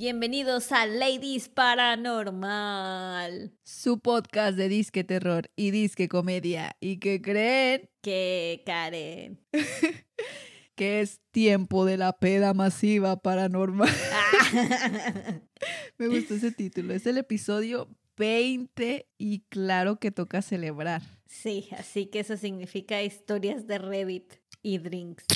Bienvenidos 0.00 0.72
a 0.72 0.86
Ladies 0.86 1.50
Paranormal. 1.50 3.52
Su 3.62 4.00
podcast 4.00 4.56
de 4.56 4.70
disque 4.70 5.04
terror 5.04 5.50
y 5.56 5.72
disque 5.72 6.08
comedia. 6.08 6.74
¿Y 6.80 7.00
que 7.00 7.20
creen? 7.20 7.90
Que 8.00 8.62
Karen. 8.64 9.44
que 10.74 11.02
es 11.02 11.20
tiempo 11.32 11.84
de 11.84 11.98
la 11.98 12.14
peda 12.14 12.54
masiva 12.54 13.20
paranormal. 13.20 13.90
Me 15.98 16.08
gustó 16.08 16.32
ese 16.32 16.50
título. 16.50 16.94
Es 16.94 17.06
el 17.06 17.18
episodio 17.18 17.94
20 18.16 19.06
y 19.18 19.40
claro 19.50 19.98
que 19.98 20.10
toca 20.10 20.40
celebrar. 20.40 21.02
Sí, 21.26 21.68
así 21.76 22.06
que 22.06 22.20
eso 22.20 22.38
significa 22.38 23.02
historias 23.02 23.66
de 23.66 23.76
Reddit 23.76 24.32
y 24.62 24.78
drinks. 24.78 25.26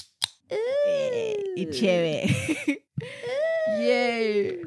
Eh, 0.49 1.37
y 1.55 1.69
chévere. 1.69 2.29
Yay. 3.79 4.61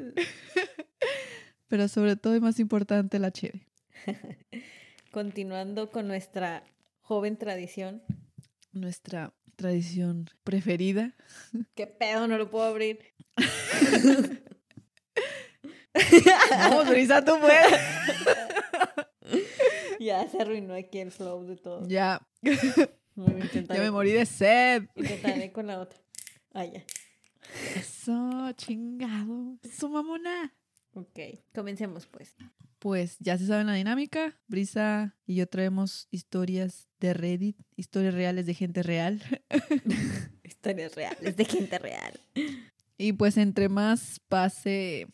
Pero 1.68 1.88
sobre 1.88 2.16
todo 2.16 2.34
y 2.34 2.40
más 2.40 2.58
importante 2.58 3.18
la 3.18 3.30
chévere. 3.30 3.66
Continuando 5.12 5.90
con 5.90 6.08
nuestra 6.08 6.64
joven 7.02 7.36
tradición. 7.36 8.02
Nuestra 8.72 9.32
tradición 9.56 10.30
preferida. 10.44 11.14
¿Qué 11.74 11.86
pedo? 11.86 12.26
No 12.26 12.38
lo 12.38 12.50
puedo 12.50 12.64
abrir. 12.64 13.00
Vamos, 16.50 16.88
Brisa, 16.88 17.24
tú 17.24 17.38
puedes. 17.40 17.80
ya 19.98 20.28
se 20.28 20.40
arruinó 20.40 20.74
aquí 20.74 21.00
el 21.00 21.10
flow 21.10 21.44
de 21.44 21.56
todo. 21.56 21.86
Ya. 21.88 22.26
ya 22.42 23.80
me 23.80 23.90
morí 23.90 24.12
de 24.12 24.26
sed. 24.26 24.84
Intentaré 24.94 25.50
con 25.50 25.66
la 25.66 25.80
otra. 25.80 25.98
Ah, 26.52 26.64
ya. 26.64 26.84
Eso, 27.76 28.52
chingado. 28.52 29.58
Eso, 29.62 29.88
mamona. 29.88 30.54
Ok, 30.94 31.18
comencemos 31.54 32.06
pues. 32.06 32.34
Pues 32.78 33.16
ya 33.18 33.36
se 33.36 33.46
sabe 33.46 33.64
la 33.64 33.74
dinámica. 33.74 34.40
Brisa 34.46 35.16
y 35.26 35.36
yo 35.36 35.48
traemos 35.48 36.08
historias 36.10 36.88
de 37.00 37.12
Reddit, 37.12 37.56
historias 37.76 38.14
reales 38.14 38.46
de 38.46 38.54
gente 38.54 38.82
real. 38.82 39.22
historias 40.44 40.94
reales 40.94 41.36
de 41.36 41.44
gente 41.44 41.78
real. 41.78 42.20
Y 42.96 43.12
pues 43.12 43.36
entre 43.36 43.68
más 43.68 44.20
pase, 44.28 45.06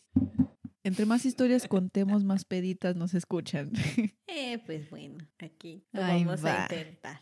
entre 0.83 1.05
más 1.05 1.25
historias 1.25 1.67
contemos, 1.67 2.23
más 2.23 2.45
peditas 2.45 2.95
nos 2.95 3.13
escuchan. 3.13 3.71
Eh, 4.37 4.59
pues 4.65 4.89
bueno, 4.89 5.17
aquí 5.39 5.85
lo 5.93 6.01
vamos 6.01 6.43
a 6.43 6.63
intentar. 6.63 7.21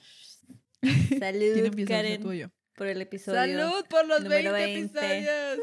Salud, 1.19 1.85
Karen. 1.87 2.51
Por 2.75 2.87
el 2.87 3.01
episodio. 3.01 3.39
Salud 3.39 3.85
por 3.87 4.07
los 4.07 4.23
20, 4.23 4.79
episodios. 4.79 5.59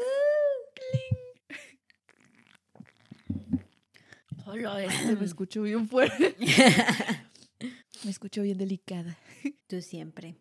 Hola, 4.45 4.83
este 4.83 5.15
me 5.15 5.25
escucho 5.25 5.61
bien 5.61 5.87
fuerte. 5.89 6.35
me 8.03 8.11
escucho 8.11 8.41
bien 8.41 8.57
delicada. 8.57 9.17
Tú 9.67 9.81
siempre. 9.81 10.37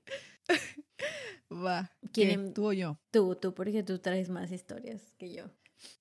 Va. 1.53 1.91
¿Quién? 2.13 2.55
¿Tú 2.55 2.67
o 2.67 2.73
yo? 2.73 3.01
Tú, 3.11 3.35
tú, 3.35 3.53
porque 3.53 3.83
tú 3.83 3.99
traes 3.99 4.29
más 4.29 4.53
historias 4.53 5.13
que 5.19 5.33
yo. 5.33 5.51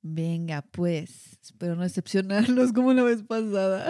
Venga, 0.01 0.61
pues. 0.71 1.39
Espero 1.41 1.75
no 1.75 1.83
decepcionarlos 1.83 2.73
como 2.73 2.93
la 2.93 3.03
vez 3.03 3.23
pasada. 3.23 3.87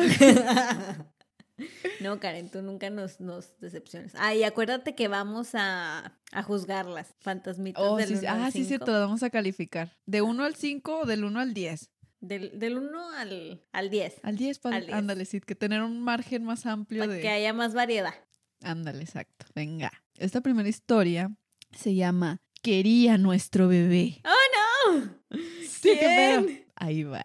No, 2.00 2.20
Karen, 2.20 2.50
tú 2.50 2.62
nunca 2.62 2.90
nos, 2.90 3.20
nos 3.20 3.60
decepciones. 3.60 4.14
Ah, 4.16 4.34
y 4.34 4.44
acuérdate 4.44 4.96
que 4.96 5.08
vamos 5.08 5.50
a, 5.54 6.18
a 6.32 6.44
juzgarlas, 6.44 7.14
fantasmitas 7.20 7.84
oh, 7.84 7.98
del 7.98 8.18
sí, 8.18 8.26
Ah, 8.26 8.50
sí, 8.52 8.66
cierto, 8.66 8.92
las 8.92 9.02
vamos 9.02 9.24
a 9.24 9.30
calificar. 9.30 9.98
¿De 10.06 10.22
1 10.22 10.44
al 10.44 10.56
5 10.56 11.00
o 11.00 11.06
del 11.06 11.24
1 11.24 11.40
al 11.40 11.54
10? 11.54 11.92
Del, 12.22 12.60
del 12.60 12.78
1 12.78 13.10
al, 13.12 13.62
al 13.72 13.90
10. 13.90 14.20
Al 14.24 14.38
10, 14.38 14.60
para, 14.60 14.98
ándale, 14.98 15.26
sí, 15.26 15.40
que 15.40 15.56
tener 15.56 15.82
un 15.82 16.02
margen 16.02 16.44
más 16.44 16.66
amplio 16.66 17.06
para 17.06 17.20
que 17.20 17.30
haya 17.30 17.54
más 17.54 17.74
variedad. 17.74 18.14
Ándale, 18.62 19.04
exacto. 19.04 19.46
Venga. 19.56 19.92
Esta 20.18 20.42
primera 20.42 20.68
historia 20.68 21.32
se 21.72 21.96
llama 21.96 22.42
Quería 22.62 23.18
nuestro 23.18 23.68
bebé. 23.70 24.22
¡Oh, 24.26 24.96
no! 24.96 25.38
Sí, 25.62 25.92
qué 25.98 26.68
Ahí 26.76 27.04
va. 27.04 27.24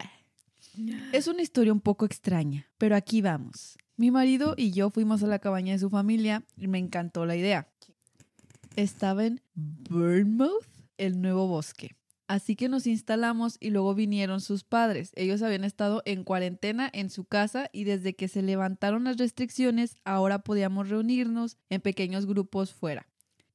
Es 1.12 1.28
una 1.28 1.42
historia 1.42 1.72
un 1.72 1.80
poco 1.80 2.04
extraña, 2.04 2.68
pero 2.78 2.96
aquí 2.96 3.22
vamos. 3.22 3.76
Mi 3.96 4.10
marido 4.10 4.54
y 4.56 4.72
yo 4.72 4.90
fuimos 4.90 5.22
a 5.22 5.28
la 5.28 5.38
cabaña 5.38 5.72
de 5.72 5.78
su 5.78 5.88
familia 5.88 6.42
y 6.56 6.66
me 6.66 6.78
encantó 6.78 7.26
la 7.26 7.36
idea. 7.36 7.68
Estaba 8.74 9.24
en 9.24 9.40
Bournemouth, 9.54 10.66
el 10.98 11.20
nuevo 11.20 11.46
bosque. 11.46 11.94
Así 12.26 12.56
que 12.56 12.68
nos 12.68 12.86
instalamos 12.86 13.56
y 13.60 13.70
luego 13.70 13.94
vinieron 13.94 14.40
sus 14.40 14.64
padres. 14.64 15.12
Ellos 15.14 15.42
habían 15.42 15.62
estado 15.62 16.02
en 16.06 16.24
cuarentena 16.24 16.90
en 16.92 17.10
su 17.10 17.24
casa 17.24 17.68
y 17.72 17.84
desde 17.84 18.16
que 18.16 18.28
se 18.28 18.42
levantaron 18.42 19.04
las 19.04 19.18
restricciones 19.18 19.96
ahora 20.04 20.40
podíamos 20.40 20.88
reunirnos 20.88 21.58
en 21.68 21.80
pequeños 21.80 22.26
grupos 22.26 22.72
fuera. 22.72 23.06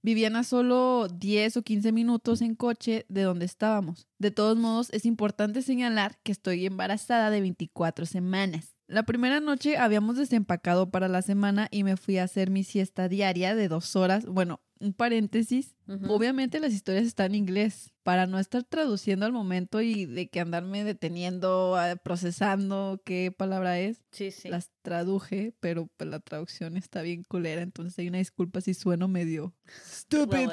Vivían 0.01 0.37
a 0.37 0.43
solo 0.43 1.07
10 1.09 1.57
o 1.57 1.61
15 1.61 1.91
minutos 1.91 2.41
en 2.41 2.55
coche 2.55 3.05
de 3.09 3.23
donde 3.23 3.45
estábamos. 3.45 4.07
De 4.17 4.31
todos 4.31 4.57
modos, 4.57 4.89
es 4.91 5.05
importante 5.05 5.61
señalar 5.61 6.17
que 6.23 6.31
estoy 6.31 6.65
embarazada 6.65 7.29
de 7.29 7.41
24 7.41 8.05
semanas. 8.05 8.77
La 8.87 9.03
primera 9.03 9.39
noche 9.41 9.77
habíamos 9.77 10.15
desempacado 10.15 10.89
para 10.89 11.09
la 11.09 11.21
semana 11.21 11.67
y 11.69 11.83
me 11.83 11.97
fui 11.97 12.17
a 12.17 12.23
hacer 12.23 12.49
mi 12.49 12.63
siesta 12.63 13.09
diaria 13.09 13.55
de 13.55 13.67
dos 13.67 13.95
horas. 13.95 14.25
Bueno, 14.25 14.61
un 14.79 14.93
paréntesis. 14.93 15.75
Obviamente 16.07 16.59
las 16.59 16.73
historias 16.73 17.05
están 17.05 17.31
en 17.31 17.35
inglés 17.35 17.91
para 18.03 18.27
no 18.27 18.37
estar 18.39 18.63
traduciendo 18.63 19.25
al 19.25 19.31
momento 19.31 19.81
y 19.81 20.05
de 20.05 20.29
que 20.29 20.39
andarme 20.39 20.83
deteniendo, 20.83 21.75
ah, 21.75 21.95
procesando 21.95 23.01
qué 23.03 23.33
palabra 23.35 23.79
es. 23.79 24.01
Sí, 24.11 24.31
sí. 24.31 24.49
Las 24.49 24.71
traduje, 24.81 25.53
pero 25.59 25.87
pues, 25.97 26.09
la 26.09 26.19
traducción 26.19 26.77
está 26.77 27.01
bien 27.01 27.23
culera, 27.23 27.61
entonces 27.61 27.97
hay 27.97 28.07
una 28.07 28.19
disculpa 28.19 28.61
si 28.61 28.73
sueno 28.73 29.07
medio 29.07 29.55
estúpido. 29.91 30.51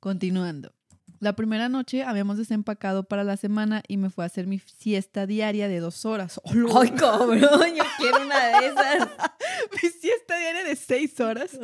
Continuando. 0.00 0.77
La 1.20 1.34
primera 1.34 1.68
noche 1.68 2.04
habíamos 2.04 2.36
desempacado 2.36 3.02
para 3.02 3.24
la 3.24 3.36
semana 3.36 3.82
y 3.88 3.96
me 3.96 4.08
fue 4.08 4.24
a 4.24 4.26
hacer 4.26 4.46
mi 4.46 4.60
siesta 4.60 5.26
diaria 5.26 5.68
de 5.68 5.80
dos 5.80 6.04
horas. 6.04 6.40
¡Ay, 6.80 6.90
cabrón! 6.90 7.74
Yo 7.74 7.84
quiero 7.98 8.24
una 8.24 8.46
de 8.46 8.66
esas. 8.66 9.08
mi 9.82 9.88
siesta 9.90 10.38
diaria 10.38 10.64
de 10.64 10.76
seis 10.76 11.18
horas. 11.20 11.58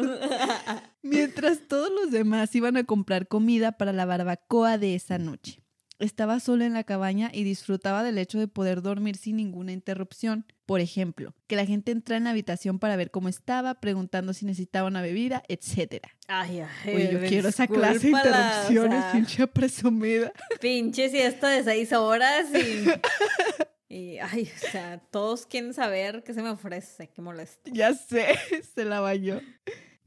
Mientras 1.03 1.69
todos 1.69 1.91
los 1.91 2.11
demás 2.11 2.55
iban 2.55 2.77
a 2.77 2.85
comprar 2.85 3.29
comida 3.29 3.73
para 3.73 3.93
la 3.93 4.07
barbacoa 4.07 4.77
de 4.79 4.97
esa 4.97 5.19
noche. 5.19 5.64
Estaba 5.99 6.41
sola 6.41 6.67
en 6.67 6.73
la 6.73 6.83
cabaña 6.85 7.31
y 7.33 7.45
disfrutaba 7.45 8.03
del 8.03 8.19
hecho 8.19 8.39
de 8.39 8.49
poder 8.49 8.83
dormir 8.83 9.17
sin 9.17 9.37
ninguna 9.37 9.73
interrupción. 9.73 10.45
Por 10.67 10.81
ejemplo, 10.81 11.35
que 11.47 11.57
la 11.57 11.67
gente 11.67 11.93
entra 11.93 12.17
en 12.17 12.25
la 12.25 12.31
habitación 12.31 12.79
para 12.79 12.97
ver 12.97 13.11
cómo 13.11 13.29
estaba, 13.29 13.75
preguntando 13.75 14.33
si 14.33 14.45
necesitaba 14.45 14.89
una 14.89 15.03
bebida, 15.03 15.43
etc. 15.49 16.07
Ay, 16.27 16.61
ay, 16.61 17.11
yo 17.13 17.21
quiero 17.21 17.49
esa 17.49 17.67
clase 17.67 18.01
de 18.01 18.09
interrupciones, 18.09 19.05
pinche 19.13 19.47
presumida. 19.47 20.33
Pinche 20.61 21.11
siesta 21.11 21.49
de 21.49 21.63
seis 21.63 21.93
horas 21.93 22.47
y... 22.55 23.95
y, 23.95 24.19
ay, 24.19 24.51
o 24.57 24.71
sea, 24.71 24.99
todos 25.11 25.47
quieren 25.47 25.75
saber 25.75 26.25
qué 26.25 26.35
se 26.35 26.43
me 26.43 26.51
ofrece, 26.51 27.09
qué 27.09 27.23
molesto. 27.23 27.71
Ya 27.73 27.95
sé, 27.95 28.27
se 28.75 28.85
la 28.85 29.01
bañó. 29.01 29.41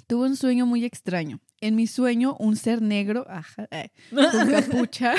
Tuve 0.07 0.27
un 0.27 0.37
sueño 0.37 0.65
muy 0.65 0.85
extraño. 0.85 1.41
En 1.59 1.75
mi 1.75 1.85
sueño, 1.85 2.37
un 2.39 2.55
ser 2.55 2.81
negro, 2.81 3.25
ajá, 3.27 3.67
eh, 3.71 3.89
con 4.09 4.51
capucha. 4.51 5.13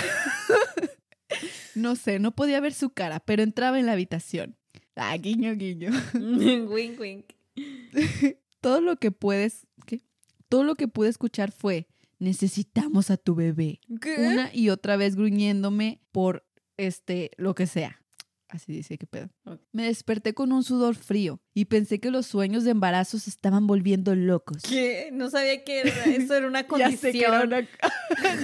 No 1.74 1.96
sé, 1.96 2.18
no 2.18 2.34
podía 2.34 2.60
ver 2.60 2.74
su 2.74 2.90
cara, 2.90 3.20
pero 3.20 3.42
entraba 3.42 3.78
en 3.78 3.86
la 3.86 3.92
habitación. 3.92 4.56
Ah, 4.96 5.16
guiño, 5.16 5.54
guiño. 5.54 5.90
wink, 6.14 7.00
wink. 7.00 7.24
Todo 8.60 8.80
lo 8.80 8.96
que 8.96 9.10
puedes, 9.10 9.66
¿qué? 9.86 10.02
Todo 10.48 10.64
lo 10.64 10.74
que 10.74 10.88
pude 10.88 11.08
escuchar 11.08 11.52
fue, 11.52 11.86
necesitamos 12.18 13.10
a 13.10 13.16
tu 13.16 13.34
bebé. 13.34 13.80
¿Qué? 14.00 14.16
Una 14.18 14.50
y 14.52 14.70
otra 14.70 14.96
vez 14.96 15.14
gruñéndome 15.14 16.00
por, 16.10 16.44
este, 16.76 17.30
lo 17.36 17.54
que 17.54 17.66
sea. 17.66 18.02
Así 18.48 18.72
dice, 18.72 18.96
qué 18.96 19.06
pedo. 19.06 19.28
Me 19.72 19.84
desperté 19.84 20.32
con 20.32 20.52
un 20.52 20.64
sudor 20.64 20.94
frío 20.96 21.42
y 21.52 21.66
pensé 21.66 22.00
que 22.00 22.10
los 22.10 22.26
sueños 22.26 22.64
de 22.64 22.70
embarazo 22.70 23.18
se 23.18 23.28
estaban 23.28 23.66
volviendo 23.66 24.14
locos. 24.14 24.62
¿Qué? 24.62 25.10
No 25.12 25.28
sabía 25.28 25.62
que 25.64 25.82
eso 26.06 26.34
era 26.34 26.46
una 26.46 26.66
condición. 26.66 26.90
ya 26.92 26.98
sé 26.98 27.12
que 27.12 27.24
era 27.24 27.42
una... 27.42 27.68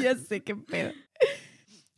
ya 0.02 0.16
sé 0.16 0.42
qué 0.42 0.56
pedo. 0.56 0.92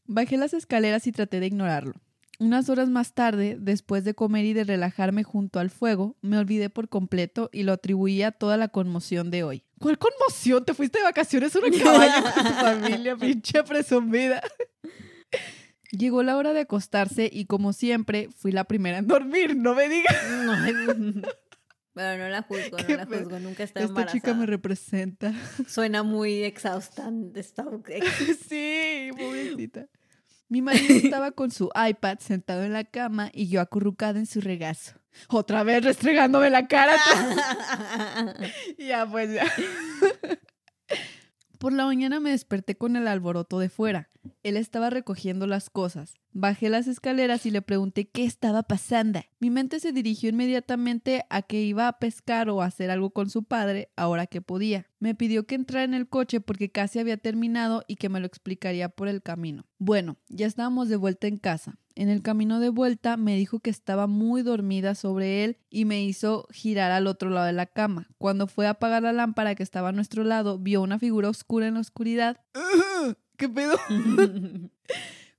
Bajé 0.06 0.36
las 0.36 0.54
escaleras 0.54 1.06
y 1.06 1.12
traté 1.12 1.40
de 1.40 1.46
ignorarlo. 1.46 1.94
Unas 2.38 2.68
horas 2.68 2.90
más 2.90 3.14
tarde, 3.14 3.56
después 3.58 4.04
de 4.04 4.14
comer 4.14 4.44
y 4.44 4.52
de 4.52 4.64
relajarme 4.64 5.24
junto 5.24 5.58
al 5.58 5.70
fuego, 5.70 6.16
me 6.20 6.36
olvidé 6.36 6.68
por 6.68 6.90
completo 6.90 7.48
y 7.50 7.62
lo 7.62 7.72
atribuí 7.72 8.22
a 8.22 8.30
toda 8.30 8.58
la 8.58 8.68
conmoción 8.68 9.30
de 9.30 9.42
hoy. 9.42 9.62
¿Cuál 9.80 9.98
conmoción? 9.98 10.64
¿Te 10.64 10.74
fuiste 10.74 10.98
de 10.98 11.04
vacaciones 11.04 11.56
a 11.56 11.60
una 11.60 11.70
cabaña 11.82 12.22
con 12.22 12.44
tu 12.44 12.52
familia, 12.52 13.16
pinche 13.16 13.62
presumida? 13.62 14.42
Llegó 15.92 16.22
la 16.22 16.36
hora 16.36 16.52
de 16.52 16.60
acostarse 16.60 17.30
y 17.32 17.46
como 17.46 17.72
siempre, 17.72 18.28
fui 18.36 18.52
la 18.52 18.64
primera 18.64 18.98
en 18.98 19.06
dormir, 19.06 19.56
no 19.56 19.74
me 19.74 19.88
digas. 19.88 20.14
Pero 21.94 22.22
no 22.22 22.28
la 22.28 22.42
juzgo, 22.42 22.76
no 22.76 22.96
la 22.96 23.06
juzgo, 23.06 23.38
nunca 23.40 23.62
está 23.62 23.80
embarazada. 23.80 24.02
Esta 24.02 24.12
chica 24.12 24.34
me 24.34 24.44
representa. 24.44 25.32
Suena 25.66 26.02
muy 26.02 26.44
exhaustante. 26.44 27.42
sí, 27.42 29.08
pobrecita. 29.16 29.88
Mi 30.48 30.62
marido 30.62 30.94
estaba 30.94 31.32
con 31.32 31.50
su 31.50 31.70
iPad 31.74 32.18
sentado 32.20 32.62
en 32.62 32.72
la 32.72 32.84
cama 32.84 33.30
y 33.32 33.48
yo 33.48 33.60
acurrucada 33.60 34.18
en 34.18 34.26
su 34.26 34.40
regazo. 34.40 34.92
Otra 35.28 35.62
vez 35.62 35.82
restregándome 35.82 36.50
la 36.50 36.68
cara. 36.68 36.94
ya, 38.78 39.06
pues 39.06 39.32
ya. 39.32 39.46
Por 41.58 41.72
la 41.72 41.86
mañana 41.86 42.20
me 42.20 42.30
desperté 42.30 42.76
con 42.76 42.96
el 42.96 43.08
alboroto 43.08 43.58
de 43.58 43.68
fuera. 43.68 44.10
Él 44.46 44.56
estaba 44.56 44.90
recogiendo 44.90 45.48
las 45.48 45.70
cosas. 45.70 46.14
Bajé 46.30 46.70
las 46.70 46.86
escaleras 46.86 47.46
y 47.46 47.50
le 47.50 47.62
pregunté 47.62 48.08
qué 48.08 48.24
estaba 48.24 48.62
pasando. 48.62 49.18
Mi 49.40 49.50
mente 49.50 49.80
se 49.80 49.90
dirigió 49.90 50.30
inmediatamente 50.30 51.24
a 51.30 51.42
que 51.42 51.62
iba 51.62 51.88
a 51.88 51.98
pescar 51.98 52.48
o 52.48 52.62
a 52.62 52.66
hacer 52.66 52.92
algo 52.92 53.10
con 53.10 53.28
su 53.28 53.42
padre 53.42 53.90
ahora 53.96 54.28
que 54.28 54.42
podía. 54.42 54.86
Me 55.00 55.16
pidió 55.16 55.48
que 55.48 55.56
entrara 55.56 55.82
en 55.82 55.94
el 55.94 56.08
coche 56.08 56.40
porque 56.40 56.70
casi 56.70 57.00
había 57.00 57.16
terminado 57.16 57.82
y 57.88 57.96
que 57.96 58.08
me 58.08 58.20
lo 58.20 58.26
explicaría 58.26 58.88
por 58.88 59.08
el 59.08 59.20
camino. 59.20 59.64
Bueno, 59.78 60.16
ya 60.28 60.46
estábamos 60.46 60.88
de 60.88 60.94
vuelta 60.94 61.26
en 61.26 61.38
casa. 61.38 61.80
En 61.96 62.08
el 62.08 62.22
camino 62.22 62.60
de 62.60 62.68
vuelta 62.68 63.16
me 63.16 63.34
dijo 63.36 63.58
que 63.58 63.70
estaba 63.70 64.06
muy 64.06 64.42
dormida 64.42 64.94
sobre 64.94 65.42
él 65.42 65.58
y 65.70 65.86
me 65.86 66.04
hizo 66.04 66.46
girar 66.52 66.92
al 66.92 67.08
otro 67.08 67.30
lado 67.30 67.46
de 67.46 67.52
la 67.52 67.66
cama. 67.66 68.06
Cuando 68.16 68.46
fue 68.46 68.68
a 68.68 68.70
apagar 68.70 69.02
la 69.02 69.12
lámpara 69.12 69.56
que 69.56 69.64
estaba 69.64 69.88
a 69.88 69.92
nuestro 69.92 70.22
lado, 70.22 70.60
vio 70.60 70.82
una 70.82 71.00
figura 71.00 71.30
oscura 71.30 71.66
en 71.66 71.74
la 71.74 71.80
oscuridad. 71.80 72.40
¿Qué 73.36 73.48
pedo? 73.48 73.76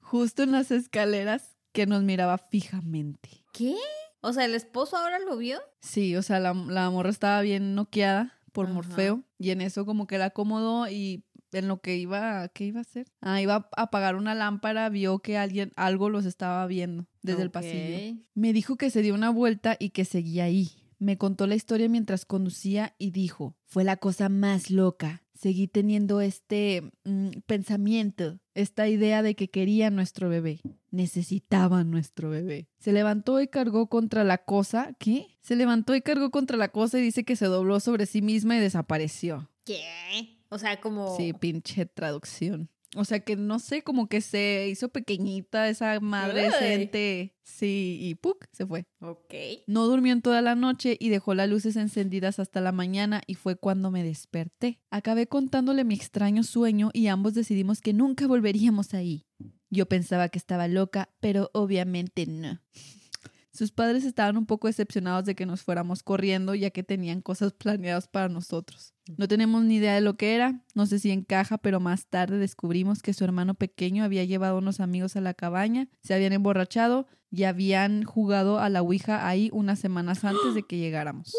Justo 0.01 0.43
en 0.43 0.51
las 0.51 0.71
escaleras 0.71 1.57
que 1.71 1.85
nos 1.85 2.03
miraba 2.03 2.37
fijamente. 2.37 3.29
¿Qué? 3.53 3.75
O 4.21 4.33
sea, 4.33 4.45
¿el 4.45 4.55
esposo 4.55 4.97
ahora 4.97 5.19
lo 5.19 5.37
vio? 5.37 5.59
Sí, 5.81 6.15
o 6.15 6.21
sea, 6.21 6.39
la, 6.39 6.53
la 6.53 6.89
morra 6.89 7.09
estaba 7.09 7.41
bien 7.41 7.75
noqueada 7.75 8.33
por 8.51 8.67
Morfeo 8.69 9.23
y 9.37 9.51
en 9.51 9.61
eso 9.61 9.85
como 9.85 10.07
que 10.07 10.17
la 10.17 10.25
acomodó 10.25 10.89
y 10.89 11.23
en 11.51 11.67
lo 11.67 11.79
que 11.79 11.97
iba, 11.97 12.47
¿qué 12.49 12.65
iba 12.65 12.79
a 12.79 12.81
hacer? 12.81 13.07
Ah, 13.21 13.41
iba 13.41 13.69
a 13.75 13.81
apagar 13.81 14.15
una 14.15 14.35
lámpara, 14.35 14.89
vio 14.89 15.19
que 15.19 15.37
alguien, 15.37 15.71
algo 15.75 16.09
los 16.09 16.25
estaba 16.25 16.65
viendo 16.67 17.05
desde 17.21 17.43
el 17.43 17.51
pasillo. 17.51 18.19
Me 18.33 18.53
dijo 18.53 18.75
que 18.75 18.89
se 18.89 19.01
dio 19.01 19.13
una 19.13 19.29
vuelta 19.29 19.75
y 19.79 19.91
que 19.91 20.05
seguía 20.05 20.45
ahí. 20.45 20.71
Me 20.99 21.17
contó 21.17 21.45
la 21.45 21.55
historia 21.55 21.87
mientras 21.89 22.25
conducía 22.25 22.95
y 22.97 23.11
dijo, 23.11 23.55
fue 23.65 23.83
la 23.83 23.97
cosa 23.97 24.29
más 24.29 24.71
loca. 24.71 25.23
Seguí 25.37 25.67
teniendo 25.67 26.19
este 26.19 26.91
mm, 27.03 27.29
pensamiento, 27.45 28.39
esta 28.55 28.87
idea 28.87 29.21
de 29.21 29.35
que 29.35 29.49
quería 29.49 29.91
nuestro 29.91 30.29
bebé. 30.29 30.61
Necesitaba 30.89 31.83
nuestro 31.83 32.31
bebé. 32.31 32.67
Se 32.79 32.91
levantó 32.91 33.39
y 33.39 33.47
cargó 33.47 33.87
contra 33.87 34.23
la 34.23 34.39
cosa. 34.39 34.95
¿Qué? 34.97 35.37
Se 35.41 35.55
levantó 35.55 35.93
y 35.95 36.01
cargó 36.01 36.31
contra 36.31 36.57
la 36.57 36.69
cosa 36.69 36.97
y 36.97 37.03
dice 37.03 37.23
que 37.23 37.35
se 37.35 37.45
dobló 37.45 37.79
sobre 37.79 38.07
sí 38.07 38.23
misma 38.23 38.57
y 38.57 38.59
desapareció. 38.59 39.51
¿Qué? 39.63 40.39
O 40.49 40.57
sea, 40.57 40.79
como... 40.81 41.15
Sí, 41.17 41.33
pinche 41.33 41.85
traducción. 41.85 42.69
O 42.95 43.03
sea 43.03 43.19
que 43.19 43.35
no 43.35 43.59
sé, 43.59 43.83
como 43.83 44.07
que 44.07 44.21
se 44.21 44.67
hizo 44.69 44.89
pequeñita 44.89 45.67
esa 45.67 45.99
madre 45.99 46.51
gente. 46.51 47.35
Sí, 47.43 47.97
y 48.01 48.15
¡puc! 48.15 48.45
se 48.51 48.65
fue. 48.65 48.85
Ok. 49.01 49.33
No 49.67 49.87
durmió 49.87 50.13
en 50.13 50.21
toda 50.21 50.41
la 50.41 50.55
noche 50.55 50.95
y 50.99 51.09
dejó 51.09 51.33
las 51.33 51.49
luces 51.49 51.75
encendidas 51.75 52.39
hasta 52.39 52.61
la 52.61 52.71
mañana 52.71 53.21
y 53.27 53.35
fue 53.35 53.57
cuando 53.57 53.91
me 53.91 54.03
desperté. 54.03 54.79
Acabé 54.89 55.27
contándole 55.27 55.83
mi 55.83 55.95
extraño 55.95 56.43
sueño 56.43 56.89
y 56.93 57.07
ambos 57.07 57.33
decidimos 57.33 57.81
que 57.81 57.93
nunca 57.93 58.27
volveríamos 58.27 58.93
ahí. 58.93 59.25
Yo 59.69 59.87
pensaba 59.87 60.29
que 60.29 60.37
estaba 60.37 60.67
loca, 60.67 61.09
pero 61.19 61.49
obviamente 61.53 62.25
no. 62.25 62.61
Sus 63.57 63.71
padres 63.71 64.05
estaban 64.05 64.37
un 64.37 64.45
poco 64.45 64.67
decepcionados 64.67 65.25
de 65.25 65.33
que 65.33 65.47
nos 65.47 65.63
fuéramos 65.63 66.03
corriendo 66.03 66.53
ya 66.53 66.69
que 66.69 66.83
tenían 66.83 67.23
cosas 67.23 67.53
planeadas 67.53 68.07
para 68.07 68.29
nosotros. 68.29 68.93
No 69.17 69.27
tenemos 69.27 69.63
ni 69.63 69.77
idea 69.77 69.95
de 69.95 70.01
lo 70.01 70.15
que 70.15 70.35
era, 70.35 70.61
no 70.75 70.85
sé 70.85 70.99
si 70.99 71.09
encaja, 71.09 71.57
pero 71.57 71.79
más 71.79 72.05
tarde 72.05 72.37
descubrimos 72.37 73.01
que 73.01 73.13
su 73.13 73.23
hermano 73.23 73.55
pequeño 73.55 74.03
había 74.03 74.23
llevado 74.25 74.57
a 74.57 74.59
unos 74.59 74.79
amigos 74.79 75.15
a 75.15 75.21
la 75.21 75.33
cabaña, 75.33 75.87
se 76.03 76.13
habían 76.13 76.33
emborrachado 76.33 77.07
y 77.31 77.45
habían 77.45 78.03
jugado 78.03 78.59
a 78.59 78.69
la 78.69 78.83
Ouija 78.83 79.27
ahí 79.27 79.49
unas 79.51 79.79
semanas 79.79 80.23
antes 80.23 80.53
de 80.53 80.61
que 80.61 80.77
llegáramos. 80.77 81.33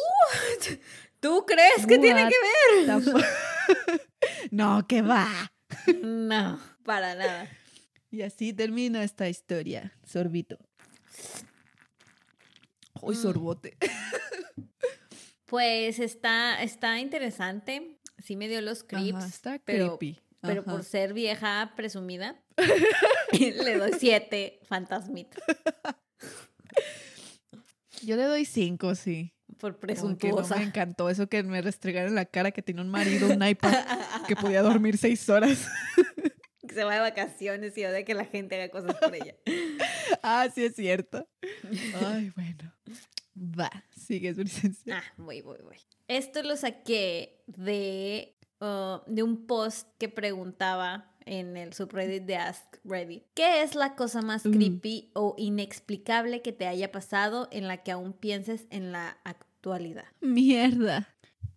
¿Tú 1.20 1.44
crees 1.46 1.86
que 1.86 2.00
tiene 2.00 2.28
que 2.28 2.88
ver? 2.88 3.00
no, 4.50 4.88
que 4.88 5.02
va. 5.02 5.52
No, 6.02 6.58
para 6.82 7.14
nada. 7.14 7.48
Y 8.10 8.22
así 8.22 8.52
termina 8.52 9.04
esta 9.04 9.28
historia, 9.28 9.92
sorbito. 10.04 10.58
Hoy 13.00 13.16
mm. 13.16 13.22
sorbote. 13.22 13.76
Pues 15.46 15.98
está, 15.98 16.62
está 16.62 16.98
interesante. 16.98 17.98
Sí 18.22 18.36
me 18.36 18.48
dio 18.48 18.60
los 18.60 18.84
creeps. 18.84 19.24
está 19.24 19.58
pero, 19.64 19.96
creepy. 19.96 20.20
Pero 20.40 20.62
por 20.62 20.84
ser 20.84 21.14
vieja 21.14 21.72
presumida, 21.74 22.36
le 23.32 23.78
doy 23.78 23.92
siete 23.98 24.60
fantasmitas. 24.64 25.42
Yo 28.02 28.16
le 28.16 28.24
doy 28.24 28.44
cinco, 28.44 28.94
sí. 28.94 29.32
Por 29.58 29.78
presuntuosa. 29.78 30.56
me 30.56 30.64
encantó 30.64 31.08
eso 31.10 31.28
que 31.28 31.42
me 31.42 31.60
restregaron 31.62 32.10
en 32.10 32.14
la 32.14 32.26
cara 32.26 32.52
que 32.52 32.62
tiene 32.62 32.80
un 32.80 32.90
marido, 32.90 33.28
un 33.28 33.42
iPad, 33.48 33.74
que 34.28 34.36
podía 34.36 34.62
dormir 34.62 34.98
seis 34.98 35.28
horas. 35.28 35.66
Que 36.68 36.74
se 36.74 36.84
va 36.84 36.94
de 36.94 37.00
vacaciones 37.00 37.76
y 37.76 37.84
odia 37.84 38.04
que 38.04 38.14
la 38.14 38.24
gente 38.24 38.54
haga 38.54 38.70
cosas 38.70 38.96
por 38.96 39.14
ella. 39.14 39.34
ah, 40.22 40.48
sí 40.54 40.64
es 40.64 40.76
cierto. 40.76 41.26
Ay, 42.00 42.30
bueno. 42.36 42.72
Va, 43.36 43.70
sigue 43.96 44.34
su 44.34 44.42
licencia. 44.42 44.98
Ah, 44.98 45.14
voy, 45.16 45.42
voy, 45.42 45.58
voy. 45.62 45.76
Esto 46.08 46.42
lo 46.42 46.56
saqué 46.56 47.42
de, 47.46 48.36
uh, 48.60 48.98
de 49.06 49.22
un 49.22 49.46
post 49.46 49.88
que 49.98 50.08
preguntaba 50.08 51.14
en 51.26 51.56
el 51.56 51.72
subreddit 51.72 52.24
de 52.24 52.36
Ask 52.36 52.78
Reddit. 52.84 53.24
¿Qué 53.34 53.62
es 53.62 53.74
la 53.74 53.94
cosa 53.94 54.22
más 54.22 54.42
creepy 54.42 55.10
o 55.14 55.34
inexplicable 55.36 56.42
que 56.42 56.52
te 56.52 56.66
haya 56.66 56.90
pasado 56.90 57.48
en 57.52 57.68
la 57.68 57.82
que 57.82 57.92
aún 57.92 58.14
pienses 58.14 58.66
en 58.70 58.92
la 58.92 59.18
actualidad? 59.24 60.06
Mierda. 60.20 61.14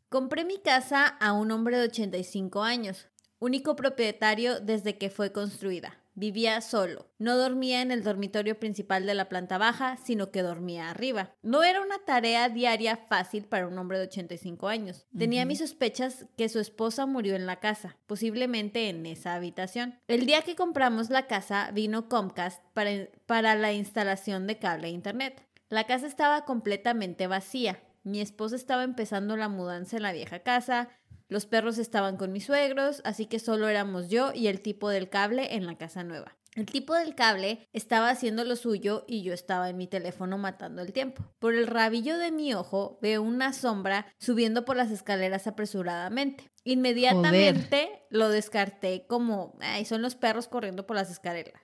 Compré 0.10 0.44
mi 0.44 0.58
casa 0.58 1.08
a 1.08 1.32
un 1.32 1.52
hombre 1.52 1.78
de 1.78 1.86
85 1.86 2.64
años, 2.64 3.08
único 3.42 3.76
propietario 3.76 4.62
desde 4.62 4.98
que 4.98 5.10
fue 5.10 5.34
construida. 5.34 5.98
Vivía 6.14 6.62
solo. 6.62 7.08
No 7.18 7.38
dormía 7.38 7.82
en 7.82 7.90
el 7.90 8.04
dormitorio 8.04 8.60
principal 8.60 9.06
de 9.06 9.16
la 9.16 9.30
planta 9.30 9.58
baja, 9.58 9.98
sino 9.98 10.30
que 10.30 10.44
dormía 10.44 10.90
arriba. 10.90 11.32
No 11.42 11.64
era 11.64 11.82
una 11.82 11.98
tarea 12.00 12.50
diaria 12.50 12.98
fácil 12.98 13.46
para 13.46 13.68
un 13.68 13.78
hombre 13.78 13.98
de 13.98 14.06
85 14.06 14.68
años. 14.68 15.08
Tenía 15.18 15.46
mis 15.46 15.60
sospechas 15.60 16.28
que 16.38 16.50
su 16.50 16.60
esposa 16.60 17.06
murió 17.06 17.36
en 17.36 17.48
la 17.48 17.60
casa, 17.60 17.98
posiblemente 18.08 18.90
en 18.90 19.06
esa 19.06 19.34
habitación. 19.34 20.00
El 20.08 20.26
día 20.26 20.44
que 20.44 20.56
compramos 20.56 21.10
la 21.10 21.28
casa 21.28 21.72
vino 21.74 22.10
Comcast 22.10 22.62
para, 22.74 22.92
para 23.26 23.56
la 23.56 23.74
instalación 23.74 24.48
de 24.48 24.60
cable 24.60 24.88
a 24.88 24.92
internet. 24.92 25.48
La 25.70 25.86
casa 25.86 26.06
estaba 26.06 26.46
completamente 26.46 27.26
vacía. 27.28 27.82
Mi 28.04 28.20
esposa 28.20 28.56
estaba 28.56 28.84
empezando 28.84 29.38
la 29.38 29.48
mudanza 29.48 29.98
en 29.98 30.04
la 30.04 30.12
vieja 30.12 30.40
casa, 30.40 30.90
los 31.32 31.46
perros 31.46 31.78
estaban 31.78 32.18
con 32.18 32.34
mis 32.34 32.46
suegros, 32.46 33.02
así 33.06 33.26
que 33.26 33.40
solo 33.40 33.70
éramos 33.70 34.10
yo 34.10 34.34
y 34.36 34.48
el 34.48 34.60
tipo 34.60 34.90
del 34.90 35.08
cable 35.08 35.56
en 35.56 35.66
la 35.66 35.78
casa 35.78 36.04
nueva. 36.04 36.38
El 36.56 36.66
tipo 36.66 36.94
del 36.94 37.16
cable 37.16 37.70
estaba 37.72 38.10
haciendo 38.10 38.44
lo 38.44 38.58
suyo 38.58 39.06
y 39.08 39.24
yo 39.24 39.34
estaba 39.34 39.70
en 39.70 39.78
mi 39.78 39.88
teléfono 39.88 40.38
matando 40.38 40.82
el 40.82 40.92
tiempo. 40.92 41.24
Por 41.40 41.56
el 41.56 41.68
rabillo 41.68 42.18
de 42.18 42.34
mi 42.34 42.54
ojo 42.54 43.00
veo 43.02 43.22
una 43.22 43.54
sombra 43.54 44.08
subiendo 44.18 44.66
por 44.66 44.76
las 44.76 44.92
escaleras 44.92 45.48
apresuradamente. 45.48 46.52
Inmediatamente 46.66 48.04
lo 48.10 48.28
descarté 48.28 49.06
como, 49.08 49.58
ay, 49.62 49.86
son 49.86 50.02
los 50.02 50.16
perros 50.16 50.50
corriendo 50.50 50.86
por 50.86 50.98
las 50.98 51.10
escaleras 51.10 51.64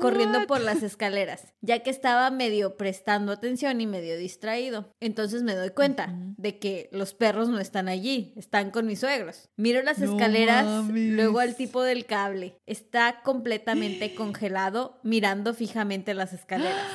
corriendo 0.00 0.46
por 0.46 0.60
las 0.60 0.82
escaleras, 0.82 1.54
ya 1.60 1.80
que 1.80 1.90
estaba 1.90 2.30
medio 2.30 2.76
prestando 2.76 3.32
atención 3.32 3.80
y 3.80 3.86
medio 3.86 4.16
distraído. 4.16 4.94
Entonces 5.00 5.42
me 5.42 5.54
doy 5.54 5.70
cuenta 5.70 6.14
de 6.36 6.58
que 6.58 6.88
los 6.92 7.14
perros 7.14 7.48
no 7.48 7.58
están 7.58 7.88
allí, 7.88 8.32
están 8.36 8.70
con 8.70 8.86
mis 8.86 9.00
suegros. 9.00 9.48
Miro 9.56 9.82
las 9.82 10.00
escaleras, 10.00 10.66
luego 10.88 11.40
al 11.40 11.56
tipo 11.56 11.82
del 11.82 12.06
cable. 12.06 12.58
Está 12.66 13.22
completamente 13.22 14.14
congelado, 14.14 15.00
mirando 15.02 15.54
fijamente 15.54 16.14
las 16.14 16.32
escaleras. 16.32 16.86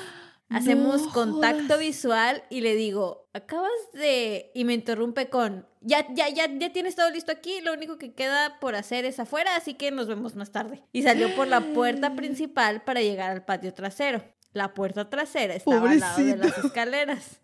Hacemos 0.54 1.08
contacto 1.08 1.78
visual 1.78 2.44
y 2.50 2.62
le 2.62 2.76
digo, 2.76 3.30
acabas 3.34 3.72
de... 3.94 4.52
Y 4.54 4.66
me 4.66 4.74
interrumpe 4.74 5.30
con, 5.30 5.68
ya, 5.82 6.06
ya, 6.14 6.30
ya, 6.30 6.48
ya 6.48 6.72
tienes 6.72 6.96
todo 6.96 7.10
listo 7.10 7.32
aquí, 7.32 7.62
lo 7.62 7.74
único 7.74 7.98
que 7.98 8.14
queda 8.14 8.60
por 8.60 8.76
hacer 8.76 9.06
es 9.06 9.20
afuera, 9.20 9.56
así 9.56 9.74
que 9.74 9.92
nos 9.92 10.08
vemos 10.08 10.36
más 10.36 10.52
tarde. 10.52 10.84
Y 10.92 11.04
salió 11.04 11.36
por 11.36 11.48
la 11.48 11.62
puerta 11.74 12.16
principal 12.16 12.84
para 12.84 13.02
llegar 13.02 13.32
al 13.32 13.46
patio 13.46 13.74
trasero. 13.74 14.24
La 14.54 14.74
puerta 14.74 15.10
trasera 15.10 15.56
estaba 15.56 15.90
al 15.90 16.00
lado 16.00 16.24
de 16.24 16.38
las 16.38 16.58
escaleras. 16.60 17.40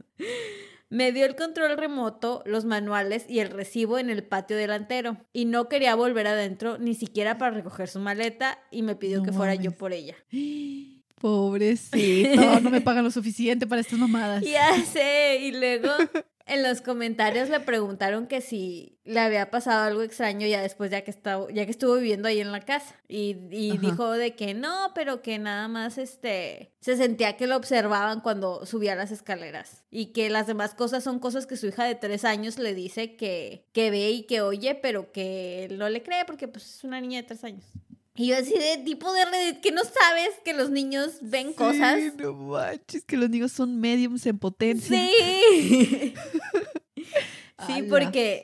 Me 0.89 1.11
dio 1.11 1.25
el 1.25 1.35
control 1.35 1.77
remoto, 1.77 2.43
los 2.45 2.65
manuales 2.65 3.25
y 3.27 3.39
el 3.39 3.49
recibo 3.49 3.97
en 3.99 4.09
el 4.09 4.23
patio 4.23 4.57
delantero. 4.57 5.17
Y 5.33 5.45
no 5.45 5.69
quería 5.69 5.95
volver 5.95 6.27
adentro 6.27 6.77
ni 6.77 6.93
siquiera 6.93 7.37
para 7.37 7.51
recoger 7.51 7.87
su 7.87 7.99
maleta 7.99 8.59
y 8.71 8.83
me 8.83 8.95
pidió 8.95 9.23
que 9.23 9.31
fuera 9.31 9.55
yo 9.55 9.71
por 9.71 9.93
ella. 9.93 10.15
Pobrecito, 11.19 12.59
no 12.61 12.69
me 12.69 12.81
pagan 12.81 13.03
lo 13.03 13.11
suficiente 13.11 13.67
para 13.67 13.81
estas 13.81 13.99
mamadas. 13.99 14.43
Ya 14.43 14.75
sé, 14.85 15.39
y 15.41 15.51
luego 15.51 15.89
en 16.49 16.63
los 16.63 16.81
comentarios 16.81 17.49
le 17.49 17.59
preguntaron 17.59 18.25
que 18.25 18.41
si 18.41 18.97
le 19.05 19.19
había 19.19 19.51
pasado 19.51 19.83
algo 19.83 20.01
extraño 20.01 20.47
ya 20.47 20.61
después, 20.61 20.89
ya 20.89 21.01
que, 21.01 21.11
estaba, 21.11 21.45
ya 21.51 21.65
que 21.65 21.71
estuvo 21.71 21.95
viviendo 21.95 22.27
ahí 22.27 22.39
en 22.39 22.51
la 22.51 22.61
casa. 22.61 22.95
Y, 23.07 23.38
y 23.51 23.77
dijo 23.77 24.11
de 24.11 24.35
que 24.35 24.53
no, 24.55 24.91
pero 24.95 25.21
que 25.21 25.38
nada 25.38 25.67
más 25.67 25.97
este, 25.97 26.73
se 26.81 26.97
sentía 26.97 27.38
que 27.38 27.45
lo 27.45 27.55
observaban 27.55 28.21
cuando 28.21 28.65
subía 28.65 28.95
las 28.95 29.11
escaleras. 29.11 29.83
Y 29.91 30.07
que 30.07 30.29
las 30.29 30.47
demás 30.47 30.73
cosas 30.73 31.03
son 31.03 31.19
cosas 31.19 31.45
que 31.45 31.55
su 31.55 31.67
hija 31.67 31.85
de 31.85 31.95
tres 31.95 32.25
años 32.25 32.57
le 32.57 32.73
dice 32.73 33.15
que, 33.15 33.67
que 33.71 33.91
ve 33.91 34.09
y 34.09 34.23
que 34.23 34.41
oye, 34.41 34.73
pero 34.73 35.11
que 35.11 35.65
él 35.65 35.77
no 35.77 35.88
le 35.88 36.01
cree 36.01 36.25
porque 36.25 36.47
pues, 36.47 36.77
es 36.77 36.83
una 36.83 36.99
niña 36.99 37.21
de 37.21 37.27
tres 37.27 37.43
años. 37.43 37.65
Y 38.19 38.27
yo 38.27 38.38
así 38.38 38.53
de 38.53 38.83
tipo 38.83 39.13
de 39.13 39.23
Reddit 39.23 39.61
que 39.61 39.71
no 39.71 39.81
sabes 39.81 40.31
que 40.43 40.51
los 40.51 40.71
niños 40.71 41.19
ven 41.21 41.53
cosas. 41.53 42.01
Sí, 42.01 42.11
no 42.17 42.33
manches, 42.33 43.05
que 43.05 43.15
los 43.15 43.29
niños 43.29 43.53
son 43.53 43.79
mediums 43.79 44.25
en 44.25 44.38
potencia. 44.38 44.89
Sí. 44.89 46.13
Sí, 47.67 47.83
porque 47.83 48.41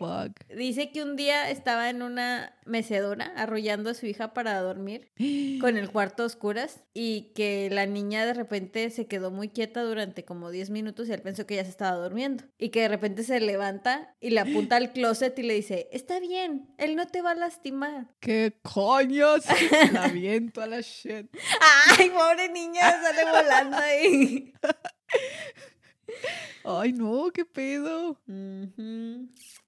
dice 0.56 0.92
que 0.92 1.04
un 1.04 1.16
día 1.16 1.50
estaba 1.50 1.90
en 1.90 2.02
una 2.02 2.54
mecedora 2.66 3.32
arrullando 3.36 3.92
a 3.92 3.94
su 3.94 4.06
hija 4.06 4.34
para 4.34 4.60
dormir 4.60 5.12
con 5.62 5.78
el 5.78 5.92
cuarto 5.92 6.24
a 6.24 6.26
oscuras 6.26 6.84
y 6.94 7.32
que 7.36 7.70
la 7.72 7.86
niña 7.86 8.26
de 8.26 8.34
repente 8.34 8.90
se 8.90 9.08
quedó 9.08 9.32
muy 9.32 9.50
quieta 9.50 9.84
durante 9.84 10.26
como 10.26 10.50
10 10.50 10.72
minutos 10.72 11.08
y 11.08 11.14
él 11.14 11.22
pensó 11.22 11.46
que 11.46 11.56
ya 11.56 11.64
se 11.64 11.70
estaba 11.70 11.98
durmiendo 11.98 12.44
y 12.58 12.70
que 12.70 12.82
de 12.82 12.88
repente 12.88 13.24
se 13.24 13.40
levanta 13.40 14.16
y 14.20 14.32
le 14.32 14.40
apunta 14.40 14.78
al 14.78 14.92
closet 14.92 15.38
y 15.40 15.44
le 15.44 15.54
dice, 15.54 15.88
está 15.92 16.20
bien, 16.20 16.74
él 16.78 16.96
no 16.96 17.08
te 17.08 17.22
va 17.22 17.32
a 17.32 17.36
lastimar. 17.36 18.08
¿Qué 18.20 18.58
coños? 18.62 19.46
La 19.92 20.08
viento 20.08 20.62
a 20.62 20.68
la 20.68 20.82
shit. 20.82 21.28
Ay, 21.98 22.10
pobre 22.10 22.50
niña, 22.50 22.82
sale 23.02 23.32
volando 23.32 23.78
ahí. 23.78 24.54
Ay, 26.66 26.94
no, 26.94 27.30
qué 27.34 27.46
pedo. 27.46 28.20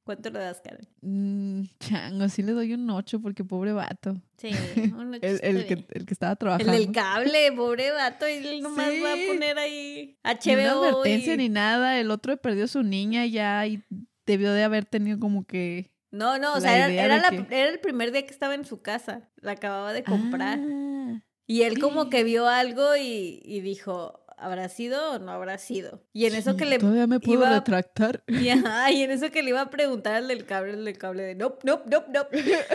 ¿Cuánto 0.03 0.29
le 0.29 0.39
das, 0.39 0.61
Karen? 0.61 0.87
Mm, 1.01 1.63
chango, 1.79 2.29
sí 2.29 2.41
le 2.43 2.53
doy 2.53 2.73
un 2.73 2.89
8 2.89 3.19
porque 3.21 3.43
pobre 3.43 3.73
vato. 3.73 4.15
Sí, 4.37 4.49
un 4.97 5.13
ocho 5.15 5.19
El, 5.25 5.35
está 5.35 5.47
el 5.47 5.65
que, 5.67 5.85
el 5.91 6.05
que 6.05 6.13
estaba 6.13 6.31
El 6.33 6.37
trabajando. 6.37 6.71
del 6.73 6.91
cable, 6.91 7.51
pobre 7.53 7.91
vato, 7.91 8.27
y 8.27 8.33
él 8.33 8.61
nomás 8.61 8.87
va 9.03 9.13
a 9.13 9.15
Sí. 9.15 9.25
poner 9.27 9.57
ahí 9.57 10.17
HBO. 10.23 10.83
advertencia 10.85 11.33
y- 11.33 11.37
ni 11.37 11.49
nada. 11.49 11.99
El 11.99 12.09
otro 12.11 12.37
perdió 12.37 12.67
su 12.67 12.83
niña 12.83 13.25
ya 13.25 13.65
y 13.67 13.83
debió 14.25 14.51
de 14.53 14.63
haber 14.63 14.85
tenido 14.85 15.19
como 15.19 15.45
que. 15.45 15.91
No, 16.11 16.37
no, 16.39 16.53
o 16.55 16.61
sea, 16.61 16.75
era, 16.77 16.89
idea 16.89 17.05
era 17.05 17.15
de 17.15 17.21
la- 17.21 17.29
que- 17.47 17.55
era 17.61 17.69
el 17.69 17.79
primer 17.79 18.11
día 18.11 18.25
que 18.25 18.31
estaba 18.33 18.55
en 18.55 18.63
su 18.65 18.81
casa. 18.81 19.29
La 19.41 19.51
acababa 19.53 19.91
de 19.93 20.03
comprar. 20.03 20.59
Ah, 20.61 21.21
Y 21.45 21.61
él 21.63 21.79
como 21.79 22.09
que 22.09 22.23
vio 22.23 22.47
algo 22.47 22.95
y, 22.95 23.41
y 23.43 23.59
dijo, 23.61 24.19
¿habrá 24.37 24.69
sido 24.69 25.11
o 25.13 25.19
no 25.19 25.31
habrá 25.31 25.57
sido? 25.57 26.01
Y 26.13 26.25
en 26.25 26.35
eso 26.35 26.55
que 26.55 26.65
le... 26.65 26.79
Todavía 26.79 27.07
me 27.07 27.19
puedo 27.19 27.41
iba- 27.41 27.49
retractar. 27.53 28.23
Y, 28.27 28.49
ajá, 28.49 28.91
y 28.91 29.03
en 29.03 29.11
eso 29.11 29.29
que 29.31 29.43
le 29.43 29.49
iba 29.49 29.61
a 29.61 29.69
preguntar 29.69 30.15
al 30.15 30.27
del 30.29 30.45
cable, 30.45 30.73
el 30.73 30.85
del 30.85 30.97
cable 30.97 31.23
de, 31.23 31.35
nope, 31.35 31.59
nope, 31.65 31.89
nope, 31.89 32.07
nope. 32.13 32.65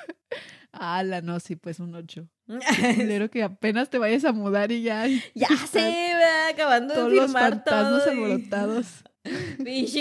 Ala, 0.72 1.22
no, 1.22 1.40
sí, 1.40 1.56
pues 1.56 1.80
un 1.80 1.94
8. 1.94 2.28
Culero 2.96 3.30
que 3.30 3.42
apenas 3.42 3.88
te 3.88 3.98
vayas 3.98 4.24
a 4.26 4.32
mudar 4.32 4.70
y 4.72 4.82
ya. 4.82 5.06
ya 5.34 5.48
sé, 5.70 6.12
va 6.14 6.48
acabando 6.48 6.92
Todos 6.94 7.10
de 7.10 7.16
los 7.16 7.24
firmar 7.26 7.50
fantasmas 7.50 8.04
todo. 8.04 8.12
y- 8.12 8.16
alborotados. 8.24 8.86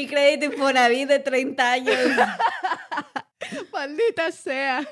Crédito 0.10 0.46
Infonavit 0.54 1.08
de 1.08 1.20
30 1.20 1.72
años. 1.72 1.96
Maldita 3.72 4.32
sea. 4.32 4.88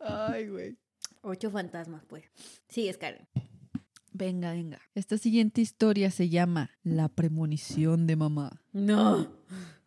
Ay, 0.00 0.48
güey. 0.48 0.76
Ocho 1.22 1.50
fantasmas, 1.50 2.04
pues. 2.08 2.24
Sí, 2.68 2.88
es 2.88 2.96
Karen. 2.98 3.28
Venga, 4.18 4.50
venga. 4.50 4.80
Esta 4.96 5.16
siguiente 5.16 5.60
historia 5.60 6.10
se 6.10 6.28
llama 6.28 6.72
La 6.82 7.08
premonición 7.08 8.08
de 8.08 8.16
mamá. 8.16 8.64
No. 8.72 9.30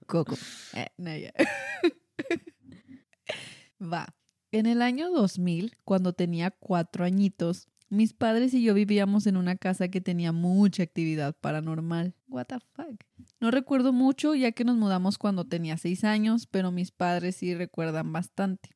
Coco. 0.08 0.38
Eh, 0.74 0.88
no, 0.96 1.14
ya. 1.18 1.34
Va. 3.82 4.16
En 4.54 4.68
el 4.68 4.82
año 4.82 5.12
2000, 5.12 5.76
cuando 5.84 6.14
tenía 6.14 6.52
cuatro 6.52 7.04
añitos, 7.04 7.68
mis 7.90 8.14
padres 8.14 8.54
y 8.54 8.64
yo 8.64 8.74
vivíamos 8.74 9.28
en 9.28 9.36
una 9.36 9.58
casa 9.58 9.90
que 9.90 10.00
tenía 10.00 10.32
mucha 10.32 10.84
actividad 10.84 11.36
paranormal. 11.36 12.16
What 12.30 12.46
the 12.46 12.60
fuck. 12.72 13.04
No 13.42 13.52
recuerdo 13.52 13.92
mucho 13.92 14.34
ya 14.34 14.54
que 14.54 14.64
nos 14.64 14.78
mudamos 14.78 15.18
cuando 15.18 15.44
tenía 15.44 15.76
seis 15.76 16.06
años, 16.06 16.48
pero 16.48 16.72
mis 16.72 16.92
padres 16.92 17.36
sí 17.36 17.54
recuerdan 17.54 18.14
bastante. 18.14 18.70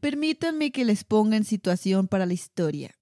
Permítanme 0.00 0.72
que 0.72 0.84
les 0.84 1.04
ponga 1.04 1.36
en 1.36 1.44
situación 1.44 2.08
para 2.08 2.26
la 2.26 2.32
historia. 2.32 2.92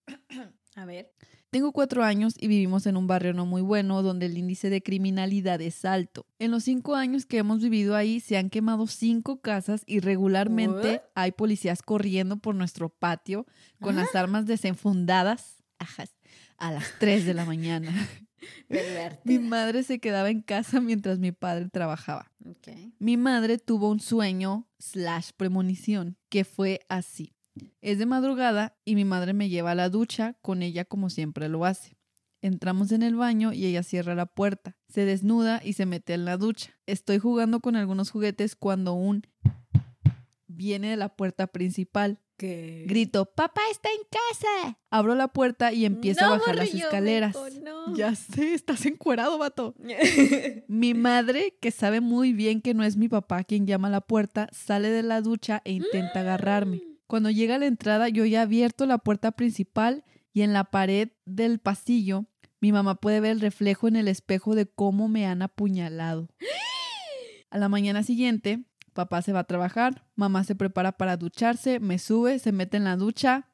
A 0.75 0.85
ver. 0.85 1.15
Tengo 1.53 1.73
cuatro 1.73 2.03
años 2.03 2.35
y 2.41 2.49
vivimos 2.49 2.87
en 2.87 2.97
un 2.97 3.07
barrio 3.07 3.35
no 3.35 3.45
muy 3.45 3.61
bueno 3.61 4.03
donde 4.03 4.25
el 4.25 4.39
índice 4.39 4.71
de 4.71 4.83
criminalidad 4.83 5.61
es 5.61 5.85
alto. 5.85 6.25
En 6.39 6.51
los 6.51 6.65
cinco 6.65 6.95
años 6.95 7.27
que 7.27 7.37
hemos 7.37 7.61
vivido 7.61 7.95
ahí 7.95 8.21
se 8.21 8.39
han 8.39 8.49
quemado 8.49 8.87
cinco 8.87 9.43
casas 9.43 9.83
y 9.85 10.01
regularmente 10.01 11.03
hay 11.15 11.33
policías 11.33 11.83
corriendo 11.83 12.39
por 12.39 12.55
nuestro 12.55 12.89
patio 12.89 13.45
con 13.83 13.97
las 13.97 14.15
armas 14.15 14.47
desenfundadas 14.47 15.63
a 16.57 16.73
las 16.73 16.95
3 16.99 17.27
de 17.27 17.35
la 17.35 17.45
mañana. 17.45 17.93
Mi 19.25 19.39
madre 19.39 19.83
se 19.83 19.99
quedaba 19.99 20.31
en 20.31 20.41
casa 20.41 20.81
mientras 20.81 21.19
mi 21.19 21.33
padre 21.33 21.69
trabajaba. 21.69 22.33
Mi 22.99 23.19
madre 23.19 23.59
tuvo 23.59 23.91
un 23.91 24.01
sueño 24.01 24.67
slash 24.79 25.33
premonición 25.37 26.17
que 26.31 26.45
fue 26.45 26.81
así. 26.89 27.35
Es 27.81 27.99
de 27.99 28.07
madrugada 28.07 28.77
y 28.85 28.95
mi 28.95 29.05
madre 29.05 29.33
me 29.35 29.49
lleva 29.49 29.73
a 29.73 29.75
la 29.75 29.89
ducha 29.89 30.37
con 30.43 30.63
ella 30.63 30.85
como 30.85 31.11
siempre 31.11 31.49
lo 31.49 31.65
hace. 31.65 31.97
Entramos 32.41 32.91
en 32.93 33.03
el 33.03 33.15
baño 33.15 33.53
y 33.53 33.67
ella 33.67 33.83
cierra 33.83 34.15
la 34.15 34.27
puerta, 34.27 34.77
se 34.89 35.05
desnuda 35.05 35.61
y 35.65 35.75
se 35.75 35.87
mete 35.87 36.15
en 36.15 36.25
la 36.25 36.37
ducha. 36.37 36.73
Estoy 36.87 37.19
jugando 37.19 37.61
con 37.61 37.77
algunos 37.77 38.11
juguetes 38.11 38.57
cuando 38.57 38.95
un 38.95 39.23
viene 40.49 40.91
de 40.91 40.97
la 40.97 41.09
puerta 41.15 41.47
principal. 41.47 42.19
¿Qué? 42.37 42.85
Grito, 42.89 43.27
papá 43.27 43.61
está 43.71 43.89
en 43.91 44.01
casa. 44.11 44.79
Abro 44.91 45.15
la 45.15 45.29
puerta 45.29 45.73
y 45.73 45.85
empiezo 45.85 46.25
a 46.25 46.29
No, 46.29 46.31
bajar 46.39 46.57
las 46.57 46.75
escaleras. 46.75 47.37
no. 47.63 47.95
Ya 47.95 48.15
sé, 48.17 48.55
estás 48.55 48.87
encuerado, 48.87 49.39
vato. 49.39 49.75
Mi 50.69 50.95
madre, 50.95 51.57
que 51.61 51.71
sabe 51.71 52.01
muy 52.01 52.33
bien 52.33 52.61
que 52.61 52.75
no 52.75 52.83
es 52.83 52.97
mi 52.97 53.09
papá 53.09 53.45
quien 53.45 53.67
llama 53.67 53.89
a 53.89 53.93
la 53.93 54.01
puerta, 54.01 54.49
sale 54.53 54.91
de 54.91 55.03
la 55.03 55.21
ducha 55.21 55.63
e 55.65 55.73
intenta 55.73 56.21
agarrarme. 56.21 56.83
Cuando 57.13 57.29
llega 57.29 57.57
a 57.57 57.59
la 57.59 57.67
entrada, 57.67 58.09
yo 58.09 58.25
ya 58.25 58.39
he 58.39 58.43
abierto 58.43 58.87
la 58.87 58.97
puerta 58.97 59.33
principal 59.33 60.03
y 60.33 60.41
en 60.41 60.55
la 60.55 60.65
pared 60.65 61.11
del 61.27 61.59
pasillo, 61.59 62.25
mi 62.59 62.73
mamá 62.73 62.95
puede 62.95 63.21
ver 63.21 63.33
el 63.33 63.41
reflejo 63.41 63.87
en 63.87 63.97
el 63.97 64.09
espejo 64.09 64.55
de 64.55 64.65
cómo 64.65 65.09
me 65.09 65.27
han 65.27 65.43
apuñalado. 65.43 66.31
A 67.51 67.59
la 67.59 67.69
mañana 67.69 68.03
siguiente, 68.03 68.65
papá 68.95 69.21
se 69.21 69.35
va 69.35 69.41
a 69.41 69.45
trabajar, 69.45 70.07
mamá 70.17 70.43
se 70.45 70.55
prepara 70.55 70.93
para 70.93 71.19
ducharse, 71.19 71.81
me 71.81 71.99
sube, 71.99 72.39
se 72.39 72.51
mete 72.51 72.79
en 72.79 72.85
la 72.85 72.97
ducha. 72.97 73.51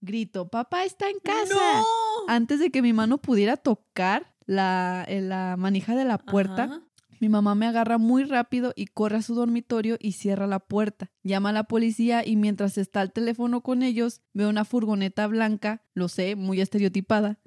Grito, 0.00 0.48
papá 0.48 0.84
está 0.84 1.10
en 1.10 1.18
casa 1.22 1.52
¡No! 1.52 1.84
antes 2.26 2.58
de 2.58 2.70
que 2.70 2.80
mi 2.80 2.94
mano 2.94 3.18
pudiera 3.18 3.58
tocar 3.58 4.34
la, 4.46 5.04
eh, 5.08 5.20
la 5.20 5.56
manija 5.58 5.94
de 5.94 6.06
la 6.06 6.16
puerta, 6.16 6.64
Ajá. 6.64 6.85
Mi 7.20 7.28
mamá 7.28 7.54
me 7.54 7.66
agarra 7.66 7.98
muy 7.98 8.24
rápido 8.24 8.72
y 8.76 8.86
corre 8.86 9.16
a 9.16 9.22
su 9.22 9.34
dormitorio 9.34 9.96
y 10.00 10.12
cierra 10.12 10.46
la 10.46 10.58
puerta. 10.58 11.10
Llama 11.22 11.50
a 11.50 11.52
la 11.52 11.64
policía 11.64 12.26
y 12.26 12.36
mientras 12.36 12.78
está 12.78 13.00
al 13.00 13.12
teléfono 13.12 13.62
con 13.62 13.82
ellos, 13.82 14.20
veo 14.32 14.48
una 14.48 14.64
furgoneta 14.64 15.26
blanca, 15.26 15.82
lo 15.94 16.08
sé, 16.08 16.36
muy 16.36 16.60
estereotipada, 16.60 17.38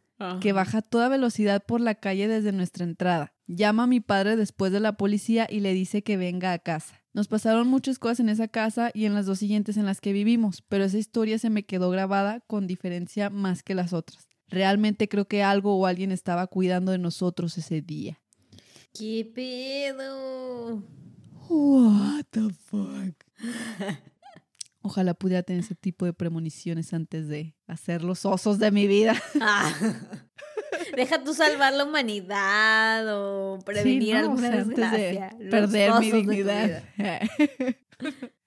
que 0.42 0.52
baja 0.52 0.80
a 0.80 0.82
toda 0.82 1.08
velocidad 1.08 1.64
por 1.66 1.80
la 1.80 1.96
calle 1.96 2.28
desde 2.28 2.52
nuestra 2.52 2.84
entrada. 2.84 3.34
Llama 3.48 3.84
a 3.84 3.88
mi 3.88 4.00
padre 4.00 4.36
después 4.36 4.72
de 4.72 4.80
la 4.80 4.94
policía 4.94 5.48
y 5.50 5.62
le 5.62 5.74
dice 5.74 6.04
que 6.04 6.18
venga 6.18 6.52
a 6.52 6.60
casa. 6.60 7.02
Nos 7.14 7.28
pasaron 7.28 7.68
muchas 7.68 7.98
cosas 7.98 8.20
en 8.20 8.30
esa 8.30 8.48
casa 8.48 8.92
y 8.94 9.06
en 9.06 9.14
las 9.14 9.26
dos 9.26 9.40
siguientes 9.40 9.78
en 9.78 9.86
las 9.86 10.02
que 10.02 10.14
vivimos, 10.14 10.62
pero 10.68 10.84
esa 10.84 10.98
historia 10.98 11.40
se 11.40 11.50
me 11.50 11.64
quedó 11.64 11.90
grabada 11.90 12.42
con 12.42 12.68
diferencia 12.68 13.30
más 13.30 13.64
que 13.64 13.76
las 13.76 13.94
otras. 13.94 14.28
Realmente 14.48 15.08
creo 15.08 15.28
que 15.28 15.44
algo 15.44 15.76
o 15.76 15.86
alguien 15.86 16.12
estaba 16.12 16.48
cuidando 16.48 16.92
de 16.92 16.98
nosotros 16.98 17.58
ese 17.58 17.82
día. 17.82 18.20
¿Qué 19.00 19.24
pedo? 19.34 20.84
What 21.48 22.26
the 22.32 22.50
fuck? 22.66 23.16
Ojalá 24.82 25.14
pudiera 25.14 25.42
tener 25.42 25.64
ese 25.64 25.74
tipo 25.74 26.06
de 26.06 26.12
premoniciones 26.12 26.94
antes 26.94 27.30
de 27.30 27.56
hacer 27.66 28.04
los 28.04 28.26
osos 28.26 28.60
de 28.60 28.72
mi 28.72 28.88
vida. 28.88 29.16
Ah. 29.42 29.74
Deja 30.98 31.24
tú 31.24 31.34
salvar 31.34 31.74
la 31.74 31.86
humanidad 31.86 33.06
o 33.18 33.60
prevenir 33.60 34.02
Sí, 34.04 34.12
¿no? 34.12 34.18
O 34.18 34.22
alguna 34.32 34.52
sea, 34.52 34.62
antes 34.62 34.92
de 34.92 34.98
desgracia. 34.98 35.50
Perder 35.50 35.92
mi 36.00 36.12
dignidad. 36.12 36.84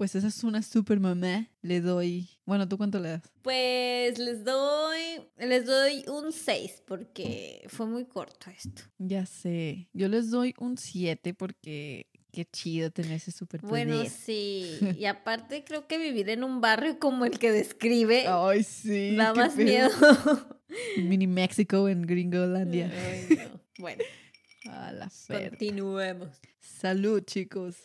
pues 0.00 0.14
esa 0.14 0.28
es 0.28 0.44
una 0.44 0.62
super 0.62 0.98
mamá. 0.98 1.46
Le 1.60 1.82
doy. 1.82 2.30
Bueno, 2.46 2.66
¿tú 2.66 2.78
cuánto 2.78 2.98
le 3.00 3.10
das? 3.10 3.22
Pues 3.42 4.18
les 4.18 4.46
doy, 4.46 4.98
les 5.36 5.66
doy 5.66 6.06
un 6.08 6.32
6 6.32 6.84
porque 6.86 7.66
fue 7.68 7.84
muy 7.84 8.06
corto 8.06 8.48
esto. 8.48 8.80
Ya 8.96 9.26
sé. 9.26 9.90
Yo 9.92 10.08
les 10.08 10.30
doy 10.30 10.54
un 10.58 10.78
7 10.78 11.34
porque 11.34 12.06
qué 12.32 12.46
chido 12.46 12.90
tener 12.90 13.12
ese 13.12 13.30
super 13.30 13.60
Bueno, 13.60 14.02
sí. 14.06 14.78
Y 14.98 15.04
aparte 15.04 15.64
creo 15.64 15.86
que 15.86 15.98
vivir 15.98 16.30
en 16.30 16.44
un 16.44 16.62
barrio 16.62 16.98
como 16.98 17.26
el 17.26 17.38
que 17.38 17.52
describe 17.52 18.24
Ay, 18.26 18.62
sí. 18.62 19.16
da 19.16 19.34
más 19.34 19.52
pedo. 19.52 19.66
miedo. 19.66 20.60
Mini 20.96 21.26
México 21.26 21.90
en 21.90 22.06
Gringolandia. 22.06 22.90
Ay, 22.90 23.36
no. 23.52 23.60
Bueno, 23.78 24.02
A 24.64 24.92
la. 24.92 25.10
Continuemos. 25.28 26.30
Salud, 26.58 27.22
chicos. 27.22 27.76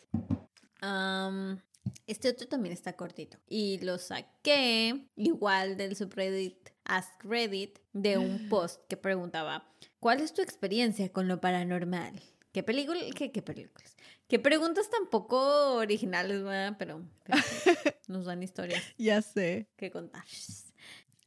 Am, 0.79 1.60
este 2.08 2.30
otro 2.30 2.48
también 2.48 2.74
está 2.74 2.94
cortito. 2.94 3.38
Y 3.48 3.80
lo 3.80 3.98
saqué 3.98 5.08
igual 5.15 5.77
del 5.77 5.96
subreddit 5.96 6.70
Ask 6.86 7.24
Reddit 7.24 7.80
de 7.94 8.18
un 8.18 8.48
post 8.50 8.84
que 8.88 8.98
preguntaba, 8.98 9.68
¿cuál 10.00 10.22
es 10.22 10.34
tu 10.34 10.42
experiencia 10.42 11.12
con 11.12 11.27
lo 11.27 11.42
paranormal? 11.42 12.22
¿Qué 12.51 12.63
película? 12.63 13.00
¿Qué, 13.15 13.32
qué 13.32 13.42
películas? 13.42 13.96
¿Qué 14.27 14.39
preguntas 14.39 14.89
tan 14.89 15.08
poco 15.10 15.75
originales, 15.75 16.42
¿verdad? 16.44 16.75
Pero, 16.80 17.04
pero 17.24 17.38
nos 18.08 18.25
dan 18.25 18.42
historias 18.44 18.82
Ya 18.98 19.22
sé. 19.22 19.68
que 19.75 19.92
contar. 19.92 20.24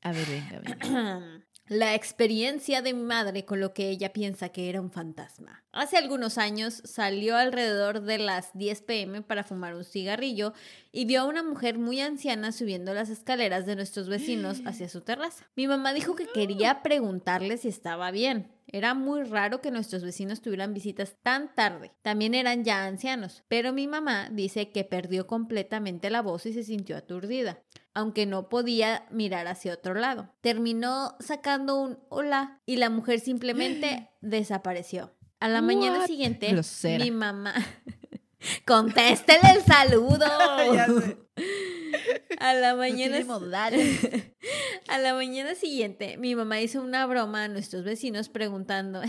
A 0.02 0.12
ver, 0.12 0.26
venga, 0.26 0.60
venga. 0.60 1.42
La 1.68 1.94
experiencia 1.94 2.80
de 2.80 2.94
mi 2.94 3.02
madre 3.02 3.44
con 3.44 3.60
lo 3.60 3.74
que 3.74 3.90
ella 3.90 4.14
piensa 4.14 4.48
que 4.48 4.70
era 4.70 4.80
un 4.80 4.90
fantasma. 4.90 5.64
Hace 5.70 5.98
algunos 5.98 6.38
años 6.38 6.80
salió 6.86 7.36
alrededor 7.36 8.00
de 8.00 8.16
las 8.16 8.56
10 8.56 8.80
pm 8.82 9.20
para 9.20 9.44
fumar 9.44 9.74
un 9.74 9.84
cigarrillo 9.84 10.54
y 10.92 11.04
vio 11.04 11.20
a 11.20 11.26
una 11.26 11.42
mujer 11.42 11.78
muy 11.78 12.00
anciana 12.00 12.52
subiendo 12.52 12.94
las 12.94 13.10
escaleras 13.10 13.66
de 13.66 13.76
nuestros 13.76 14.08
vecinos 14.08 14.62
hacia 14.64 14.88
su 14.88 15.02
terraza. 15.02 15.46
Mi 15.56 15.68
mamá 15.68 15.92
dijo 15.92 16.16
que 16.16 16.26
quería 16.26 16.82
preguntarle 16.82 17.58
si 17.58 17.68
estaba 17.68 18.10
bien. 18.12 18.50
Era 18.66 18.94
muy 18.94 19.24
raro 19.24 19.60
que 19.60 19.70
nuestros 19.70 20.02
vecinos 20.02 20.40
tuvieran 20.40 20.72
visitas 20.72 21.16
tan 21.22 21.54
tarde. 21.54 21.92
También 22.00 22.34
eran 22.34 22.64
ya 22.64 22.86
ancianos, 22.86 23.44
pero 23.48 23.74
mi 23.74 23.86
mamá 23.86 24.30
dice 24.32 24.72
que 24.72 24.84
perdió 24.84 25.26
completamente 25.26 26.08
la 26.08 26.22
voz 26.22 26.46
y 26.46 26.54
se 26.54 26.64
sintió 26.64 26.96
aturdida 26.96 27.62
aunque 27.98 28.26
no 28.26 28.48
podía 28.48 29.06
mirar 29.10 29.48
hacia 29.48 29.74
otro 29.74 29.92
lado. 29.94 30.32
Terminó 30.40 31.16
sacando 31.18 31.80
un 31.80 31.98
hola 32.10 32.60
y 32.64 32.76
la 32.76 32.90
mujer 32.90 33.18
simplemente 33.18 34.08
desapareció. 34.20 35.12
A 35.40 35.48
la 35.48 35.62
mañana 35.62 36.06
siguiente, 36.06 36.54
mi 36.98 37.10
mamá... 37.10 37.54
Contéstele 38.64 39.50
el 39.56 39.62
saludo. 39.62 40.26
Ya 40.74 40.86
sé. 40.86 41.16
A 42.38 42.54
la 42.54 42.76
mañana 42.76 43.18
a 44.88 44.98
la 44.98 45.14
mañana 45.14 45.54
siguiente, 45.56 46.16
mi 46.18 46.36
mamá 46.36 46.60
hizo 46.60 46.82
una 46.82 47.04
broma 47.06 47.44
a 47.44 47.48
nuestros 47.48 47.82
vecinos 47.82 48.28
preguntando, 48.28 49.00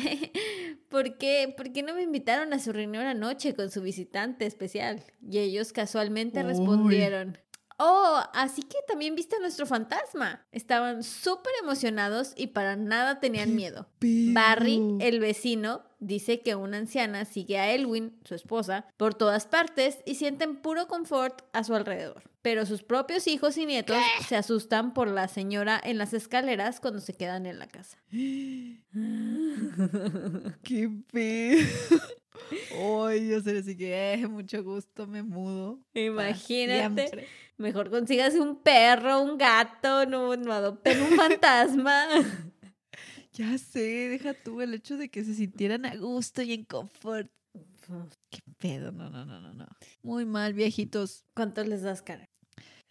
¿por 0.90 1.18
qué, 1.18 1.54
¿por 1.56 1.72
qué 1.72 1.84
no 1.84 1.94
me 1.94 2.02
invitaron 2.02 2.54
a 2.54 2.60
su 2.60 2.72
reunión 2.72 3.06
anoche 3.06 3.54
con 3.54 3.70
su 3.70 3.82
visitante 3.82 4.48
especial? 4.48 5.04
Y 5.22 5.38
ellos 5.40 5.74
casualmente 5.74 6.40
Uy. 6.40 6.48
respondieron, 6.48 7.38
Oh, 7.82 8.22
así 8.34 8.62
que 8.64 8.78
también 8.88 9.16
viste 9.16 9.38
a 9.38 9.40
nuestro 9.40 9.66
fantasma. 9.66 10.46
Estaban 10.52 11.02
súper 11.02 11.54
emocionados 11.64 12.34
y 12.36 12.48
para 12.48 12.76
nada 12.76 13.22
tenían 13.22 13.56
miedo. 13.56 13.88
Barry, 14.02 14.98
el 15.00 15.22
vecino, 15.22 15.84
dice 16.00 16.42
que 16.42 16.56
una 16.56 16.76
anciana 16.78 17.24
sigue 17.24 17.58
a 17.58 17.72
Elwin, 17.72 18.20
su 18.26 18.36
esposa, 18.36 18.86
por 18.98 19.14
todas 19.14 19.48
partes 19.48 20.00
y 20.06 20.16
sienten 20.16 20.58
puro 20.58 20.88
confort 20.88 21.44
a 21.54 21.64
su 21.64 21.74
alrededor. 21.74 22.24
Pero 22.42 22.66
sus 22.66 22.84
propios 22.84 23.28
hijos 23.28 23.58
y 23.58 23.66
nietos 23.66 23.96
se 24.28 24.36
asustan 24.36 24.94
por 24.94 25.08
la 25.08 25.30
señora 25.30 25.80
en 25.82 25.98
las 25.98 26.14
escaleras 26.14 26.82
cuando 26.82 27.00
se 27.00 27.14
quedan 27.14 27.46
en 27.46 27.60
la 27.60 27.68
casa. 27.68 27.98
¡Qué 30.64 30.90
pedo! 31.12 31.66
Ay, 32.72 33.30
yo 33.30 33.42
sé 33.42 33.58
así 33.58 33.76
que, 33.76 34.14
eh, 34.14 34.28
mucho 34.28 34.64
gusto, 34.64 35.08
me 35.08 35.24
mudo. 35.24 35.80
Imagínate. 35.94 37.28
Mejor 37.58 37.90
consigas 37.90 38.36
un 38.36 38.62
perro, 38.62 39.22
un 39.22 39.38
gato, 39.38 40.06
no, 40.06 40.36
no 40.36 40.54
adopten 40.54 41.02
un 41.02 41.16
fantasma. 41.16 42.08
Ya 43.34 43.58
sé, 43.58 44.10
deja 44.10 44.34
tú 44.34 44.60
el 44.60 44.74
hecho 44.74 44.98
de 44.98 45.10
que 45.10 45.24
se 45.24 45.34
sintieran 45.34 45.86
a 45.86 45.96
gusto 45.96 46.42
y 46.42 46.52
en 46.52 46.66
confort. 46.66 47.32
¿Qué 48.30 48.40
pedo? 48.58 48.92
No, 48.92 49.10
no, 49.10 49.24
no, 49.24 49.40
no, 49.40 49.54
no. 49.54 49.68
Muy 50.02 50.26
mal, 50.26 50.54
viejitos. 50.54 51.24
¿Cuántos 51.36 51.66
les 51.68 51.82
das 51.82 52.02
cara? 52.02 52.28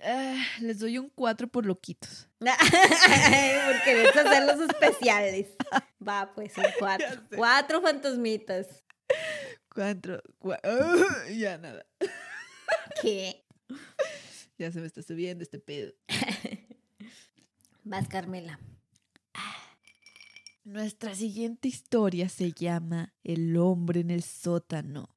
Ah, 0.01 0.43
les 0.61 0.79
doy 0.79 0.99
un 0.99 1.11
4 1.11 1.49
por 1.49 1.67
loquitos. 1.67 2.29
Porque 2.39 3.81
querés 3.85 4.17
hacer 4.17 4.47
los 4.47 4.61
especiales. 4.71 5.49
Va, 6.09 6.33
pues, 6.35 6.57
un 6.57 6.65
cuatro. 6.79 7.07
Ya 7.07 7.15
sé. 7.15 7.37
Cuatro 7.37 7.83
fantasmitas. 7.83 8.85
Cuatro. 9.79 10.21
cua- 10.41 10.59
Ah, 10.65 11.29
ya 11.39 11.57
nada. 11.57 11.87
¿Qué? 13.01 13.45
Ya 14.59 14.73
se 14.73 14.81
me 14.81 14.89
está 14.89 15.03
subiendo 15.05 15.45
este 15.45 15.61
pedo. 15.61 15.93
Vas, 17.85 18.09
Carmela. 18.09 18.59
Nuestra 20.65 21.15
siguiente 21.15 21.69
historia 21.69 22.29
se 22.29 22.51
llama 22.51 23.15
El 23.23 23.57
hombre 23.57 24.01
en 24.01 24.11
el 24.11 24.25
sótano. 24.25 25.15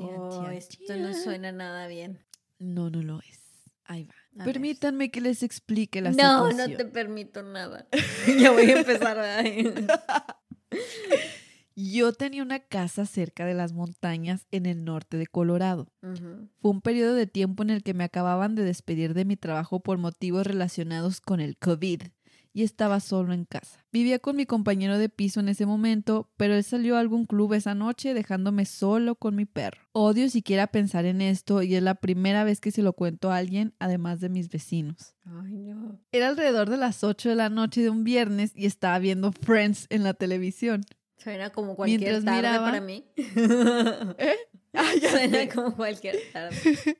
Oh, 0.00 0.48
esto 0.48 0.96
no 0.96 1.14
suena 1.14 1.52
nada 1.52 1.86
bien. 1.86 2.18
No, 2.58 2.90
no 2.90 3.02
lo 3.02 3.20
es. 3.20 3.38
Ahí 3.84 4.02
va. 4.02 4.14
A 4.42 4.44
ver. 4.46 4.52
Permítanme 4.54 5.12
que 5.12 5.20
les 5.20 5.44
explique 5.44 6.00
la 6.00 6.10
No, 6.10 6.48
situación. 6.50 6.72
no 6.72 6.76
te 6.76 6.84
permito 6.86 7.44
nada. 7.44 7.86
ya 8.40 8.50
voy 8.50 8.68
a 8.68 8.78
empezar. 8.80 9.16
¿verdad? 9.16 10.36
Yo 11.74 12.12
tenía 12.12 12.42
una 12.42 12.60
casa 12.60 13.06
cerca 13.06 13.46
de 13.46 13.54
las 13.54 13.72
montañas 13.72 14.46
en 14.50 14.66
el 14.66 14.84
norte 14.84 15.16
de 15.16 15.26
Colorado. 15.26 15.88
Fue 16.60 16.70
un 16.70 16.80
periodo 16.80 17.14
de 17.14 17.26
tiempo 17.26 17.62
en 17.62 17.70
el 17.70 17.82
que 17.82 17.94
me 17.94 18.04
acababan 18.04 18.54
de 18.54 18.64
despedir 18.64 19.14
de 19.14 19.24
mi 19.24 19.36
trabajo 19.36 19.80
por 19.80 19.98
motivos 19.98 20.46
relacionados 20.46 21.20
con 21.20 21.40
el 21.40 21.56
COVID 21.56 22.02
y 22.54 22.62
estaba 22.62 23.00
solo 23.00 23.32
en 23.32 23.44
casa. 23.44 23.84
Vivía 23.92 24.18
con 24.18 24.36
mi 24.36 24.46
compañero 24.46 24.98
de 24.98 25.08
piso 25.08 25.40
en 25.40 25.48
ese 25.48 25.66
momento, 25.66 26.30
pero 26.36 26.54
él 26.54 26.64
salió 26.64 26.96
a 26.96 27.00
algún 27.00 27.24
club 27.24 27.54
esa 27.54 27.74
noche 27.74 28.14
dejándome 28.14 28.66
solo 28.66 29.14
con 29.14 29.34
mi 29.34 29.46
perro. 29.46 29.80
Odio 29.92 30.28
siquiera 30.28 30.66
pensar 30.66 31.04
en 31.04 31.20
esto 31.20 31.62
y 31.62 31.74
es 31.74 31.82
la 31.82 31.94
primera 31.94 32.44
vez 32.44 32.60
que 32.60 32.70
se 32.70 32.82
lo 32.82 32.92
cuento 32.92 33.30
a 33.30 33.36
alguien, 33.36 33.74
además 33.78 34.20
de 34.20 34.28
mis 34.28 34.48
vecinos. 34.50 35.14
Ay, 35.24 35.56
no. 35.56 35.98
Era 36.12 36.28
alrededor 36.28 36.68
de 36.68 36.76
las 36.76 37.04
8 37.04 37.30
de 37.30 37.36
la 37.36 37.48
noche 37.48 37.82
de 37.82 37.90
un 37.90 38.04
viernes 38.04 38.52
y 38.54 38.66
estaba 38.66 38.98
viendo 38.98 39.32
Friends 39.32 39.86
en 39.90 40.02
la 40.02 40.14
televisión. 40.14 40.84
Suena 41.22 41.50
como 41.50 41.76
cualquier 41.76 42.00
Mientras 42.00 42.24
tarde 42.24 42.36
miraba- 42.48 42.66
para 42.66 42.80
mí. 42.80 43.04
Ah, 44.74 44.90
ya 45.00 45.10
Suena 45.10 45.38
sé. 45.38 45.48
como 45.48 45.76
cualquier 45.76 46.16
tarde. 46.32 46.56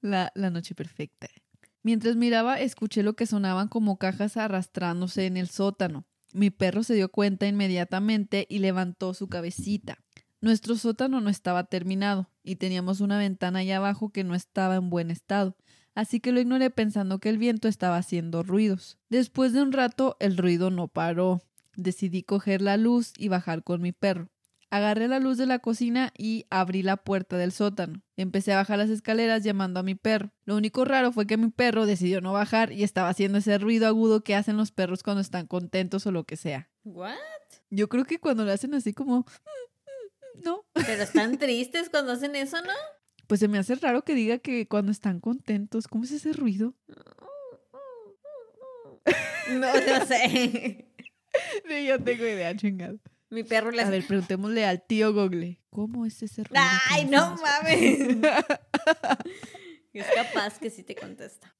La, 0.00 0.32
la 0.34 0.48
noche 0.50 0.74
perfecta. 0.74 1.26
Mientras 1.82 2.16
miraba, 2.16 2.60
escuché 2.60 3.02
lo 3.02 3.14
que 3.14 3.26
sonaban 3.26 3.68
como 3.68 3.98
cajas 3.98 4.36
arrastrándose 4.36 5.26
en 5.26 5.36
el 5.36 5.48
sótano. 5.48 6.06
Mi 6.32 6.50
perro 6.50 6.82
se 6.84 6.94
dio 6.94 7.10
cuenta 7.10 7.46
inmediatamente 7.46 8.46
y 8.48 8.60
levantó 8.60 9.12
su 9.12 9.28
cabecita. 9.28 9.98
Nuestro 10.40 10.76
sótano 10.76 11.20
no 11.20 11.28
estaba 11.28 11.64
terminado 11.64 12.30
y 12.42 12.56
teníamos 12.56 13.00
una 13.00 13.18
ventana 13.18 13.58
allá 13.58 13.76
abajo 13.78 14.10
que 14.10 14.24
no 14.24 14.34
estaba 14.34 14.76
en 14.76 14.88
buen 14.88 15.10
estado, 15.10 15.54
así 15.94 16.18
que 16.20 16.32
lo 16.32 16.40
ignoré 16.40 16.70
pensando 16.70 17.18
que 17.18 17.28
el 17.28 17.36
viento 17.36 17.68
estaba 17.68 17.98
haciendo 17.98 18.42
ruidos. 18.42 18.98
Después 19.10 19.52
de 19.52 19.60
un 19.60 19.72
rato, 19.72 20.16
el 20.20 20.38
ruido 20.38 20.70
no 20.70 20.88
paró. 20.88 21.42
Decidí 21.82 22.22
coger 22.22 22.60
la 22.60 22.76
luz 22.76 23.12
y 23.16 23.28
bajar 23.28 23.62
con 23.62 23.80
mi 23.80 23.92
perro. 23.92 24.28
Agarré 24.68 25.08
la 25.08 25.18
luz 25.18 25.38
de 25.38 25.46
la 25.46 25.58
cocina 25.58 26.12
y 26.16 26.46
abrí 26.50 26.82
la 26.82 26.96
puerta 26.98 27.36
del 27.36 27.50
sótano. 27.50 28.02
Empecé 28.16 28.52
a 28.52 28.56
bajar 28.56 28.78
las 28.78 28.90
escaleras 28.90 29.42
llamando 29.42 29.80
a 29.80 29.82
mi 29.82 29.94
perro. 29.94 30.30
Lo 30.44 30.56
único 30.56 30.84
raro 30.84 31.10
fue 31.10 31.26
que 31.26 31.36
mi 31.36 31.50
perro 31.50 31.86
decidió 31.86 32.20
no 32.20 32.32
bajar 32.32 32.70
y 32.70 32.84
estaba 32.84 33.08
haciendo 33.08 33.38
ese 33.38 33.58
ruido 33.58 33.86
agudo 33.86 34.22
que 34.22 34.36
hacen 34.36 34.56
los 34.56 34.70
perros 34.70 35.02
cuando 35.02 35.22
están 35.22 35.46
contentos 35.46 36.06
o 36.06 36.12
lo 36.12 36.24
que 36.24 36.36
sea. 36.36 36.70
¿What? 36.84 37.14
Yo 37.70 37.88
creo 37.88 38.04
que 38.04 38.20
cuando 38.20 38.44
lo 38.44 38.52
hacen 38.52 38.74
así 38.74 38.92
como... 38.92 39.26
No, 40.44 40.64
Pero 40.86 41.02
están 41.02 41.38
tristes 41.38 41.88
cuando 41.88 42.12
hacen 42.12 42.36
eso, 42.36 42.60
¿no? 42.62 42.72
pues 43.30 43.38
se 43.38 43.46
me 43.46 43.58
hace 43.58 43.76
raro 43.76 44.02
que 44.02 44.16
diga 44.16 44.38
que 44.38 44.66
cuando 44.66 44.90
están 44.90 45.20
contentos, 45.20 45.86
¿cómo 45.86 46.02
es 46.02 46.10
ese 46.10 46.32
ruido? 46.32 46.74
No, 49.50 49.72
no 49.72 50.06
sé. 50.06 50.89
Sí, 51.68 51.86
yo 51.86 52.02
tengo 52.02 52.24
idea, 52.24 52.54
chingado. 52.56 52.98
Mi 53.30 53.44
perro 53.44 53.70
le 53.70 53.82
A 53.82 53.90
ver, 53.90 54.04
preguntémosle 54.04 54.64
al 54.66 54.82
tío 54.82 55.12
Google. 55.12 55.60
¿Cómo 55.70 56.04
es 56.04 56.22
ese 56.22 56.42
ruido? 56.42 56.64
¡Ay, 56.90 57.04
no 57.04 57.36
mames! 57.36 58.16
Es 59.94 60.06
capaz 60.14 60.58
que 60.58 60.70
sí 60.70 60.82
te 60.82 60.94
contesta. 60.94 61.52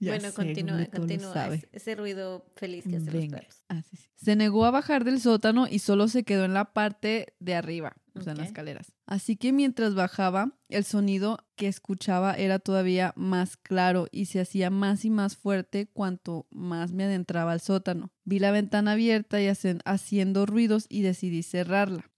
Ya 0.00 0.12
bueno, 0.12 0.32
continúa, 0.32 0.86
continúa. 0.86 1.58
Ese 1.72 1.94
ruido 1.96 2.44
feliz 2.54 2.84
que 2.84 2.96
hacen 2.96 3.12
Venga. 3.12 3.38
los 3.38 3.46
perros. 3.46 3.64
Ah, 3.68 3.82
sí, 3.82 3.96
sí. 3.96 4.08
Se 4.14 4.36
negó 4.36 4.64
a 4.64 4.70
bajar 4.70 5.04
del 5.04 5.20
sótano 5.20 5.66
y 5.68 5.80
solo 5.80 6.06
se 6.08 6.22
quedó 6.22 6.44
en 6.44 6.54
la 6.54 6.72
parte 6.72 7.34
de 7.40 7.54
arriba, 7.56 7.96
o 8.14 8.20
sea, 8.20 8.32
en 8.32 8.38
las 8.38 8.48
escaleras. 8.48 8.92
Así 9.06 9.34
que 9.36 9.52
mientras 9.52 9.94
bajaba, 9.96 10.52
el 10.68 10.84
sonido 10.84 11.38
que 11.56 11.66
escuchaba 11.66 12.34
era 12.34 12.58
todavía 12.60 13.12
más 13.16 13.56
claro 13.56 14.06
y 14.12 14.26
se 14.26 14.38
hacía 14.40 14.70
más 14.70 15.04
y 15.04 15.10
más 15.10 15.36
fuerte 15.36 15.88
cuanto 15.92 16.46
más 16.50 16.92
me 16.92 17.04
adentraba 17.04 17.50
al 17.52 17.60
sótano. 17.60 18.12
Vi 18.24 18.38
la 18.38 18.52
ventana 18.52 18.92
abierta 18.92 19.40
y 19.42 19.46
hacen- 19.48 19.80
haciendo 19.84 20.46
ruidos 20.46 20.86
y 20.88 21.02
decidí 21.02 21.42
cerrarla. 21.42 22.08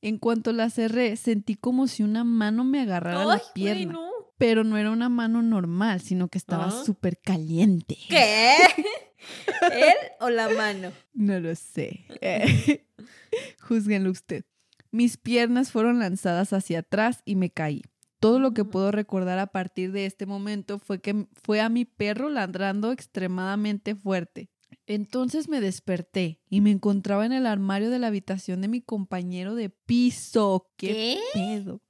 En 0.00 0.18
cuanto 0.18 0.52
la 0.52 0.70
cerré, 0.70 1.14
sentí 1.16 1.54
como 1.54 1.86
si 1.86 2.02
una 2.02 2.24
mano 2.24 2.64
me 2.64 2.80
agarrara 2.80 3.20
¡Ay, 3.22 3.26
la 3.28 3.42
pierna. 3.52 3.92
no! 3.92 4.07
Pero 4.38 4.64
no 4.64 4.76
era 4.78 4.90
una 4.90 5.08
mano 5.08 5.42
normal, 5.42 6.00
sino 6.00 6.28
que 6.28 6.38
estaba 6.38 6.66
Ah. 6.68 6.84
súper 6.84 7.18
caliente. 7.18 7.96
¿Qué? 8.08 8.54
¿Él 9.72 9.96
o 10.20 10.30
la 10.30 10.48
mano? 10.48 10.92
No 11.12 11.40
lo 11.40 11.54
sé. 11.54 12.04
Eh, 12.20 12.86
Júzguenlo 13.60 14.10
usted. 14.10 14.44
Mis 14.90 15.16
piernas 15.16 15.70
fueron 15.72 15.98
lanzadas 15.98 16.52
hacia 16.52 16.80
atrás 16.80 17.20
y 17.24 17.36
me 17.36 17.50
caí. 17.50 17.82
Todo 18.20 18.40
lo 18.40 18.52
que 18.54 18.64
puedo 18.64 18.90
recordar 18.90 19.38
a 19.38 19.48
partir 19.48 19.92
de 19.92 20.06
este 20.06 20.26
momento 20.26 20.78
fue 20.78 21.00
que 21.00 21.26
fue 21.44 21.60
a 21.60 21.68
mi 21.68 21.84
perro 21.84 22.28
ladrando 22.30 22.90
extremadamente 22.90 23.94
fuerte. 23.94 24.50
Entonces 24.86 25.48
me 25.48 25.60
desperté 25.60 26.40
y 26.48 26.60
me 26.60 26.70
encontraba 26.70 27.26
en 27.26 27.32
el 27.32 27.46
armario 27.46 27.90
de 27.90 27.98
la 27.98 28.06
habitación 28.08 28.60
de 28.60 28.68
mi 28.68 28.80
compañero 28.80 29.54
de 29.54 29.68
piso. 29.70 30.70
¿Qué, 30.76 31.18
pedo? 31.34 31.82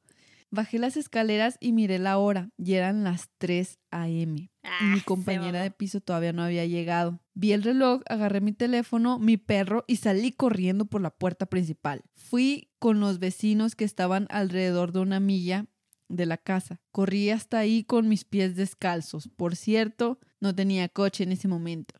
Bajé 0.50 0.78
las 0.78 0.96
escaleras 0.96 1.58
y 1.60 1.72
miré 1.72 1.98
la 1.98 2.16
hora 2.18 2.50
y 2.56 2.74
eran 2.74 3.04
las 3.04 3.28
3 3.38 3.78
a.m. 3.90 4.40
y 4.40 4.84
mi 4.84 4.98
Ah, 4.98 5.02
compañera 5.04 5.62
de 5.62 5.70
piso 5.70 6.00
todavía 6.00 6.32
no 6.32 6.42
había 6.42 6.64
llegado. 6.64 7.20
Vi 7.34 7.52
el 7.52 7.62
reloj, 7.62 8.00
agarré 8.08 8.40
mi 8.40 8.52
teléfono, 8.52 9.18
mi 9.18 9.36
perro 9.36 9.84
y 9.86 9.96
salí 9.96 10.32
corriendo 10.32 10.86
por 10.86 11.02
la 11.02 11.10
puerta 11.10 11.46
principal. 11.46 12.02
Fui 12.14 12.70
con 12.78 12.98
los 13.00 13.18
vecinos 13.18 13.74
que 13.76 13.84
estaban 13.84 14.26
alrededor 14.30 14.92
de 14.92 15.00
una 15.00 15.20
milla 15.20 15.66
de 16.08 16.24
la 16.24 16.38
casa. 16.38 16.80
Corrí 16.92 17.28
hasta 17.28 17.58
ahí 17.58 17.84
con 17.84 18.08
mis 18.08 18.24
pies 18.24 18.56
descalzos. 18.56 19.28
Por 19.28 19.54
cierto, 19.54 20.18
no 20.40 20.54
tenía 20.54 20.88
coche 20.88 21.24
en 21.24 21.32
ese 21.32 21.48
momento. 21.48 21.94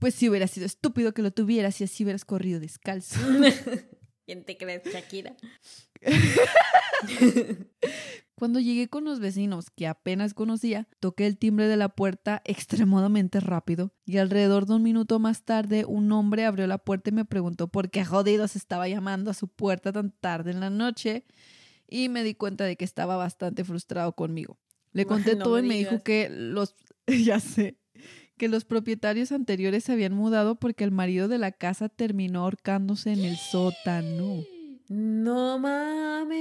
Pues 0.00 0.14
sí 0.16 0.28
hubiera 0.28 0.48
sido 0.48 0.66
estúpido 0.66 1.14
que 1.14 1.22
lo 1.22 1.30
tuvieras 1.30 1.80
y 1.80 1.84
así 1.84 2.02
hubieras 2.02 2.24
corrido 2.24 2.58
descalzo. 2.58 3.18
¿Quién 4.26 4.44
te 4.44 4.56
crees, 4.58 4.82
Shakira? 4.84 5.36
Cuando 8.38 8.60
llegué 8.60 8.88
con 8.88 9.04
los 9.04 9.18
vecinos 9.18 9.68
que 9.70 9.88
apenas 9.88 10.32
conocía, 10.32 10.86
toqué 11.00 11.26
el 11.26 11.38
timbre 11.38 11.66
de 11.66 11.76
la 11.76 11.88
puerta 11.88 12.40
extremadamente 12.44 13.40
rápido 13.40 13.92
y 14.04 14.18
alrededor 14.18 14.66
de 14.66 14.74
un 14.74 14.84
minuto 14.84 15.18
más 15.18 15.42
tarde 15.44 15.84
un 15.84 16.12
hombre 16.12 16.44
abrió 16.44 16.68
la 16.68 16.78
puerta 16.78 17.10
y 17.10 17.14
me 17.14 17.24
preguntó 17.24 17.66
por 17.66 17.90
qué 17.90 18.04
jodidos 18.04 18.54
estaba 18.54 18.86
llamando 18.86 19.32
a 19.32 19.34
su 19.34 19.48
puerta 19.48 19.92
tan 19.92 20.12
tarde 20.12 20.52
en 20.52 20.60
la 20.60 20.70
noche 20.70 21.24
y 21.88 22.08
me 22.08 22.22
di 22.22 22.34
cuenta 22.34 22.62
de 22.62 22.76
que 22.76 22.84
estaba 22.84 23.16
bastante 23.16 23.64
frustrado 23.64 24.12
conmigo. 24.12 24.56
Le 24.92 25.04
conté 25.04 25.34
No 25.36 25.42
todo 25.42 25.58
y 25.58 25.62
me 25.62 25.76
dijo 25.76 26.04
que 26.04 26.28
los, 26.30 26.76
ya 27.08 27.40
sé, 27.40 27.76
que 28.36 28.46
los 28.46 28.64
propietarios 28.64 29.32
anteriores 29.32 29.82
se 29.82 29.92
habían 29.92 30.14
mudado 30.14 30.60
porque 30.60 30.84
el 30.84 30.92
marido 30.92 31.26
de 31.26 31.38
la 31.38 31.50
casa 31.50 31.88
terminó 31.88 32.42
ahorcándose 32.44 33.12
en 33.12 33.24
el 33.24 33.36
sótano. 33.36 34.44
No 34.88 35.58
mames. 35.58 36.38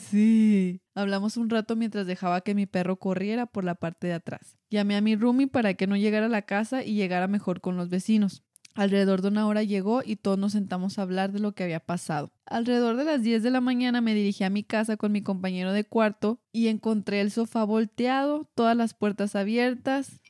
Sí. 0.00 0.80
Hablamos 0.94 1.36
un 1.36 1.50
rato 1.50 1.76
mientras 1.76 2.06
dejaba 2.06 2.40
que 2.40 2.54
mi 2.54 2.64
perro 2.64 2.96
corriera 2.96 3.44
por 3.46 3.64
la 3.64 3.74
parte 3.74 4.06
de 4.06 4.14
atrás. 4.14 4.56
Llamé 4.70 4.96
a 4.96 5.02
mi 5.02 5.16
roomie 5.16 5.46
para 5.46 5.74
que 5.74 5.86
no 5.86 5.96
llegara 5.96 6.26
a 6.26 6.30
la 6.30 6.42
casa 6.42 6.82
y 6.82 6.94
llegara 6.94 7.28
mejor 7.28 7.60
con 7.60 7.76
los 7.76 7.90
vecinos. 7.90 8.42
Alrededor 8.74 9.20
de 9.20 9.28
una 9.28 9.46
hora 9.46 9.62
llegó 9.62 10.00
y 10.04 10.16
todos 10.16 10.38
nos 10.38 10.52
sentamos 10.52 10.98
a 10.98 11.02
hablar 11.02 11.32
de 11.32 11.40
lo 11.40 11.52
que 11.52 11.64
había 11.64 11.80
pasado. 11.80 12.32
Alrededor 12.46 12.96
de 12.96 13.04
las 13.04 13.22
10 13.22 13.42
de 13.42 13.50
la 13.50 13.60
mañana 13.60 14.00
me 14.00 14.14
dirigí 14.14 14.44
a 14.44 14.50
mi 14.50 14.62
casa 14.62 14.96
con 14.96 15.12
mi 15.12 15.22
compañero 15.22 15.72
de 15.72 15.84
cuarto 15.84 16.40
y 16.52 16.68
encontré 16.68 17.20
el 17.20 17.30
sofá 17.30 17.64
volteado, 17.64 18.48
todas 18.54 18.76
las 18.76 18.94
puertas 18.94 19.36
abiertas, 19.36 20.20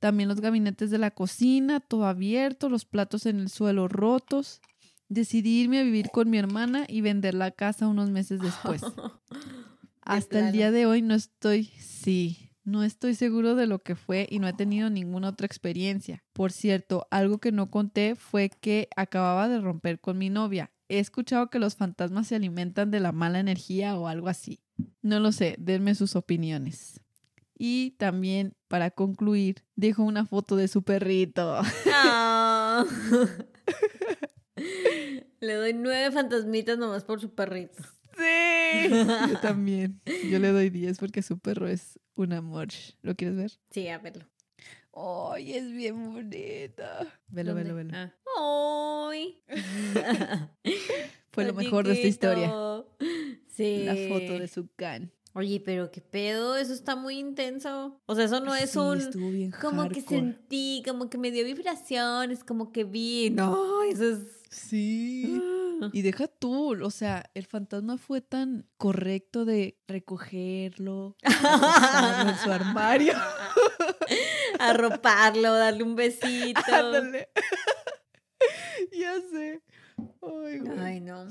también 0.00 0.30
los 0.30 0.40
gabinetes 0.40 0.90
de 0.90 0.98
la 0.98 1.10
cocina, 1.10 1.78
todo 1.78 2.06
abierto, 2.06 2.70
los 2.70 2.86
platos 2.86 3.26
en 3.26 3.38
el 3.38 3.50
suelo 3.50 3.86
rotos. 3.86 4.62
Decidí 5.10 5.60
irme 5.60 5.80
a 5.80 5.82
vivir 5.82 6.10
con 6.12 6.30
mi 6.30 6.38
hermana 6.38 6.84
y 6.86 7.00
vender 7.00 7.34
la 7.34 7.50
casa 7.50 7.88
unos 7.88 8.10
meses 8.10 8.40
después. 8.40 8.80
Hasta 10.02 10.38
el 10.38 10.52
día 10.52 10.70
de 10.70 10.86
hoy 10.86 11.02
no 11.02 11.16
estoy, 11.16 11.64
sí, 11.64 12.52
no 12.62 12.84
estoy 12.84 13.16
seguro 13.16 13.56
de 13.56 13.66
lo 13.66 13.80
que 13.80 13.96
fue 13.96 14.28
y 14.30 14.38
no 14.38 14.46
he 14.46 14.52
tenido 14.52 14.88
ninguna 14.88 15.30
otra 15.30 15.46
experiencia. 15.46 16.22
Por 16.32 16.52
cierto, 16.52 17.08
algo 17.10 17.38
que 17.38 17.50
no 17.50 17.72
conté 17.72 18.14
fue 18.14 18.50
que 18.50 18.88
acababa 18.94 19.48
de 19.48 19.60
romper 19.60 20.00
con 20.00 20.16
mi 20.16 20.30
novia. 20.30 20.70
He 20.88 21.00
escuchado 21.00 21.50
que 21.50 21.58
los 21.58 21.74
fantasmas 21.74 22.28
se 22.28 22.36
alimentan 22.36 22.92
de 22.92 23.00
la 23.00 23.10
mala 23.10 23.40
energía 23.40 23.96
o 23.96 24.06
algo 24.06 24.28
así. 24.28 24.60
No 25.02 25.18
lo 25.18 25.32
sé, 25.32 25.56
denme 25.58 25.96
sus 25.96 26.14
opiniones. 26.14 27.00
Y 27.58 27.96
también, 27.98 28.54
para 28.68 28.92
concluir, 28.92 29.64
dejo 29.74 30.04
una 30.04 30.24
foto 30.24 30.54
de 30.54 30.68
su 30.68 30.84
perrito. 30.84 31.60
Ah. 31.92 32.84
Le 35.40 35.54
doy 35.54 35.72
nueve 35.72 36.10
fantasmitas 36.12 36.78
nomás 36.78 37.04
por 37.04 37.20
su 37.20 37.34
perrito. 37.34 37.82
Sí. 38.16 38.88
Yo 39.30 39.38
también. 39.40 40.00
Yo 40.30 40.38
le 40.38 40.48
doy 40.52 40.68
10 40.68 40.98
porque 40.98 41.22
su 41.22 41.38
perro 41.38 41.66
es 41.68 41.98
un 42.16 42.32
amor. 42.34 42.68
¿Lo 43.02 43.14
quieres 43.14 43.36
ver? 43.36 43.52
Sí, 43.70 43.88
a 43.88 43.98
verlo. 43.98 44.26
¡Ay, 44.92 45.54
es 45.54 45.70
bien 45.72 46.12
bonita! 46.12 47.06
Velo, 47.28 47.54
¿Dónde? 47.54 47.72
velo, 47.72 47.74
velo. 47.76 47.90
Ah. 47.94 48.12
¡Ay! 49.10 49.42
Fue 51.32 51.44
lo 51.46 51.54
mejor 51.54 51.86
de 51.86 51.94
esta 51.94 52.06
historia. 52.08 52.52
Sí. 53.46 53.84
La 53.84 53.94
foto 54.08 54.38
de 54.38 54.48
su 54.48 54.68
can. 54.76 55.12
Oye, 55.32 55.60
pero 55.64 55.90
qué 55.92 56.00
pedo, 56.00 56.56
eso 56.56 56.72
está 56.72 56.96
muy 56.96 57.18
intenso. 57.18 58.00
O 58.06 58.14
sea, 58.16 58.24
eso 58.24 58.40
no 58.40 58.54
es 58.54 58.70
Sí, 58.70 58.78
un. 58.78 58.98
estuvo 58.98 59.30
bien 59.30 59.52
Como 59.60 59.88
que 59.88 60.00
sentí, 60.00 60.82
como 60.84 61.08
que 61.08 61.18
me 61.18 61.30
dio 61.30 61.44
vibraciones, 61.44 62.42
como 62.42 62.72
que 62.72 62.82
vi. 62.84 63.30
No, 63.30 63.82
eso 63.84 64.10
es. 64.10 64.18
Sí. 64.50 65.40
Y 65.94 66.02
deja 66.02 66.26
tú, 66.28 66.76
o 66.84 66.90
sea, 66.90 67.30
el 67.32 67.46
fantasma 67.46 67.96
fue 67.96 68.20
tan 68.20 68.68
correcto 68.76 69.46
de 69.46 69.78
recogerlo, 69.88 71.16
en 71.22 72.36
su 72.36 72.52
armario. 72.52 73.14
Arroparlo, 74.58 75.54
darle 75.54 75.82
un 75.82 75.96
besito. 75.96 76.60
Ándale. 76.70 77.30
ya 78.92 79.14
sé. 79.32 79.62
Ay, 80.20 80.58
güey. 80.58 80.78
Ay, 80.78 81.00
no. 81.00 81.28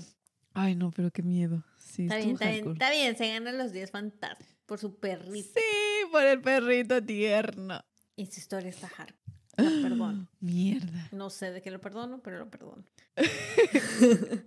Ay, 0.55 0.73
no, 0.75 0.89
pero 0.89 1.11
qué 1.11 1.21
miedo. 1.21 1.63
Sí, 1.77 2.03
Está 2.05 2.15
bien, 2.17 2.31
está 2.31 2.45
bien, 2.45 2.55
hardcore. 2.55 2.73
está 2.73 2.89
bien. 2.89 3.17
Se 3.17 3.27
ganan 3.27 3.57
los 3.59 3.71
10 3.71 3.91
fantasmas 3.91 4.57
por 4.65 4.79
su 4.79 4.99
perrito. 4.99 5.59
Sí, 5.59 6.07
por 6.11 6.23
el 6.23 6.41
perrito 6.41 7.03
tierno. 7.03 7.83
Y 8.15 8.25
su 8.25 8.39
historia 8.39 8.69
está 8.69 8.89
hard. 8.97 9.13
La 9.61 9.89
perdono. 9.89 10.27
Mierda. 10.39 11.09
No 11.11 11.29
sé 11.29 11.51
de 11.51 11.61
qué 11.61 11.71
lo 11.71 11.79
perdono, 11.79 12.21
pero 12.21 12.39
lo 12.39 12.49
perdono. 12.49 12.83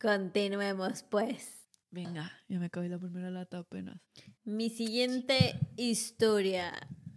Continuemos, 0.00 1.02
pues. 1.04 1.66
Venga, 1.90 2.32
ya 2.48 2.58
me 2.58 2.66
acabé 2.66 2.88
la 2.88 2.98
primera 2.98 3.30
lata 3.30 3.58
apenas. 3.58 4.00
Mi 4.44 4.70
siguiente 4.70 5.58
historia 5.76 6.72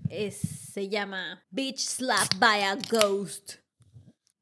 es, 0.09 0.35
se 0.35 0.89
llama 0.89 1.43
Bitch 1.51 1.79
Slap 1.79 2.35
by 2.39 2.61
a 2.63 2.77
Ghost. 2.89 3.57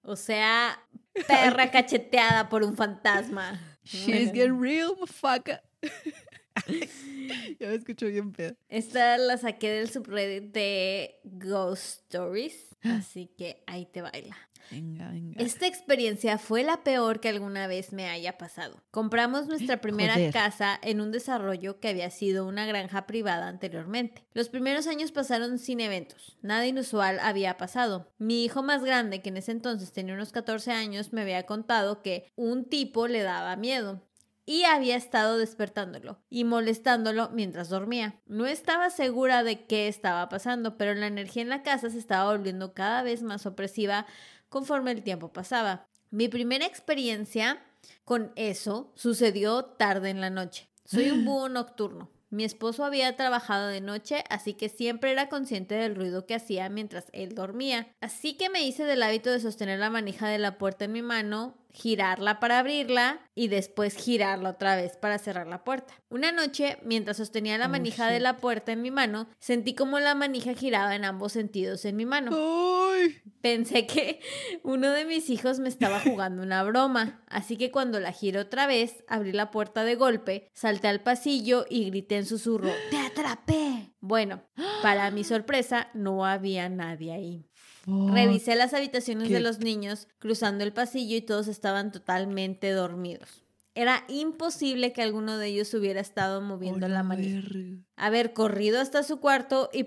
O 0.04 0.15
sea, 0.15 0.80
perra 1.28 1.70
cacheteada 1.72 2.50
por 2.50 2.63
un 2.63 2.76
fantasma. 2.76 3.60
She's 3.84 4.32
getting 4.32 4.60
real, 4.60 4.96
motherfucker. 4.96 5.62
ya 7.59 7.67
me 7.67 7.75
escucho 7.75 8.07
bien 8.07 8.31
pedo. 8.31 8.55
Esta 8.69 9.17
la 9.17 9.37
saqué 9.37 9.69
del 9.69 9.89
subreddit 9.89 10.51
de 10.53 11.19
Ghost 11.23 12.01
Stories, 12.03 12.75
así 12.83 13.27
que 13.37 13.63
ahí 13.67 13.85
te 13.85 14.01
baila. 14.01 14.37
Venga, 14.69 15.09
venga. 15.09 15.41
Esta 15.41 15.67
experiencia 15.67 16.37
fue 16.37 16.63
la 16.63 16.83
peor 16.83 17.19
que 17.19 17.27
alguna 17.29 17.67
vez 17.67 17.91
me 17.91 18.09
haya 18.09 18.37
pasado. 18.37 18.81
Compramos 18.91 19.47
nuestra 19.47 19.77
primera 19.81 20.13
Joder. 20.13 20.31
casa 20.31 20.79
en 20.81 21.01
un 21.01 21.11
desarrollo 21.11 21.79
que 21.79 21.89
había 21.89 22.09
sido 22.09 22.47
una 22.47 22.65
granja 22.65 23.05
privada 23.05 23.47
anteriormente. 23.47 24.23
Los 24.33 24.47
primeros 24.49 24.87
años 24.87 25.11
pasaron 25.11 25.59
sin 25.59 25.81
eventos. 25.81 26.37
Nada 26.41 26.65
inusual 26.67 27.19
había 27.21 27.57
pasado. 27.57 28.13
Mi 28.17 28.45
hijo 28.45 28.63
más 28.63 28.83
grande, 28.83 29.21
que 29.21 29.29
en 29.29 29.37
ese 29.37 29.51
entonces 29.51 29.91
tenía 29.91 30.13
unos 30.13 30.31
14 30.31 30.71
años, 30.71 31.11
me 31.11 31.21
había 31.21 31.45
contado 31.45 32.01
que 32.01 32.31
un 32.35 32.65
tipo 32.65 33.07
le 33.07 33.23
daba 33.23 33.55
miedo. 33.57 34.01
Y 34.45 34.63
había 34.63 34.95
estado 34.95 35.38
despertándolo 35.38 36.19
y 36.30 36.43
molestándolo 36.43 37.30
mientras 37.30 37.69
dormía. 37.69 38.19
No 38.25 38.45
estaba 38.45 38.89
segura 38.89 39.43
de 39.43 39.65
qué 39.65 39.88
estaba 39.88 40.30
pasando, 40.30 40.77
pero 40.77 40.93
la 40.95 41.08
energía 41.08 41.43
en 41.43 41.49
la 41.49 41.63
casa 41.63 41.89
se 41.89 41.99
estaba 41.99 42.32
volviendo 42.32 42.73
cada 42.73 43.04
vez 43.04 43.21
más 43.21 43.45
opresiva 43.45 44.06
conforme 44.49 44.91
el 44.91 45.04
tiempo 45.04 45.32
pasaba. 45.32 45.88
Mi 46.10 46.27
primera 46.27 46.65
experiencia 46.65 47.62
con 48.04 48.32
eso 48.36 48.91
sucedió 48.95 49.63
tarde 49.63 50.10
en 50.10 50.21
la 50.21 50.30
noche. 50.30 50.69
Soy 50.86 51.10
un 51.10 51.23
búho 51.23 51.47
nocturno. 51.47 52.12
Mi 52.32 52.45
esposo 52.45 52.86
había 52.86 53.15
trabajado 53.17 53.67
de 53.67 53.82
noche, 53.82 54.23
así 54.30 54.54
que 54.54 54.69
siempre 54.69 55.12
era 55.12 55.27
consciente 55.27 55.75
del 55.75 55.95
ruido 55.95 56.25
que 56.25 56.36
hacía 56.36 56.69
mientras 56.69 57.08
él 57.12 57.36
dormía. 57.36 57.93
Así 57.99 58.36
que 58.36 58.49
me 58.49 58.63
hice 58.63 58.86
del 58.86 59.04
hábito 59.04 59.30
de 59.30 59.41
sostener 59.41 59.80
la 59.80 59.89
manija 59.89 60.30
de 60.30 60.38
la 60.38 60.58
puerta 60.58 60.86
en 60.86 60.93
mi 60.93 61.01
mano, 61.01 61.58
girarla 61.73 62.39
para 62.39 62.60
abrirla 62.60 63.19
y 63.36 63.47
después 63.47 63.95
girarla 63.95 64.49
otra 64.51 64.75
vez 64.75 64.97
para 64.97 65.17
cerrar 65.17 65.47
la 65.47 65.63
puerta. 65.63 65.93
Una 66.10 66.31
noche, 66.31 66.77
mientras 66.84 67.17
sostenía 67.17 67.57
la 67.57 67.65
Oh, 67.65 67.69
manija 67.69 68.07
de 68.10 68.19
la 68.19 68.38
puerta 68.38 68.71
en 68.71 68.81
mi 68.81 68.91
mano, 68.91 69.27
sentí 69.39 69.73
como 69.75 69.99
la 69.99 70.15
manija 70.15 70.53
giraba 70.53 70.95
en 70.95 71.05
ambos 71.05 71.31
sentidos 71.34 71.86
en 71.86 71.95
mi 71.95 72.05
mano. 72.05 72.31
¡Ay! 72.34 73.21
Pensé 73.41 73.88
que 73.88 74.19
uno 74.63 74.91
de 74.91 75.05
mis 75.05 75.29
hijos 75.29 75.60
me 75.60 75.69
estaba 75.69 75.99
jugando 75.99 76.43
una 76.43 76.63
broma, 76.63 77.23
así 77.27 77.57
que 77.57 77.71
cuando 77.71 77.99
la 77.99 78.12
giré 78.12 78.39
otra 78.39 78.67
vez, 78.67 79.03
abrí 79.07 79.31
la 79.31 79.51
puerta 79.51 79.84
de 79.84 79.95
golpe, 79.95 80.49
salté 80.53 80.88
al 80.88 81.01
pasillo 81.01 81.65
y 81.69 81.86
grité 81.86 82.17
en 82.17 82.25
susurro, 82.25 82.71
¡Te 82.89 82.97
atrapé! 82.97 83.93
Bueno, 83.99 84.43
para 84.81 85.12
mi 85.12 85.23
sorpresa, 85.23 85.89
no 85.93 86.25
había 86.25 86.67
nadie 86.69 87.13
ahí. 87.13 87.50
Revisé 87.86 88.56
las 88.56 88.74
habitaciones 88.74 89.30
de 89.30 89.39
los 89.39 89.60
niños 89.60 90.08
cruzando 90.20 90.63
el 90.63 90.74
pasillo 90.74 91.15
y 91.15 91.22
todos 91.22 91.48
estaban 91.48 91.91
totalmente 91.91 92.72
dormidos. 92.72 93.44
Era 93.74 94.04
imposible 94.10 94.91
que 94.91 95.02
alguno 95.02 95.38
de 95.38 95.48
ellos 95.48 95.74
hubiera 95.74 96.02
estado 96.02 96.41
moviendo 96.41 96.89
la 96.89 97.04
manija. 97.04 97.48
Haber 97.96 98.34
corrido 98.34 98.82
hasta 98.82 99.04
su 99.04 99.22
cuarto 99.22 99.70
y, 99.72 99.86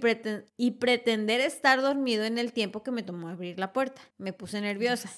y, 0.57 0.71
pretender 0.73 1.41
estar 1.41 1.83
dormido 1.83 2.25
en 2.25 2.39
el 2.39 2.55
tiempo 2.55 2.83
que 2.83 2.91
me 2.91 3.03
tomó 3.03 3.29
abrir 3.29 3.59
la 3.59 3.75
puerta. 3.75 4.01
Me 4.17 4.33
puse 4.33 4.63
nerviosa. 4.63 5.11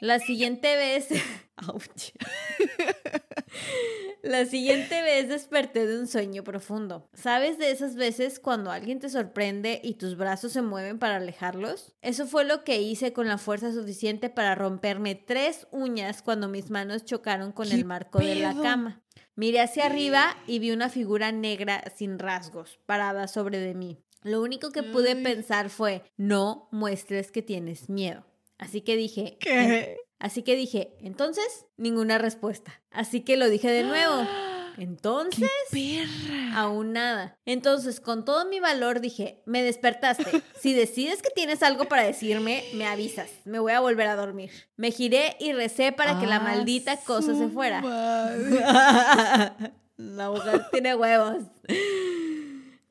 La 0.00 0.18
siguiente 0.18 0.76
vez... 0.76 1.08
La 4.22 4.44
siguiente 4.44 5.02
vez 5.02 5.28
desperté 5.28 5.86
de 5.86 5.98
un 5.98 6.06
sueño 6.06 6.44
profundo. 6.44 7.08
¿Sabes 7.14 7.58
de 7.58 7.70
esas 7.70 7.94
veces 7.94 8.38
cuando 8.38 8.70
alguien 8.70 8.98
te 8.98 9.08
sorprende 9.08 9.80
y 9.82 9.94
tus 9.94 10.16
brazos 10.16 10.52
se 10.52 10.62
mueven 10.62 10.98
para 10.98 11.16
alejarlos? 11.16 11.94
Eso 12.02 12.26
fue 12.26 12.44
lo 12.44 12.62
que 12.64 12.82
hice 12.82 13.12
con 13.12 13.28
la 13.28 13.38
fuerza 13.38 13.72
suficiente 13.72 14.28
para 14.28 14.54
romperme 14.54 15.14
tres 15.14 15.66
uñas 15.70 16.22
cuando 16.22 16.48
mis 16.48 16.70
manos 16.70 17.04
chocaron 17.04 17.52
con 17.52 17.72
el 17.72 17.84
marco 17.84 18.18
de 18.18 18.34
la 18.36 18.54
cama. 18.54 19.02
Miré 19.36 19.60
hacia 19.60 19.86
arriba 19.86 20.36
y 20.46 20.58
vi 20.58 20.70
una 20.70 20.90
figura 20.90 21.32
negra 21.32 21.82
sin 21.96 22.18
rasgos, 22.18 22.78
parada 22.84 23.26
sobre 23.26 23.58
de 23.58 23.74
mí. 23.74 23.98
Lo 24.22 24.42
único 24.42 24.70
que 24.70 24.82
pude 24.82 25.16
pensar 25.16 25.70
fue, 25.70 26.02
no 26.18 26.68
muestres 26.72 27.32
que 27.32 27.40
tienes 27.40 27.88
miedo. 27.88 28.26
Así 28.58 28.82
que 28.82 28.96
dije, 28.96 29.38
¿qué? 29.40 29.96
Así 30.20 30.42
que 30.42 30.54
dije, 30.54 30.94
entonces, 31.00 31.66
ninguna 31.78 32.18
respuesta. 32.18 32.80
Así 32.90 33.22
que 33.22 33.38
lo 33.38 33.48
dije 33.48 33.70
de 33.70 33.82
nuevo. 33.84 34.26
Entonces, 34.76 35.50
perra! 35.70 36.56
aún 36.56 36.92
nada. 36.92 37.36
Entonces, 37.44 38.00
con 38.00 38.24
todo 38.24 38.46
mi 38.46 38.60
valor 38.60 39.00
dije, 39.00 39.42
me 39.44 39.62
despertaste. 39.62 40.42
Si 40.60 40.74
decides 40.74 41.22
que 41.22 41.30
tienes 41.30 41.62
algo 41.62 41.86
para 41.86 42.02
decirme, 42.02 42.62
me 42.74 42.86
avisas. 42.86 43.30
Me 43.46 43.58
voy 43.58 43.72
a 43.72 43.80
volver 43.80 44.06
a 44.08 44.14
dormir. 44.14 44.50
Me 44.76 44.90
giré 44.90 45.36
y 45.40 45.52
recé 45.52 45.90
para 45.92 46.20
que 46.20 46.26
la 46.26 46.36
ah, 46.36 46.40
maldita 46.40 46.98
cosa 46.98 47.34
se 47.34 47.48
fuera. 47.48 47.80
la 49.96 50.30
mujer 50.30 50.66
tiene 50.70 50.94
huevos. 50.94 51.44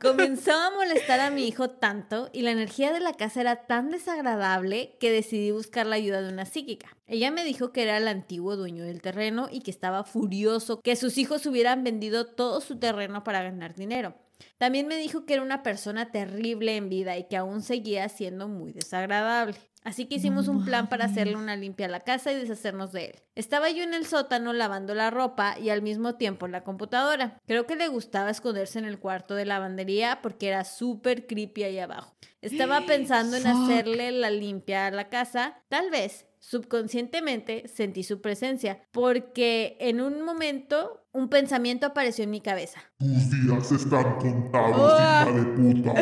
Comenzó 0.01 0.53
a 0.53 0.71
molestar 0.71 1.19
a 1.19 1.29
mi 1.29 1.45
hijo 1.45 1.71
tanto 1.71 2.29
y 2.31 2.43
la 2.43 2.51
energía 2.51 2.93
de 2.93 3.01
la 3.01 3.11
casa 3.11 3.41
era 3.41 3.67
tan 3.67 3.91
desagradable 3.91 4.95
que 4.97 5.11
decidí 5.11 5.51
buscar 5.51 5.85
la 5.85 5.97
ayuda 5.97 6.21
de 6.21 6.31
una 6.31 6.45
psíquica. 6.45 6.95
Ella 7.05 7.31
me 7.31 7.43
dijo 7.43 7.73
que 7.73 7.83
era 7.83 7.97
el 7.97 8.07
antiguo 8.07 8.55
dueño 8.55 8.85
del 8.85 9.01
terreno 9.01 9.49
y 9.51 9.59
que 9.59 9.71
estaba 9.71 10.05
furioso 10.05 10.79
que 10.79 10.95
sus 10.95 11.17
hijos 11.17 11.45
hubieran 11.45 11.83
vendido 11.83 12.27
todo 12.27 12.61
su 12.61 12.79
terreno 12.79 13.25
para 13.25 13.43
ganar 13.43 13.75
dinero. 13.75 14.15
También 14.57 14.87
me 14.87 14.95
dijo 14.95 15.25
que 15.25 15.33
era 15.33 15.43
una 15.43 15.63
persona 15.63 16.11
terrible 16.11 16.77
en 16.77 16.87
vida 16.87 17.17
y 17.17 17.27
que 17.27 17.35
aún 17.35 17.61
seguía 17.61 18.07
siendo 18.07 18.47
muy 18.47 18.71
desagradable. 18.71 19.57
Así 19.83 20.05
que 20.05 20.15
hicimos 20.15 20.47
un 20.47 20.65
plan 20.65 20.89
para 20.89 21.05
hacerle 21.05 21.35
una 21.35 21.55
limpia 21.55 21.85
a 21.85 21.89
la 21.89 22.01
casa 22.01 22.31
y 22.31 22.35
deshacernos 22.35 22.91
de 22.91 23.05
él. 23.05 23.15
Estaba 23.35 23.69
yo 23.69 23.83
en 23.83 23.93
el 23.93 24.05
sótano 24.05 24.51
lavando 24.51 24.93
la 24.93 25.09
ropa 25.09 25.57
y 25.57 25.69
al 25.69 25.81
mismo 25.81 26.15
tiempo 26.15 26.45
en 26.45 26.51
la 26.51 26.63
computadora. 26.63 27.39
Creo 27.47 27.65
que 27.65 27.75
le 27.75 27.87
gustaba 27.87 28.29
esconderse 28.29 28.79
en 28.79 28.85
el 28.85 28.99
cuarto 28.99 29.35
de 29.35 29.45
lavandería 29.45 30.19
porque 30.21 30.49
era 30.49 30.65
súper 30.65 31.27
creepy 31.27 31.63
ahí 31.63 31.79
abajo. 31.79 32.13
Estaba 32.41 32.85
pensando 32.85 33.37
en 33.37 33.47
hacerle 33.47 34.11
la 34.11 34.29
limpia 34.29 34.87
a 34.87 34.91
la 34.91 35.09
casa. 35.09 35.61
Tal 35.69 35.89
vez, 35.89 36.25
subconscientemente, 36.39 37.67
sentí 37.67 38.03
su 38.03 38.21
presencia 38.21 38.81
porque 38.91 39.77
en 39.79 40.01
un 40.01 40.21
momento 40.21 41.05
un 41.11 41.29
pensamiento 41.29 41.87
apareció 41.87 42.23
en 42.23 42.31
mi 42.31 42.41
cabeza. 42.41 42.81
Tus 42.99 43.31
días 43.31 43.71
están 43.71 44.19
contados, 44.19 44.93
hija 44.99 45.31
de 45.31 45.43
puta. 45.55 45.93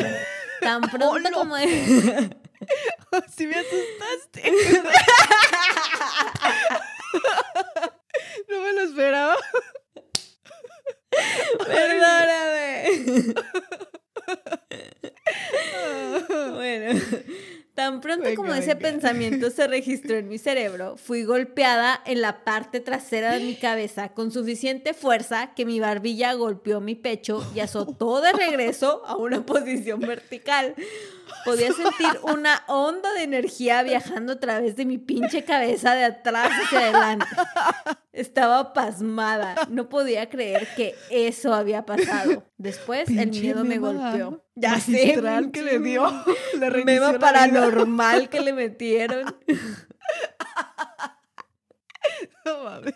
Tan 0.62 0.82
pronto 0.92 1.30
como... 1.34 1.56
si 3.36 3.48
me 3.48 3.56
asustaste. 3.56 4.52
no 8.50 8.62
me 8.62 8.74
lo 8.74 8.82
esperaba. 8.82 9.36
Perdóname. 11.66 13.34
bueno, 16.54 17.02
tan 17.74 18.02
pronto 18.02 18.28
como 18.36 18.54
ese 18.54 18.76
pensamiento 18.76 19.50
se 19.50 19.68
registró 19.68 20.18
en 20.18 20.28
mi 20.28 20.38
cerebro, 20.38 20.98
fui 20.98 21.24
golpeada 21.24 22.02
en 22.06 22.22
la 22.22 22.44
parte 22.44 22.80
trasera 22.80 23.34
de 23.34 23.40
mi 23.40 23.56
cabeza 23.56 24.10
con 24.10 24.32
suficiente 24.32 24.94
fuerza 24.94 25.54
que 25.56 25.66
mi 25.66 25.80
barbilla 25.80 26.34
golpeó 26.34 26.82
mi 26.82 26.96
pecho 26.96 27.46
y 27.56 27.60
azotó 27.60 28.22
de 28.22 28.34
regreso 28.34 29.04
a 29.06 29.16
una 29.16 29.46
posición 29.46 30.00
vertical. 30.02 30.76
Podía 31.46 31.72
sentir 31.72 32.20
una 32.24 32.64
onda 32.68 33.14
de 33.14 33.24
energía 33.24 33.84
viajando 33.84 34.34
a 34.34 34.40
través 34.40 34.76
de 34.76 34.86
mi 34.86 34.98
pinche 34.98 35.44
cabeza 35.44 35.96
de 35.96 36.04
atrás 36.06 36.52
hacia 36.64 36.80
adelante. 36.80 37.26
Estaba 38.12 38.74
pasmada. 38.74 39.56
No 39.70 39.90
podía 39.90 40.30
creer 40.30 40.68
que 40.76 40.96
eso 41.10 41.54
había 41.54 41.86
pasado. 41.86 42.44
Después 42.58 43.10
el 43.10 43.30
miedo 43.30 43.64
me 43.64 43.78
golpeó. 43.78 44.44
Ya 44.56 44.80
sé. 44.80 45.22
que 45.54 45.62
le 45.62 45.80
dio. 45.80 46.04
La 46.60 46.70
mema 46.70 47.20
paranormal 47.20 48.30
que 48.30 48.42
le 48.42 48.54
metieron. 48.54 49.36
No 52.46 52.64
mames. 52.64 52.94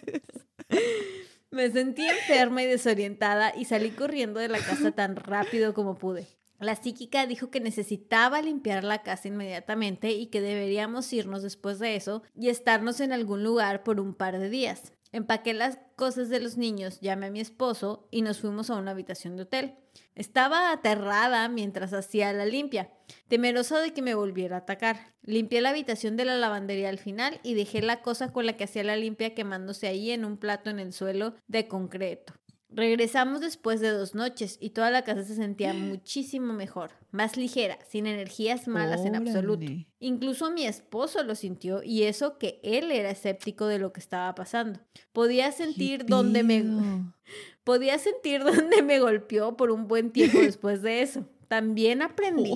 Me 1.51 1.69
sentí 1.69 2.07
enferma 2.07 2.63
y 2.63 2.65
desorientada 2.67 3.53
y 3.53 3.65
salí 3.65 3.89
corriendo 3.91 4.39
de 4.39 4.47
la 4.47 4.59
casa 4.59 4.91
tan 4.91 5.17
rápido 5.17 5.73
como 5.73 5.97
pude. 5.97 6.27
La 6.61 6.75
psíquica 6.75 7.25
dijo 7.25 7.49
que 7.49 7.59
necesitaba 7.59 8.39
limpiar 8.39 8.83
la 8.83 9.01
casa 9.01 9.27
inmediatamente 9.27 10.11
y 10.11 10.27
que 10.27 10.41
deberíamos 10.41 11.11
irnos 11.11 11.41
después 11.41 11.79
de 11.79 11.95
eso 11.95 12.21
y 12.35 12.49
estarnos 12.49 12.99
en 12.99 13.13
algún 13.13 13.43
lugar 13.43 13.81
por 13.81 13.99
un 13.99 14.13
par 14.13 14.37
de 14.37 14.47
días. 14.47 14.93
Empaqué 15.11 15.55
las 15.55 15.79
cosas 15.95 16.29
de 16.29 16.39
los 16.39 16.57
niños, 16.57 16.99
llamé 17.01 17.25
a 17.25 17.31
mi 17.31 17.39
esposo 17.39 18.07
y 18.11 18.21
nos 18.21 18.39
fuimos 18.39 18.69
a 18.69 18.75
una 18.75 18.91
habitación 18.91 19.37
de 19.37 19.43
hotel. 19.43 19.75
Estaba 20.13 20.71
aterrada 20.71 21.49
mientras 21.49 21.93
hacía 21.93 22.31
la 22.31 22.45
limpia, 22.45 22.91
temerosa 23.27 23.79
de 23.79 23.91
que 23.91 24.03
me 24.03 24.13
volviera 24.13 24.57
a 24.57 24.59
atacar. 24.59 25.15
Limpié 25.23 25.61
la 25.61 25.71
habitación 25.71 26.15
de 26.15 26.25
la 26.25 26.37
lavandería 26.37 26.89
al 26.89 26.99
final 26.99 27.39
y 27.41 27.55
dejé 27.55 27.81
la 27.81 28.03
cosa 28.03 28.31
con 28.31 28.45
la 28.45 28.55
que 28.55 28.65
hacía 28.65 28.83
la 28.83 28.95
limpia 28.95 29.33
quemándose 29.33 29.87
ahí 29.87 30.11
en 30.11 30.25
un 30.25 30.37
plato 30.37 30.69
en 30.69 30.77
el 30.77 30.93
suelo 30.93 31.33
de 31.47 31.67
concreto. 31.67 32.33
Regresamos 32.73 33.41
después 33.41 33.81
de 33.81 33.89
dos 33.89 34.15
noches 34.15 34.57
y 34.61 34.69
toda 34.69 34.91
la 34.91 35.03
casa 35.03 35.23
se 35.23 35.35
sentía 35.35 35.73
muchísimo 35.73 36.53
mejor, 36.53 36.91
más 37.11 37.35
ligera, 37.35 37.77
sin 37.87 38.07
energías 38.07 38.67
malas 38.67 39.05
en 39.05 39.15
absoluto. 39.15 39.65
Incluso 39.99 40.51
mi 40.51 40.65
esposo 40.65 41.23
lo 41.23 41.35
sintió 41.35 41.83
y 41.83 42.03
eso 42.03 42.37
que 42.37 42.59
él 42.63 42.91
era 42.91 43.11
escéptico 43.11 43.67
de 43.67 43.79
lo 43.79 43.91
que 43.91 43.99
estaba 43.99 44.33
pasando. 44.35 44.79
Podía 45.11 45.51
sentir 45.51 46.05
dónde 46.05 46.43
me 46.43 46.63
podía 47.63 47.97
sentir 47.99 48.43
dónde 48.43 48.81
me 48.81 48.99
golpeó 48.99 49.55
por 49.57 49.71
un 49.71 49.87
buen 49.87 50.11
tiempo 50.11 50.39
después 50.41 50.81
de 50.81 51.01
eso. 51.01 51.25
También 51.47 52.01
aprendí 52.01 52.53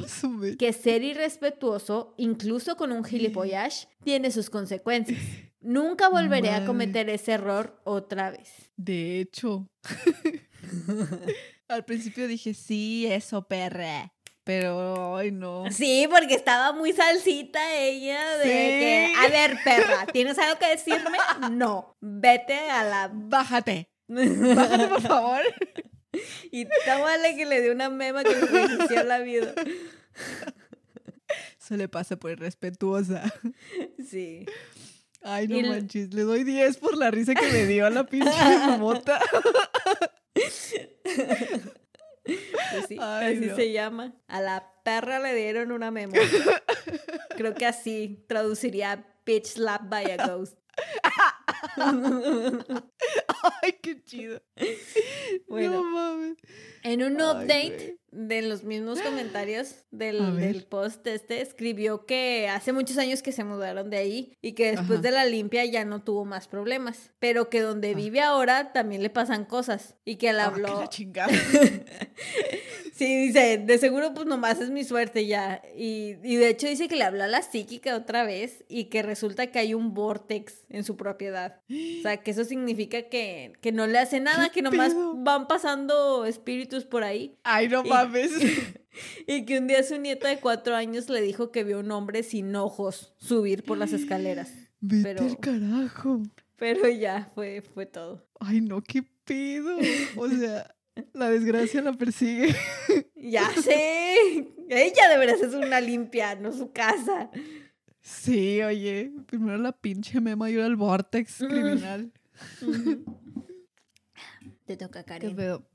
que 0.58 0.72
ser 0.72 1.04
irrespetuoso, 1.04 2.14
incluso 2.16 2.78
con 2.78 2.94
un 2.94 3.04
gilipollage, 3.04 3.90
tiene 4.06 4.32
sus 4.32 4.50
consecuencias. 4.50 5.20
Nunca 5.66 6.10
volveré 6.10 6.52
a 6.52 6.64
cometer 6.64 7.10
ese 7.10 7.34
error 7.34 7.82
otra 7.86 8.30
vez. 8.30 8.70
De 8.78 9.20
hecho. 9.20 9.68
Al 11.68 11.84
principio 11.86 12.28
dije, 12.28 12.54
sí, 12.54 13.08
eso, 13.08 13.48
perra. 13.48 14.14
Pero 14.44 15.18
ay 15.18 15.32
no. 15.32 15.64
Sí, 15.72 16.08
porque 16.08 16.36
estaba 16.36 16.72
muy 16.72 16.94
salsita 16.94 17.74
ella 17.80 18.38
de 18.38 18.44
que, 18.46 19.14
a 19.18 19.28
ver, 19.28 19.58
perra, 19.64 20.06
¿tienes 20.14 20.38
algo 20.38 20.60
que 20.60 20.70
decirme? 20.70 21.18
No. 21.50 21.98
Vete 22.00 22.70
a 22.70 22.84
la. 22.84 23.10
Bájate. 23.12 23.90
Bájate, 24.08 24.88
por 24.88 25.02
favor. 25.02 25.42
Y 26.52 26.62
está 26.62 27.00
vale 27.00 27.36
que 27.36 27.48
le 27.48 27.64
dio 27.64 27.72
una 27.72 27.90
mema 27.90 28.24
que 28.24 28.36
le 28.36 28.62
inició 28.66 29.04
la 29.04 29.18
vida. 29.18 29.56
Se 31.58 31.76
le 31.76 31.90
pasa 31.90 32.18
por 32.18 32.30
irrespetuosa. 32.30 33.24
Sí. 34.08 34.46
Ay, 35.28 35.48
no 35.48 35.60
manches, 35.68 36.14
le 36.14 36.22
doy 36.22 36.44
10 36.44 36.78
por 36.78 36.96
la 36.96 37.10
risa 37.10 37.34
que 37.34 37.52
me 37.52 37.66
dio 37.66 37.88
a 37.88 37.90
la 37.90 38.06
pinche 38.10 38.30
mota. 38.78 39.20
Pues 40.34 40.54
sí, 42.88 42.98
así 43.00 43.50
se 43.56 43.72
llama. 43.72 44.14
A 44.28 44.42
la 44.42 44.72
perra 44.84 45.20
le 45.20 45.34
dieron 45.34 45.72
una 45.72 45.90
memoria. 45.90 46.22
Creo 47.36 47.56
que 47.56 47.66
así 47.66 48.24
traduciría 48.28 49.04
bitch 49.26 49.46
slap 49.46 49.90
by 49.90 50.12
a 50.12 50.28
ghost. 50.28 50.60
Ay, 53.62 53.74
qué 53.82 54.04
chido. 54.04 54.42
Bueno, 55.48 55.72
no 55.72 55.84
mames. 55.84 56.38
En 56.84 57.04
un 57.04 57.16
update 57.16 58.00
de 58.12 58.42
los 58.42 58.64
mismos 58.64 59.02
comentarios 59.02 59.86
del, 59.92 60.38
del, 60.38 60.66
post 60.66 61.06
este, 61.08 61.42
escribió 61.42 62.06
que 62.06 62.48
hace 62.48 62.74
muchos 62.74 62.98
años 62.98 63.22
que 63.22 63.32
se 63.32 63.44
mudaron 63.44 63.90
de 63.90 63.98
ahí 63.98 64.38
y 64.42 64.54
que 64.54 64.72
después 64.72 65.02
de 65.02 65.12
la 65.12 65.26
limpia 65.26 65.66
ya 65.66 65.84
no 65.84 66.04
tuvo 66.04 66.26
más 66.26 66.48
problemas, 66.48 67.12
pero 67.20 67.50
que 67.50 67.62
donde 67.62 67.92
ah. 67.92 67.96
vive 67.96 68.22
ahora 68.22 68.72
también 68.72 69.02
le 69.02 69.10
pasan 69.10 69.46
cosas 69.46 69.96
y 70.06 70.18
que 70.18 70.30
él 70.30 70.40
ah, 70.40 70.46
habló... 70.46 70.90
Sí, 72.98 73.28
dice, 73.28 73.58
de 73.58 73.78
seguro 73.78 74.14
pues 74.14 74.26
nomás 74.26 74.62
es 74.62 74.70
mi 74.70 74.86
suerte 74.86 75.28
ya. 75.28 75.62
Y, 75.76 76.16
y 76.24 76.38
de 76.38 76.48
hecho 76.48 76.66
dice 76.68 76.88
que 76.88 76.96
le 76.96 77.04
habló 77.04 77.24
a 77.24 77.28
la 77.28 77.42
psíquica 77.42 77.94
otra 77.94 78.24
vez 78.24 78.64
y 78.70 78.86
que 78.86 79.02
resulta 79.04 79.48
que 79.48 79.60
hay 79.60 79.74
un 79.74 79.94
vortex 79.94 80.64
en 80.70 80.86
su 80.86 80.96
propiedad. 80.96 81.60
O 81.70 82.02
sea, 82.04 82.18
que 82.24 82.32
eso 82.32 82.46
significa 82.46 83.02
que, 83.10 83.52
que 83.60 83.74
no 83.74 83.86
le 83.86 84.00
hace 84.00 84.22
nada, 84.22 84.46
¿Qué 84.48 84.54
que 84.56 84.62
nomás 84.62 84.94
pedo? 84.94 85.14
van 85.18 85.48
pasando 85.50 86.24
espíritus 86.26 86.86
por 86.86 87.04
ahí. 87.04 87.38
Ay, 87.44 87.68
no 87.68 87.84
mames. 87.84 88.32
Y 89.28 89.44
que 89.44 89.58
un 89.60 89.68
día 89.68 89.84
su 89.84 89.98
nieta 90.00 90.30
de 90.30 90.40
cuatro 90.40 90.74
años 90.74 91.10
le 91.10 91.22
dijo 91.22 91.52
que 91.52 91.66
vio 91.66 91.80
un 91.82 91.92
hombre 91.92 92.24
sin 92.24 92.56
ojos 92.56 93.14
subir 93.18 93.64
por 93.66 93.78
las 93.78 93.92
escaleras. 93.92 94.50
Vete 94.80 95.04
Pero- 95.04 95.24
al 95.26 95.38
carajo. 95.40 96.22
Pero 96.56 96.88
ya, 96.88 97.30
fue, 97.36 97.62
fue 97.62 97.86
todo. 97.86 98.26
Ay, 98.40 98.62
no, 98.62 98.82
qué 98.82 99.04
pedo. 99.26 99.78
O 100.16 100.30
sea, 100.30 100.74
la 101.14 101.30
desgracia 101.30 101.82
la 101.82 101.94
persigue. 101.94 102.56
Ya 103.28 103.50
sé. 103.60 104.48
Ella 104.70 105.10
debería 105.10 105.36
ser 105.36 105.50
una 105.56 105.82
limpia, 105.82 106.36
no 106.36 106.54
su 106.54 106.72
casa. 106.72 107.32
Sí, 108.02 108.62
oye. 108.62 109.12
Primero 109.26 109.58
la 109.58 109.72
pinche 109.72 110.22
mema 110.22 110.48
y 110.52 110.54
ahora 110.56 110.68
el 110.68 110.76
vortex 110.76 111.42
Mm. 111.42 111.48
criminal. 111.48 112.12
Te 114.66 114.78
toca, 114.78 115.02
Qué 115.04 115.08
Karen. 115.08 115.36
pedo. 115.36 115.68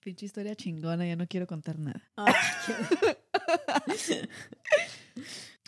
Pinche 0.00 0.26
historia 0.26 0.54
chingona, 0.54 1.04
ya 1.04 1.16
no 1.16 1.26
quiero 1.26 1.48
contar 1.48 1.78
nada. 1.80 2.00
Ay, 2.16 2.32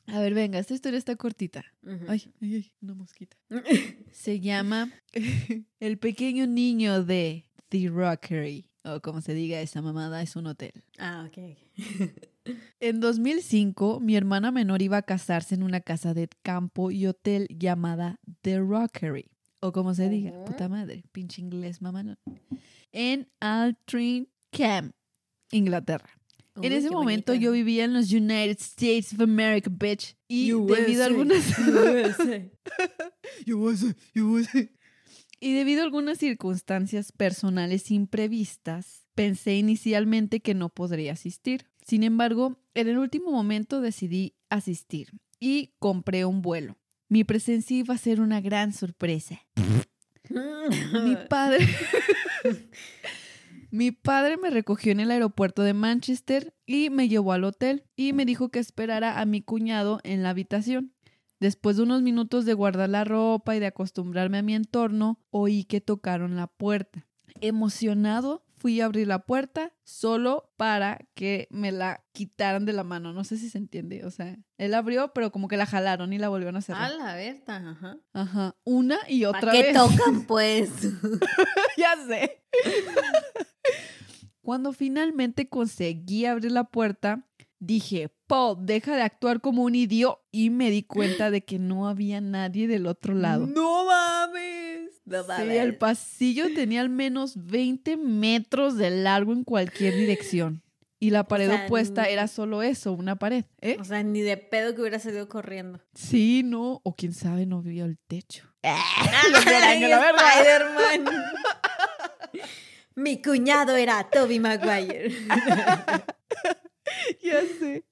A 0.07 0.21
ver, 0.21 0.35
venga, 0.35 0.59
esta 0.59 0.75
historia 0.75 0.99
está 0.99 1.15
cortita. 1.17 1.65
Ay, 2.09 2.33
ay, 2.41 2.55
ay, 2.55 2.73
una 2.81 2.95
mosquita. 2.95 3.37
Se 4.13 4.41
llama 4.41 4.91
El 5.81 5.99
pequeño 5.99 6.47
niño 6.47 7.05
de 7.05 7.47
The 7.69 7.89
Rockery. 7.89 8.70
O 8.85 9.01
como 9.01 9.21
se 9.21 9.35
diga, 9.35 9.61
esa 9.61 9.83
mamada 9.83 10.23
es 10.23 10.37
un 10.37 10.47
hotel. 10.47 10.73
Ah, 10.99 11.27
ok. 11.29 11.57
En 12.81 13.01
2005, 13.01 14.01
mi 14.01 14.17
hermana 14.17 14.51
menor 14.51 14.81
iba 14.81 14.97
a 14.97 15.03
casarse 15.03 15.55
en 15.55 15.63
una 15.63 15.81
casa 15.81 16.15
de 16.15 16.29
campo 16.43 16.91
y 16.91 17.07
hotel 17.07 17.47
llamada 17.51 18.19
The 18.41 18.59
Rockery. 18.61 19.31
O 19.61 19.73
como 19.73 19.95
se 19.95 20.09
diga, 20.09 20.33
puta 20.47 20.69
madre, 20.69 21.05
pinche 21.13 21.43
inglés 21.43 21.83
mamá. 21.83 22.17
En 22.93 23.29
Altrincham, 23.41 24.27
Camp, 24.51 24.95
Inglaterra. 25.53 26.09
en 26.57 26.73
Uy, 26.73 26.79
ese 26.79 26.89
qué 26.89 26.95
momento 26.95 27.33
bonita. 27.33 27.45
yo 27.45 27.53
vivía 27.53 27.85
en 27.85 27.93
los 27.93 28.11
United 28.11 28.57
States 28.59 29.13
of 29.13 29.21
America, 29.21 29.71
bitch. 29.71 30.17
Y 30.27 30.51
debido 30.51 31.05
a 31.05 31.07
USA, 31.07 31.07
algunas... 31.07 31.45
USA. 33.47 34.61
Y 35.41 35.55
debido 35.55 35.81
a 35.81 35.85
algunas 35.85 36.19
circunstancias 36.19 37.13
personales 37.13 37.91
imprevistas, 37.91 39.07
pensé 39.15 39.57
inicialmente 39.57 40.41
que 40.41 40.53
no 40.53 40.69
podría 40.69 41.15
asistir. 41.15 41.67
Sin 41.87 42.03
embargo, 42.03 42.59
en 42.75 42.89
el 42.89 42.99
último 42.99 43.33
momento 43.33 43.81
decidí 43.81 44.35
asistir 44.51 45.13
y 45.41 45.73
compré 45.79 46.27
un 46.27 46.43
vuelo. 46.43 46.77
Mi 47.09 47.25
presencia 47.25 47.79
iba 47.79 47.95
a 47.95 47.99
ser 47.99 48.21
una 48.21 48.43
gran 48.43 48.75
sorpresa. 48.75 49.41
Mi 50.29 51.17
padre. 51.29 51.67
Mi 53.73 53.93
padre 53.93 54.37
me 54.37 54.51
recogió 54.51 54.91
en 54.91 54.99
el 54.99 55.13
aeropuerto 55.13 55.63
de 55.63 55.75
Manchester 55.75 56.55
y 56.67 56.91
me 56.91 57.09
llevó 57.09 57.33
al 57.33 57.45
hotel 57.45 57.85
y 57.95 58.13
me 58.13 58.25
dijo 58.25 58.49
que 58.49 58.59
esperara 58.59 59.21
a 59.21 59.25
mi 59.27 59.43
cuñado 59.43 60.01
en 60.03 60.25
la 60.25 60.31
habitación. 60.31 60.93
Después 61.41 61.77
de 61.79 61.83
unos 61.85 62.03
minutos 62.03 62.45
de 62.45 62.55
guardar 62.55 62.91
la 62.91 63.05
ropa 63.05 63.57
y 63.57 63.61
de 63.61 63.67
acostumbrarme 63.67 64.39
a 64.39 64.43
mi 64.43 64.55
entorno, 64.55 65.19
oí 65.31 65.65
que 65.65 65.81
tocaron 65.81 66.37
la 66.37 66.47
puerta. 66.47 67.07
Emocionado, 67.41 68.45
fui 68.59 68.81
a 68.81 68.85
abrir 68.85 69.07
la 69.07 69.21
puerta 69.25 69.73
solo 69.85 70.53
para 70.59 70.99
que 71.15 71.49
me 71.51 71.73
la 71.73 72.05
quitaran 72.13 72.67
de 72.67 72.75
la 72.75 72.85
mano. 72.85 73.15
No 73.15 73.25
sé 73.25 73.39
si 73.39 73.49
se 73.49 73.57
entiende. 73.57 74.05
O 74.05 74.11
sea, 74.11 74.37
él 74.59 74.75
abrió, 74.75 75.15
pero 75.15 75.33
como 75.33 75.49
que 75.49 75.57
la 75.57 75.65
jalaron 75.65 76.13
y 76.13 76.19
la 76.19 76.29
volvieron 76.29 76.57
a 76.57 76.59
A 76.59 76.63
cerrar. 76.63 76.93
la 76.95 77.15
Berta, 77.15 77.57
ajá. 77.57 77.97
Ajá. 78.13 78.57
Una 78.65 78.99
y 79.09 79.25
otra 79.25 79.41
¿Para 79.41 79.53
qué 79.53 79.63
vez. 79.63 79.73
tocan, 79.75 80.23
pues? 80.27 80.71
ya 81.79 81.95
sé. 82.07 82.43
Cuando 84.43 84.73
finalmente 84.73 85.49
conseguí 85.49 86.27
abrir 86.27 86.53
la 86.53 86.65
puerta, 86.65 87.27
dije, 87.59 88.11
Paul, 88.31 88.59
deja 88.65 88.95
de 88.97 89.03
actuar 89.03 89.41
como 89.41 89.65
un 89.65 89.75
idiota. 89.75 90.21
Y 90.31 90.51
me 90.51 90.71
di 90.71 90.85
cuenta 90.85 91.31
de 91.33 91.41
que 91.43 91.59
no 91.59 91.89
había 91.89 92.21
nadie 92.21 92.69
del 92.69 92.87
otro 92.87 93.13
lado. 93.15 93.47
¡No 93.47 93.85
mames! 93.87 95.01
No 95.05 95.23
Sí, 95.23 95.29
mames. 95.29 95.57
el 95.59 95.77
pasillo 95.77 96.47
tenía 96.55 96.81
al 96.81 96.91
menos 96.91 97.35
20 97.47 97.97
metros 97.97 98.77
de 98.77 98.91
largo 98.91 99.33
en 99.33 99.43
cualquier 99.43 99.97
dirección. 99.97 100.63
Y 101.01 101.11
la 101.11 101.25
pared 101.25 101.49
sea, 101.49 101.65
opuesta 101.65 102.05
era 102.05 102.29
solo 102.29 102.63
eso, 102.63 102.93
una 102.93 103.17
pared. 103.17 103.45
¿eh? 103.63 103.79
O 103.81 103.85
sea, 103.85 104.03
ni 104.05 104.21
de 104.21 104.37
pedo 104.37 104.75
que 104.75 104.83
hubiera 104.83 104.99
salido 105.01 105.29
corriendo. 105.29 105.81
Sí, 105.95 106.43
no. 106.45 106.81
O 106.85 106.95
quién 106.95 107.13
sabe, 107.15 107.47
no 107.47 107.63
vio 107.63 107.85
el 107.87 107.99
techo. 107.99 108.45
¡Ay, 108.63 109.33
la 109.33 109.41
verga. 109.41 110.11
Spider-Man! 110.37 111.07
Mi 112.95 113.21
cuñado 113.23 113.75
era 113.77 114.09
Toby 114.11 114.39
Maguire. 114.39 115.11
ya 117.23 117.41
sé. 117.59 117.85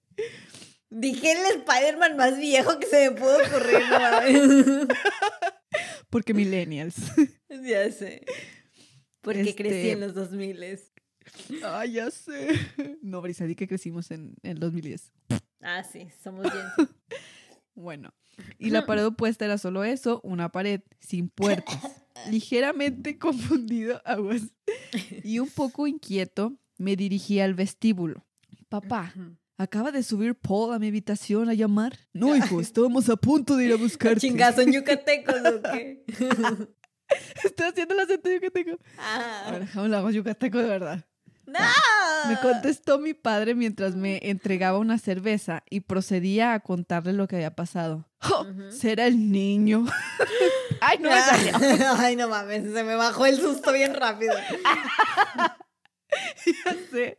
Dije 0.91 1.33
el 1.33 1.61
Spider-Man 1.61 2.17
más 2.17 2.39
viejo 2.39 2.79
que 2.79 2.87
se 2.87 3.11
me 3.11 3.17
pudo 3.17 3.37
ocurrir. 3.37 3.81
no 3.91 3.99
mames. 4.01 4.89
Porque 6.11 6.33
millennials. 6.35 6.97
ya 7.49 7.91
sé. 7.93 8.25
Porque 9.21 9.43
Este- 9.43 9.55
crecí 9.57 9.91
en 9.91 10.01
los 10.01 10.15
2000 10.15 10.59
Ay, 11.63 11.93
ya 11.93 12.11
sé. 12.11 12.49
No, 13.03 13.21
Brisa, 13.21 13.45
di 13.45 13.55
que 13.55 13.69
crecimos 13.69 14.11
en 14.11 14.35
el 14.43 14.59
2010. 14.59 15.13
Ah, 15.61 15.85
sí, 15.85 16.09
somos 16.23 16.45
bien. 16.53 16.65
Bueno, 17.75 18.13
y 18.59 18.71
la 18.71 18.87
pared 18.87 19.07
opuesta 19.07 19.45
era 19.45 19.57
solo 19.57 19.85
eso, 19.85 20.21
una 20.25 20.51
pared 20.51 20.81
sin 20.99 21.29
puertas. 21.29 21.79
Ligeramente 22.29 23.19
confundido, 23.19 24.03
aguas, 24.05 24.43
y 25.23 25.39
un 25.39 25.49
poco 25.49 25.87
inquieto, 25.87 26.59
me 26.77 26.97
dirigí 26.97 27.39
al 27.39 27.55
vestíbulo. 27.55 28.27
Papá, 28.69 29.15
acaba 29.59 29.91
de 29.93 30.03
subir 30.03 30.35
Paul 30.37 30.73
a 30.73 30.79
mi 30.79 30.89
habitación 30.89 31.51
a 31.51 31.55
llamar. 31.55 31.99
No, 32.13 32.35
hijo, 32.35 32.61
estábamos 32.61 33.09
a 33.11 33.17
punto 33.17 33.57
de 33.57 33.67
ir 33.67 33.73
a 33.73 33.77
buscarte. 33.77 34.21
Chingazo 34.21 34.63
en 34.63 34.73
yucatecos 34.73 35.35
o 35.35 35.63
qué. 35.63 36.05
Estoy 37.45 37.67
haciendo 37.67 37.95
el 37.95 38.01
acento 38.01 38.31
yucateco. 38.31 38.79
Ah, 38.99 39.57
déjame 39.59 39.89
lo 39.89 39.97
hago 39.97 40.11
yucateco 40.11 40.59
de 40.59 40.69
verdad. 40.69 41.05
¡No! 41.47 41.59
Me 42.29 42.39
contestó 42.41 42.99
mi 42.99 43.15
padre 43.15 43.55
mientras 43.55 43.97
me 43.97 44.21
entregaba 44.23 44.79
una 44.79 44.99
cerveza 44.99 45.63
y 45.71 45.81
procedía 45.81 46.53
a 46.53 46.61
contarle 46.61 47.15
lo 47.15 47.27
que 47.27 47.37
había 47.37 47.55
pasado. 47.55 48.07
¡Oh! 48.31 48.47
Será 48.71 49.07
el 49.07 49.33
niño. 49.33 49.87
Ay, 50.83 50.99
no 50.99 51.09
me. 51.09 51.17
Ay, 51.97 52.17
no 52.17 52.29
mames, 52.29 52.65
se 52.71 52.85
me 52.85 52.95
bajó 52.95 53.25
el 53.25 53.41
susto 53.41 53.73
bien 53.73 53.95
rápido. 53.95 54.35
Ya 56.47 56.77
sé. 56.91 57.19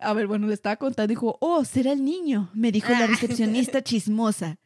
A 0.00 0.12
ver, 0.14 0.26
bueno, 0.26 0.46
le 0.46 0.54
estaba 0.54 0.76
contando. 0.76 1.08
Dijo, 1.08 1.36
oh, 1.40 1.64
será 1.64 1.92
el 1.92 2.04
niño. 2.04 2.50
Me 2.54 2.72
dijo 2.72 2.90
la 2.92 3.06
recepcionista 3.06 3.82
chismosa. 3.84 4.58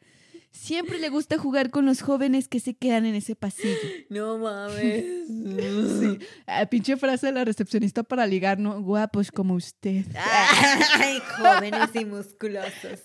Siempre 0.53 1.01
le 1.01 1.09
gusta 1.09 1.37
jugar 1.37 1.71
con 1.71 1.85
los 1.85 2.01
jóvenes 2.01 2.47
que 2.47 2.61
se 2.61 2.75
quedan 2.75 3.07
en 3.07 3.17
ese 3.17 3.35
pasillo. 3.35 3.77
No 4.09 4.39
mames. 4.39 5.05
Sí. 6.01 6.19
Ah, 6.47 6.65
pinche 6.67 6.97
frase 6.97 7.27
de 7.27 7.33
la 7.33 7.45
recepcionista 7.45 8.03
para 8.05 8.27
ligar, 8.27 8.59
¿no? 8.59 8.81
Guapos 8.81 9.31
como 9.33 9.55
usted. 9.55 10.05
Ay, 10.97 11.21
jóvenes 11.37 11.91
y 11.95 12.05
musculosos. 12.05 13.01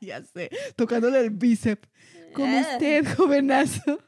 ya 0.00 0.22
sé. 0.22 0.50
Tocándole 0.76 1.20
el 1.20 1.30
bíceps. 1.30 1.88
Como 2.34 2.56
Ah. 2.58 2.66
usted, 2.72 3.06
jovenazo. 3.16 3.98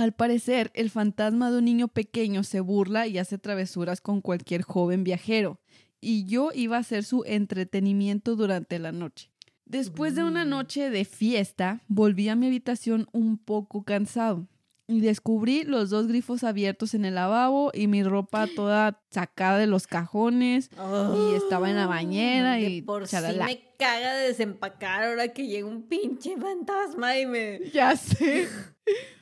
Al 0.00 0.12
parecer, 0.12 0.70
el 0.74 0.88
fantasma 0.90 1.50
de 1.50 1.58
un 1.58 1.64
niño 1.66 1.88
pequeño 1.88 2.42
se 2.42 2.60
burla 2.60 3.06
y 3.06 3.18
hace 3.18 3.36
travesuras 3.38 4.00
con 4.00 4.20
cualquier 4.20 4.62
joven 4.62 5.04
viajero. 5.04 5.60
Y 6.00 6.24
yo 6.24 6.50
iba 6.54 6.78
a 6.78 6.82
ser 6.82 7.04
su 7.04 7.22
entretenimiento 7.26 8.34
durante 8.36 8.78
la 8.78 8.92
noche. 8.92 9.30
Después 9.66 10.14
de 10.14 10.24
una 10.24 10.44
Mm. 10.44 10.48
noche 10.48 10.90
de 10.90 11.04
fiesta, 11.04 11.82
volví 11.86 12.28
a 12.28 12.36
mi 12.36 12.46
habitación 12.46 13.06
un 13.12 13.36
poco 13.38 13.84
cansado. 13.84 14.46
Y 14.88 15.00
descubrí 15.00 15.62
los 15.62 15.90
dos 15.90 16.08
grifos 16.08 16.42
abiertos 16.42 16.94
en 16.94 17.04
el 17.04 17.14
lavabo 17.14 17.70
y 17.72 17.86
mi 17.86 18.02
ropa 18.02 18.46
toda 18.56 19.00
sacada 19.10 19.58
de 19.58 19.66
los 19.68 19.86
cajones. 19.86 20.70
Y 20.72 21.34
estaba 21.36 21.70
en 21.70 21.76
la 21.76 21.86
bañera 21.86 22.58
y 22.58 22.82
por 22.82 23.06
sí 23.06 23.12
chalala. 23.12 23.44
me 23.44 23.60
caga 23.78 24.14
de 24.14 24.28
desempacar 24.28 25.04
ahora 25.04 25.28
que 25.28 25.46
llega 25.46 25.68
un 25.68 25.82
pinche 25.82 26.36
fantasma 26.38 27.16
y 27.18 27.26
me... 27.26 27.60
Ya 27.72 27.94
sé. 27.96 28.48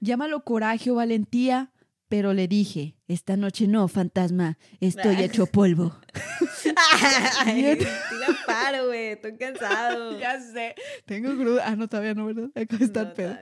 Llámalo 0.00 0.44
coraje 0.44 0.90
o 0.90 0.96
valentía, 0.96 1.72
pero 2.08 2.32
le 2.32 2.48
dije, 2.48 2.96
esta 3.08 3.36
noche 3.36 3.66
no, 3.66 3.88
fantasma, 3.88 4.58
estoy 4.80 5.16
hecho 5.16 5.46
polvo. 5.46 5.96
Ay, 7.44 7.76
tira 7.76 8.38
paro, 8.46 8.86
güey, 8.86 9.06
estoy 9.12 9.36
cansado. 9.36 10.18
Ya 10.20 10.40
sé. 10.40 10.74
Tengo 11.04 11.36
cruda. 11.36 11.64
Ah, 11.66 11.76
no, 11.76 11.88
todavía 11.88 12.14
no, 12.14 12.26
¿verdad? 12.26 12.50
Acá 12.54 12.76
está 12.80 13.02
No, 13.02 13.08
el 13.10 13.14
pedo. 13.14 13.36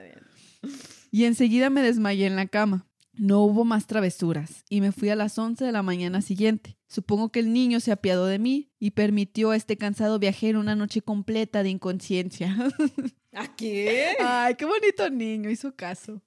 Y 1.11 1.25
enseguida 1.25 1.69
me 1.69 1.81
desmayé 1.81 2.25
en 2.25 2.35
la 2.35 2.47
cama. 2.47 2.87
No 3.13 3.43
hubo 3.43 3.63
más 3.63 3.87
travesuras 3.87 4.65
y 4.69 4.81
me 4.81 4.91
fui 4.91 5.09
a 5.09 5.15
las 5.15 5.37
11 5.37 5.63
de 5.63 5.71
la 5.71 5.83
mañana 5.83 6.21
siguiente. 6.21 6.77
Supongo 6.87 7.29
que 7.29 7.39
el 7.39 7.53
niño 7.53 7.79
se 7.79 7.93
apiadó 7.93 8.25
de 8.25 8.39
mí 8.39 8.71
y 8.77 8.91
permitió 8.91 9.51
a 9.51 9.55
este 9.55 9.77
cansado 9.77 10.19
viajero 10.19 10.59
una 10.59 10.75
noche 10.75 11.01
completa 11.01 11.63
de 11.63 11.69
inconsciencia. 11.69 12.55
¿A 13.35 13.55
qué? 13.55 14.15
Ay, 14.19 14.55
qué 14.55 14.65
bonito 14.65 15.09
niño, 15.09 15.49
hizo 15.49 15.75
caso. 15.75 16.21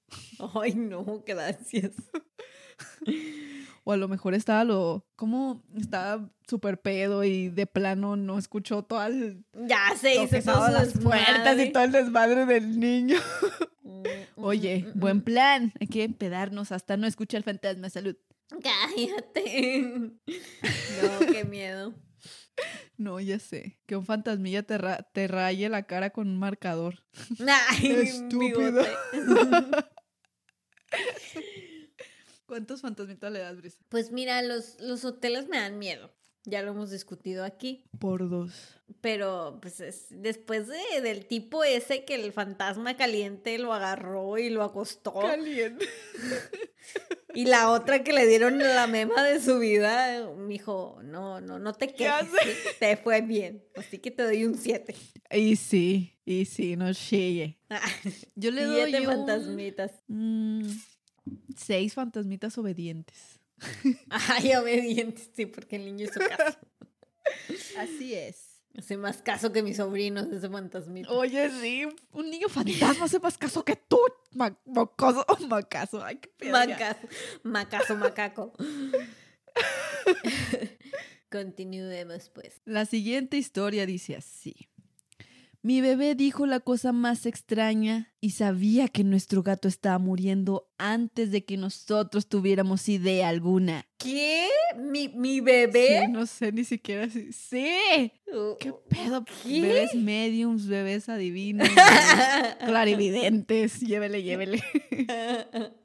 Ay, 0.55 0.75
no, 0.75 1.23
gracias. 1.27 1.93
O 3.85 3.93
a 3.93 3.97
lo 3.97 4.09
mejor 4.09 4.35
estaba 4.35 4.65
lo, 4.65 5.07
como 5.17 5.63
estaba 5.79 6.29
súper 6.47 6.81
pedo 6.81 7.25
y 7.25 7.49
de 7.49 7.67
plano 7.67 8.17
no 8.17 8.39
escuchó 8.39 8.83
todo 8.83 9.05
el, 9.07 9.45
Ya 9.55 9.97
se 9.99 10.23
hizo 10.23 10.43
todo 10.43 10.69
las 10.69 10.93
puertas 10.99 11.59
y 11.59 11.73
todo 11.73 11.85
el 11.85 11.93
desmadre 11.93 12.47
del 12.47 12.79
niño. 12.79 13.19
Mm, 13.89 14.45
Oye, 14.45 14.85
mm, 14.85 15.01
buen 15.01 15.17
mm. 15.17 15.23
plan. 15.23 15.73
Hay 15.81 15.87
que 15.87 16.05
empedarnos 16.05 16.73
hasta 16.73 16.99
no 16.99 17.07
escuchar 17.07 17.39
el 17.39 17.45
fantasma. 17.45 17.89
Salud. 17.89 18.17
Cállate. 18.63 20.13
No, 21.01 21.27
qué 21.33 21.45
miedo. 21.45 21.95
No, 22.97 23.21
ya 23.21 23.39
sé. 23.39 23.79
Que 23.87 23.97
un 23.97 24.05
fantasmilla 24.05 24.63
te, 24.65 24.77
ra- 24.79 25.03
te 25.13 25.29
raye 25.29 25.69
la 25.69 25.85
cara 25.85 26.11
con 26.11 26.29
un 26.29 26.39
marcador. 26.39 27.05
Ay, 27.71 27.91
Estúpido. 27.93 28.85
¿Cuántos 32.47 32.81
fantasmitas 32.81 33.31
le 33.31 33.41
das, 33.41 33.57
Brisa? 33.57 33.79
Pues 33.89 34.11
mira, 34.11 34.41
los, 34.43 34.81
los 34.81 35.05
hoteles 35.05 35.49
me 35.49 35.59
dan 35.59 35.79
miedo. 35.79 36.11
Ya 36.45 36.63
lo 36.63 36.71
hemos 36.71 36.91
discutido 36.91 37.45
aquí. 37.45 37.85
Por 37.99 38.29
dos. 38.31 38.53
Pero 39.01 39.59
pues 39.61 39.81
es- 39.81 40.07
después 40.11 40.67
de- 40.67 41.01
del 41.03 41.27
tipo 41.27 41.63
ese 41.65 42.05
que 42.05 42.15
el 42.15 42.33
fantasma 42.33 42.97
caliente 42.97 43.59
lo 43.59 43.73
agarró 43.75 44.39
y 44.39 44.49
lo 44.51 44.63
acostó. 44.63 45.13
Caliente. 45.15 45.87
Y 47.35 47.45
la 47.45 47.71
otra 47.71 48.03
que 48.03 48.13
le 48.15 48.27
dieron 48.27 48.59
la 48.59 48.87
mema 48.87 49.23
de 49.23 49.41
su 49.41 49.59
vida, 49.59 50.29
me 50.37 50.55
dijo, 50.55 50.99
no, 51.05 51.41
no, 51.41 51.59
no 51.59 51.75
te 51.75 51.95
Ya 51.97 52.21
quejes, 52.21 52.33
¿sí? 52.43 52.69
te 52.81 52.97
fue 52.97 53.21
bien. 53.21 53.63
Así 53.77 53.99
que 53.99 54.11
te 54.11 54.23
doy 54.23 54.45
un 54.45 54.57
7. 54.57 54.95
Y 55.33 55.55
sí, 55.57 56.17
y 56.25 56.47
sí, 56.47 56.75
no 56.77 56.93
chille. 56.95 57.59
Yo 58.35 58.51
le 58.51 58.65
doy 58.65 58.91
Siete 58.91 59.07
un- 59.07 59.15
fantasmitas. 59.15 59.93
Mm, 60.09 60.69
seis 61.55 61.93
fantasmitas 61.95 62.57
obedientes. 62.59 63.38
Ay, 64.11 64.55
obediente, 64.55 65.23
sí, 65.35 65.47
porque 65.47 65.77
el 65.77 65.85
niño 65.87 66.05
hizo 66.07 66.21
caso. 66.21 66.59
Así 67.79 68.15
es. 68.15 68.45
Hace 68.77 68.97
más 68.97 69.23
caso 69.23 69.53
que 69.53 69.63
mis 69.63 69.79
sobrinos 69.79 70.29
ese 70.33 70.49
fantasmita. 70.49 71.11
Oye, 71.11 71.51
sí, 71.61 71.85
un 72.13 72.31
niño 72.31 72.49
fantasma 72.49 73.07
hace 73.07 73.19
más 73.19 73.37
caso 73.37 73.65
que 73.65 73.75
tú, 73.75 73.99
ma- 74.33 74.57
mocoso 74.67 75.25
o 75.29 75.47
macaso. 75.49 76.05
Ay, 76.05 76.17
qué 76.19 76.29
pedo. 76.29 76.53
ya. 76.65 76.69
Macazo, 76.69 77.07
macazo, 77.43 77.97
macaco. 77.97 78.53
Continuemos 81.31 82.31
pues. 82.31 82.61
La 82.65 82.87
siguiente 82.87 83.37
historia 83.37 83.85
dice 83.85 84.17
así. 84.17 84.69
Mi 85.69 85.83
bebé 85.83 86.15
dijo 86.15 86.47
la 86.47 86.61
cosa 86.61 86.93
más 86.93 87.27
extraña 87.27 88.11
y 88.23 88.31
sabía 88.31 88.89
que 88.89 89.05
nuestro 89.05 89.43
gato 89.43 89.69
estaba 89.69 89.99
muriendo 89.99 90.67
antes 90.79 91.31
de 91.31 91.45
que 91.45 91.59
nosotros 91.59 92.27
tuviéramos 92.27 92.89
idea 92.89 93.29
alguna. 93.29 93.87
¿Qué? 93.99 94.49
¿Mi, 94.79 95.09
mi 95.09 95.43
bebé? 95.43 96.05
Sí, 96.07 96.11
no 96.11 96.25
sé 96.25 96.53
ni 96.53 96.65
siquiera 96.65 97.11
si... 97.11 97.35
¡Sí! 97.35 98.15
Uh, 98.29 98.57
¿Qué 98.59 98.73
pedo? 98.89 99.27
¿Qué? 99.27 99.61
Bebés 99.61 99.95
mediums, 99.95 100.69
bebés 100.69 101.11
adivinos, 101.11 101.69
clarividentes. 102.65 103.81
Llévele, 103.81 104.23
llévele. 104.23 104.63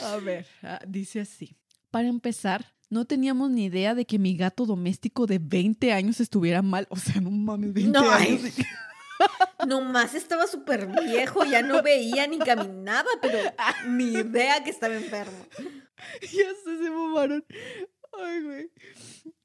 A 0.00 0.16
ver, 0.16 0.44
ah, 0.64 0.80
dice 0.88 1.20
así. 1.20 1.56
Para 1.92 2.08
empezar, 2.08 2.74
no 2.92 3.06
teníamos 3.06 3.50
ni 3.50 3.64
idea 3.64 3.94
de 3.94 4.04
que 4.04 4.18
mi 4.18 4.36
gato 4.36 4.66
doméstico 4.66 5.26
de 5.26 5.38
20 5.38 5.94
años 5.94 6.20
estuviera 6.20 6.60
mal. 6.60 6.86
O 6.90 6.96
sea, 6.96 7.22
no 7.22 7.30
mames, 7.30 7.72
20 7.72 7.98
No, 7.98 8.10
años. 8.10 8.42
Nomás 9.66 10.14
estaba 10.14 10.46
súper 10.46 10.88
viejo, 11.06 11.42
ya 11.44 11.62
no 11.62 11.82
veía 11.82 12.26
ni 12.26 12.38
caminaba, 12.38 13.08
pero 13.22 13.38
ni 13.88 14.12
idea 14.12 14.62
que 14.62 14.68
estaba 14.68 14.94
enfermo. 14.94 15.38
ya 16.20 16.48
se, 16.64 16.78
se 16.84 16.90
mamaron. 16.90 17.42
Ay, 18.22 18.42
güey. 18.42 18.70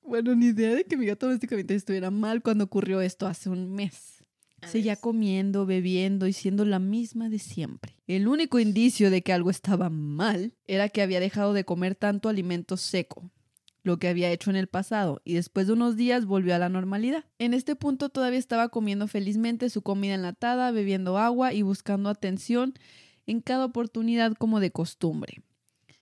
Bueno, 0.02 0.36
ni 0.36 0.48
idea 0.48 0.76
de 0.76 0.84
que 0.84 0.98
mi 0.98 1.06
gato 1.06 1.28
domésticamente 1.28 1.74
estuviera 1.74 2.12
mal 2.12 2.42
cuando 2.42 2.66
ocurrió 2.66 3.00
esto 3.00 3.28
hace 3.28 3.50
un 3.50 3.72
mes. 3.72 4.26
A 4.62 4.68
Seguía 4.68 4.98
comiendo, 4.98 5.66
bebiendo 5.66 6.28
y 6.28 6.34
siendo 6.34 6.66
la 6.66 6.80
misma 6.80 7.30
de 7.30 7.40
siempre. 7.40 7.94
El 8.08 8.28
único 8.28 8.60
indicio 8.60 9.10
de 9.10 9.22
que 9.22 9.32
algo 9.32 9.52
estaba 9.52 9.90
mal 9.90 10.54
era 10.66 10.90
que 10.90 11.02
había 11.02 11.22
dejado 11.22 11.54
de 11.54 11.64
comer 11.64 11.96
tanto 11.96 12.28
alimento 12.28 12.76
seco, 12.76 13.32
lo 13.88 13.98
que 13.98 14.08
había 14.10 14.30
hecho 14.32 14.52
en 14.52 14.56
el 14.58 14.68
pasado, 14.68 15.22
y 15.26 15.34
después 15.34 15.66
de 15.66 15.74
unos 15.74 15.96
días 15.96 16.26
volvió 16.26 16.54
a 16.54 16.60
la 16.60 16.70
normalidad. 16.70 17.26
En 17.40 17.54
este 17.56 17.76
punto 17.76 18.10
todavía 18.10 18.38
estaba 18.38 18.70
comiendo 18.70 19.08
felizmente 19.08 19.70
su 19.70 19.82
comida 19.82 20.14
enlatada, 20.14 20.70
bebiendo 20.72 21.18
agua 21.18 21.54
y 21.54 21.64
buscando 21.64 22.10
atención 22.10 22.74
en 23.26 23.42
cada 23.42 23.66
oportunidad 23.66 24.34
como 24.34 24.60
de 24.60 24.72
costumbre. 24.72 25.42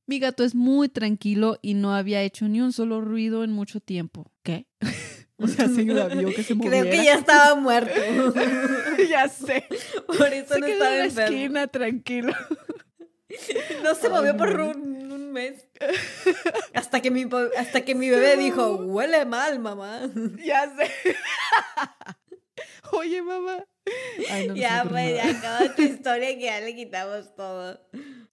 Mi 0.07 0.19
gato 0.19 0.43
es 0.43 0.53
muy 0.53 0.89
tranquilo 0.89 1.57
y 1.61 1.73
no 1.73 1.93
había 1.95 2.21
hecho 2.21 2.47
ni 2.47 2.61
un 2.61 2.73
solo 2.73 3.01
ruido 3.01 3.43
en 3.43 3.51
mucho 3.51 3.79
tiempo. 3.79 4.31
¿Qué? 4.43 4.67
o 5.37 5.47
sea, 5.47 5.67
señora 5.67 6.07
vio 6.07 6.29
que 6.33 6.43
se 6.43 6.53
moviera. 6.53 6.81
Creo 6.81 6.91
que 6.91 7.05
ya 7.05 7.15
estaba 7.15 7.55
muerto. 7.59 7.93
ya 9.09 9.27
sé. 9.29 9.65
Por 10.05 10.33
eso 10.33 10.53
Se 10.53 10.59
no 10.59 10.65
quedó 10.67 10.73
estaba 10.75 10.91
en 10.93 10.99
la 10.99 11.05
enfermo. 11.05 11.35
esquina, 11.37 11.67
tranquilo. 11.67 12.33
No 13.83 13.95
se 13.95 14.09
movió 14.09 14.35
por 14.37 14.49
un, 14.59 15.11
un 15.11 15.31
mes. 15.31 15.67
Hasta 16.73 17.01
que 17.01 17.11
mi, 17.11 17.27
hasta 17.57 17.81
que 17.81 17.95
mi 17.95 18.09
bebé 18.09 18.37
dijo, 18.37 18.75
huele 18.77 19.25
mal, 19.25 19.59
mamá. 19.59 20.01
ya 20.43 20.73
sé. 20.75 20.91
Oye, 22.91 23.21
mamá. 23.21 23.65
Ay, 24.29 24.47
no, 24.47 24.55
ya, 24.55 24.85
pues, 24.89 25.15
ya 25.15 25.29
acaba 25.29 25.75
tu 25.75 25.81
historia 25.83 26.29
que 26.37 26.41
ya 26.45 26.59
le 26.61 26.75
quitamos 26.75 27.35
todo. 27.35 27.79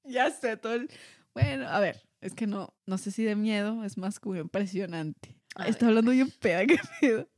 Ya 0.05 0.31
sé, 0.31 0.57
todo 0.57 0.75
el- 0.75 0.91
Bueno, 1.35 1.69
a 1.69 1.81
ver, 1.81 2.01
es 2.21 2.35
que 2.35 2.47
no, 2.47 2.75
no 2.87 2.99
sé 2.99 3.11
si 3.11 3.25
de 3.25 3.37
miedo, 3.37 3.85
es 3.85 3.99
más 3.99 4.19
como 4.21 4.37
impresionante. 4.37 5.37
Está 5.67 5.89
hablando 5.89 6.11
bien 6.13 6.31
peda, 6.31 6.65
qué 6.67 6.79
pedo. 7.01 7.29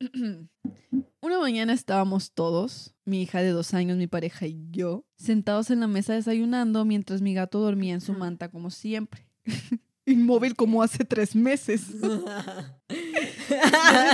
Una 1.20 1.40
mañana 1.40 1.72
estábamos 1.72 2.30
todos, 2.30 2.94
mi 3.04 3.22
hija 3.22 3.42
de 3.42 3.50
dos 3.50 3.74
años, 3.74 3.96
mi 3.96 4.06
pareja 4.06 4.46
y 4.46 4.56
yo, 4.70 5.04
sentados 5.16 5.70
en 5.70 5.80
la 5.80 5.88
mesa 5.88 6.14
desayunando 6.14 6.84
mientras 6.84 7.22
mi 7.22 7.34
gato 7.34 7.58
dormía 7.58 7.94
en 7.94 8.00
su 8.00 8.12
manta 8.12 8.48
como 8.50 8.70
siempre. 8.70 9.26
Inmóvil 10.06 10.54
como 10.54 10.80
hace 10.80 11.04
tres 11.04 11.34
meses. 11.34 12.00
De 12.00 12.14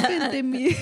repente 0.01 0.43
mi... 0.43 0.69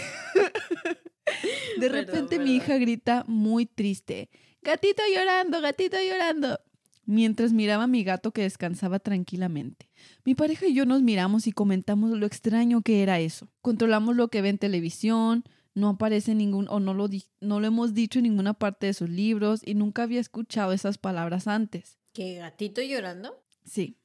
De 1.79 1.89
repente 1.89 2.39
mi 2.39 2.55
hija 2.55 2.79
grita 2.79 3.25
muy 3.27 3.67
triste. 3.67 4.31
Gatito 4.63 5.03
llorando, 5.13 5.61
gatito 5.61 5.97
llorando. 6.01 6.61
Mientras 7.05 7.53
miraba 7.53 7.85
a 7.85 7.89
mi 7.89 8.05
gato 8.05 8.31
que 8.31 8.43
descansaba 8.43 9.01
tranquilamente. 9.01 9.91
Mi 10.25 10.37
pareja 10.37 10.67
y 10.67 10.75
yo 10.75 10.87
nos 10.87 11.03
miramos 11.03 11.49
y 11.49 11.53
comentamos 11.53 12.13
lo 12.13 12.27
extraño 12.27 12.83
que 12.83 13.03
era 13.03 13.19
eso. 13.19 13.49
Controlamos 13.61 14.15
lo 14.15 14.29
que 14.29 14.41
ve 14.41 14.51
en 14.51 14.59
televisión, 14.59 15.43
no 15.75 15.91
aparece 15.91 16.35
ningún, 16.35 16.67
o 16.69 16.81
no 16.81 16.95
lo, 16.95 17.09
no 17.41 17.61
lo 17.61 17.67
hemos 17.67 17.95
dicho 17.95 18.19
en 18.19 18.25
ninguna 18.25 18.55
parte 18.55 18.87
de 18.87 18.95
sus 18.95 19.09
libros 19.09 19.61
y 19.65 19.75
nunca 19.75 20.03
había 20.03 20.21
escuchado 20.21 20.73
esas 20.73 20.99
palabras 20.99 21.47
antes. 21.47 21.99
¿Qué 22.13 22.37
gatito 22.37 22.83
llorando? 22.83 23.43
Sí. 23.65 23.97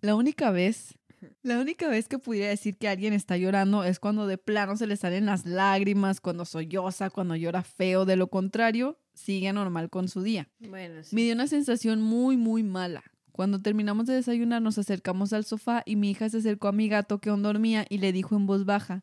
La 0.00 0.16
única 0.16 0.50
vez, 0.50 0.98
la 1.42 1.58
única 1.60 1.88
vez 1.88 2.08
que 2.08 2.18
pudiera 2.18 2.48
decir 2.48 2.76
que 2.76 2.88
alguien 2.88 3.12
está 3.12 3.36
llorando 3.36 3.84
es 3.84 4.00
cuando 4.00 4.26
de 4.26 4.38
plano 4.38 4.76
se 4.76 4.86
le 4.86 4.96
salen 4.96 5.26
las 5.26 5.46
lágrimas, 5.46 6.20
cuando 6.20 6.44
solloza, 6.44 7.10
cuando 7.10 7.36
llora 7.36 7.62
feo. 7.62 8.04
De 8.04 8.16
lo 8.16 8.28
contrario, 8.28 8.98
sigue 9.14 9.52
normal 9.52 9.88
con 9.90 10.08
su 10.08 10.22
día. 10.22 10.48
Bueno, 10.58 11.02
sí. 11.04 11.14
Me 11.14 11.22
dio 11.22 11.34
una 11.34 11.46
sensación 11.46 12.02
muy, 12.02 12.36
muy 12.36 12.62
mala. 12.62 13.04
Cuando 13.32 13.60
terminamos 13.60 14.06
de 14.06 14.14
desayunar, 14.14 14.62
nos 14.62 14.78
acercamos 14.78 15.32
al 15.32 15.44
sofá 15.44 15.82
y 15.86 15.96
mi 15.96 16.10
hija 16.10 16.28
se 16.28 16.38
acercó 16.38 16.68
a 16.68 16.72
mi 16.72 16.88
gato 16.88 17.18
que 17.18 17.30
aún 17.30 17.42
dormía 17.42 17.84
y 17.88 17.98
le 17.98 18.12
dijo 18.12 18.36
en 18.36 18.46
voz 18.46 18.64
baja: 18.64 19.02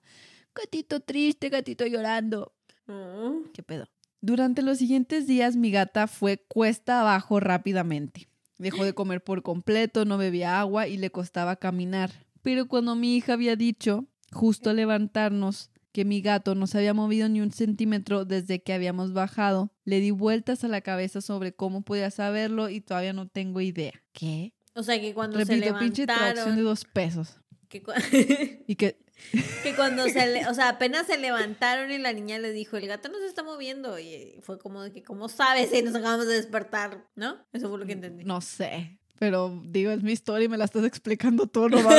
Gatito 0.56 1.00
triste, 1.00 1.50
gatito 1.50 1.86
llorando. 1.86 2.54
Mm. 2.88 3.52
¿Qué 3.54 3.64
pedo? 3.64 3.88
Durante 4.22 4.62
los 4.62 4.78
siguientes 4.78 5.26
días 5.28 5.56
mi 5.56 5.72
gata 5.72 6.08
fue 6.08 6.38
cuesta 6.48 7.02
abajo 7.02 7.40
rápidamente. 7.40 8.28
Dejó 8.58 8.84
de 8.84 8.94
comer 8.96 9.24
por 9.24 9.44
completo, 9.44 10.06
no 10.06 10.18
bebía 10.18 10.60
agua 10.60 10.88
y 10.88 10.98
le 10.98 11.10
costaba 11.12 11.56
caminar. 11.56 12.12
Pero 12.42 12.68
cuando 12.68 12.96
mi 12.96 13.16
hija 13.16 13.34
había 13.34 13.56
dicho, 13.56 14.06
justo 14.32 14.70
al 14.72 14.76
levantarnos, 14.78 15.70
que 15.92 16.06
mi 16.06 16.22
gato 16.22 16.56
no 16.56 16.68
se 16.68 16.78
había 16.78 16.94
movido 16.94 17.28
ni 17.28 17.42
un 17.42 17.52
centímetro 17.52 18.24
desde 18.26 18.62
que 18.64 18.74
habíamos 18.74 19.12
bajado, 19.14 19.74
le 19.84 20.00
di 20.00 20.12
vueltas 20.12 20.64
a 20.64 20.68
la 20.70 20.82
cabeza 20.82 21.20
sobre 21.22 21.54
cómo 21.54 21.82
podía 21.82 22.10
saberlo 22.12 22.70
y 22.70 22.80
todavía 22.82 23.12
no 23.14 23.28
tengo 23.28 23.60
idea. 23.62 23.94
¿Qué? 24.14 24.54
O 24.74 24.84
sea, 24.84 25.00
que 25.02 25.14
cuando 25.14 25.38
se 25.40 25.46
Repito, 25.46 25.78
pinche 25.80 26.06
de 26.06 26.14
levantaron... 26.14 26.64
dos 26.64 26.86
pesos. 26.86 27.38
Que, 27.68 27.84
cu- 27.84 27.92
Y 28.68 28.76
que 28.76 29.00
que 29.64 29.76
cuando 29.76 30.08
se 30.08 30.26
le... 30.28 30.48
O 30.48 30.54
sea, 30.54 30.70
apenas 30.70 31.08
se 31.08 31.18
levantaron 31.18 31.92
y 31.92 31.98
la 31.98 32.14
niña 32.14 32.40
le 32.40 32.52
dijo, 32.52 32.78
el 32.78 32.88
gato 32.88 33.10
no 33.10 33.18
se 33.20 33.28
está 33.28 33.44
moviendo. 33.44 34.00
Y 34.00 34.40
fue 34.42 34.60
como 34.60 34.82
de 34.82 34.92
que, 34.92 35.04
¿cómo 35.04 35.30
sabes 35.30 35.70
si 35.70 35.82
nos 35.82 35.96
acabamos 35.96 36.28
de 36.28 36.36
despertar? 36.36 37.08
¿No? 37.16 37.38
Eso 37.54 37.70
fue 37.70 37.80
lo 37.80 37.86
que 37.86 37.94
entendí. 37.94 38.24
no 38.24 38.42
sé. 38.42 38.98
Pero 39.20 39.62
digo, 39.66 39.92
es 39.92 40.02
mi 40.02 40.14
historia 40.14 40.46
y 40.46 40.50
me 40.50 40.58
la 40.58 40.66
estás 40.66 40.84
explicando 40.84 41.46
todo, 41.46 41.70
no. 41.70 41.78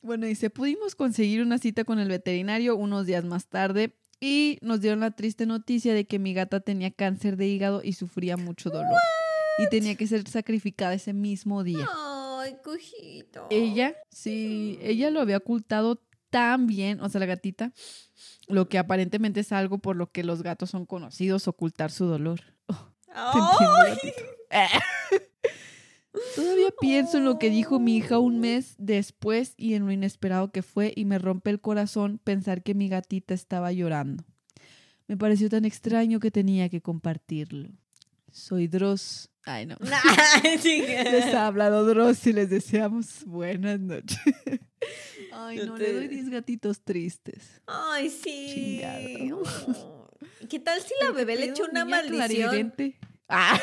Bueno, 0.00 0.26
dice, 0.26 0.48
pudimos 0.48 0.94
conseguir 0.94 1.42
una 1.42 1.58
cita 1.58 1.84
con 1.84 1.98
el 1.98 2.08
veterinario 2.08 2.76
unos 2.76 3.04
días 3.04 3.24
más 3.24 3.48
tarde 3.48 3.94
y 4.20 4.58
nos 4.62 4.80
dieron 4.80 5.00
la 5.00 5.10
triste 5.10 5.44
noticia 5.44 5.92
de 5.92 6.06
que 6.06 6.18
mi 6.18 6.32
gata 6.32 6.60
tenía 6.60 6.90
cáncer 6.90 7.36
de 7.36 7.46
hígado 7.46 7.82
y 7.84 7.92
sufría 7.92 8.36
mucho 8.36 8.70
dolor. 8.70 8.96
Y 9.58 9.68
tenía 9.68 9.96
que 9.96 10.06
ser 10.06 10.26
sacrificada 10.28 10.94
ese 10.94 11.12
mismo 11.12 11.64
día. 11.64 11.86
Ay, 12.38 12.56
cojito. 12.62 13.46
Ella, 13.50 13.94
sí, 14.10 14.78
ella 14.82 15.10
lo 15.10 15.20
había 15.20 15.38
ocultado 15.38 16.02
tan 16.30 16.66
bien, 16.66 17.00
o 17.00 17.08
sea, 17.08 17.18
la 17.20 17.26
gatita, 17.26 17.72
lo 18.48 18.68
que 18.68 18.78
aparentemente 18.78 19.40
es 19.40 19.52
algo 19.52 19.78
por 19.78 19.96
lo 19.96 20.10
que 20.10 20.24
los 20.24 20.42
gatos 20.42 20.70
son 20.70 20.86
conocidos, 20.86 21.48
ocultar 21.48 21.90
su 21.90 22.06
dolor. 22.06 22.40
Oh, 23.20 23.86
entiendo, 23.88 24.14
Ay. 24.50 24.68
Todavía 26.36 26.68
pienso 26.78 27.16
en 27.16 27.24
lo 27.24 27.38
que 27.38 27.48
dijo 27.48 27.80
mi 27.80 27.96
hija 27.96 28.18
un 28.18 28.38
mes 28.38 28.74
después 28.78 29.54
y 29.56 29.74
en 29.74 29.86
lo 29.86 29.92
inesperado 29.92 30.52
que 30.52 30.62
fue 30.62 30.92
y 30.94 31.06
me 31.06 31.18
rompe 31.18 31.50
el 31.50 31.60
corazón 31.60 32.20
pensar 32.22 32.62
que 32.62 32.74
mi 32.74 32.88
gatita 32.88 33.34
estaba 33.34 33.72
llorando. 33.72 34.24
Me 35.06 35.16
pareció 35.16 35.48
tan 35.48 35.64
extraño 35.64 36.20
que 36.20 36.30
tenía 36.30 36.68
que 36.68 36.82
compartirlo. 36.82 37.70
Soy 38.32 38.68
Dross. 38.68 39.30
Ay, 39.44 39.66
no. 39.66 39.76
Les 40.64 41.34
ha 41.34 41.46
hablado 41.46 41.84
Dross 41.86 42.26
y 42.26 42.32
les 42.32 42.50
deseamos 42.50 43.24
buenas 43.24 43.80
noches. 43.80 44.18
Ay, 45.32 45.58
No 45.66 45.76
le 45.76 45.92
doy 45.92 46.08
10 46.08 46.30
gatitos 46.30 46.82
tristes. 46.82 47.62
Ay, 47.66 48.10
sí. 48.10 48.80
Chingado. 48.80 50.08
¿Qué 50.48 50.58
tal 50.58 50.80
si 50.80 50.92
la 51.02 51.12
bebé 51.12 51.36
le 51.36 51.46
echó 51.46 51.64
una 51.70 51.84
maldición? 51.84 52.74
Ah, 53.30 53.60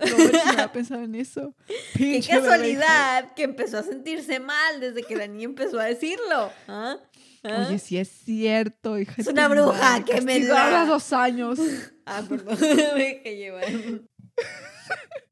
no, 0.00 0.50
había 0.50 0.72
pensado 0.72 1.02
en 1.04 1.14
eso. 1.14 1.54
Qué 1.96 2.20
bebé. 2.20 2.26
casualidad 2.26 3.32
que 3.34 3.44
empezó 3.44 3.78
a 3.78 3.84
sentirse 3.84 4.40
mal 4.40 4.80
desde 4.80 5.04
que 5.04 5.14
la 5.14 5.28
niña 5.28 5.44
empezó 5.44 5.78
a 5.78 5.84
decirlo. 5.84 6.50
¿Ah? 6.66 6.96
¿Ah? 7.44 7.66
Oye, 7.68 7.78
sí 7.78 7.98
es 7.98 8.08
cierto, 8.08 8.98
hija. 8.98 9.14
Es 9.18 9.26
una 9.26 9.48
bruja, 9.48 9.78
madre, 9.78 10.04
que 10.06 10.20
me 10.22 10.32
castigada 10.34 10.70
la- 10.70 10.82
a 10.82 10.86
dos 10.86 11.12
años. 11.12 11.58
Ah, 12.06 12.22
perdón. 12.28 12.58
me 12.60 13.02
dejé 13.02 13.36
llevar. 13.36 13.64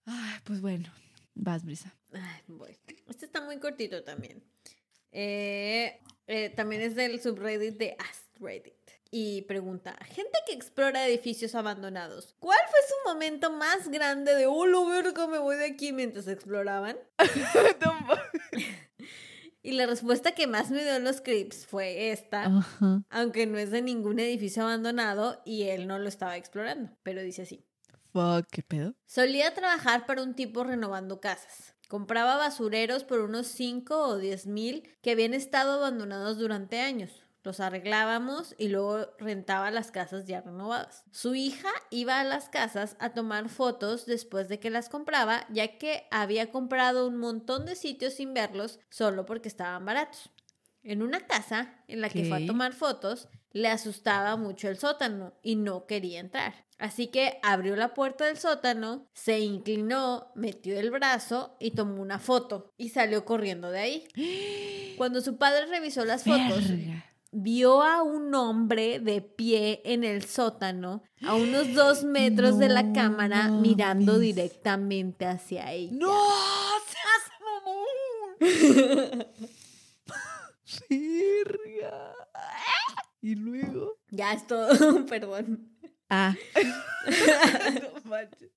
Ay, 0.06 0.34
pues 0.44 0.60
bueno, 0.62 0.90
vas, 1.34 1.64
Brisa. 1.64 1.94
Ay, 2.14 2.40
voy. 2.46 2.78
Este 3.08 3.26
está 3.26 3.42
muy 3.42 3.58
cortito 3.58 4.02
también. 4.04 4.42
Eh, 5.10 6.00
eh, 6.26 6.48
también 6.56 6.80
es 6.80 6.94
del 6.94 7.20
subreddit 7.20 7.76
de 7.76 7.94
Ask 7.98 8.24
Reddit. 8.40 8.72
Y 9.10 9.42
pregunta, 9.42 9.94
gente 10.06 10.38
que 10.46 10.54
explora 10.54 11.06
edificios 11.06 11.54
abandonados, 11.54 12.34
¿cuál 12.38 12.58
fue 12.70 12.80
su 12.88 13.12
momento 13.12 13.52
más 13.52 13.88
grande 13.90 14.34
de, 14.34 14.46
oh, 14.46 14.64
lo 14.64 14.86
verga, 14.86 15.26
me 15.26 15.36
voy 15.38 15.56
de 15.56 15.66
aquí 15.66 15.92
mientras 15.92 16.26
exploraban? 16.28 16.96
Y 19.62 19.72
la 19.72 19.86
respuesta 19.86 20.32
que 20.32 20.48
más 20.48 20.70
me 20.70 20.82
dio 20.82 20.96
en 20.96 21.04
los 21.04 21.20
clips 21.20 21.66
fue 21.66 22.10
esta, 22.10 22.50
aunque 23.10 23.46
no 23.46 23.58
es 23.58 23.70
de 23.70 23.80
ningún 23.80 24.18
edificio 24.18 24.64
abandonado 24.64 25.40
y 25.44 25.62
él 25.64 25.86
no 25.86 26.00
lo 26.00 26.08
estaba 26.08 26.36
explorando, 26.36 26.90
pero 27.04 27.22
dice 27.22 27.42
así. 27.42 27.64
Fuck, 28.12 28.46
¿qué 28.50 28.62
pedo? 28.62 28.94
Solía 29.06 29.54
trabajar 29.54 30.04
para 30.04 30.22
un 30.22 30.34
tipo 30.34 30.64
renovando 30.64 31.20
casas. 31.20 31.74
Compraba 31.88 32.36
basureros 32.36 33.04
por 33.04 33.20
unos 33.20 33.46
5 33.46 34.08
o 34.08 34.18
10 34.18 34.46
mil 34.46 34.82
que 35.00 35.12
habían 35.12 35.32
estado 35.32 35.74
abandonados 35.74 36.38
durante 36.38 36.80
años. 36.80 37.21
Los 37.45 37.59
arreglábamos 37.59 38.55
y 38.57 38.68
luego 38.68 39.09
rentaba 39.18 39.70
las 39.70 39.90
casas 39.90 40.26
ya 40.26 40.40
renovadas. 40.40 41.05
Su 41.11 41.34
hija 41.34 41.70
iba 41.90 42.20
a 42.20 42.24
las 42.24 42.49
casas 42.49 42.97
a 43.01 43.11
tomar 43.11 43.49
fotos 43.49 44.07
después 44.07 44.49
de 44.49 44.61
que 44.61 44.70
las 44.70 44.88
compraba, 44.88 45.47
ya 45.51 45.78
que 45.78 46.07
había 46.11 46.51
comprado 46.53 47.09
un 47.09 47.18
montón 47.18 47.66
de 47.66 47.74
sitios 47.74 48.14
sin 48.14 48.32
verlos 48.32 48.78
solo 48.90 49.26
porque 49.26 49.49
estaban 49.49 49.84
baratos. 49.84 50.30
En 50.84 51.03
una 51.03 51.20
casa 51.26 51.74
en 51.88 52.01
la 52.01 52.09
que 52.09 52.24
fue 52.24 52.43
a 52.43 52.47
tomar 52.47 52.72
fotos, 52.72 53.28
le 53.53 53.68
asustaba 53.68 54.36
mucho 54.36 54.68
el 54.68 54.78
sótano 54.78 55.34
y 55.43 55.57
no 55.57 55.86
quería 55.86 56.20
entrar. 56.20 56.55
Así 56.78 57.07
que 57.07 57.38
abrió 57.43 57.76
la 57.76 57.95
puerta 57.95 58.24
del 58.26 58.38
sótano, 58.38 59.07
se 59.12 59.38
inclinó, 59.38 60.32
metió 60.34 60.76
el 60.78 60.90
brazo 60.90 61.57
y 61.61 61.72
tomó 61.72 62.03
una 62.03 62.18
foto 62.18 62.72
y 62.76 62.88
salió 62.88 63.24
corriendo 63.24 63.70
de 63.70 63.78
ahí. 63.78 64.95
Cuando 64.97 65.20
su 65.20 65.36
padre 65.36 65.66
revisó 65.66 66.05
las 66.05 66.24
fotos, 66.24 66.68
Verga. 66.68 67.11
Vio 67.32 67.82
a 67.82 68.02
un 68.02 68.34
hombre 68.34 69.00
de 69.00 69.22
pie 69.22 69.80
en 69.84 70.04
el 70.04 70.24
sótano, 70.24 71.02
a 71.22 71.34
unos 71.34 71.74
dos 71.74 72.04
metros 72.04 72.58
de 72.58 72.68
la 72.68 72.82
No 72.82 72.92
cámara, 72.92 73.48
mirando 73.48 74.18
directamente 74.18 75.26
hacia 75.26 75.72
ella. 75.72 75.92
¡No! 75.94 76.14
¡Seas 76.86 77.32
mamón! 77.40 79.26
¡Verga! 80.88 82.14
Y 83.20 83.34
luego. 83.34 83.98
Ya 84.10 84.32
es 84.32 84.46
todo, 84.46 85.06
perdón. 85.06 85.70
Ah. 86.08 86.34
no 87.82 88.10
manches. 88.10 88.50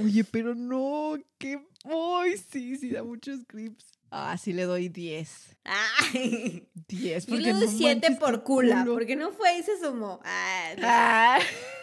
Oye, 0.00 0.24
pero 0.24 0.54
no, 0.54 1.16
que. 1.38 1.64
¡Ay, 1.84 2.36
sí, 2.36 2.76
sí, 2.76 2.90
da 2.90 3.02
muchos 3.02 3.44
clips! 3.46 3.97
Ah, 4.10 4.36
sí 4.38 4.52
le 4.52 4.64
doy 4.64 4.88
10. 4.88 5.56
Ay. 5.64 6.68
10. 6.88 7.26
Yo 7.26 7.36
le 7.36 7.52
doy 7.52 7.66
no 7.66 7.70
siete 7.70 8.10
manches, 8.10 8.18
por 8.18 8.38
qué 8.38 8.44
cula, 8.44 8.80
culo. 8.80 8.94
porque 8.94 9.16
no 9.16 9.32
fue 9.32 9.58
y 9.58 9.62
se 9.62 9.78
sumó. 9.78 10.20
Ah, 10.24 10.72
no. 10.78 10.82
Ah. 10.86 11.38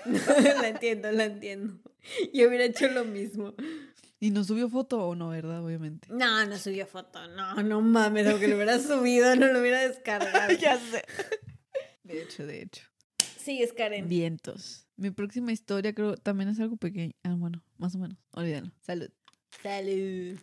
la 0.61 0.67
entiendo, 0.69 1.11
la 1.11 1.25
entiendo. 1.25 1.79
Yo 2.33 2.47
hubiera 2.47 2.65
hecho 2.65 2.87
lo 2.87 3.05
mismo. 3.05 3.53
¿Y 4.19 4.31
no 4.31 4.43
subió 4.43 4.69
foto 4.69 5.07
o 5.07 5.15
no, 5.15 5.29
verdad? 5.29 5.63
Obviamente. 5.63 6.07
No, 6.09 6.45
no 6.45 6.57
subió 6.57 6.87
foto. 6.87 7.27
No, 7.29 7.61
no 7.61 7.81
mames, 7.81 8.27
aunque 8.27 8.47
lo 8.47 8.55
hubiera 8.55 8.79
subido, 8.79 9.35
no 9.35 9.47
lo 9.47 9.59
hubiera 9.59 9.87
descargado. 9.87 10.49
sé. 10.91 11.03
De 12.03 12.21
hecho, 12.23 12.45
de 12.45 12.61
hecho. 12.61 12.83
Sí, 13.37 13.61
es 13.61 13.73
Karen. 13.73 14.07
Vientos. 14.07 14.87
Mi 14.95 15.11
próxima 15.11 15.51
historia 15.51 15.93
creo 15.93 16.15
también 16.15 16.49
es 16.49 16.59
algo 16.59 16.77
pequeño. 16.77 17.13
Ah, 17.23 17.35
bueno, 17.37 17.63
más 17.77 17.93
o 17.95 17.99
menos. 17.99 18.17
Olvídalo. 18.31 18.71
Salud. 18.81 19.09
Salud. 19.61 20.39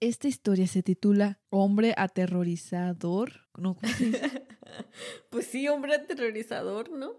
Esta 0.00 0.28
historia 0.28 0.66
se 0.66 0.82
titula 0.82 1.40
Hombre 1.50 1.94
aterrorizador. 1.96 3.48
No, 3.56 3.74
¿cómo 3.76 3.92
se 3.92 4.06
dice? 4.06 4.46
Pues 5.30 5.46
sí, 5.46 5.66
hombre 5.66 5.94
aterrorizador, 5.94 6.90
¿no? 6.90 7.12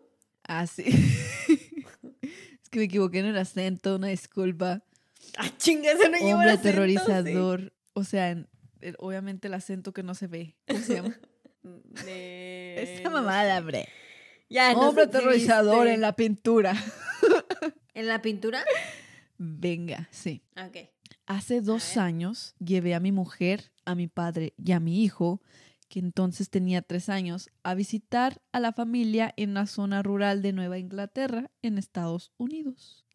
Ah, 0.43 0.65
sí. 0.67 0.83
es 2.21 2.69
que 2.69 2.79
me 2.79 2.85
equivoqué 2.85 3.19
en 3.19 3.25
el 3.25 3.37
acento, 3.37 3.95
una 3.95 4.07
disculpa. 4.07 4.83
Ah, 5.37 5.49
chinga, 5.57 5.91
eso 5.91 6.07
no 6.09 6.17
lleva 6.17 6.33
Hombre 6.35 6.51
acento, 6.51 6.69
aterrorizador. 6.69 7.73
O 7.93 8.03
sea, 8.03 8.29
en- 8.29 8.47
obviamente 8.99 9.47
el 9.47 9.55
acento 9.55 9.93
que 9.93 10.03
no 10.03 10.13
se 10.13 10.27
ve. 10.27 10.55
¿Cómo 10.67 10.79
se 10.79 10.93
llama? 10.95 11.19
De- 12.05 12.99
Esa 12.99 13.09
mamada, 13.09 13.57
hombre. 13.59 13.89
Ya, 14.49 14.71
Hombre 14.73 15.03
aterrorizador 15.03 15.87
en 15.87 16.01
la 16.01 16.15
pintura. 16.15 16.73
¿En 17.93 18.07
la 18.07 18.21
pintura? 18.21 18.63
Venga, 19.37 20.07
sí. 20.11 20.43
Ok. 20.55 20.77
Hace 21.29 21.61
dos 21.61 21.95
años 21.95 22.55
llevé 22.57 22.95
a 22.95 22.99
mi 22.99 23.11
mujer, 23.11 23.71
a 23.85 23.93
mi 23.93 24.07
padre 24.07 24.55
y 24.57 24.71
a 24.71 24.79
mi 24.79 25.03
hijo, 25.03 25.43
que 25.87 25.99
entonces 25.99 26.49
tenía 26.49 26.81
tres 26.81 27.07
años, 27.07 27.51
a 27.61 27.75
visitar 27.75 28.41
a 28.51 28.59
la 28.59 28.73
familia 28.73 29.31
en 29.37 29.51
una 29.51 29.67
zona 29.67 30.01
rural 30.01 30.41
de 30.41 30.53
Nueva 30.53 30.79
Inglaterra, 30.79 31.51
en 31.61 31.77
Estados 31.77 32.31
Unidos. 32.37 33.05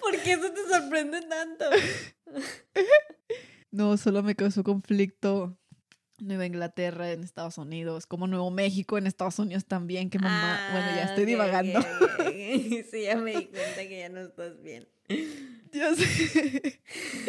¿Por 0.00 0.22
qué 0.22 0.34
eso 0.34 0.52
te 0.52 0.68
sorprende 0.72 1.22
tanto? 1.22 1.64
No, 3.72 3.96
solo 3.96 4.24
me 4.24 4.34
causó 4.34 4.64
conflicto 4.64 5.56
Nueva 6.22 6.46
Inglaterra 6.46 7.10
en 7.12 7.22
Estados 7.24 7.58
Unidos, 7.58 8.06
como 8.06 8.26
Nuevo 8.26 8.50
México 8.50 8.98
en 8.98 9.06
Estados 9.06 9.38
Unidos 9.38 9.64
también, 9.66 10.10
que 10.10 10.18
mamá. 10.18 10.68
bueno, 10.72 10.86
ya 10.96 11.02
estoy 11.04 11.20
Ah, 11.22 11.24
ok, 11.24 11.28
divagando. 11.28 11.78
ok, 11.80 11.86
ok. 12.20 12.86
Sí, 12.90 13.02
ya 13.04 13.16
me 13.16 13.30
di 13.36 13.46
cuenta 13.46 13.88
que 13.88 13.98
ya 13.98 14.08
no 14.08 14.20
estás 14.20 14.60
bien. 14.62 14.88
Sé. 15.72 16.80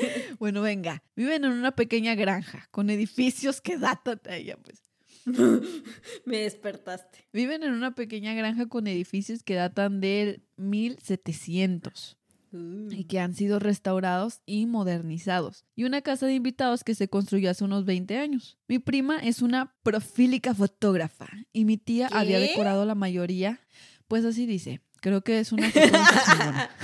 bueno, 0.40 0.62
venga. 0.62 1.04
Viven 1.16 1.46
en 1.46 1.52
una 1.52 1.72
pequeña 1.76 2.16
granja 2.16 2.68
con 2.72 2.90
edificios 2.90 3.62
que 3.62 3.78
datan 3.78 4.20
a 4.26 4.36
ella, 4.36 4.58
pues. 4.58 4.82
Me 6.26 6.38
despertaste. 6.40 7.28
Viven 7.32 7.62
en 7.64 7.74
una 7.74 7.94
pequeña 7.94 8.34
granja 8.34 8.68
con 8.68 8.88
edificios 8.88 9.44
que 9.44 9.54
datan 9.56 10.02
del 10.02 10.44
1700 10.58 12.18
y 12.54 13.06
que 13.06 13.20
han 13.20 13.34
sido 13.34 13.60
restaurados 13.60 14.42
y 14.46 14.66
modernizados. 14.66 15.66
Y 15.76 15.86
una 15.86 16.02
casa 16.02 16.26
de 16.26 16.34
invitados 16.34 16.84
que 16.84 16.96
se 16.96 17.08
construyó 17.08 17.50
hace 17.50 17.64
unos 17.64 17.86
20 17.86 18.18
años. 18.18 18.58
Mi 18.68 18.80
prima 18.80 19.18
es 19.20 19.42
una 19.42 19.76
profílica 19.84 20.54
fotógrafa 20.54 21.30
y 21.54 21.66
mi 21.66 21.78
tía 21.78 22.08
había 22.12 22.40
decorado 22.40 22.86
la 22.86 22.96
mayoría. 22.96 23.60
Pues 24.08 24.26
así 24.26 24.46
dice. 24.46 24.82
Creo 25.02 25.24
que 25.24 25.40
es 25.40 25.52
una 25.52 25.70
fotógrafa. 25.70 26.70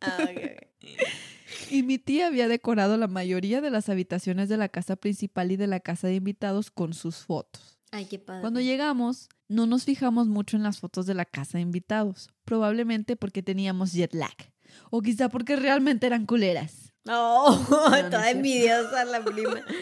Ah. 0.00 0.28
Y 1.70 1.84
mi 1.84 1.98
tía 1.98 2.26
había 2.26 2.48
decorado 2.48 2.96
la 2.96 3.06
mayoría 3.06 3.60
de 3.60 3.70
las 3.70 3.88
habitaciones 3.88 4.48
de 4.48 4.56
la 4.56 4.68
casa 4.68 4.96
principal 4.96 5.52
y 5.52 5.56
de 5.56 5.68
la 5.68 5.78
casa 5.78 6.08
de 6.08 6.16
invitados 6.16 6.70
con 6.70 6.92
sus 6.92 7.18
fotos. 7.18 7.78
Ay, 7.92 8.06
qué 8.06 8.18
padre. 8.18 8.40
Cuando 8.40 8.60
llegamos, 8.60 9.28
no 9.48 9.66
nos 9.66 9.84
fijamos 9.84 10.26
mucho 10.26 10.56
en 10.56 10.64
las 10.64 10.78
fotos 10.78 11.06
de 11.06 11.14
la 11.14 11.24
casa 11.24 11.58
de 11.58 11.62
invitados, 11.62 12.30
probablemente 12.44 13.16
porque 13.16 13.42
teníamos 13.42 13.92
jet 13.92 14.14
lag, 14.14 14.34
o 14.90 15.02
quizá 15.02 15.28
porque 15.28 15.56
realmente 15.56 16.06
eran 16.06 16.26
culeras. 16.26 16.92
No, 17.04 17.50
no 17.70 18.10
toda 18.10 18.30
envidiosa 18.30 19.04
la 19.04 19.24
prima. 19.24 19.62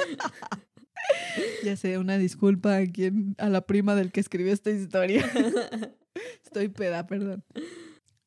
Ya 1.64 1.76
sé, 1.76 1.99
una 1.99 2.18
disculpa 2.18 2.76
a, 2.76 2.86
quien, 2.86 3.34
a 3.38 3.49
la 3.49 3.62
prima 3.62 3.95
del 3.95 4.12
que 4.12 4.20
escribió 4.20 4.53
esta 4.53 4.70
historia. 4.70 5.24
Estoy 6.45 6.68
peda, 6.68 7.07
perdón. 7.07 7.45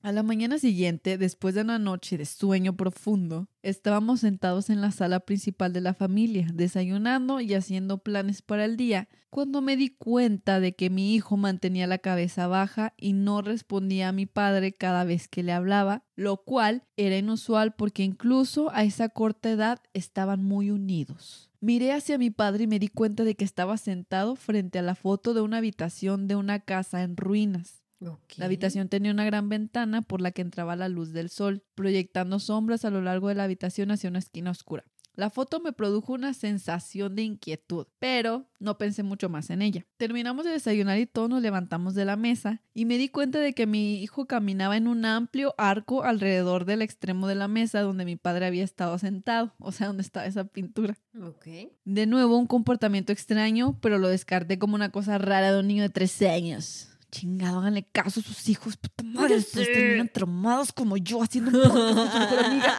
A 0.04 0.12
la 0.12 0.22
mañana 0.22 0.60
siguiente, 0.60 1.18
después 1.18 1.56
de 1.56 1.62
una 1.62 1.80
noche 1.80 2.18
de 2.18 2.26
sueño 2.26 2.76
profundo, 2.76 3.47
estábamos 3.62 4.20
sentados 4.20 4.70
en 4.70 4.82
la 4.82 4.91
sala 4.91 5.22
principal 5.22 5.72
de 5.72 5.80
la 5.80 5.93
familia, 5.93 6.45
desayunando 6.54 7.39
y 7.39 7.54
haciendo 7.54 7.99
planes 7.99 8.41
para 8.41 8.66
el 8.66 8.76
día, 8.76 9.08
cuando 9.30 9.62
me 9.62 9.78
di 9.78 9.91
cuenta 9.91 10.60
de 10.60 10.76
que 10.76 10.89
mi 10.89 11.16
hijo 11.16 11.38
mantenía 11.38 11.88
la 11.88 11.99
cabeza 11.99 12.47
baja 12.47 12.93
y 12.97 13.14
no 13.14 13.41
respondía 13.41 14.10
a 14.10 14.12
mi 14.12 14.26
padre 14.26 14.74
cada 14.74 15.06
vez 15.06 15.30
que 15.30 15.41
le 15.41 15.54
hablaba, 15.54 16.04
lo 16.18 16.36
cual 16.36 16.84
era 16.97 17.18
inusual 17.18 17.74
porque 17.74 18.04
incluso 18.04 18.72
a 18.74 18.84
esa 18.84 19.08
corta 19.08 19.51
edad 19.51 19.80
estaban 19.93 20.43
muy 20.43 20.70
unidos. 20.70 21.49
Miré 21.62 21.93
hacia 21.93 22.18
mi 22.18 22.30
padre 22.30 22.66
y 22.66 22.68
me 22.68 22.78
di 22.78 22.89
cuenta 22.89 23.24
de 23.24 23.36
que 23.36 23.45
estaba 23.45 23.78
sentado 23.78 24.36
frente 24.36 24.80
a 24.80 24.82
la 24.82 24.95
foto 24.95 25.34
de 25.34 25.39
una 25.39 25.60
habitación 25.60 26.28
de 26.28 26.36
una 26.36 26.60
casa 26.60 27.04
en 27.04 27.16
ruinas. 27.16 27.82
La 28.00 28.46
habitación 28.46 28.89
tenía 28.89 29.12
una 29.12 29.26
gran 29.26 29.50
ventana 29.50 30.02
por 30.02 30.22
la 30.22 30.32
que 30.32 30.41
entraba 30.41 30.76
la 30.76 30.89
luz 30.89 31.14
del 31.14 31.30
sol, 31.30 31.64
proyectando 31.76 32.39
sombras 32.39 32.86
a 32.86 32.89
lo 32.89 33.02
largo 33.02 33.30
de 33.30 33.36
la 33.36 33.46
habitación 33.46 33.91
hacia 33.91 34.10
una 34.10 34.20
esquina 34.20 34.52
oscura. 34.52 34.84
La 35.16 35.30
foto 35.30 35.60
me 35.60 35.74
produjo 35.74 36.14
una 36.14 36.34
sensación 36.34 37.16
de 37.16 37.22
inquietud, 37.22 37.86
pero 38.00 38.48
no 38.60 38.80
pensé 38.80 39.04
mucho 39.04 39.30
más 39.30 39.52
en 39.52 39.62
ella. 39.62 39.86
Terminamos 39.98 40.44
de 40.44 40.52
desayunar 40.52 40.98
y 40.98 41.06
todos 41.06 41.30
nos 41.30 41.44
levantamos 41.44 41.94
de 41.94 42.04
la 42.04 42.16
mesa 42.16 42.62
y 42.74 42.86
me 42.86 42.98
di 42.98 43.10
cuenta 43.10 43.39
de 43.39 43.54
que 43.54 43.68
mi 43.68 44.02
hijo 44.02 44.26
caminaba 44.26 44.76
en 44.76 44.88
un 44.88 45.06
amplio 45.06 45.54
arco 45.60 46.04
alrededor 46.04 46.66
del 46.66 46.82
extremo 46.82 47.28
de 47.28 47.36
la 47.36 47.48
mesa 47.48 47.82
donde 47.82 48.06
mi 48.06 48.16
padre 48.16 48.48
había 48.48 48.64
estado 48.64 48.98
sentado, 48.98 49.54
o 49.60 49.72
sea, 49.72 49.86
donde 49.86 50.02
estaba 50.02 50.26
esa 50.26 50.46
pintura. 50.46 50.98
Ok. 51.22 51.46
De 51.86 52.08
nuevo, 52.08 52.36
un 52.36 52.48
comportamiento 52.48 53.12
extraño, 53.12 53.78
pero 53.82 54.00
lo 54.00 54.08
descarté 54.08 54.58
como 54.58 54.74
una 54.74 54.89
cosa 54.89 55.20
rara 55.20 55.52
de 55.52 55.60
un 55.60 55.68
niño 55.68 55.84
de 55.84 55.89
13 55.89 56.32
años. 56.32 56.93
Chingado, 57.14 57.59
háganle 57.59 57.84
caso 57.91 58.22
a 58.22 58.24
sus 58.24 58.49
hijos, 58.49 58.76
puta 58.76 59.03
madre, 59.03 59.39
Sí. 59.39 59.64
terminan 59.66 60.09
traumados 60.09 60.74
como 60.74 60.97
yo 60.97 61.22
haciendo 61.22 61.51
un 61.51 61.61
podcast 61.70 61.93
con 61.95 62.11
su 62.11 62.18
mejor 62.20 62.39
amiga. 62.45 62.78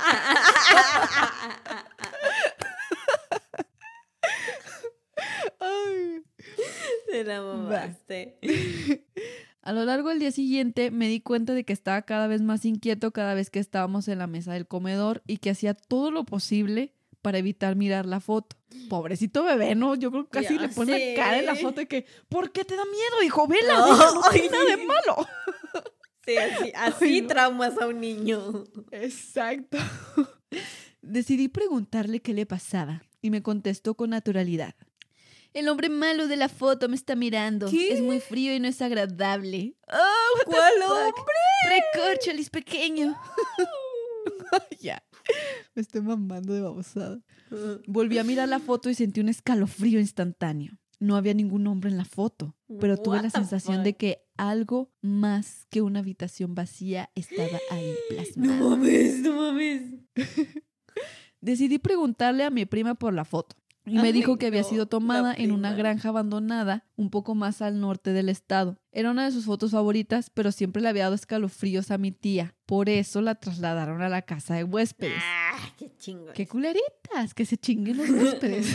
Ay. 5.60 6.22
Te 7.10 7.24
la 7.24 7.42
mamaste. 7.42 8.38
A 9.62 9.72
lo 9.72 9.84
largo 9.84 10.10
del 10.10 10.18
día 10.18 10.30
siguiente 10.30 10.90
me 10.90 11.08
di 11.08 11.20
cuenta 11.20 11.54
de 11.54 11.64
que 11.64 11.72
estaba 11.72 12.02
cada 12.02 12.26
vez 12.26 12.42
más 12.42 12.64
inquieto 12.64 13.12
cada 13.12 13.34
vez 13.34 13.48
que 13.50 13.60
estábamos 13.60 14.08
en 14.08 14.18
la 14.18 14.26
mesa 14.26 14.52
del 14.52 14.66
comedor 14.66 15.22
y 15.26 15.38
que 15.38 15.50
hacía 15.50 15.72
todo 15.74 16.10
lo 16.10 16.24
posible 16.24 16.92
para 17.24 17.38
evitar 17.38 17.74
mirar 17.74 18.04
la 18.04 18.20
foto. 18.20 18.54
Pobrecito 18.90 19.44
bebé, 19.44 19.74
¿no? 19.74 19.94
Yo 19.94 20.10
creo 20.10 20.24
que 20.24 20.42
casi 20.42 20.58
le 20.58 20.68
pone 20.68 20.92
sé. 20.98 21.14
cara 21.16 21.38
en 21.38 21.46
la 21.46 21.54
foto 21.54 21.80
de 21.80 21.88
que, 21.88 22.04
¿por 22.28 22.52
qué 22.52 22.66
te 22.66 22.76
da 22.76 22.84
miedo, 22.84 23.22
hijo? 23.24 23.48
Vela, 23.48 23.78
No, 23.78 24.14
no 24.16 24.20
tiene 24.30 24.50
nada 24.50 24.64
de 24.66 24.76
malo. 24.84 25.26
Sí, 26.26 26.36
así, 26.36 26.72
así 26.76 27.04
Ay, 27.06 27.20
no. 27.22 27.28
traumas 27.28 27.78
a 27.80 27.86
un 27.86 27.98
niño. 28.00 28.64
Exacto. 28.90 29.78
Decidí 31.00 31.48
preguntarle 31.48 32.20
qué 32.20 32.34
le 32.34 32.44
pasaba 32.44 33.02
y 33.22 33.30
me 33.30 33.42
contestó 33.42 33.94
con 33.94 34.10
naturalidad. 34.10 34.74
El 35.54 35.68
hombre 35.70 35.88
malo 35.88 36.26
de 36.28 36.36
la 36.36 36.50
foto 36.50 36.90
me 36.90 36.96
está 36.96 37.14
mirando. 37.16 37.70
¿Qué? 37.70 37.92
Es 37.94 38.00
muy 38.02 38.20
frío 38.20 38.54
y 38.54 38.60
no 38.60 38.68
es 38.68 38.82
agradable. 38.82 39.76
Oh, 39.88 40.36
what 40.36 40.44
the 40.44 40.50
¿Cuál 40.50 40.72
fuck? 40.82 41.18
hombre? 41.20 41.34
Recorcholis 41.94 42.50
pequeño. 42.50 43.16
ya. 44.80 45.02
Me 45.74 45.82
estoy 45.82 46.02
mamando 46.02 46.52
de 46.54 46.60
babosada. 46.60 47.20
Volví 47.86 48.18
a 48.18 48.24
mirar 48.24 48.48
la 48.48 48.58
foto 48.60 48.90
y 48.90 48.94
sentí 48.94 49.20
un 49.20 49.28
escalofrío 49.28 50.00
instantáneo. 50.00 50.78
No 51.00 51.16
había 51.16 51.34
ningún 51.34 51.66
hombre 51.66 51.90
en 51.90 51.96
la 51.96 52.04
foto, 52.04 52.56
pero 52.80 52.96
tuve 52.96 53.20
la 53.20 53.30
sensación 53.30 53.78
fuck? 53.78 53.84
de 53.84 53.96
que 53.96 54.18
algo 54.36 54.92
más 55.02 55.66
que 55.68 55.82
una 55.82 55.98
habitación 55.98 56.54
vacía 56.54 57.10
estaba 57.14 57.58
ahí 57.70 57.94
plasmado. 58.08 58.54
No 58.54 58.70
mames, 58.70 59.20
no 59.20 59.34
mames. 59.34 59.82
Decidí 61.40 61.78
preguntarle 61.78 62.44
a 62.44 62.50
mi 62.50 62.64
prima 62.64 62.94
por 62.94 63.12
la 63.12 63.24
foto. 63.24 63.56
Y 63.86 63.98
me 63.98 64.12
dijo 64.12 64.38
que 64.38 64.46
había 64.46 64.64
sido 64.64 64.86
tomada 64.86 65.34
en 65.36 65.52
una 65.52 65.74
granja 65.74 66.08
abandonada 66.08 66.86
un 66.96 67.10
poco 67.10 67.34
más 67.34 67.60
al 67.60 67.80
norte 67.80 68.12
del 68.12 68.30
estado. 68.30 68.78
Era 68.92 69.10
una 69.10 69.26
de 69.26 69.30
sus 69.32 69.44
fotos 69.44 69.72
favoritas, 69.72 70.30
pero 70.30 70.52
siempre 70.52 70.80
le 70.80 70.88
había 70.88 71.02
dado 71.04 71.14
escalofríos 71.14 71.90
a 71.90 71.98
mi 71.98 72.10
tía. 72.10 72.54
Por 72.64 72.88
eso 72.88 73.20
la 73.20 73.34
trasladaron 73.34 74.00
a 74.00 74.08
la 74.08 74.22
casa 74.22 74.54
de 74.54 74.64
huéspedes. 74.64 75.22
Ah, 75.22 75.58
qué 75.76 75.92
chingo. 75.98 76.32
¡Qué 76.32 76.46
culeritas! 76.48 77.34
Que 77.34 77.44
se 77.44 77.58
chinguen 77.58 77.98
los 77.98 78.08
huéspedes. 78.08 78.74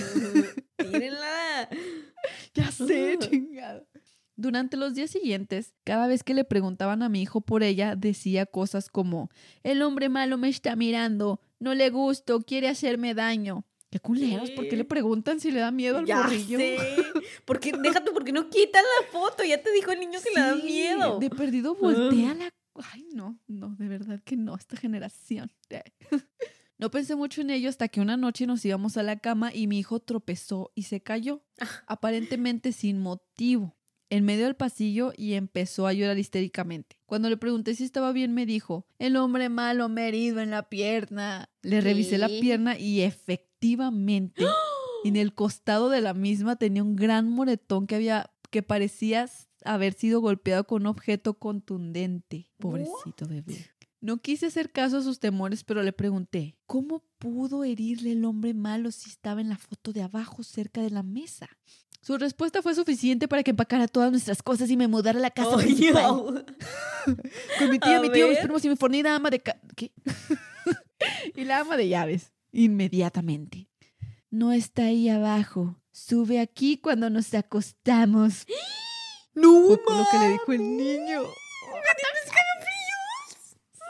Tírenla. 0.77 1.69
ya 2.53 2.71
sé, 2.71 3.17
Ujú. 3.17 3.29
chingado. 3.29 3.87
Durante 4.35 4.77
los 4.77 4.93
días 4.93 5.09
siguientes, 5.09 5.73
cada 5.83 6.07
vez 6.07 6.23
que 6.23 6.33
le 6.33 6.45
preguntaban 6.45 7.03
a 7.03 7.09
mi 7.09 7.21
hijo 7.21 7.41
por 7.41 7.61
ella, 7.61 7.95
decía 7.97 8.45
cosas 8.45 8.89
como, 8.89 9.29
el 9.63 9.81
hombre 9.81 10.07
malo 10.07 10.37
me 10.37 10.47
está 10.47 10.77
mirando, 10.77 11.41
no 11.59 11.73
le 11.73 11.89
gusto, 11.89 12.41
quiere 12.43 12.69
hacerme 12.69 13.13
daño. 13.13 13.65
¡Qué 13.89 13.99
culeros! 13.99 14.51
¿Por 14.51 14.67
qué 14.67 14.77
le 14.77 14.85
preguntan 14.85 15.39
si 15.39 15.49
le 15.51 15.59
da 15.61 15.71
miedo 15.71 15.97
al 15.97 16.05
Ya 16.05 16.17
morrillo? 16.23 16.57
sé. 16.59 16.77
Porque, 17.45 17.71
déjate, 17.83 18.11
porque 18.11 18.31
no 18.31 18.49
quitan 18.49 18.83
la 18.83 19.07
foto. 19.11 19.43
Ya 19.43 19.61
te 19.61 19.71
dijo 19.71 19.91
el 19.91 19.99
niño 19.99 20.19
que 20.23 20.29
le 20.33 20.39
da 20.41 20.55
miedo. 20.55 21.19
De 21.19 21.29
perdido 21.29 21.75
voltea 21.75 22.33
la. 22.35 22.49
Ay, 22.93 23.05
no, 23.13 23.37
no, 23.47 23.75
de 23.77 23.87
verdad 23.87 24.21
que 24.23 24.37
no, 24.37 24.55
esta 24.55 24.77
generación. 24.77 25.51
No 26.77 26.89
pensé 26.91 27.13
mucho 27.17 27.41
en 27.41 27.49
ello 27.49 27.67
hasta 27.67 27.89
que 27.89 27.99
una 27.99 28.15
noche 28.15 28.47
nos 28.47 28.63
íbamos 28.63 28.95
a 28.95 29.03
la 29.03 29.19
cama 29.19 29.53
y 29.53 29.67
mi 29.67 29.79
hijo 29.79 29.99
tropezó 29.99 30.71
y 30.75 30.83
se 30.83 31.01
cayó, 31.01 31.43
Ah. 31.59 31.67
aparentemente 31.87 32.71
sin 32.71 32.99
motivo, 32.99 33.75
en 34.09 34.23
medio 34.23 34.45
del 34.45 34.55
pasillo 34.55 35.11
y 35.17 35.33
empezó 35.33 35.87
a 35.87 35.91
llorar 35.93 36.17
histéricamente. 36.17 36.97
Cuando 37.05 37.29
le 37.29 37.35
pregunté 37.35 37.75
si 37.75 37.83
estaba 37.83 38.13
bien, 38.13 38.33
me 38.33 38.45
dijo, 38.45 38.87
el 38.97 39.17
hombre 39.17 39.49
malo 39.49 39.89
me 39.89 40.03
ha 40.03 40.07
herido 40.07 40.39
en 40.39 40.51
la 40.51 40.69
pierna. 40.69 41.49
Le 41.63 41.81
revisé 41.81 42.17
la 42.17 42.29
pierna 42.29 42.79
y 42.79 43.01
efectivamente, 43.01 43.48
en 45.03 45.15
el 45.15 45.33
costado 45.33 45.89
de 45.89 46.01
la 46.01 46.13
misma 46.13 46.55
tenía 46.55 46.83
un 46.83 46.95
gran 46.95 47.29
moretón 47.29 47.87
que 47.87 47.95
había 47.95 48.31
que 48.49 48.63
parecía 48.63 49.29
haber 49.63 49.93
sido 49.93 50.21
golpeado 50.21 50.65
con 50.65 50.83
un 50.83 50.87
objeto 50.87 51.35
contundente. 51.35 52.49
Pobrecito 52.57 53.27
bebé. 53.27 53.69
No 54.01 54.17
quise 54.17 54.45
hacer 54.45 54.71
caso 54.71 54.97
a 54.97 55.01
sus 55.01 55.19
temores, 55.19 55.63
pero 55.63 55.83
le 55.83 55.91
pregunté, 55.91 56.55
¿cómo 56.65 57.03
pudo 57.17 57.65
herirle 57.65 58.13
el 58.13 58.23
hombre 58.23 58.53
malo 58.53 58.91
si 58.91 59.09
estaba 59.09 59.41
en 59.41 59.49
la 59.49 59.57
foto 59.57 59.91
de 59.91 60.01
abajo 60.01 60.41
cerca 60.41 60.81
de 60.81 60.89
la 60.89 61.03
mesa? 61.03 61.49
Su 62.01 62.17
respuesta 62.17 62.61
fue 62.61 62.73
suficiente 62.75 63.27
para 63.27 63.43
que 63.43 63.51
empacara 63.51 63.89
todas 63.89 64.09
nuestras 64.09 64.41
cosas 64.41 64.69
y 64.69 64.77
me 64.77 64.87
mudara 64.87 65.19
a 65.19 65.21
la 65.21 65.31
casa 65.31 65.57
Ay, 65.57 65.65
principal. 65.65 66.45
Con 67.59 67.69
mi 67.69 67.77
tía, 67.77 67.97
A 67.97 68.01
mi 68.01 68.09
tío, 68.09 68.29
mis 68.29 68.39
primos 68.39 68.63
y 68.63 68.69
mi 68.69 68.77
fornida 68.77 69.13
ama 69.13 69.29
de... 69.29 69.41
¿Qué? 69.75 69.91
y 71.35 71.43
la 71.43 71.59
ama 71.59 71.75
de 71.75 71.89
llaves. 71.89 72.31
Inmediatamente. 72.51 73.67
No 74.29 74.51
está 74.51 74.85
ahí 74.85 75.09
abajo. 75.09 75.75
Sube 75.91 76.39
aquí 76.39 76.77
cuando 76.77 77.09
nos 77.09 77.33
acostamos. 77.33 78.45
No, 79.35 79.67
Fue 79.67 79.95
lo 79.95 80.05
que 80.11 80.17
le 80.17 80.29
dijo 80.31 80.51
el 80.51 80.75
niño. 80.75 81.21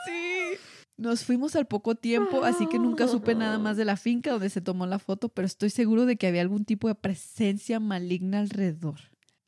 Sí. 0.06 0.58
Nos 0.98 1.24
fuimos 1.24 1.56
al 1.56 1.66
poco 1.66 1.96
tiempo, 1.96 2.44
así 2.44 2.68
que 2.68 2.78
nunca 2.78 3.08
supe 3.08 3.34
nada 3.34 3.58
más 3.58 3.78
de 3.78 3.86
la 3.86 3.96
finca 3.96 4.32
donde 4.32 4.50
se 4.50 4.62
tomó 4.62 4.86
la 4.86 5.00
foto, 5.00 5.30
pero 5.30 5.46
estoy 5.46 5.70
seguro 5.70 6.06
de 6.06 6.18
que 6.18 6.28
había 6.28 6.42
algún 6.42 6.66
tipo 6.66 6.88
de 6.88 6.96
presencia 6.96 7.80
maligna 7.80 8.40
alrededor. 8.40 9.00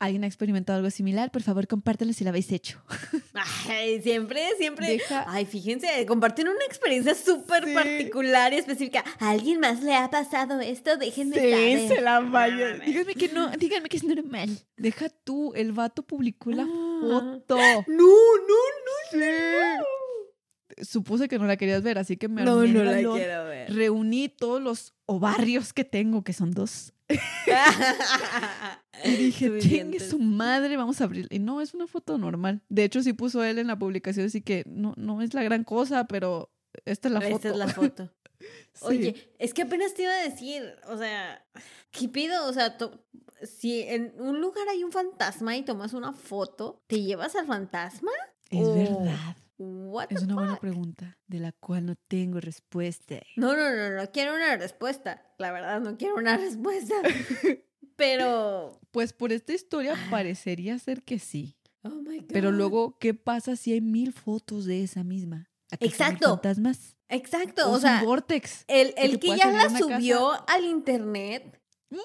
¿Alguien 0.02 0.24
ha 0.24 0.26
experimentado 0.26 0.78
algo 0.78 0.90
similar? 0.90 1.30
Por 1.30 1.42
favor, 1.42 1.68
compártelo 1.68 2.12
si 2.12 2.24
lo 2.24 2.30
habéis 2.30 2.50
hecho. 2.50 2.82
Ay, 3.68 4.02
siempre, 4.02 4.42
siempre. 4.58 4.88
Deja- 4.88 5.24
Ay, 5.28 5.46
fíjense, 5.46 5.86
comparten 6.06 6.48
una 6.48 6.64
experiencia 6.66 7.14
súper 7.14 7.64
Sí. 7.66 7.72
particular 7.72 8.52
y 8.52 8.56
específica. 8.56 9.04
¿A 9.20 9.30
alguien 9.30 9.60
más 9.60 9.80
le 9.82 9.94
ha 9.94 10.10
pasado 10.10 10.60
esto? 10.60 10.96
Déjenme 10.96 11.36
saber. 11.36 12.02
la 12.02 12.18
vaya. 12.18 12.78
Díganme 12.84 13.14
que 13.14 13.28
no, 13.28 13.48
díganme 13.56 13.88
que 13.88 13.96
es 13.98 14.02
normal. 14.04 14.50
Deja 14.76 15.08
tú, 15.08 15.52
el 15.54 15.70
vato 15.72 16.02
publicó 16.02 16.50
la 16.50 16.64
Ah. 16.64 17.00
foto. 17.00 17.56
No, 17.86 18.06
no, 18.06 19.84
Supuse 20.80 21.28
que 21.28 21.38
no 21.38 21.46
la 21.46 21.56
querías 21.56 21.82
ver, 21.82 21.98
así 21.98 22.16
que 22.16 22.28
me 22.28 22.42
no. 22.42 22.64
No, 22.64 22.66
no 22.66 22.82
la 22.84 22.94
quiero 22.96 23.44
ver. 23.44 23.72
Reuní 23.72 24.28
todos 24.30 24.60
los 24.60 24.94
ovarios 25.06 25.72
que 25.72 25.84
tengo, 25.84 26.24
que 26.24 26.32
son 26.32 26.50
dos. 26.52 26.92
Y 29.04 29.16
dije, 29.16 29.58
chingue 29.58 29.98
su 29.98 30.18
madre, 30.18 30.76
vamos 30.76 31.00
a 31.00 31.04
abrir. 31.04 31.26
Y 31.30 31.38
no, 31.38 31.60
es 31.60 31.74
una 31.74 31.86
foto 31.86 32.18
normal. 32.18 32.62
De 32.68 32.84
hecho, 32.84 33.02
sí 33.02 33.12
puso 33.12 33.42
él 33.42 33.58
en 33.58 33.66
la 33.66 33.78
publicación, 33.78 34.26
así 34.26 34.42
que 34.42 34.62
no, 34.66 34.94
no 34.96 35.22
es 35.22 35.34
la 35.34 35.42
gran 35.42 35.64
cosa, 35.64 36.06
pero 36.06 36.52
esta 36.84 37.08
es 37.08 37.14
la 37.14 37.20
foto. 37.20 37.34
Esta 37.36 37.48
es 37.50 37.56
la 37.56 37.68
foto. 37.68 38.10
Sí. 38.72 38.86
Oye, 38.86 39.32
es 39.38 39.54
que 39.54 39.62
apenas 39.62 39.94
te 39.94 40.02
iba 40.02 40.12
a 40.12 40.28
decir, 40.28 40.74
o 40.88 40.98
sea, 40.98 41.46
¿qué 41.92 42.08
pido? 42.08 42.48
O 42.48 42.52
sea, 42.52 42.76
si 43.44 43.82
en 43.82 44.12
un 44.18 44.40
lugar 44.40 44.68
hay 44.68 44.82
un 44.82 44.90
fantasma 44.90 45.56
y 45.56 45.62
tomas 45.62 45.92
una 45.92 46.12
foto, 46.12 46.82
¿te 46.88 47.00
llevas 47.00 47.36
al 47.36 47.46
fantasma? 47.46 48.10
Es 48.50 48.66
verdad. 48.74 49.36
What 49.64 50.06
Es 50.10 50.18
the 50.20 50.24
una 50.24 50.34
buena 50.34 50.56
pregunta 50.60 51.18
de 51.26 51.38
la 51.40 51.52
cual 51.52 51.86
no 51.86 51.94
tengo 52.08 52.40
respuesta. 52.40 53.20
No, 53.36 53.56
no, 53.56 53.70
no, 53.74 53.90
no 53.90 54.10
quiero 54.10 54.34
una 54.34 54.56
respuesta. 54.56 55.22
La 55.38 55.52
verdad, 55.52 55.80
no 55.80 55.96
quiero 55.96 56.16
una 56.16 56.36
respuesta. 56.38 56.94
Pero. 57.96 58.80
Pues 58.90 59.12
por 59.12 59.32
esta 59.32 59.52
historia 59.52 59.94
Ah. 59.96 60.08
parecería 60.10 60.78
ser 60.78 61.02
que 61.02 61.18
sí. 61.18 61.56
Oh 61.84 61.88
my 61.90 62.18
God. 62.20 62.26
Pero 62.32 62.52
luego, 62.52 62.98
¿qué 62.98 63.14
pasa 63.14 63.56
si 63.56 63.72
hay 63.72 63.80
mil 63.80 64.12
fotos 64.12 64.64
de 64.66 64.82
esa 64.82 65.02
misma? 65.04 65.48
¿Acaso 65.70 65.78
no 65.80 65.86
Exacto. 65.90 66.28
fantasmas? 66.30 66.96
Exacto, 67.08 67.70
¿O 67.70 67.74
un 67.74 67.80
sea, 67.80 68.02
vortex? 68.04 68.64
el, 68.68 68.94
que 68.94 69.02
el 69.04 69.18
que 69.20 69.36
ya 69.36 69.50
la 69.50 69.64
casa. 69.64 69.78
subió 69.78 70.32
al 70.48 70.64
internet. 70.64 71.60
ya 71.90 71.98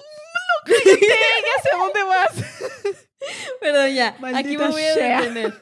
sé 1.62 1.70
dónde 1.76 2.02
vas. 2.04 2.32
Perdón, 3.60 3.94
ya. 3.94 4.16
aquí 4.34 4.56
me 4.56 4.68
voy 4.68 4.82
a 4.82 4.94
detener. 4.94 5.58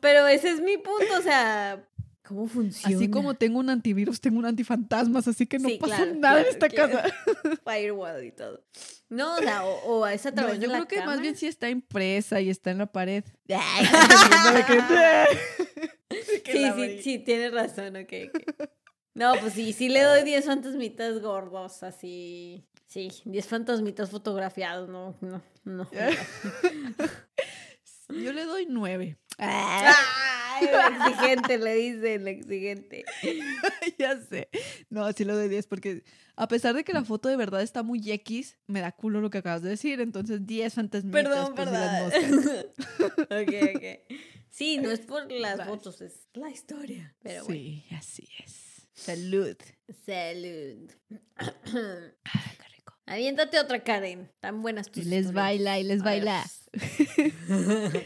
Pero 0.00 0.26
ese 0.26 0.50
es 0.50 0.60
mi 0.60 0.76
punto, 0.78 1.18
o 1.18 1.22
sea, 1.22 1.84
¿cómo 2.26 2.46
funciona? 2.46 2.96
Así 2.96 3.10
como 3.10 3.34
tengo 3.34 3.58
un 3.58 3.70
antivirus, 3.70 4.20
tengo 4.20 4.38
un 4.38 4.46
antifantasmas, 4.46 5.26
así 5.28 5.46
que 5.46 5.58
no 5.58 5.68
Sí, 5.68 5.78
pasa 5.80 5.96
claro, 5.96 6.14
nada 6.14 6.40
en 6.42 6.46
esta 6.48 6.68
casa. 6.68 7.04
Firewall 7.64 8.24
y 8.24 8.32
todo. 8.32 8.62
No, 9.08 9.36
o 9.36 9.38
sea, 9.38 9.64
o, 9.64 9.98
o 10.00 10.06
es 10.06 10.26
a 10.26 10.30
No, 10.30 10.36
través 10.36 10.60
de 10.60 10.66
yo 10.66 10.72
creo 10.72 10.86
que 10.86 11.02
más 11.02 11.20
bien 11.20 11.34
sí 11.36 11.46
está 11.46 11.70
impresa 11.70 12.40
y 12.40 12.50
está 12.50 12.70
en 12.70 12.78
la 12.78 12.86
pared. 12.92 13.24
Sí, 16.44 16.70
sí, 16.74 17.02
sí, 17.02 17.18
tienes 17.18 17.52
razón, 17.52 17.96
ok. 17.96 18.12
ok. 18.34 18.68
No, 19.14 19.34
pues 19.40 19.52
sí, 19.54 19.72
sí 19.72 19.88
le 19.88 20.02
doy 20.02 20.22
10 20.22 20.44
fantasmitas 20.46 21.20
gordos, 21.20 21.82
así. 21.82 22.64
Sí, 22.86 23.10
10 23.24 23.46
fantasmitas 23.46 24.10
fotografiados, 24.10 24.88
no, 24.88 25.14
no, 25.20 25.42
no. 25.64 25.88
Yo 28.08 28.32
le 28.32 28.44
doy 28.44 28.66
nueve. 28.68 29.18
Ay, 29.38 30.66
el 30.66 31.02
exigente, 31.02 31.58
le 31.58 31.74
dice 31.74 32.14
el 32.14 32.28
exigente. 32.28 33.04
ya 33.98 34.18
sé. 34.20 34.48
No, 34.90 35.12
sí 35.12 35.24
le 35.24 35.32
doy 35.32 35.48
10 35.48 35.66
porque 35.66 36.04
a 36.34 36.48
pesar 36.48 36.74
de 36.74 36.84
que 36.84 36.92
la 36.92 37.04
foto 37.04 37.28
de 37.28 37.36
verdad 37.36 37.62
está 37.62 37.82
muy 37.82 38.00
X, 38.10 38.56
me 38.66 38.80
da 38.80 38.90
culo 38.92 39.20
lo 39.20 39.30
que 39.30 39.38
acabas 39.38 39.62
de 39.62 39.70
decir. 39.70 40.00
Entonces 40.00 40.46
10 40.46 40.74
fantasmitas 40.74 41.22
Perdón, 41.22 41.54
las 41.56 42.12
perdón. 42.12 42.66
ok, 43.20 43.76
ok. 43.76 44.16
Sí, 44.50 44.78
no 44.78 44.90
es 44.90 45.00
por 45.00 45.30
las 45.30 45.58
Vale. 45.58 45.70
fotos, 45.70 46.00
es 46.00 46.26
la 46.32 46.50
historia. 46.50 47.14
Pero 47.22 47.44
bueno. 47.44 47.60
Sí, 47.60 47.84
así 47.92 48.28
es. 48.44 48.88
Salud. 48.94 49.56
Salud. 50.04 50.90
Aviéntate 53.08 53.58
otra, 53.58 53.82
Karen. 53.82 54.30
Tan 54.40 54.62
buenas 54.62 54.90
tus 54.90 55.06
Y 55.06 55.08
les 55.08 55.26
historias. 55.26 55.34
baila, 55.34 55.78
y 55.78 55.84
les 55.84 56.00
A 56.02 56.04
baila. 56.04 56.44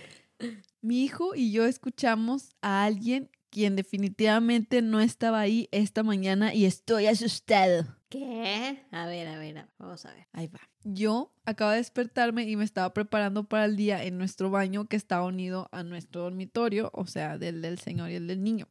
Mi 0.80 1.04
hijo 1.04 1.34
y 1.34 1.52
yo 1.52 1.66
escuchamos 1.66 2.50
a 2.62 2.84
alguien 2.84 3.30
quien 3.50 3.76
definitivamente 3.76 4.80
no 4.80 5.00
estaba 5.00 5.40
ahí 5.40 5.68
esta 5.72 6.02
mañana 6.02 6.54
y 6.54 6.64
estoy 6.64 7.06
asustado. 7.06 7.84
¿Qué? 8.08 8.82
A 8.90 9.06
ver, 9.06 9.28
a 9.28 9.38
ver, 9.38 9.58
a 9.58 9.62
ver, 9.62 9.68
vamos 9.78 10.06
a 10.06 10.14
ver. 10.14 10.26
Ahí 10.32 10.46
va. 10.46 10.60
Yo 10.84 11.34
acaba 11.44 11.72
de 11.72 11.78
despertarme 11.78 12.44
y 12.48 12.56
me 12.56 12.64
estaba 12.64 12.94
preparando 12.94 13.44
para 13.44 13.66
el 13.66 13.76
día 13.76 14.04
en 14.04 14.18
nuestro 14.18 14.50
baño 14.50 14.86
que 14.86 14.96
está 14.96 15.22
unido 15.22 15.68
a 15.70 15.82
nuestro 15.82 16.22
dormitorio, 16.22 16.90
o 16.94 17.06
sea, 17.06 17.38
del 17.38 17.60
del 17.60 17.78
señor 17.78 18.10
y 18.10 18.14
el 18.14 18.26
del 18.26 18.42
niño. 18.42 18.68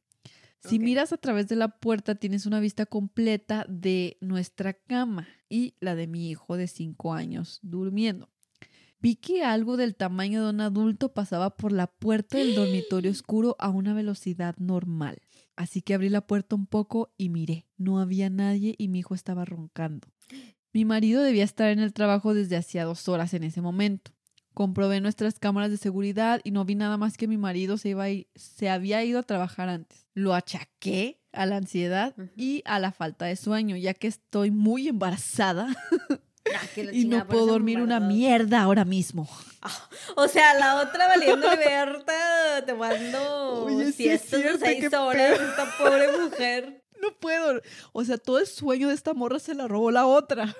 Si 0.63 0.79
miras 0.79 1.11
a 1.11 1.17
través 1.17 1.47
de 1.47 1.55
la 1.55 1.69
puerta 1.79 2.15
tienes 2.15 2.45
una 2.45 2.59
vista 2.59 2.85
completa 2.85 3.65
de 3.67 4.17
nuestra 4.21 4.73
cama 4.73 5.27
y 5.51 5.75
la 5.79 5.93
de 5.95 6.07
mi 6.07 6.29
hijo 6.29 6.57
de 6.57 6.67
5 6.67 7.13
años 7.13 7.59
durmiendo. 7.61 8.29
Vi 8.99 9.15
que 9.15 9.43
algo 9.43 9.77
del 9.77 9.95
tamaño 9.95 10.43
de 10.43 10.49
un 10.51 10.61
adulto 10.61 11.11
pasaba 11.13 11.57
por 11.57 11.71
la 11.71 11.87
puerta 11.87 12.37
del 12.37 12.55
dormitorio 12.55 13.11
oscuro 13.11 13.55
a 13.59 13.69
una 13.69 13.93
velocidad 13.93 14.55
normal. 14.57 15.19
Así 15.55 15.81
que 15.81 15.93
abrí 15.95 16.09
la 16.09 16.25
puerta 16.25 16.55
un 16.55 16.67
poco 16.67 17.11
y 17.17 17.29
miré. 17.29 17.67
No 17.77 17.99
había 17.99 18.29
nadie 18.29 18.75
y 18.77 18.87
mi 18.87 18.99
hijo 18.99 19.13
estaba 19.15 19.43
roncando. 19.43 20.07
Mi 20.73 20.85
marido 20.85 21.21
debía 21.23 21.43
estar 21.43 21.69
en 21.71 21.79
el 21.79 21.93
trabajo 21.93 22.33
desde 22.33 22.55
hacía 22.57 22.85
dos 22.85 23.07
horas 23.09 23.33
en 23.33 23.43
ese 23.43 23.61
momento. 23.61 24.11
Comprobé 24.53 25.01
nuestras 25.01 25.39
cámaras 25.39 25.71
de 25.71 25.77
seguridad 25.77 26.39
y 26.43 26.51
no 26.51 26.63
vi 26.65 26.75
nada 26.75 26.97
más 26.97 27.17
que 27.17 27.27
mi 27.27 27.37
marido 27.37 27.77
se, 27.77 27.89
iba 27.89 28.03
a 28.03 28.09
ir- 28.09 28.27
se 28.35 28.69
había 28.69 29.03
ido 29.03 29.19
a 29.19 29.23
trabajar 29.23 29.67
antes. 29.69 30.05
Lo 30.13 30.33
achaqué 30.33 31.20
a 31.33 31.45
la 31.45 31.57
ansiedad 31.57 32.13
y 32.35 32.61
a 32.65 32.79
la 32.79 32.91
falta 32.91 33.25
de 33.25 33.35
sueño, 33.35 33.75
ya 33.75 33.93
que 33.93 34.07
estoy 34.07 34.51
muy 34.51 34.87
embarazada 34.87 35.67
Ah, 36.53 36.61
y 36.91 37.05
no 37.05 37.27
puedo 37.27 37.45
dormir 37.45 37.81
una 37.81 37.99
mierda 37.99 38.61
ahora 38.61 38.85
mismo. 38.85 39.27
O 40.15 40.27
sea, 40.27 40.55
la 40.55 40.81
otra 40.81 41.07
valiendo 41.07 41.47
Berta 41.55 42.65
tomando 42.65 43.65
Oye, 43.65 43.91
sí 43.91 44.09
es 44.09 44.21
cierto, 44.23 44.65
seis 44.65 44.91
horas. 44.91 45.39
Esta 45.39 45.77
pobre 45.77 46.17
mujer. 46.17 46.83
No 46.99 47.13
puedo. 47.19 47.61
O 47.93 48.03
sea, 48.03 48.17
todo 48.17 48.39
el 48.39 48.47
sueño 48.47 48.87
de 48.87 48.95
esta 48.95 49.13
morra 49.13 49.37
se 49.37 49.53
la 49.53 49.67
robó 49.67 49.91
la 49.91 50.07
otra. 50.07 50.55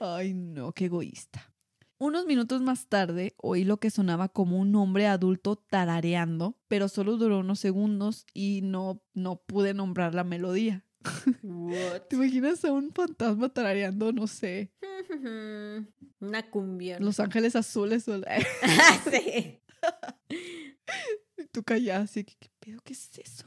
Ay, 0.00 0.34
no, 0.34 0.72
qué 0.72 0.86
egoísta. 0.86 1.48
Unos 1.98 2.26
minutos 2.26 2.60
más 2.60 2.88
tarde 2.88 3.34
oí 3.38 3.64
lo 3.64 3.78
que 3.78 3.90
sonaba 3.90 4.28
como 4.28 4.58
un 4.58 4.74
hombre 4.76 5.06
adulto 5.06 5.56
tarareando, 5.56 6.58
pero 6.68 6.88
solo 6.88 7.16
duró 7.16 7.38
unos 7.38 7.58
segundos 7.58 8.26
y 8.34 8.60
no, 8.62 9.02
no 9.14 9.36
pude 9.36 9.72
nombrar 9.72 10.14
la 10.14 10.22
melodía. 10.24 10.84
What? 11.42 12.02
¿Te 12.10 12.16
imaginas 12.16 12.64
a 12.66 12.72
un 12.72 12.92
fantasma 12.92 13.48
tarareando, 13.48 14.12
no 14.12 14.26
sé, 14.26 14.72
Una 16.20 16.50
cumbia. 16.50 16.98
Los 17.00 17.18
Ángeles 17.20 17.56
Azules? 17.56 18.06
o- 18.08 18.20
sí. 19.10 19.60
Y 21.38 21.46
tú 21.52 21.62
callada, 21.62 22.04
así 22.04 22.24
que, 22.24 22.34
¿qué 22.38 22.50
pedo? 22.60 22.80
¿Qué 22.84 22.92
es 22.92 23.10
eso? 23.18 23.44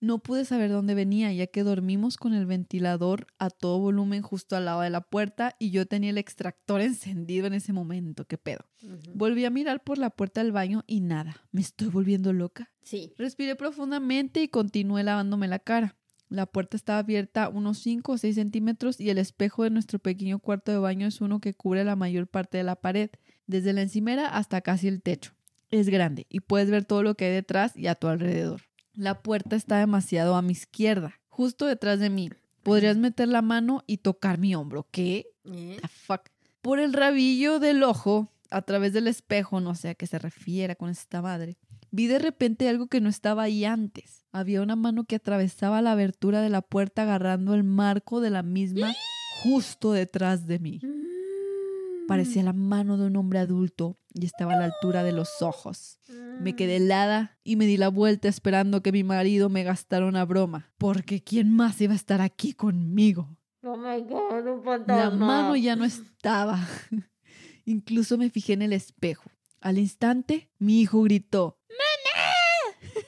No 0.00 0.18
pude 0.18 0.46
saber 0.46 0.70
dónde 0.70 0.94
venía, 0.94 1.30
ya 1.32 1.46
que 1.46 1.62
dormimos 1.62 2.16
con 2.16 2.32
el 2.32 2.46
ventilador 2.46 3.26
a 3.38 3.50
todo 3.50 3.78
volumen 3.78 4.22
justo 4.22 4.56
al 4.56 4.64
lado 4.64 4.80
de 4.80 4.88
la 4.88 5.02
puerta 5.02 5.56
y 5.58 5.70
yo 5.70 5.84
tenía 5.84 6.08
el 6.08 6.16
extractor 6.16 6.80
encendido 6.80 7.46
en 7.46 7.52
ese 7.52 7.74
momento. 7.74 8.26
¿Qué 8.26 8.38
pedo? 8.38 8.64
Volví 9.14 9.44
a 9.44 9.50
mirar 9.50 9.84
por 9.84 9.98
la 9.98 10.08
puerta 10.08 10.42
del 10.42 10.52
baño 10.52 10.84
y 10.86 11.00
nada. 11.00 11.36
¿Me 11.52 11.60
estoy 11.60 11.88
volviendo 11.88 12.32
loca? 12.32 12.70
Sí. 12.82 13.12
Respiré 13.18 13.56
profundamente 13.56 14.42
y 14.42 14.48
continué 14.48 15.04
lavándome 15.04 15.48
la 15.48 15.58
cara. 15.58 15.96
La 16.30 16.46
puerta 16.46 16.78
estaba 16.78 17.00
abierta 17.00 17.50
unos 17.50 17.78
5 17.80 18.12
o 18.12 18.16
6 18.16 18.36
centímetros 18.36 19.00
y 19.00 19.10
el 19.10 19.18
espejo 19.18 19.64
de 19.64 19.70
nuestro 19.70 19.98
pequeño 19.98 20.38
cuarto 20.38 20.72
de 20.72 20.78
baño 20.78 21.08
es 21.08 21.20
uno 21.20 21.40
que 21.40 21.54
cubre 21.54 21.84
la 21.84 21.96
mayor 21.96 22.26
parte 22.26 22.56
de 22.56 22.64
la 22.64 22.76
pared, 22.76 23.10
desde 23.46 23.74
la 23.74 23.82
encimera 23.82 24.28
hasta 24.28 24.62
casi 24.62 24.88
el 24.88 25.02
techo. 25.02 25.32
Es 25.70 25.88
grande 25.88 26.26
y 26.30 26.40
puedes 26.40 26.70
ver 26.70 26.84
todo 26.84 27.02
lo 27.02 27.16
que 27.16 27.26
hay 27.26 27.32
detrás 27.32 27.76
y 27.76 27.86
a 27.88 27.96
tu 27.96 28.06
alrededor. 28.06 28.62
La 28.94 29.22
puerta 29.22 29.56
está 29.56 29.78
demasiado 29.78 30.34
a 30.34 30.42
mi 30.42 30.52
izquierda, 30.52 31.20
justo 31.28 31.66
detrás 31.66 32.00
de 32.00 32.10
mí. 32.10 32.30
Podrías 32.62 32.96
meter 32.96 33.28
la 33.28 33.42
mano 33.42 33.82
y 33.86 33.98
tocar 33.98 34.38
mi 34.38 34.54
hombro. 34.54 34.86
¿Qué? 34.90 35.26
¿Eh? 35.44 35.78
the 35.80 35.88
fuck? 35.88 36.22
Por 36.60 36.78
el 36.78 36.92
rabillo 36.92 37.58
del 37.58 37.82
ojo, 37.82 38.32
a 38.50 38.62
través 38.62 38.92
del 38.92 39.06
espejo, 39.06 39.60
no 39.60 39.74
sé 39.74 39.90
a 39.90 39.94
qué 39.94 40.06
se 40.06 40.18
refiera 40.18 40.74
con 40.74 40.90
esta 40.90 41.22
madre, 41.22 41.56
vi 41.90 42.06
de 42.06 42.18
repente 42.18 42.68
algo 42.68 42.88
que 42.88 43.00
no 43.00 43.08
estaba 43.08 43.44
ahí 43.44 43.64
antes. 43.64 44.26
Había 44.32 44.60
una 44.60 44.76
mano 44.76 45.04
que 45.04 45.16
atravesaba 45.16 45.80
la 45.80 45.92
abertura 45.92 46.42
de 46.42 46.50
la 46.50 46.60
puerta 46.60 47.02
agarrando 47.02 47.54
el 47.54 47.64
marco 47.64 48.20
de 48.20 48.30
la 48.30 48.42
misma 48.42 48.94
justo 49.42 49.92
detrás 49.92 50.46
de 50.46 50.58
mí. 50.58 50.80
Parecía 52.06 52.42
la 52.42 52.52
mano 52.52 52.98
de 52.98 53.06
un 53.06 53.16
hombre 53.16 53.38
adulto 53.38 53.99
y 54.14 54.26
estaba 54.26 54.54
a 54.54 54.58
la 54.58 54.64
altura 54.66 55.02
de 55.02 55.12
los 55.12 55.42
ojos. 55.42 55.98
Me 56.40 56.56
quedé 56.56 56.76
helada 56.76 57.38
y 57.44 57.56
me 57.56 57.66
di 57.66 57.76
la 57.76 57.88
vuelta 57.88 58.28
esperando 58.28 58.82
que 58.82 58.92
mi 58.92 59.04
marido 59.04 59.48
me 59.48 59.62
gastara 59.62 60.06
una 60.06 60.24
broma, 60.24 60.72
porque 60.78 61.22
¿quién 61.22 61.50
más 61.54 61.80
iba 61.80 61.92
a 61.92 61.96
estar 61.96 62.20
aquí 62.20 62.52
conmigo? 62.52 63.36
Oh 63.62 63.76
my 63.76 64.00
god, 64.02 64.46
un 64.46 64.64
fantasma. 64.64 65.04
La 65.04 65.10
mano 65.10 65.56
ya 65.56 65.76
no 65.76 65.84
estaba. 65.84 66.66
Incluso 67.64 68.16
me 68.18 68.30
fijé 68.30 68.54
en 68.54 68.62
el 68.62 68.72
espejo. 68.72 69.30
Al 69.60 69.78
instante, 69.78 70.50
mi 70.58 70.80
hijo 70.80 71.02
gritó 71.02 71.58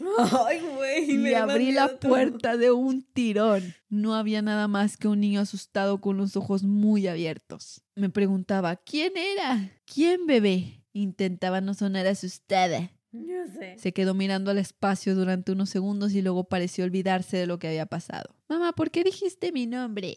Ay, 0.46 0.61
güey. 0.61 1.18
me 1.18 1.30
y 1.30 1.34
abrí 1.34 1.72
la 1.72 1.88
todo. 1.96 2.11
puerta 2.11 2.57
de 2.57 2.70
un 2.70 3.03
tirón. 3.03 3.74
No 3.88 4.14
había 4.14 4.42
nada 4.42 4.68
más 4.68 4.96
que 4.96 5.09
un 5.09 5.20
niño 5.20 5.40
asustado 5.40 6.00
con 6.00 6.16
los 6.16 6.36
ojos 6.36 6.62
muy 6.64 7.07
abiertos. 7.07 7.82
Me 7.94 8.11
preguntaba, 8.11 8.76
¿quién 8.76 9.12
era? 9.16 9.70
¿Quién 9.84 10.26
bebé? 10.26 10.82
Intentaba 10.93 11.61
no 11.61 11.74
sonar 11.74 12.07
asustada. 12.07 12.90
Yo 13.12 13.47
sé. 13.59 13.76
Se 13.78 13.93
quedó 13.93 14.14
mirando 14.14 14.51
al 14.51 14.59
espacio 14.59 15.14
durante 15.14 15.53
unos 15.53 15.68
segundos 15.70 16.12
y 16.14 16.22
luego 16.22 16.45
pareció 16.45 16.84
olvidarse 16.84 17.36
de 17.36 17.47
lo 17.47 17.59
que 17.59 17.68
había 17.68 17.86
pasado. 17.86 18.34
Mamá, 18.49 18.72
¿por 18.72 18.90
qué 18.90 19.05
dijiste 19.05 19.53
mi 19.53 19.66
nombre? 19.66 20.16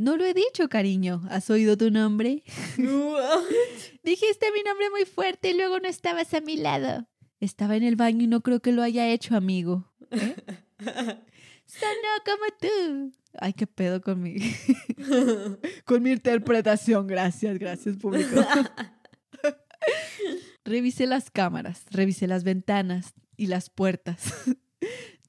No 0.00 0.16
lo 0.16 0.24
he 0.24 0.32
dicho, 0.32 0.70
cariño. 0.70 1.22
¿Has 1.28 1.50
oído 1.50 1.76
tu 1.76 1.90
nombre? 1.90 2.42
Dijiste 4.02 4.50
mi 4.52 4.62
nombre 4.62 4.88
muy 4.90 5.04
fuerte 5.04 5.50
y 5.50 5.54
luego 5.54 5.78
no 5.78 5.88
estabas 5.88 6.32
a 6.32 6.40
mi 6.40 6.56
lado. 6.56 7.06
Estaba 7.38 7.76
en 7.76 7.82
el 7.82 7.96
baño 7.96 8.22
y 8.22 8.26
no 8.26 8.40
creo 8.40 8.60
que 8.60 8.72
lo 8.72 8.82
haya 8.82 9.08
hecho, 9.08 9.36
amigo. 9.36 9.92
¿Eh? 10.10 10.36
Sonó 11.66 12.12
como 12.24 12.46
tú. 12.58 13.12
Ay, 13.38 13.52
qué 13.52 13.66
pedo 13.66 14.00
con 14.00 14.22
mi, 14.22 14.36
con 15.84 16.02
mi 16.02 16.12
interpretación. 16.12 17.06
Gracias, 17.06 17.58
gracias, 17.58 17.96
público. 17.96 18.42
revisé 20.64 21.06
las 21.06 21.30
cámaras, 21.30 21.84
revisé 21.90 22.26
las 22.26 22.44
ventanas 22.44 23.14
y 23.36 23.46
las 23.46 23.70
puertas. 23.70 24.32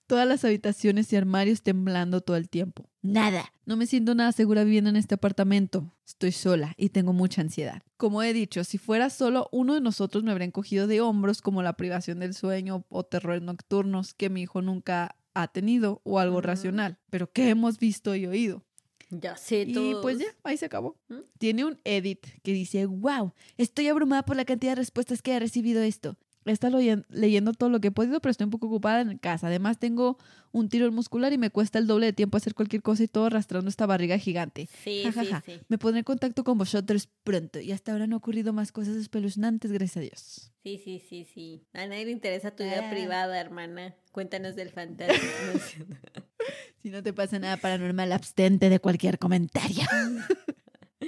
Todas 0.07 0.27
las 0.27 0.43
habitaciones 0.43 1.11
y 1.13 1.15
armarios 1.15 1.63
temblando 1.63 2.19
todo 2.19 2.35
el 2.35 2.49
tiempo. 2.49 2.89
Nada. 3.01 3.53
No 3.65 3.77
me 3.77 3.85
siento 3.85 4.13
nada 4.13 4.33
segura 4.33 4.65
viviendo 4.65 4.89
en 4.89 4.97
este 4.97 5.15
apartamento. 5.15 5.95
Estoy 6.05 6.33
sola 6.33 6.73
y 6.75 6.89
tengo 6.89 7.13
mucha 7.13 7.39
ansiedad. 7.39 7.81
Como 7.95 8.21
he 8.21 8.33
dicho, 8.33 8.65
si 8.65 8.77
fuera 8.77 9.09
solo 9.09 9.47
uno 9.53 9.73
de 9.73 9.79
nosotros 9.79 10.25
me 10.25 10.31
habría 10.31 10.47
encogido 10.47 10.85
de 10.87 10.99
hombros 10.99 11.41
como 11.41 11.63
la 11.63 11.77
privación 11.77 12.19
del 12.19 12.33
sueño 12.33 12.85
o 12.89 13.03
terrores 13.03 13.41
nocturnos 13.41 14.13
que 14.13 14.29
mi 14.29 14.41
hijo 14.41 14.61
nunca 14.61 15.15
ha 15.33 15.47
tenido 15.47 16.01
o 16.03 16.19
algo 16.19 16.41
racional. 16.41 16.99
Pero 17.09 17.31
¿qué 17.31 17.47
hemos 17.47 17.79
visto 17.79 18.13
y 18.13 18.25
oído? 18.25 18.65
Ya 19.11 19.35
sé, 19.35 19.61
Y 19.67 19.73
todos. 19.73 20.01
pues 20.01 20.19
ya, 20.19 20.27
ahí 20.43 20.57
se 20.57 20.65
acabó. 20.65 20.97
¿Mm? 21.09 21.15
Tiene 21.37 21.65
un 21.65 21.79
edit 21.83 22.25
que 22.43 22.53
dice, 22.53 22.85
wow, 22.85 23.33
estoy 23.57 23.87
abrumada 23.89 24.23
por 24.23 24.35
la 24.37 24.45
cantidad 24.45 24.71
de 24.71 24.75
respuestas 24.77 25.21
que 25.21 25.33
he 25.35 25.39
recibido 25.39 25.81
esto. 25.83 26.17
He 26.43 26.51
estado 26.51 26.79
leyen- 26.79 27.05
leyendo 27.09 27.53
todo 27.53 27.69
lo 27.69 27.79
que 27.79 27.89
he 27.89 27.91
podido, 27.91 28.19
pero 28.19 28.31
estoy 28.31 28.45
un 28.45 28.49
poco 28.51 28.65
ocupada 28.65 29.01
en 29.01 29.17
casa. 29.19 29.45
Además, 29.45 29.77
tengo 29.77 30.17
un 30.51 30.69
tiro 30.69 30.91
muscular 30.91 31.31
y 31.33 31.37
me 31.37 31.51
cuesta 31.51 31.77
el 31.77 31.85
doble 31.85 32.07
de 32.07 32.13
tiempo 32.13 32.35
hacer 32.35 32.55
cualquier 32.55 32.81
cosa 32.81 33.03
y 33.03 33.07
todo 33.07 33.25
arrastrando 33.27 33.69
esta 33.69 33.85
barriga 33.85 34.17
gigante. 34.17 34.67
Sí, 34.83 35.03
Ja, 35.03 35.11
ja, 35.11 35.43
sí, 35.45 35.53
sí. 35.53 35.59
Me 35.67 35.77
pondré 35.77 35.99
en 35.99 36.03
contacto 36.03 36.43
con 36.43 36.57
vosotros 36.57 37.07
pronto 37.23 37.59
y 37.59 37.71
hasta 37.73 37.91
ahora 37.91 38.07
no 38.07 38.15
ha 38.15 38.17
ocurrido 38.17 38.53
más 38.53 38.71
cosas 38.71 38.95
espeluznantes, 38.95 39.71
gracias 39.71 39.97
a 39.97 39.99
Dios. 39.99 40.51
Sí, 40.63 40.81
sí, 40.83 40.99
sí, 41.07 41.25
sí. 41.31 41.63
A 41.73 41.85
nadie 41.85 42.05
le 42.05 42.11
interesa 42.11 42.55
tu 42.55 42.63
vida 42.63 42.87
Ah. 42.87 42.91
privada, 42.91 43.39
hermana. 43.39 43.93
Cuéntanos 44.11 44.55
del 44.55 44.69
fantasma. 44.71 45.13
Si 46.81 46.89
no 46.89 47.03
te 47.03 47.13
pasa 47.13 47.37
nada 47.37 47.57
paranormal, 47.57 48.11
abstente 48.11 48.67
de 48.69 48.79
cualquier 48.79 49.19
comentario. 49.19 49.83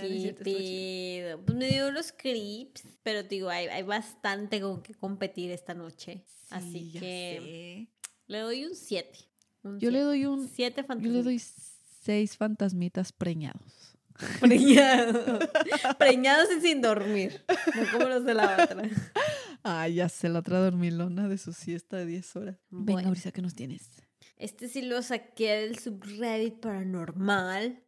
Qué 0.00 0.36
pedo. 0.42 1.44
Pues 1.44 1.58
me 1.58 1.68
dio 1.68 1.90
los 1.90 2.12
creeps, 2.12 2.84
pero 3.02 3.22
te 3.24 3.34
digo, 3.34 3.50
hay, 3.50 3.66
hay 3.66 3.82
bastante 3.82 4.60
con 4.60 4.82
que 4.82 4.94
competir 4.94 5.50
esta 5.50 5.74
noche. 5.74 6.24
Sí, 6.26 6.46
Así 6.50 6.92
que 6.92 7.88
sé. 7.88 7.88
le 8.28 8.38
doy 8.38 8.64
un 8.64 8.74
7. 8.74 9.18
Yo 9.78 9.90
le 9.90 10.00
doy 10.00 10.26
un 10.26 10.48
7 10.48 10.80
Yo 10.82 10.86
fantasmas. 10.86 11.12
le 11.12 11.22
doy 11.22 11.38
seis 12.02 12.36
fantasmitas 12.36 13.12
preñados. 13.12 13.96
Preñados. 14.40 15.48
Preñados 15.98 16.48
y 16.56 16.60
sin 16.60 16.80
dormir. 16.82 17.44
No 17.74 17.92
como 17.92 18.08
los 18.08 18.24
de 18.24 18.34
la 18.34 18.54
otra. 18.62 18.82
Ah, 19.64 19.88
ya 19.88 20.08
sé, 20.08 20.28
la 20.28 20.40
otra 20.40 20.58
dormilona 20.58 21.28
de 21.28 21.38
su 21.38 21.52
siesta 21.52 21.96
de 21.96 22.06
10 22.06 22.36
horas. 22.36 22.56
Venga. 22.70 23.08
Brisa, 23.10 23.32
¿qué 23.32 23.40
nos 23.42 23.54
tienes? 23.54 23.90
Este 24.42 24.66
sí 24.66 24.82
lo 24.82 25.00
saqué 25.02 25.52
del 25.52 25.78
subreddit 25.78 26.54
paranormal 26.54 27.78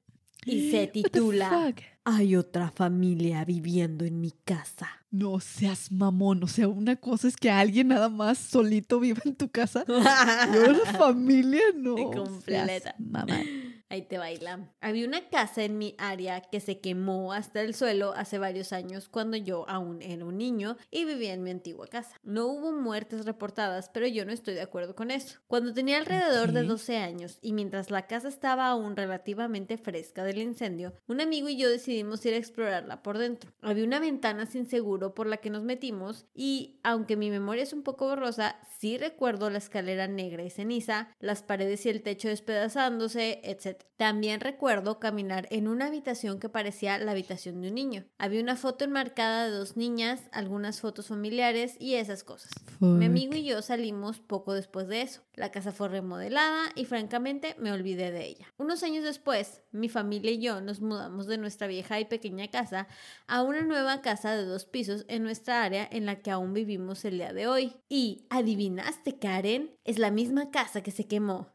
y 0.47 0.71
se 0.71 0.87
titula? 0.87 1.75
Hay 2.05 2.37
otra 2.37 2.71
familia 2.71 3.45
viviendo 3.45 4.05
en 4.05 4.21
mi 4.21 4.31
casa. 4.31 4.89
No 5.11 5.41
seas 5.41 5.91
mamón, 5.91 6.45
o 6.45 6.47
sea, 6.47 6.69
una 6.69 6.95
cosa 6.95 7.27
es 7.27 7.37
que 7.37 7.51
alguien 7.51 7.89
nada 7.89 8.09
más 8.09 8.39
solito 8.39 9.01
viva 9.01 9.21
en 9.25 9.35
tu 9.35 9.49
casa. 9.49 9.85
Y 9.89 10.57
una 10.57 10.93
familia 10.97 11.61
no. 11.75 11.97
Completa. 11.97 12.67
seas 12.67 12.95
mamón. 13.01 13.74
Ahí 13.91 14.03
te 14.03 14.19
baila. 14.19 14.73
Había 14.81 15.07
una 15.07 15.29
casa 15.29 15.63
en 15.63 15.79
mi 15.79 15.95
área 15.99 16.41
que 16.41 16.61
se 16.61 16.81
quemó 16.81 17.33
hasta 17.33 17.61
el 17.61 17.75
suelo 17.75 18.13
hace 18.17 18.39
varios 18.39 18.73
años 18.73 19.09
cuando 19.09 19.37
yo 19.37 19.69
aún 19.69 20.03
era 20.03 20.25
un 20.25 20.39
niño 20.39 20.77
y 20.91 21.05
vivía 21.05 21.33
en 21.33 21.43
mi 21.43 21.51
antigua 21.51 21.87
casa. 21.87 22.17
No 22.23 22.47
hubo 22.47 22.73
muertes 22.73 23.25
reportadas, 23.25 23.91
pero 23.91 24.07
yo 24.07 24.25
no 24.25 24.33
estoy 24.33 24.55
de 24.55 24.63
acuerdo 24.63 24.95
con 24.95 25.11
eso. 25.11 25.39
Cuando 25.47 25.73
tenía 25.75 25.99
alrededor 25.99 26.53
de 26.53 26.63
Ok. 26.63 26.67
12 26.67 26.97
años 26.97 27.39
y 27.41 27.53
mientras 27.53 27.91
la 27.91 28.07
casa 28.07 28.29
estaba 28.29 28.69
aún 28.69 28.97
relativamente 28.97 29.77
fresca 29.77 30.25
del 30.25 30.39
incendio, 30.39 30.95
un 31.07 31.21
amigo 31.21 31.49
y 31.49 31.57
yo 31.57 31.69
decidimos 31.69 32.25
ir 32.27 32.35
a 32.35 32.39
explorarla 32.39 33.03
por 33.03 33.19
dentro. 33.19 33.53
Había 33.61 33.85
una 33.85 34.01
ventana 34.01 34.47
sin 34.47 34.67
seguro 34.67 35.15
por 35.15 35.27
la 35.27 35.37
que 35.37 35.51
nos 35.51 35.63
metimos 35.63 36.27
y, 36.35 36.81
aunque 36.83 37.17
mi 37.17 37.31
memoria 37.31 37.63
es 37.63 37.73
un 37.73 37.83
poco 37.83 38.09
borrosa, 38.09 38.57
sí 38.79 38.99
recuerdo 38.99 39.51
la 39.51 39.59
escalera 39.59 40.09
negra 40.09 40.43
y 40.43 40.51
ceniza, 40.51 41.09
las 41.21 41.43
paredes 41.43 41.85
y 41.87 41.91
el 41.91 42.03
techo 42.03 42.29
despedazándose, 42.29 43.41
etc. 43.45 43.74
También 43.97 44.41
recuerdo 44.41 44.99
caminar 44.99 45.47
en 45.51 45.69
una 45.69 45.87
habitación 45.87 46.41
que 46.41 46.49
parecía 46.49 46.99
la 46.99 47.13
habitación 47.13 47.61
de 47.61 47.69
un 47.69 47.75
niño. 47.75 48.05
Había 48.19 48.41
una 48.41 48.57
foto 48.57 48.85
enmarcada 48.85 49.45
de 49.45 49.53
dos 49.53 49.77
niñas, 49.77 50.23
algunas 50.33 50.81
fotos 50.81 51.09
familiares 51.09 51.77
y 51.79 51.95
esas 51.95 52.25
cosas. 52.25 52.51
Mi 52.81 53.07
amigo 53.07 53.35
y 53.35 53.45
yo 53.45 53.63
salimos 53.63 54.21
poco 54.21 54.53
después 54.53 54.89
de 54.89 55.03
eso. 55.03 55.23
La 55.35 55.51
casa 55.51 55.73
fue 55.73 55.89
remodelada 55.89 56.71
y 56.75 56.85
francamente 56.85 57.55
me 57.59 57.73
olvidé 57.73 58.11
de 58.11 58.27
ella. 58.27 58.47
Unos 58.59 58.83
años 58.83 59.05
después, 59.05 59.63
mi 59.71 59.89
familia 59.89 60.33
y 60.33 60.41
yo 60.41 60.61
nos 60.61 60.81
mudamos 60.81 61.27
de 61.27 61.39
nuestra 61.39 61.67
vieja 61.67 62.01
y 62.01 62.05
pequeña 62.05 62.49
casa 62.49 62.89
a 63.27 63.43
una 63.43 63.63
nueva 63.63 64.03
casa 64.03 64.37
de 64.37 64.45
dos 64.45 64.65
pisos 64.65 65.05
en 65.09 65.23
nuestra 65.23 65.63
área 65.63 65.89
en 65.91 66.05
la 66.05 66.21
que 66.21 66.31
aún 66.31 66.53
vivimos 66.53 67.05
el 67.05 67.19
día 67.19 67.33
de 67.33 67.47
hoy. 67.47 67.77
Y, 67.89 68.27
adivinaste, 68.29 69.19
Karen, 69.19 69.77
es 69.85 69.99
la 69.99 70.11
misma 70.11 70.51
casa 70.51 70.83
que 70.83 70.91
se 70.91 71.07
quemó. 71.07 71.55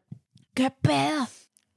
¿Qué 0.54 0.70
pedo? 0.70 1.26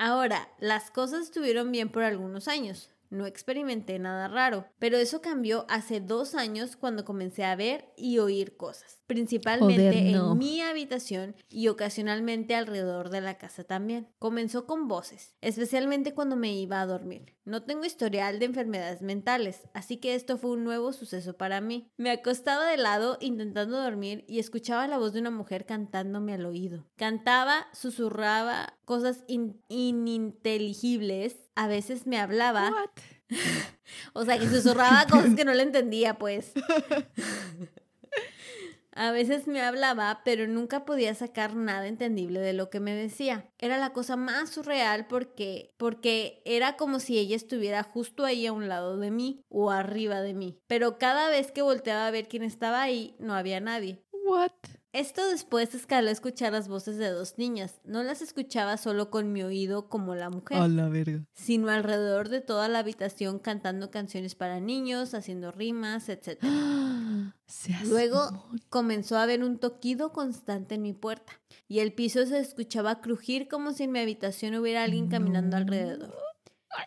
Ahora, 0.06 0.50
las 0.60 0.92
cosas 0.92 1.22
estuvieron 1.22 1.72
bien 1.72 1.88
por 1.88 2.04
algunos 2.04 2.50
años. 2.50 2.90
No 3.10 3.26
experimenté 3.26 4.00
nada 4.00 4.28
raro, 4.28 4.66
pero 4.78 4.98
eso 4.98 5.22
cambió 5.22 5.66
hace 5.70 6.02
dos 6.02 6.36
años 6.36 6.76
cuando 6.76 7.06
comencé 7.06 7.46
a 7.46 7.56
ver 7.56 7.86
y 7.96 8.18
oír 8.18 8.58
cosas, 8.58 9.00
principalmente 9.14 9.88
Joder, 9.90 10.12
no. 10.16 10.32
en 10.32 10.38
mi 10.38 10.62
habitación 10.62 11.36
y 11.50 11.68
ocasionalmente 11.68 12.56
alrededor 12.56 13.10
de 13.10 13.22
la 13.22 13.38
casa 13.38 13.64
también. 13.64 14.08
Comenzó 14.20 14.66
con 14.66 14.88
voces, 14.88 15.36
especialmente 15.42 16.14
cuando 16.14 16.36
me 16.36 16.54
iba 16.54 16.82
a 16.82 16.86
dormir. 16.86 17.36
No 17.46 17.64
tengo 17.64 17.86
historial 17.86 18.40
de 18.40 18.46
enfermedades 18.46 19.02
mentales, 19.02 19.62
así 19.74 19.98
que 19.98 20.16
esto 20.16 20.38
fue 20.38 20.52
un 20.52 20.64
nuevo 20.64 20.94
suceso 20.94 21.36
para 21.38 21.62
mí. 21.62 21.92
Me 21.98 22.10
acostaba 22.12 22.66
de 22.66 22.78
lado 22.78 23.18
intentando 23.22 23.82
dormir 23.82 24.24
y 24.28 24.40
escuchaba 24.40 24.88
la 24.88 24.98
voz 24.98 25.14
de 25.14 25.20
una 25.20 25.32
mujer 25.32 25.66
cantándome 25.66 26.34
al 26.34 26.46
oído. 26.46 26.86
Cantaba, 26.96 27.68
susurraba 27.74 28.74
cosas 28.86 29.24
in- 29.28 29.62
ininteligibles, 29.70 31.36
a 31.56 31.68
veces 31.68 32.08
me 32.08 32.18
hablaba. 32.20 32.70
What? 32.72 32.90
O 34.14 34.26
sea, 34.26 34.40
que 34.40 34.48
susurraba 34.48 35.06
cosas 35.12 35.36
que 35.36 35.46
no 35.46 35.54
le 35.54 35.64
entendía, 35.64 36.18
pues. 36.18 36.52
A 38.96 39.12
veces 39.12 39.48
me 39.48 39.62
hablaba, 39.62 40.22
pero 40.24 40.48
nunca 40.48 40.86
podía 40.86 41.16
sacar 41.16 41.56
nada 41.56 41.88
entendible 41.88 42.40
de 42.40 42.54
lo 42.54 42.70
que 42.70 42.80
me 42.80 42.94
decía. 42.94 43.50
Era 43.58 43.78
la 43.78 43.92
cosa 43.92 44.16
más 44.16 44.52
surreal 44.52 45.08
porque 45.08 45.74
porque 45.78 46.42
era 46.46 46.78
como 46.78 47.00
si 47.00 47.18
ella 47.18 47.36
estuviera 47.36 47.84
justo 47.84 48.24
ahí 48.26 48.46
a 48.46 48.54
un 48.54 48.68
lado 48.68 48.98
de 48.98 49.12
mí 49.12 49.44
o 49.50 49.72
arriba 49.72 50.22
de 50.22 50.34
mí. 50.34 50.60
Pero 50.68 50.98
cada 50.98 51.30
vez 51.30 51.52
que 51.52 51.62
volteaba 51.62 52.08
a 52.08 52.12
ver 52.12 52.28
quién 52.28 52.44
estaba 52.44 52.82
ahí, 52.82 53.16
no 53.20 53.34
había 53.34 53.60
nadie. 53.60 54.04
What? 54.12 54.52
Esto 54.94 55.28
después 55.28 55.74
escaló 55.74 56.10
a 56.10 56.12
escuchar 56.12 56.54
las 56.54 56.68
voces 56.68 56.98
de 56.98 57.10
dos 57.10 57.40
niñas. 57.40 57.82
No 57.84 58.04
las 58.04 58.22
escuchaba 58.22 58.78
solo 58.78 59.10
con 59.10 59.34
mi 59.34 59.42
oído 59.42 59.90
como 59.90 60.14
la 60.14 60.30
mujer 60.30 60.60
A 60.60 60.68
la 60.68 60.88
verga. 60.88 61.26
sino 61.34 61.70
alrededor 61.70 62.30
de 62.30 62.42
toda 62.42 62.68
la 62.68 62.78
habitación 62.80 63.40
cantando 63.40 63.90
canciones 63.90 64.36
para 64.36 64.60
niños, 64.60 65.16
haciendo 65.16 65.52
rimas, 65.52 66.10
etc. 66.10 66.40
Luego 67.86 68.48
comenzó 68.70 69.18
a 69.18 69.24
haber 69.24 69.44
un 69.44 69.58
toquido 69.58 70.12
constante 70.14 70.76
en 70.76 70.82
mi 70.84 70.94
puerta 70.94 71.34
y 71.68 71.80
el 71.80 71.94
piso 71.94 72.26
se 72.26 72.40
escuchaba 72.40 73.02
crujir 73.02 73.48
como 73.48 73.74
si 73.74 73.84
en 73.84 73.92
mi 73.92 74.00
habitación 74.00 74.56
hubiera 74.56 74.84
alguien 74.84 75.08
caminando 75.08 75.58
No. 75.58 75.64
alrededor. 75.64 76.14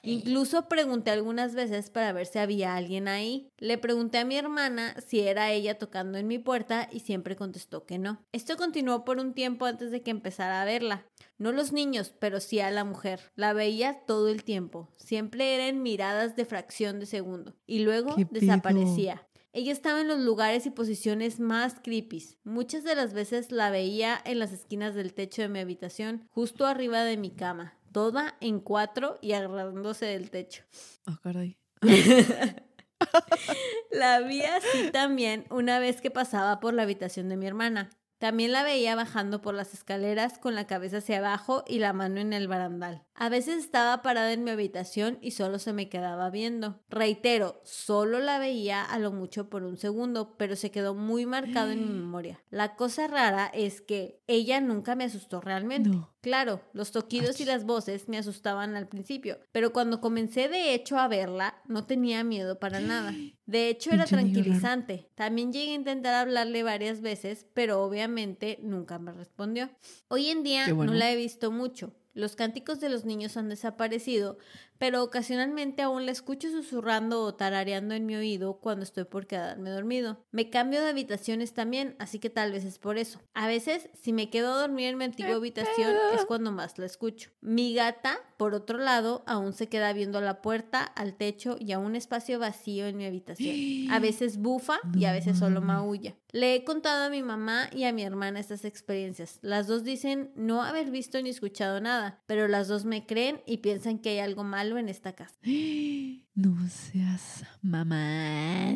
Incluso 0.02 0.68
pregunté 0.68 1.10
algunas 1.10 1.54
veces 1.54 1.90
para 1.90 2.12
ver 2.12 2.26
si 2.26 2.38
había 2.38 2.76
alguien 2.76 3.08
ahí. 3.08 3.50
Le 3.58 3.78
pregunté 3.78 4.18
a 4.18 4.24
mi 4.24 4.36
hermana 4.36 4.94
si 5.06 5.20
era 5.20 5.52
ella 5.52 5.78
tocando 5.78 6.18
en 6.18 6.26
mi 6.26 6.38
puerta 6.38 6.88
y 6.92 7.00
siempre 7.00 7.36
contestó 7.36 7.86
que 7.86 7.98
no. 7.98 8.24
Esto 8.32 8.56
continuó 8.56 9.04
por 9.04 9.18
un 9.18 9.34
tiempo 9.34 9.64
antes 9.66 9.90
de 9.90 10.02
que 10.02 10.10
empezara 10.10 10.62
a 10.62 10.64
verla. 10.64 11.06
No 11.38 11.52
los 11.52 11.72
niños, 11.72 12.14
pero 12.18 12.40
sí 12.40 12.60
a 12.60 12.70
la 12.70 12.84
mujer. 12.84 13.20
La 13.34 13.52
veía 13.52 14.04
todo 14.06 14.28
el 14.28 14.44
tiempo. 14.44 14.88
Siempre 14.96 15.54
eran 15.54 15.82
miradas 15.82 16.36
de 16.36 16.44
fracción 16.44 17.00
de 17.00 17.06
segundo. 17.06 17.54
Y 17.66 17.80
luego 17.80 18.14
desaparecía. 18.30 19.26
Ella 19.52 19.72
estaba 19.72 20.02
en 20.02 20.08
los 20.08 20.20
lugares 20.20 20.66
y 20.66 20.70
posiciones 20.70 21.40
más 21.40 21.76
creepy. 21.82 22.36
Muchas 22.44 22.84
de 22.84 22.94
las 22.94 23.14
veces 23.14 23.50
la 23.50 23.70
veía 23.70 24.20
en 24.26 24.38
las 24.38 24.52
esquinas 24.52 24.94
del 24.94 25.14
techo 25.14 25.40
de 25.40 25.48
mi 25.48 25.60
habitación, 25.60 26.28
justo 26.30 26.66
arriba 26.66 27.04
de 27.04 27.16
mi 27.16 27.30
cama, 27.30 27.74
toda 27.96 28.36
en 28.42 28.60
cuatro 28.60 29.16
y 29.22 29.32
agarrándose 29.32 30.04
del 30.04 30.28
techo. 30.28 30.64
Ah, 31.06 31.18
caray. 31.22 31.56
La 33.90 34.20
vi 34.20 34.42
así 34.42 34.90
también 34.92 35.46
una 35.48 35.78
vez 35.78 36.02
que 36.02 36.10
pasaba 36.10 36.60
por 36.60 36.74
la 36.74 36.82
habitación 36.82 37.30
de 37.30 37.38
mi 37.38 37.46
hermana. 37.46 37.88
También 38.18 38.52
la 38.52 38.62
veía 38.62 38.96
bajando 38.96 39.42
por 39.42 39.54
las 39.54 39.74
escaleras 39.74 40.38
con 40.38 40.54
la 40.54 40.66
cabeza 40.66 40.98
hacia 40.98 41.18
abajo 41.18 41.64
y 41.66 41.78
la 41.78 41.92
mano 41.92 42.18
en 42.18 42.32
el 42.32 42.48
barandal. 42.48 43.04
A 43.14 43.28
veces 43.28 43.58
estaba 43.58 44.00
parada 44.00 44.32
en 44.32 44.44
mi 44.44 44.50
habitación 44.50 45.18
y 45.20 45.32
solo 45.32 45.58
se 45.58 45.74
me 45.74 45.90
quedaba 45.90 46.30
viendo. 46.30 46.80
Reitero, 46.88 47.60
solo 47.64 48.20
la 48.20 48.38
veía 48.38 48.82
a 48.82 48.98
lo 48.98 49.12
mucho 49.12 49.50
por 49.50 49.64
un 49.64 49.76
segundo, 49.76 50.36
pero 50.38 50.56
se 50.56 50.70
quedó 50.70 50.94
muy 50.94 51.26
marcado 51.26 51.72
en 51.72 51.80
mi 51.80 51.94
memoria. 51.98 52.42
La 52.48 52.74
cosa 52.74 53.06
rara 53.06 53.46
es 53.46 53.82
que 53.82 54.22
ella 54.26 54.60
nunca 54.60 54.96
me 54.96 55.04
asustó 55.04 55.42
realmente. 55.42 55.90
No. 55.90 56.15
Claro, 56.26 56.60
los 56.72 56.90
toquidos 56.90 57.40
y 57.40 57.44
las 57.44 57.64
voces 57.64 58.08
me 58.08 58.18
asustaban 58.18 58.74
al 58.74 58.88
principio, 58.88 59.38
pero 59.52 59.72
cuando 59.72 60.00
comencé 60.00 60.48
de 60.48 60.74
hecho 60.74 60.98
a 60.98 61.06
verla, 61.06 61.62
no 61.68 61.86
tenía 61.86 62.24
miedo 62.24 62.58
para 62.58 62.80
nada. 62.80 63.14
De 63.46 63.68
hecho, 63.68 63.92
era 63.92 64.06
tranquilizante. 64.06 65.08
También 65.14 65.52
llegué 65.52 65.70
a 65.70 65.74
intentar 65.76 66.14
hablarle 66.14 66.64
varias 66.64 67.00
veces, 67.00 67.46
pero 67.54 67.80
obviamente 67.84 68.58
nunca 68.60 68.98
me 68.98 69.12
respondió. 69.12 69.70
Hoy 70.08 70.26
en 70.30 70.42
día 70.42 70.64
bueno. 70.74 70.90
no 70.90 70.98
la 70.98 71.12
he 71.12 71.16
visto 71.16 71.52
mucho. 71.52 71.94
Los 72.12 72.34
cánticos 72.34 72.80
de 72.80 72.88
los 72.88 73.04
niños 73.04 73.36
han 73.36 73.48
desaparecido, 73.48 74.36
pero 74.78 75.02
ocasionalmente 75.02 75.82
aún 75.82 76.06
la 76.06 76.12
escucho 76.12 76.50
susurrando 76.50 77.22
o 77.22 77.34
tarareando 77.34 77.94
en 77.94 78.06
mi 78.06 78.16
oído 78.16 78.58
cuando 78.60 78.84
estoy 78.84 79.04
por 79.04 79.26
quedarme 79.26 79.70
dormido. 79.70 80.24
Me 80.30 80.50
cambio 80.50 80.80
de 80.80 80.88
habitaciones 80.88 81.54
también, 81.54 81.96
así 81.98 82.18
que 82.18 82.30
tal 82.30 82.52
vez 82.52 82.64
es 82.64 82.78
por 82.78 82.98
eso. 82.98 83.20
A 83.34 83.46
veces, 83.46 83.88
si 83.94 84.12
me 84.12 84.30
quedo 84.30 84.52
a 84.52 84.60
dormir 84.60 84.88
en 84.88 84.98
mi 84.98 85.04
antigua 85.04 85.36
habitación, 85.36 85.94
es 86.14 86.24
cuando 86.24 86.52
más 86.52 86.78
la 86.78 86.86
escucho. 86.86 87.30
Mi 87.40 87.74
gata, 87.74 88.18
por 88.36 88.54
otro 88.54 88.78
lado, 88.78 89.22
aún 89.26 89.52
se 89.52 89.68
queda 89.68 89.92
viendo 89.92 90.18
a 90.18 90.22
la 90.22 90.42
puerta, 90.42 90.82
al 90.82 91.14
techo 91.14 91.56
y 91.58 91.72
a 91.72 91.78
un 91.78 91.96
espacio 91.96 92.38
vacío 92.38 92.86
en 92.86 92.96
mi 92.96 93.06
habitación. 93.06 93.90
A 93.90 93.98
veces 93.98 94.38
bufa 94.38 94.78
y 94.94 95.04
a 95.04 95.12
veces 95.12 95.38
solo 95.38 95.60
maulla. 95.60 96.16
Le 96.32 96.54
he 96.54 96.64
contado 96.64 97.04
a 97.04 97.08
mi 97.08 97.22
mamá 97.22 97.70
y 97.72 97.84
a 97.84 97.92
mi 97.92 98.02
hermana 98.02 98.40
estas 98.40 98.64
experiencias. 98.64 99.38
Las 99.40 99.66
dos 99.66 99.84
dicen 99.84 100.32
no 100.34 100.62
haber 100.62 100.90
visto 100.90 101.20
ni 101.22 101.30
escuchado 101.30 101.80
nada, 101.80 102.20
pero 102.26 102.46
las 102.46 102.68
dos 102.68 102.84
me 102.84 103.06
creen 103.06 103.40
y 103.46 103.58
piensan 103.58 103.98
que 103.98 104.10
hay 104.10 104.18
algo 104.18 104.44
malo 104.66 104.78
en 104.78 104.88
esta 104.88 105.14
casa. 105.14 105.34
No 106.34 106.54
seas 106.68 107.44
mamá. 107.62 108.74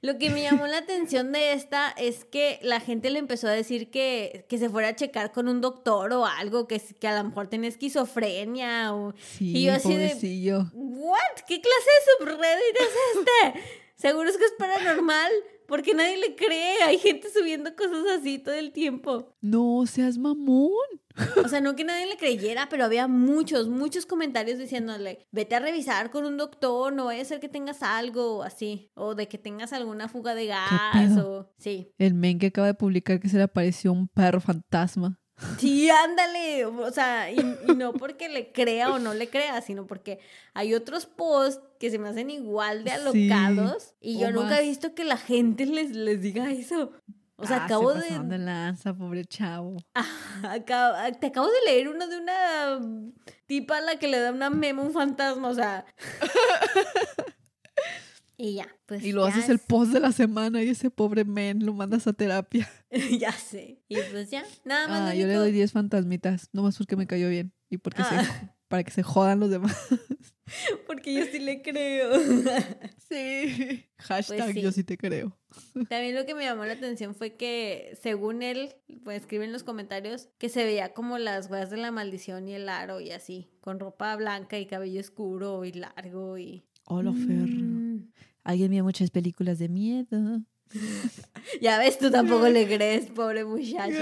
Lo 0.00 0.18
que 0.18 0.28
me 0.30 0.42
llamó 0.42 0.66
la 0.66 0.78
atención 0.84 1.30
de 1.32 1.52
esta 1.52 1.90
es 1.96 2.24
que 2.24 2.58
la 2.62 2.80
gente 2.80 3.10
le 3.10 3.20
empezó 3.20 3.46
a 3.46 3.52
decir 3.52 3.90
que, 3.90 4.44
que 4.48 4.58
se 4.58 4.68
fuera 4.68 4.88
a 4.88 4.96
checar 4.96 5.30
con 5.32 5.46
un 5.48 5.60
doctor 5.60 6.12
o 6.12 6.26
algo, 6.26 6.66
que, 6.66 6.80
que 6.80 7.06
a 7.06 7.16
lo 7.22 7.28
mejor 7.28 7.46
tenía 7.46 7.68
esquizofrenia 7.68 8.92
o... 8.94 9.14
Sí, 9.36 9.56
Y 9.56 9.64
yo 9.66 9.72
así 9.74 9.94
de- 9.94 10.08
pobrecillo. 10.08 10.70
¿What? 10.74 11.36
¿Qué 11.46 11.60
clase 11.60 11.90
de 11.94 12.26
subreddit 12.26 12.76
es 12.80 13.54
este? 13.54 13.60
Seguro 13.96 14.28
es 14.28 14.36
que 14.36 14.44
es 14.44 14.52
paranormal, 14.58 15.30
porque 15.66 15.94
nadie 15.94 16.16
le 16.18 16.34
cree. 16.36 16.82
Hay 16.82 16.98
gente 16.98 17.28
subiendo 17.30 17.74
cosas 17.76 18.04
así 18.18 18.38
todo 18.38 18.54
el 18.54 18.72
tiempo. 18.72 19.32
No 19.40 19.84
seas 19.86 20.18
mamón. 20.18 20.72
O 21.44 21.48
sea, 21.48 21.60
no 21.60 21.74
que 21.76 21.84
nadie 21.84 22.06
le 22.06 22.16
creyera, 22.16 22.68
pero 22.68 22.84
había 22.84 23.08
muchos, 23.08 23.68
muchos 23.68 24.06
comentarios 24.06 24.58
diciéndole, 24.58 25.26
vete 25.30 25.54
a 25.54 25.60
revisar 25.60 26.10
con 26.10 26.24
un 26.24 26.36
doctor, 26.36 26.92
no 26.92 27.06
vaya 27.06 27.22
a 27.22 27.24
ser 27.24 27.40
que 27.40 27.48
tengas 27.48 27.82
algo 27.82 28.42
así, 28.42 28.90
o 28.94 29.14
de 29.14 29.28
que 29.28 29.38
tengas 29.38 29.72
alguna 29.72 30.08
fuga 30.08 30.34
de 30.34 30.46
gas, 30.46 31.16
o... 31.18 31.50
Sí, 31.58 31.92
El 31.98 32.14
men 32.14 32.38
que 32.38 32.46
acaba 32.48 32.66
de 32.66 32.74
publicar 32.74 33.20
que 33.20 33.28
se 33.28 33.36
le 33.36 33.44
apareció 33.44 33.92
un 33.92 34.08
perro 34.08 34.40
fantasma. 34.40 35.18
sí, 35.58 35.88
ándale, 35.88 36.66
o 36.66 36.90
sea, 36.90 37.30
y, 37.30 37.38
y 37.68 37.74
no 37.76 37.92
porque 37.92 38.28
le 38.28 38.50
crea 38.52 38.92
o 38.92 38.98
no 38.98 39.14
le 39.14 39.28
crea, 39.28 39.60
sino 39.60 39.86
porque 39.86 40.18
hay 40.52 40.74
otros 40.74 41.06
posts 41.06 41.62
que 41.78 41.90
se 41.90 41.98
me 41.98 42.08
hacen 42.08 42.28
igual 42.30 42.82
de 42.82 42.90
Sí, 43.12 43.30
alocados 43.30 43.94
y 44.00 44.18
yo 44.18 44.32
nunca 44.32 44.48
más. 44.50 44.58
he 44.60 44.62
visto 44.64 44.94
que 44.96 45.04
la 45.04 45.16
gente 45.16 45.64
les, 45.64 45.90
les 45.92 46.20
diga 46.20 46.50
eso. 46.50 46.90
O 47.40 47.46
sea, 47.46 47.58
Ah, 47.58 47.64
acabo 47.66 47.92
se 47.94 48.18
de, 48.18 48.20
de 48.24 48.38
lanza, 48.38 48.92
pobre 48.94 49.24
chavo. 49.24 49.76
Acabo- 50.42 50.96
te 51.20 51.28
acabo 51.28 51.46
de 51.46 51.60
leer 51.66 51.88
uno 51.88 52.08
de 52.08 52.18
una 52.18 52.80
tipa 53.46 53.78
a 53.78 53.80
la 53.80 53.96
que 53.96 54.08
le 54.08 54.18
da 54.18 54.32
una 54.32 54.50
memo 54.50 54.82
un 54.82 54.92
fantasma, 54.92 55.48
o 55.48 55.54
sea. 55.54 55.84
y 58.36 58.54
ya, 58.54 58.68
pues. 58.86 59.02
Y 59.04 59.12
lo 59.12 59.24
haces 59.24 59.48
el 59.48 59.58
post 59.58 59.92
de 59.92 60.00
la 60.00 60.12
semana 60.12 60.62
y 60.62 60.68
ese 60.68 60.90
pobre 60.90 61.24
men 61.24 61.64
lo 61.64 61.72
mandas 61.74 62.06
a 62.06 62.12
terapia. 62.12 62.68
ya 63.18 63.32
sé. 63.32 63.82
Y 63.88 63.96
pues 64.12 64.30
ya, 64.30 64.44
nada 64.64 64.88
más. 64.88 65.10
Ah, 65.10 65.14
yo 65.14 65.26
le 65.26 65.34
doy 65.34 65.52
10 65.52 65.72
fantasmitas, 65.72 66.48
nomás 66.52 66.76
porque 66.78 66.96
me 66.96 67.06
cayó 67.06 67.28
bien 67.28 67.52
y 67.68 67.78
porque 67.78 68.02
Ah. 68.02 68.24
se, 68.24 68.48
para 68.68 68.84
que 68.84 68.90
se 68.90 69.02
jodan 69.02 69.40
los 69.40 69.50
demás. 69.50 69.76
Porque 70.86 71.12
yo 71.12 71.24
sí 71.26 71.38
le 71.38 71.62
creo. 71.62 72.12
Sí. 73.08 73.86
Hashtag 73.96 74.38
Pues 74.38 74.52
sí. 74.52 74.60
yo 74.60 74.70
sí 74.70 74.84
te 74.84 74.98
creo. 74.98 75.34
También 75.88 76.14
lo 76.14 76.26
que 76.26 76.34
me 76.34 76.44
llamó 76.44 76.66
la 76.66 76.74
atención 76.74 77.14
fue 77.14 77.36
que, 77.36 77.96
según 78.02 78.42
él, 78.42 78.74
pues 79.02 79.22
escribe 79.22 79.46
en 79.46 79.52
los 79.52 79.62
comentarios, 79.62 80.28
que 80.36 80.50
se 80.50 80.62
veía 80.64 80.92
como 80.92 81.16
las 81.16 81.50
weas 81.50 81.70
de 81.70 81.78
la 81.78 81.90
maldición 81.90 82.46
y 82.48 82.54
el 82.54 82.68
aro 82.68 83.00
y 83.00 83.12
así, 83.12 83.48
con 83.62 83.80
ropa 83.80 84.14
blanca 84.16 84.58
y 84.58 84.66
cabello 84.66 85.00
oscuro 85.00 85.64
y 85.64 85.72
largo 85.72 86.36
y. 86.36 86.66
Hola, 86.84 87.12
Fer. 87.12 87.48
Mm. 87.48 88.12
Alguien 88.44 88.70
vio 88.72 88.84
muchas 88.84 89.10
películas 89.10 89.58
de 89.58 89.70
miedo. 89.70 90.42
Ya 91.62 91.78
ves, 91.78 91.98
tú 91.98 92.10
tampoco 92.10 92.46
le 92.50 92.66
crees, 92.66 93.06
pobre 93.06 93.42
muchacho. 93.46 93.96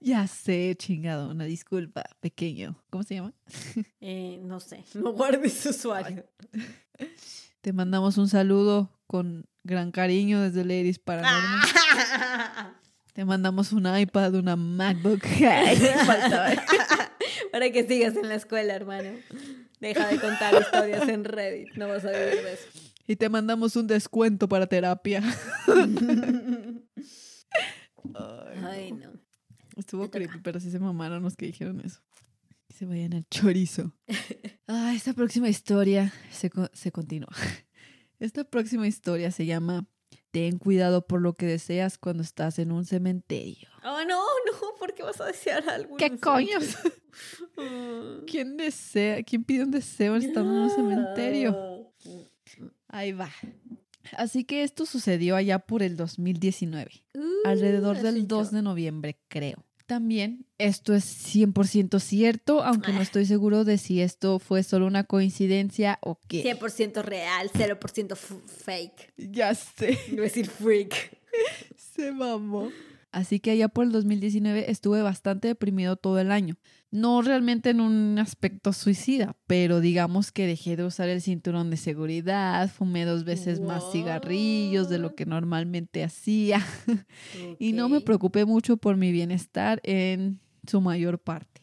Ya 0.00 0.26
sé, 0.26 0.74
chingado, 0.78 1.30
una 1.30 1.44
disculpa, 1.44 2.04
pequeño. 2.20 2.82
¿Cómo 2.88 3.04
se 3.04 3.16
llama? 3.16 3.34
Eh, 4.00 4.40
no 4.42 4.60
sé, 4.60 4.82
no 4.94 5.12
guardes 5.12 5.52
su 5.52 5.70
usuario. 5.70 6.24
Te 7.60 7.72
mandamos 7.72 8.16
un 8.16 8.28
saludo 8.28 8.90
con 9.06 9.46
gran 9.62 9.92
cariño 9.92 10.40
desde 10.40 10.64
Ladies 10.64 10.98
Paranormal. 10.98 11.60
Ah. 11.74 12.74
Te 13.12 13.24
mandamos 13.24 13.72
un 13.72 13.86
iPad, 13.94 14.34
una 14.36 14.56
MacBook. 14.56 15.22
Ay. 15.46 15.78
Para 17.52 17.70
que 17.70 17.86
sigas 17.86 18.16
en 18.16 18.28
la 18.28 18.36
escuela, 18.36 18.74
hermano. 18.74 19.10
Deja 19.80 20.06
de 20.08 20.18
contar 20.18 20.54
historias 20.54 21.08
en 21.08 21.24
Reddit, 21.24 21.74
no 21.76 21.88
vas 21.88 22.04
a 22.04 22.10
vivir 22.10 22.42
de 22.44 22.52
eso. 22.54 22.68
Y 23.06 23.16
te 23.16 23.28
mandamos 23.28 23.74
un 23.76 23.88
descuento 23.88 24.48
para 24.48 24.66
terapia. 24.66 25.22
Ay, 28.14 28.58
Ay, 28.64 28.92
no. 28.92 29.09
Estuvo 29.80 30.10
creepy, 30.10 30.38
pero 30.42 30.60
sí 30.60 30.70
se 30.70 30.78
mamaron 30.78 31.22
los 31.22 31.36
que 31.36 31.46
dijeron 31.46 31.80
eso. 31.80 32.00
Que 32.68 32.74
se 32.74 32.84
vayan 32.86 33.14
al 33.14 33.24
chorizo. 33.28 33.92
Ah, 34.72 34.92
esta 34.94 35.14
próxima 35.14 35.48
historia 35.48 36.14
se, 36.30 36.48
se 36.74 36.92
continúa. 36.92 37.32
Esta 38.20 38.44
próxima 38.44 38.86
historia 38.86 39.32
se 39.32 39.44
llama 39.44 39.88
Ten 40.30 40.58
cuidado 40.58 41.08
por 41.08 41.20
lo 41.20 41.32
que 41.34 41.44
deseas 41.46 41.98
cuando 41.98 42.22
estás 42.22 42.60
en 42.60 42.70
un 42.70 42.84
cementerio. 42.84 43.68
Oh, 43.82 44.04
no, 44.06 44.22
no, 44.22 44.74
¿por 44.78 44.94
qué 44.94 45.02
vas 45.02 45.20
a 45.20 45.24
desear 45.26 45.68
algo? 45.68 45.96
¿Qué 45.96 46.16
coños? 46.18 46.76
¿Quién 48.28 48.56
desea? 48.56 49.24
¿Quién 49.24 49.42
pide 49.42 49.64
un 49.64 49.72
deseo 49.72 50.14
estando 50.14 50.52
en 50.52 50.58
un 50.58 50.70
cementerio? 50.70 51.92
Ahí 52.86 53.10
va. 53.10 53.30
Así 54.16 54.44
que 54.44 54.62
esto 54.62 54.86
sucedió 54.86 55.34
allá 55.34 55.58
por 55.58 55.82
el 55.82 55.96
2019, 55.96 56.90
Uh, 57.14 57.48
alrededor 57.48 58.00
del 58.00 58.20
yo. 58.20 58.36
2 58.38 58.52
de 58.52 58.62
noviembre, 58.62 59.18
creo. 59.28 59.64
También 59.90 60.46
esto 60.58 60.94
es 60.94 61.04
100% 61.04 61.98
cierto, 61.98 62.62
aunque 62.62 62.92
no 62.92 63.00
Ah. 63.00 63.02
estoy 63.02 63.26
seguro 63.26 63.64
de 63.64 63.76
si 63.76 64.00
esto 64.00 64.38
fue 64.38 64.62
solo 64.62 64.86
una 64.86 65.02
coincidencia 65.02 65.98
o 66.00 66.16
qué. 66.28 66.44
100% 66.44 67.02
real, 67.02 67.50
0% 67.52 68.12
f- 68.14 68.36
fake. 68.46 69.12
Ya 69.16 69.52
sé, 69.56 69.98
a 70.12 70.20
decir 70.20 70.48
freak. 70.48 71.18
se 71.76 72.12
mamó. 72.12 72.68
Así 73.10 73.40
que 73.40 73.50
allá 73.50 73.66
por 73.66 73.84
el 73.84 73.90
2019 73.90 74.70
estuve 74.70 75.02
bastante 75.02 75.48
deprimido 75.48 75.96
todo 75.96 76.20
el 76.20 76.30
año. 76.30 76.56
No 76.92 77.22
realmente 77.22 77.70
en 77.70 77.80
un 77.80 78.18
aspecto 78.18 78.72
suicida, 78.72 79.36
pero 79.46 79.80
digamos 79.80 80.32
que 80.32 80.48
dejé 80.48 80.76
de 80.76 80.84
usar 80.84 81.08
el 81.08 81.22
cinturón 81.22 81.70
de 81.70 81.76
seguridad, 81.76 82.68
fumé 82.68 83.04
dos 83.04 83.22
veces 83.22 83.60
más 83.60 83.92
cigarrillos 83.92 84.88
de 84.88 84.98
lo 84.98 85.14
que 85.14 85.24
normalmente 85.24 86.02
hacía 86.02 86.60
y 87.60 87.72
no 87.74 87.88
me 87.88 88.00
preocupé 88.00 88.44
mucho 88.44 88.76
por 88.76 88.96
mi 88.96 89.12
bienestar 89.12 89.80
en 89.84 90.40
su 90.66 90.80
mayor 90.80 91.20
parte. 91.20 91.62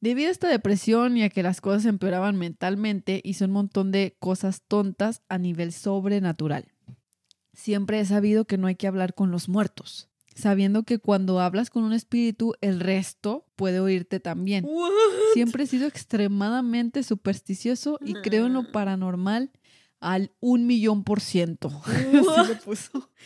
Debido 0.00 0.28
a 0.28 0.32
esta 0.32 0.48
depresión 0.48 1.16
y 1.16 1.22
a 1.22 1.30
que 1.30 1.42
las 1.42 1.60
cosas 1.60 1.86
empeoraban 1.86 2.36
mentalmente, 2.36 3.20
hice 3.24 3.44
un 3.46 3.52
montón 3.52 3.90
de 3.90 4.16
cosas 4.18 4.62
tontas 4.66 5.22
a 5.28 5.38
nivel 5.38 5.72
sobrenatural. 5.72 6.72
Siempre 7.54 8.00
he 8.00 8.04
sabido 8.04 8.44
que 8.46 8.58
no 8.58 8.66
hay 8.66 8.76
que 8.76 8.86
hablar 8.86 9.14
con 9.14 9.30
los 9.30 9.48
muertos, 9.48 10.10
sabiendo 10.34 10.82
que 10.82 10.98
cuando 10.98 11.40
hablas 11.40 11.70
con 11.70 11.84
un 11.84 11.92
espíritu, 11.92 12.54
el 12.60 12.80
resto 12.80 13.46
puede 13.56 13.80
oírte 13.80 14.20
también. 14.20 14.66
Siempre 15.32 15.64
he 15.64 15.66
sido 15.66 15.86
extremadamente 15.86 17.02
supersticioso 17.02 17.98
y 18.04 18.14
creo 18.14 18.46
en 18.46 18.54
lo 18.54 18.70
paranormal 18.72 19.50
al 20.00 20.32
un 20.40 20.66
millón 20.66 21.04
por 21.04 21.20
ciento. 21.20 21.68
Así 21.84 22.52
lo 22.52 22.58
puso. 22.64 23.10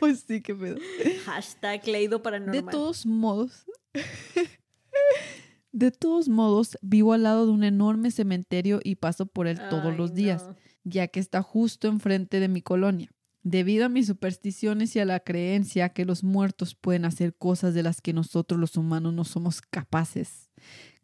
Pues 0.00 0.24
sí, 0.26 0.42
qué 0.42 0.52
pedo. 0.52 0.78
Hashtag 1.26 1.86
leído 1.86 2.20
paranormal. 2.20 2.64
De 2.64 2.70
todos 2.72 3.06
modos, 3.06 3.66
de 5.70 5.92
todos 5.92 6.28
modos, 6.28 6.76
vivo 6.82 7.12
al 7.12 7.22
lado 7.22 7.46
de 7.46 7.52
un 7.52 7.62
enorme 7.62 8.10
cementerio 8.10 8.80
y 8.82 8.96
paso 8.96 9.26
por 9.26 9.46
él 9.46 9.60
todos 9.70 9.92
Ay, 9.92 9.96
los 9.96 10.12
días, 10.12 10.42
no. 10.48 10.56
ya 10.82 11.06
que 11.06 11.20
está 11.20 11.40
justo 11.40 11.86
enfrente 11.86 12.40
de 12.40 12.48
mi 12.48 12.62
colonia. 12.62 13.12
Debido 13.48 13.86
a 13.86 13.88
mis 13.88 14.08
supersticiones 14.08 14.96
y 14.96 14.98
a 14.98 15.04
la 15.04 15.20
creencia 15.20 15.90
que 15.90 16.04
los 16.04 16.24
muertos 16.24 16.74
pueden 16.74 17.04
hacer 17.04 17.32
cosas 17.36 17.74
de 17.74 17.84
las 17.84 18.00
que 18.00 18.12
nosotros 18.12 18.58
los 18.58 18.76
humanos 18.76 19.14
no 19.14 19.22
somos 19.22 19.62
capaces. 19.62 20.50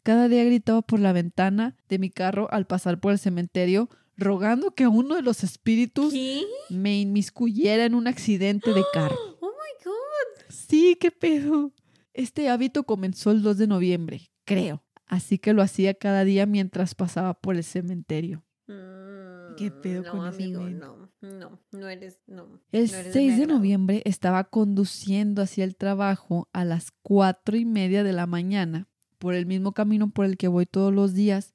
Cada 0.03 0.27
día 0.27 0.43
gritaba 0.43 0.81
por 0.81 0.99
la 0.99 1.13
ventana 1.13 1.77
de 1.87 1.99
mi 1.99 2.09
carro 2.09 2.51
al 2.51 2.67
pasar 2.67 2.99
por 2.99 3.13
el 3.13 3.19
cementerio, 3.19 3.89
rogando 4.17 4.75
que 4.75 4.87
uno 4.87 5.15
de 5.15 5.21
los 5.21 5.41
espíritus 5.45 6.11
¿Qué? 6.11 6.43
me 6.69 6.99
inmiscuyera 6.99 7.85
en 7.85 7.95
un 7.95 8.07
accidente 8.07 8.73
de 8.73 8.83
carro. 8.93 9.15
Oh 9.39 9.47
my 9.47 9.85
god. 9.85 10.45
Sí, 10.49 10.97
qué 10.99 11.11
pedo. 11.11 11.71
Este 12.13 12.49
hábito 12.49 12.83
comenzó 12.83 13.31
el 13.31 13.41
2 13.41 13.57
de 13.57 13.67
noviembre, 13.67 14.31
creo. 14.43 14.83
Así 15.05 15.37
que 15.37 15.53
lo 15.53 15.61
hacía 15.61 15.93
cada 15.93 16.25
día 16.25 16.45
mientras 16.45 16.93
pasaba 16.93 17.35
por 17.35 17.55
el 17.55 17.63
cementerio. 17.63 18.43
¿Qué 19.57 19.71
pedo 19.71 20.01
Mm, 20.01 20.05
no, 20.05 20.11
con 20.11 20.27
ese 20.27 20.43
amigo, 20.43 20.61
men? 20.63 20.79
no, 20.79 21.02
no, 21.23 21.59
no 21.71 21.87
eres, 21.87 22.19
no. 22.27 22.59
El 22.71 22.91
no 22.91 22.97
eres 22.97 23.13
6 23.13 23.33
mi 23.33 23.39
de 23.39 23.47
noviembre 23.47 24.01
estaba 24.05 24.43
conduciendo 24.43 25.41
hacia 25.41 25.63
el 25.63 25.75
trabajo 25.75 26.49
a 26.51 26.65
las 26.65 26.91
cuatro 27.01 27.55
y 27.55 27.63
media 27.65 28.03
de 28.03 28.11
la 28.11 28.27
mañana 28.27 28.89
por 29.19 29.33
el 29.33 29.45
mismo 29.45 29.71
camino 29.71 30.09
por 30.09 30.25
el 30.25 30.35
que 30.35 30.49
voy 30.49 30.65
todos 30.65 30.93
los 30.93 31.13
días 31.13 31.53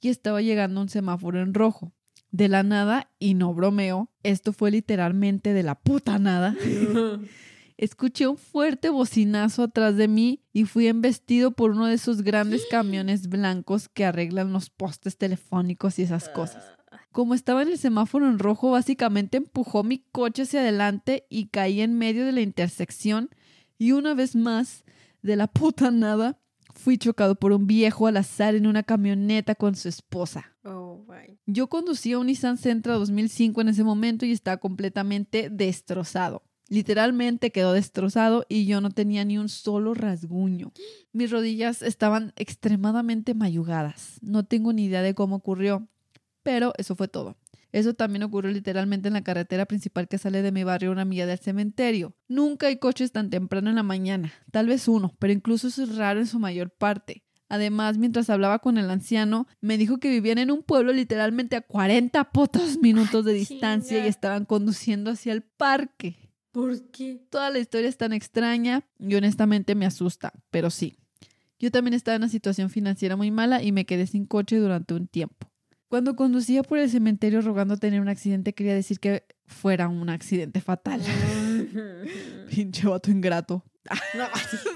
y 0.00 0.08
estaba 0.08 0.40
llegando 0.40 0.80
a 0.80 0.84
un 0.84 0.88
semáforo 0.88 1.40
en 1.42 1.52
rojo. 1.52 1.92
De 2.30 2.48
la 2.48 2.62
nada, 2.62 3.10
y 3.18 3.34
no 3.34 3.52
bromeo, 3.52 4.10
esto 4.22 4.52
fue 4.52 4.70
literalmente 4.70 5.52
de 5.52 5.64
la 5.64 5.74
puta 5.74 6.18
nada. 6.18 6.56
Escuché 7.76 8.26
un 8.26 8.36
fuerte 8.36 8.88
bocinazo 8.88 9.64
atrás 9.64 9.96
de 9.96 10.06
mí 10.06 10.42
y 10.52 10.64
fui 10.64 10.86
embestido 10.86 11.50
por 11.50 11.70
uno 11.70 11.86
de 11.86 11.94
esos 11.94 12.22
grandes 12.22 12.66
camiones 12.70 13.28
blancos 13.28 13.88
que 13.88 14.04
arreglan 14.04 14.52
los 14.52 14.70
postes 14.70 15.16
telefónicos 15.16 15.98
y 15.98 16.02
esas 16.02 16.28
cosas. 16.28 16.79
Como 17.12 17.34
estaba 17.34 17.62
en 17.62 17.68
el 17.68 17.78
semáforo 17.78 18.28
en 18.28 18.38
rojo, 18.38 18.70
básicamente 18.70 19.38
empujó 19.38 19.82
mi 19.82 19.98
coche 20.12 20.42
hacia 20.42 20.60
adelante 20.60 21.26
y 21.28 21.46
caí 21.46 21.80
en 21.80 21.98
medio 21.98 22.24
de 22.24 22.32
la 22.32 22.40
intersección 22.40 23.30
y 23.78 23.92
una 23.92 24.14
vez 24.14 24.36
más, 24.36 24.84
de 25.22 25.36
la 25.36 25.46
puta 25.46 25.90
nada, 25.90 26.38
fui 26.74 26.98
chocado 26.98 27.34
por 27.34 27.52
un 27.52 27.66
viejo 27.66 28.06
al 28.06 28.16
azar 28.16 28.54
en 28.54 28.66
una 28.66 28.82
camioneta 28.82 29.54
con 29.54 29.74
su 29.74 29.88
esposa. 29.88 30.54
Oh, 30.64 31.04
my. 31.08 31.38
Yo 31.46 31.68
conducía 31.68 32.18
un 32.18 32.26
Nissan 32.26 32.58
Sentra 32.58 32.94
2005 32.94 33.60
en 33.60 33.68
ese 33.68 33.82
momento 33.82 34.24
y 34.24 34.32
estaba 34.32 34.58
completamente 34.58 35.48
destrozado. 35.50 36.42
Literalmente 36.68 37.50
quedó 37.50 37.72
destrozado 37.72 38.46
y 38.48 38.66
yo 38.66 38.80
no 38.80 38.90
tenía 38.90 39.24
ni 39.24 39.38
un 39.38 39.48
solo 39.48 39.94
rasguño. 39.94 40.72
Mis 41.12 41.30
rodillas 41.30 41.82
estaban 41.82 42.32
extremadamente 42.36 43.34
mayugadas. 43.34 44.18
No 44.22 44.44
tengo 44.44 44.72
ni 44.72 44.84
idea 44.84 45.02
de 45.02 45.14
cómo 45.14 45.36
ocurrió, 45.36 45.88
pero 46.50 46.72
eso 46.78 46.96
fue 46.96 47.06
todo. 47.06 47.36
Eso 47.70 47.94
también 47.94 48.24
ocurrió 48.24 48.50
literalmente 48.50 49.06
en 49.06 49.14
la 49.14 49.22
carretera 49.22 49.66
principal 49.66 50.08
que 50.08 50.18
sale 50.18 50.42
de 50.42 50.50
mi 50.50 50.64
barrio 50.64 50.90
una 50.90 51.04
milla 51.04 51.24
del 51.24 51.38
cementerio. 51.38 52.16
Nunca 52.26 52.66
hay 52.66 52.78
coches 52.78 53.12
tan 53.12 53.30
temprano 53.30 53.70
en 53.70 53.76
la 53.76 53.84
mañana, 53.84 54.32
tal 54.50 54.66
vez 54.66 54.88
uno, 54.88 55.14
pero 55.20 55.32
incluso 55.32 55.68
eso 55.68 55.84
es 55.84 55.94
raro 55.94 56.18
en 56.18 56.26
su 56.26 56.40
mayor 56.40 56.70
parte. 56.70 57.22
Además, 57.48 57.98
mientras 57.98 58.30
hablaba 58.30 58.58
con 58.58 58.78
el 58.78 58.90
anciano, 58.90 59.46
me 59.60 59.78
dijo 59.78 59.98
que 59.98 60.10
vivían 60.10 60.38
en 60.38 60.50
un 60.50 60.64
pueblo 60.64 60.92
literalmente 60.92 61.54
a 61.54 61.60
40 61.60 62.32
putos 62.32 62.78
minutos 62.82 63.24
de 63.24 63.32
distancia 63.34 63.98
chinga. 63.98 64.06
y 64.06 64.08
estaban 64.08 64.44
conduciendo 64.44 65.12
hacia 65.12 65.32
el 65.32 65.42
parque. 65.42 66.16
¿Por 66.50 66.90
qué? 66.90 67.24
Toda 67.30 67.50
la 67.50 67.60
historia 67.60 67.88
es 67.88 67.96
tan 67.96 68.12
extraña 68.12 68.88
y 68.98 69.14
honestamente 69.14 69.76
me 69.76 69.86
asusta, 69.86 70.32
pero 70.50 70.68
sí. 70.68 70.96
Yo 71.60 71.70
también 71.70 71.94
estaba 71.94 72.16
en 72.16 72.22
una 72.22 72.28
situación 72.28 72.70
financiera 72.70 73.14
muy 73.14 73.30
mala 73.30 73.62
y 73.62 73.70
me 73.70 73.86
quedé 73.86 74.08
sin 74.08 74.26
coche 74.26 74.56
durante 74.56 74.94
un 74.94 75.06
tiempo. 75.06 75.49
Cuando 75.90 76.14
conducía 76.14 76.62
por 76.62 76.78
el 76.78 76.88
cementerio 76.88 77.40
rogando 77.40 77.76
tener 77.76 78.00
un 78.00 78.08
accidente, 78.08 78.52
quería 78.54 78.76
decir 78.76 79.00
que 79.00 79.24
fuera 79.44 79.88
un 79.88 80.08
accidente 80.08 80.60
fatal. 80.60 81.02
Pinche 82.48 82.86
vato 82.86 83.10
ingrato. 83.10 83.64
No, 84.16 84.24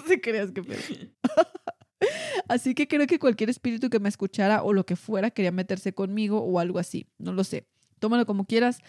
¿Sí 0.08 0.20
creías 0.20 0.50
que? 0.50 0.62
Así 2.48 2.74
que 2.74 2.88
creo 2.88 3.06
que 3.06 3.20
cualquier 3.20 3.48
espíritu 3.48 3.90
que 3.90 4.00
me 4.00 4.08
escuchara 4.08 4.64
o 4.64 4.72
lo 4.72 4.84
que 4.86 4.96
fuera 4.96 5.30
quería 5.30 5.52
meterse 5.52 5.94
conmigo 5.94 6.40
o 6.40 6.58
algo 6.58 6.80
así. 6.80 7.06
No 7.18 7.32
lo 7.32 7.44
sé. 7.44 7.68
Tómalo 8.00 8.26
como 8.26 8.44
quieras. 8.44 8.80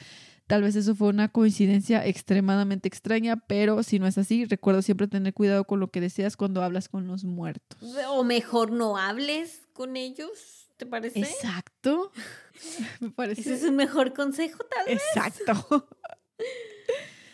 Tal 0.48 0.64
vez 0.64 0.76
eso 0.76 0.96
fue 0.96 1.10
una 1.10 1.28
coincidencia 1.30 2.06
extremadamente 2.08 2.88
extraña, 2.88 3.36
pero 3.36 3.84
si 3.84 4.00
no 4.00 4.08
es 4.08 4.18
así, 4.18 4.46
recuerdo 4.46 4.82
siempre 4.82 5.08
tener 5.08 5.34
cuidado 5.34 5.66
con 5.66 5.80
lo 5.80 5.92
que 5.92 6.02
deseas 6.02 6.38
cuando 6.38 6.64
hablas 6.64 6.90
con 6.90 7.06
los 7.06 7.24
muertos. 7.24 7.78
o 8.10 8.24
mejor 8.24 8.72
no 8.72 8.98
hables 8.98 9.68
con 9.74 9.96
ellos, 9.96 10.65
¿te 10.78 10.86
parece? 10.86 11.20
Exacto. 11.20 12.12
Me 13.00 13.10
parece. 13.10 13.42
Ese 13.42 13.54
es 13.56 13.64
un 13.64 13.76
mejor 13.76 14.14
consejo, 14.14 14.64
tal 14.66 14.86
vez. 14.86 15.02
Exacto. 15.16 15.88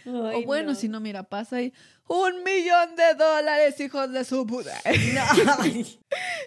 Ay, 0.04 0.42
o 0.44 0.46
bueno, 0.46 0.72
no. 0.72 0.76
si 0.76 0.90
no, 0.90 1.00
mira, 1.00 1.22
pasa 1.24 1.58
ahí. 1.58 1.72
Un 2.08 2.44
millón 2.44 2.96
de 2.96 3.14
dólares, 3.14 3.80
hijos 3.80 4.12
de 4.12 4.26
su 4.26 4.46
puta. 4.48 4.74
No, 5.14 5.64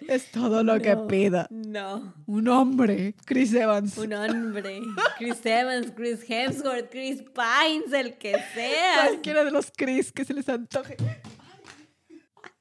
Es 0.07 0.29
todo 0.29 0.61
lo 0.61 0.79
que 0.79 0.95
pida. 1.07 1.47
no. 1.49 2.13
Un 2.27 2.47
hombre, 2.49 3.15
Chris 3.25 3.53
Evans. 3.53 3.97
Un 3.97 4.13
hombre. 4.13 4.81
Chris 5.17 5.43
Evans, 5.45 5.91
Chris 5.95 6.19
Hemsworth, 6.29 6.89
Chris 6.91 7.23
Pines, 7.23 7.93
el 7.93 8.17
que 8.17 8.35
sea. 8.53 9.05
Cualquiera 9.07 9.43
de 9.45 9.51
los 9.51 9.71
Chris 9.75 10.11
que 10.11 10.25
se 10.25 10.33
les 10.33 10.49
antoje. 10.49 10.97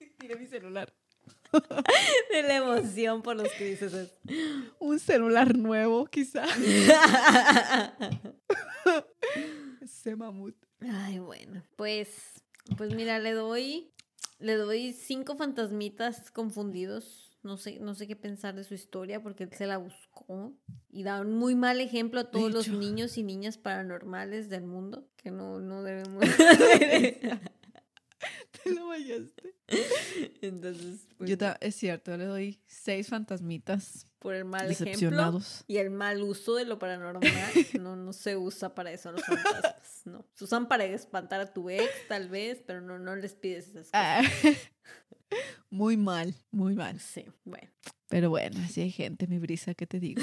Ay, 0.01 0.13
tiré 0.17 0.37
mi 0.37 0.47
celular. 0.47 0.93
De 2.31 2.43
la 2.43 2.57
emoción 2.57 3.23
por 3.23 3.37
los 3.37 3.49
Chrises. 3.53 4.13
Un 4.79 4.99
celular 4.99 5.57
nuevo, 5.57 6.07
quizá. 6.07 6.45
Ese 9.83 10.17
mamut. 10.17 10.57
Ay, 10.81 11.19
bueno. 11.19 11.63
Pues, 11.77 12.09
pues 12.77 12.95
mira, 12.95 13.19
le 13.19 13.33
doy, 13.33 13.93
le 14.39 14.57
doy 14.57 14.93
cinco 14.93 15.37
fantasmitas 15.37 16.31
confundidos. 16.31 17.31
No 17.43 17.59
sé, 17.59 17.79
no 17.79 17.95
sé 17.95 18.07
qué 18.07 18.17
pensar 18.17 18.55
de 18.55 18.65
su 18.65 18.73
historia 18.73 19.23
porque 19.23 19.45
él 19.45 19.53
se 19.53 19.67
la 19.67 19.77
buscó 19.77 20.57
y 20.89 21.03
da 21.03 21.21
un 21.21 21.35
muy 21.35 21.55
mal 21.55 21.79
ejemplo 21.81 22.21
a 22.21 22.31
todos 22.31 22.51
los 22.51 22.69
niños 22.69 23.19
y 23.19 23.23
niñas 23.23 23.59
paranormales 23.59 24.49
del 24.49 24.65
mundo 24.65 25.07
que 25.19 25.31
no, 25.31 25.61
no 25.61 25.83
debemos 25.83 26.23
eso. 26.81 27.39
lo 28.75 28.87
vayaste. 28.89 29.55
Entonces, 30.43 31.09
pues, 31.17 31.31
Yo 31.31 31.39
ta- 31.39 31.59
es 31.61 31.75
cierto, 31.75 32.11
yo 32.13 32.17
le 32.19 32.25
doy 32.27 32.61
seis 32.67 33.09
fantasmitas 33.09 34.07
por 34.19 34.35
el 34.35 34.45
mal 34.45 34.71
ejemplo 34.71 35.41
y 35.67 35.77
el 35.79 35.91
mal 35.91 36.23
uso 36.23 36.55
de 36.55 36.65
lo 36.65 36.79
paranormal, 36.79 37.23
no, 37.81 37.97
no 37.97 38.13
se 38.13 38.37
usa 38.37 38.75
para 38.75 38.93
eso 38.93 39.13
los 39.13 39.23
fantasmas, 39.25 40.03
no. 40.07 40.27
Se 40.35 40.45
usan 40.45 40.69
para 40.69 40.85
espantar 40.85 41.41
a 41.41 41.53
tu 41.53 41.69
ex, 41.71 41.85
tal 42.09 42.29
vez, 42.29 42.63
pero 42.67 42.81
no, 42.81 42.99
no 42.99 43.17
les 43.17 43.35
pides 43.35 43.69
esas 43.69 43.87
cosas. 43.87 43.91
Ah, 43.93 44.23
muy 45.71 45.97
mal, 45.97 46.35
muy 46.51 46.75
mal. 46.75 47.01
Sí, 47.01 47.27
bueno, 47.45 47.69
Pero 48.09 48.31
bueno, 48.31 48.61
así 48.65 48.81
hay 48.83 48.91
gente, 48.91 49.27
mi 49.27 49.39
brisa, 49.39 49.75
¿qué 49.75 49.87
te 49.87 50.01
digo? 50.01 50.23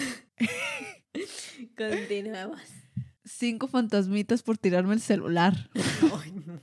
continuemos. 1.77 2.59
Cinco 3.23 3.68
fantasmitas 3.68 4.41
por 4.41 4.57
tirarme 4.57 4.95
el 4.95 5.01
celular. 5.01 5.69
Ay, 5.76 6.31
no. 6.45 6.59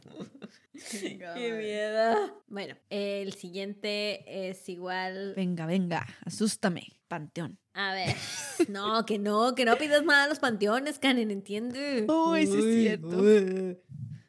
Qué 0.90 1.52
miedo. 1.58 2.42
Bueno, 2.46 2.76
el 2.90 3.32
siguiente 3.34 4.50
es 4.50 4.68
igual. 4.68 5.34
Venga, 5.36 5.66
venga, 5.66 6.06
asústame, 6.24 6.86
panteón. 7.08 7.58
A 7.74 7.92
ver, 7.92 8.14
no, 8.68 9.04
que 9.06 9.18
no, 9.18 9.54
que 9.54 9.64
no 9.64 9.76
pidas 9.76 10.04
más 10.04 10.26
a 10.26 10.28
los 10.28 10.38
panteones, 10.38 10.98
Karen, 10.98 11.30
¿entiende? 11.30 12.06
Uy, 12.08 12.46
sí 12.46 12.58
es 12.58 12.64
cierto. 12.82 13.08
uy. 13.18 13.78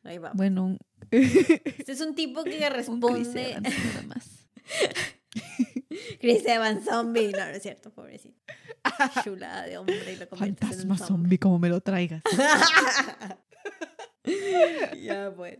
Ahí 0.04 0.18
va. 0.18 0.32
Bueno, 0.34 0.66
un, 0.66 0.80
Este 1.12 1.92
es 1.92 2.02
un 2.02 2.16
tipo 2.16 2.44
que 2.44 2.52
un 2.88 3.00
Chris 3.00 3.34
responde. 3.34 3.52
Evans 3.52 3.86
nada 3.86 4.02
más. 4.04 4.48
Chris 6.20 6.46
Evans 6.46 6.86
zombie. 6.86 7.32
No, 7.32 7.46
no 7.46 7.52
es 7.52 7.64
cierto, 7.64 7.92
pobrecito. 7.92 8.40
Chulada 9.24 9.64
de 9.64 9.78
hombre 9.78 10.14
y 10.14 10.16
lo 10.16 10.28
un 10.32 10.38
Fantasma 10.38 10.98
zombie, 10.98 11.38
como 11.38 11.60
me 11.60 11.70
lo 11.70 11.82
traigas. 11.82 12.22
ya, 15.02 15.30
bueno. 15.30 15.58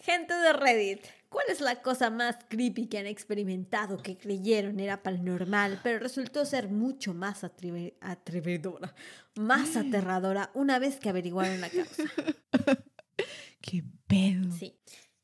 Gente 0.00 0.34
de 0.34 0.52
Reddit, 0.52 1.00
¿cuál 1.28 1.44
es 1.48 1.60
la 1.60 1.82
cosa 1.82 2.10
más 2.10 2.36
creepy 2.48 2.86
que 2.86 2.98
han 2.98 3.06
experimentado 3.06 4.02
que 4.02 4.16
creyeron 4.16 4.80
era 4.80 5.02
paranormal, 5.02 5.80
pero 5.82 5.98
resultó 5.98 6.44
ser 6.44 6.68
mucho 6.68 7.14
más 7.14 7.44
atreve- 7.44 7.94
atrevedora, 8.00 8.94
más 9.36 9.76
aterradora 9.76 10.50
una 10.54 10.78
vez 10.78 10.98
que 10.98 11.08
averiguaron 11.10 11.60
la 11.60 11.70
causa? 11.70 12.02
¿Qué 13.60 13.84
pedo? 14.06 14.50
Sí, 14.58 14.76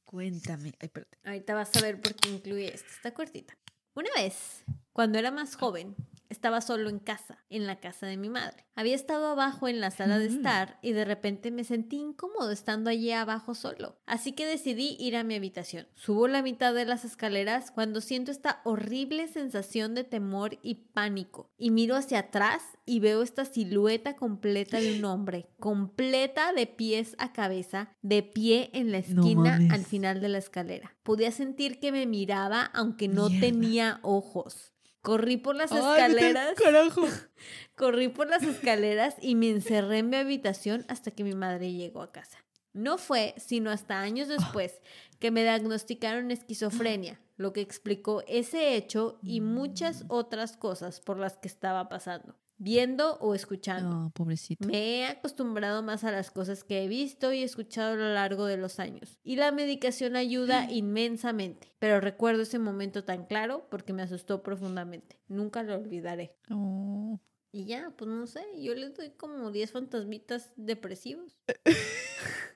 Cuéntame. 0.04 0.72
Ay, 0.80 0.90
ahorita 1.24 1.54
vas 1.54 1.76
a 1.76 1.82
ver 1.82 2.00
por 2.00 2.14
qué 2.14 2.30
incluye 2.30 2.74
esta. 2.74 2.88
Está 2.88 3.12
cortita. 3.12 3.58
Una 3.94 4.08
vez, 4.16 4.64
cuando 4.94 5.18
era 5.18 5.30
más 5.30 5.54
joven, 5.54 5.94
Estaba 6.28 6.60
solo 6.60 6.90
en 6.90 6.98
casa, 6.98 7.44
en 7.48 7.66
la 7.66 7.80
casa 7.80 8.06
de 8.06 8.16
mi 8.16 8.28
madre. 8.28 8.66
Había 8.74 8.94
estado 8.94 9.28
abajo 9.28 9.66
en 9.66 9.80
la 9.80 9.90
sala 9.90 10.18
de 10.18 10.28
Mm. 10.28 10.36
estar 10.36 10.78
y 10.82 10.92
de 10.92 11.04
repente 11.04 11.50
me 11.50 11.64
sentí 11.64 11.96
incómodo 11.96 12.50
estando 12.50 12.90
allí 12.90 13.10
abajo 13.12 13.54
solo. 13.54 13.96
Así 14.06 14.32
que 14.32 14.46
decidí 14.46 14.96
ir 15.00 15.16
a 15.16 15.24
mi 15.24 15.34
habitación. 15.36 15.88
Subo 15.94 16.28
la 16.28 16.42
mitad 16.42 16.74
de 16.74 16.84
las 16.84 17.04
escaleras 17.04 17.70
cuando 17.70 18.00
siento 18.00 18.30
esta 18.30 18.60
horrible 18.64 19.26
sensación 19.28 19.94
de 19.94 20.04
temor 20.04 20.58
y 20.62 20.74
pánico. 20.92 21.50
Y 21.56 21.70
miro 21.70 21.96
hacia 21.96 22.18
atrás 22.20 22.62
y 22.84 23.00
veo 23.00 23.22
esta 23.22 23.44
silueta 23.44 24.14
completa 24.16 24.80
de 24.80 24.98
un 24.98 25.04
hombre, 25.06 25.48
completa 25.58 26.52
de 26.52 26.66
pies 26.66 27.14
a 27.18 27.32
cabeza, 27.32 27.90
de 28.02 28.22
pie 28.22 28.70
en 28.74 28.92
la 28.92 28.98
esquina 28.98 29.58
al 29.70 29.84
final 29.84 30.20
de 30.20 30.28
la 30.28 30.38
escalera. 30.38 30.94
Podía 31.02 31.32
sentir 31.32 31.80
que 31.80 31.90
me 31.90 32.06
miraba 32.06 32.62
aunque 32.74 33.08
no 33.08 33.28
Mierda. 33.28 33.46
tenía 33.46 34.00
ojos. 34.02 34.72
Corrí 35.08 35.38
por 35.38 35.56
las 35.56 35.72
escaleras. 35.72 36.54
carajo. 36.62 37.00
Corrí 37.76 38.08
por 38.08 38.28
las 38.28 38.42
escaleras 38.42 39.16
y 39.22 39.36
me 39.36 39.48
encerré 39.48 40.00
en 40.00 40.10
mi 40.10 40.16
habitación 40.16 40.84
hasta 40.86 41.10
que 41.12 41.24
mi 41.24 41.32
madre 41.32 41.72
llegó 41.72 42.02
a 42.02 42.12
casa. 42.12 42.44
No 42.74 42.98
fue 42.98 43.34
sino 43.38 43.70
hasta 43.70 44.00
años 44.00 44.28
después 44.28 44.82
que 45.18 45.30
me 45.30 45.44
diagnosticaron 45.44 46.30
esquizofrenia, 46.30 47.22
lo 47.38 47.54
que 47.54 47.62
explicó 47.62 48.22
ese 48.28 48.76
hecho 48.76 49.18
y 49.22 49.40
muchas 49.40 50.04
otras 50.08 50.58
cosas 50.58 51.00
por 51.00 51.18
las 51.18 51.38
que 51.38 51.48
estaba 51.48 51.88
pasando, 51.88 52.36
viendo 52.58 53.16
o 53.20 53.34
escuchando. 53.34 53.88
No, 53.88 54.10
pobrecito. 54.10 54.66
Me 54.66 54.98
he 54.98 55.06
acostumbrado 55.06 55.82
más 55.82 56.04
a 56.04 56.10
las 56.10 56.30
cosas 56.30 56.64
que 56.64 56.84
he 56.84 56.88
visto 56.88 57.32
y 57.32 57.42
escuchado 57.42 57.94
a 57.94 57.96
lo 57.96 58.12
largo 58.12 58.46
de 58.46 58.56
los 58.56 58.80
años. 58.80 59.18
Y 59.22 59.36
la 59.36 59.52
medicación 59.52 60.16
ayuda 60.16 60.66
inmensamente. 60.70 61.72
Pero 61.78 62.00
recuerdo 62.00 62.42
ese 62.42 62.58
momento 62.58 63.04
tan 63.04 63.26
claro 63.26 63.66
porque 63.70 63.92
me 63.92 64.02
asustó 64.02 64.42
profundamente. 64.42 65.20
Nunca 65.28 65.62
lo 65.62 65.76
olvidaré. 65.76 66.36
Oh. 66.50 67.20
Y 67.50 67.64
ya, 67.64 67.92
pues 67.96 68.10
no 68.10 68.26
sé, 68.26 68.44
yo 68.60 68.74
le 68.74 68.90
doy 68.90 69.10
como 69.10 69.50
10 69.50 69.72
fantasmitas 69.72 70.52
depresivos. 70.56 71.40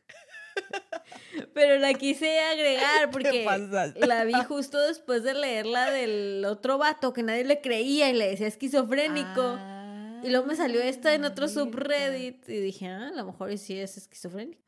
Pero 1.54 1.78
la 1.78 1.94
quise 1.94 2.40
agregar 2.40 3.10
porque 3.10 3.46
la 3.96 4.24
vi 4.24 4.34
justo 4.46 4.78
después 4.78 5.22
de 5.22 5.34
leerla 5.34 5.90
del 5.90 6.44
otro 6.44 6.78
vato 6.78 7.12
que 7.12 7.22
nadie 7.22 7.44
le 7.44 7.60
creía 7.60 8.10
y 8.10 8.14
le 8.14 8.28
decía 8.28 8.46
esquizofrénico. 8.46 9.58
Y 10.22 10.30
luego 10.30 10.46
me 10.46 10.56
salió 10.56 10.80
esta 10.80 11.14
en 11.14 11.24
otro 11.24 11.48
subreddit 11.48 12.48
y 12.48 12.60
dije, 12.60 12.88
ah, 12.88 13.08
a 13.08 13.12
lo 13.12 13.26
mejor 13.26 13.56
sí 13.58 13.78
es 13.78 13.96
esquizofrénico. 13.96 14.62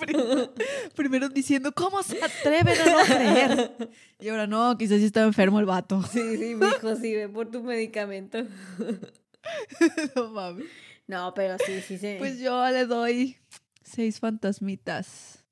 Primero, 0.00 0.54
primero 0.94 1.28
diciendo, 1.28 1.72
¿cómo 1.72 2.02
se 2.02 2.22
atreven 2.22 2.78
a 2.78 2.86
no 2.86 3.04
creer? 3.04 3.88
Y 4.18 4.28
ahora 4.28 4.46
no, 4.46 4.78
quizás 4.78 4.98
sí 4.98 5.04
estaba 5.04 5.26
enfermo 5.26 5.60
el 5.60 5.66
vato. 5.66 6.02
Sí, 6.10 6.38
sí, 6.38 6.54
mijo, 6.54 6.96
sí, 6.96 7.14
ve 7.14 7.28
por 7.28 7.50
tu 7.50 7.62
medicamento. 7.62 8.38
No 10.16 10.30
mames. 10.30 10.66
No, 11.06 11.32
pero 11.32 11.56
sí, 11.64 11.80
sí, 11.80 11.98
sí. 11.98 12.16
Pues 12.18 12.40
yo 12.40 12.68
le 12.70 12.84
doy 12.86 13.36
seis 13.84 14.18
fantasmitas 14.18 15.44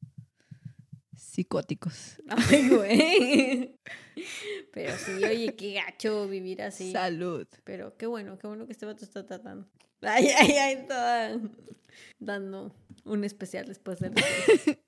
psicóticos. 1.16 2.16
Ay, 2.28 2.69
güey. 2.70 3.78
Pero 4.72 4.96
sí, 4.96 5.24
oye, 5.24 5.54
qué 5.54 5.74
gacho 5.74 6.28
vivir 6.28 6.62
así. 6.62 6.92
Salud. 6.92 7.46
Pero 7.64 7.96
qué 7.96 8.06
bueno, 8.06 8.38
qué 8.38 8.46
bueno 8.46 8.66
que 8.66 8.72
este 8.72 8.86
vato 8.86 9.04
está 9.04 9.26
tratando. 9.26 9.66
Ay, 10.02 10.28
ay, 10.38 10.50
ay, 10.50 10.84
toda 10.86 11.40
dando 12.18 12.74
un 13.04 13.24
especial 13.24 13.66
después 13.66 14.00
del. 14.00 14.12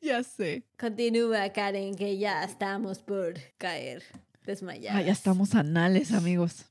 Ya 0.00 0.22
sé. 0.22 0.64
Continúa, 0.78 1.52
Karen, 1.52 1.96
que 1.96 2.18
ya 2.18 2.44
estamos 2.44 3.02
por 3.02 3.34
caer 3.58 4.04
desmayadas. 4.46 5.00
Ah, 5.00 5.02
ya 5.02 5.12
estamos 5.12 5.54
anales, 5.56 6.12
amigos. 6.12 6.66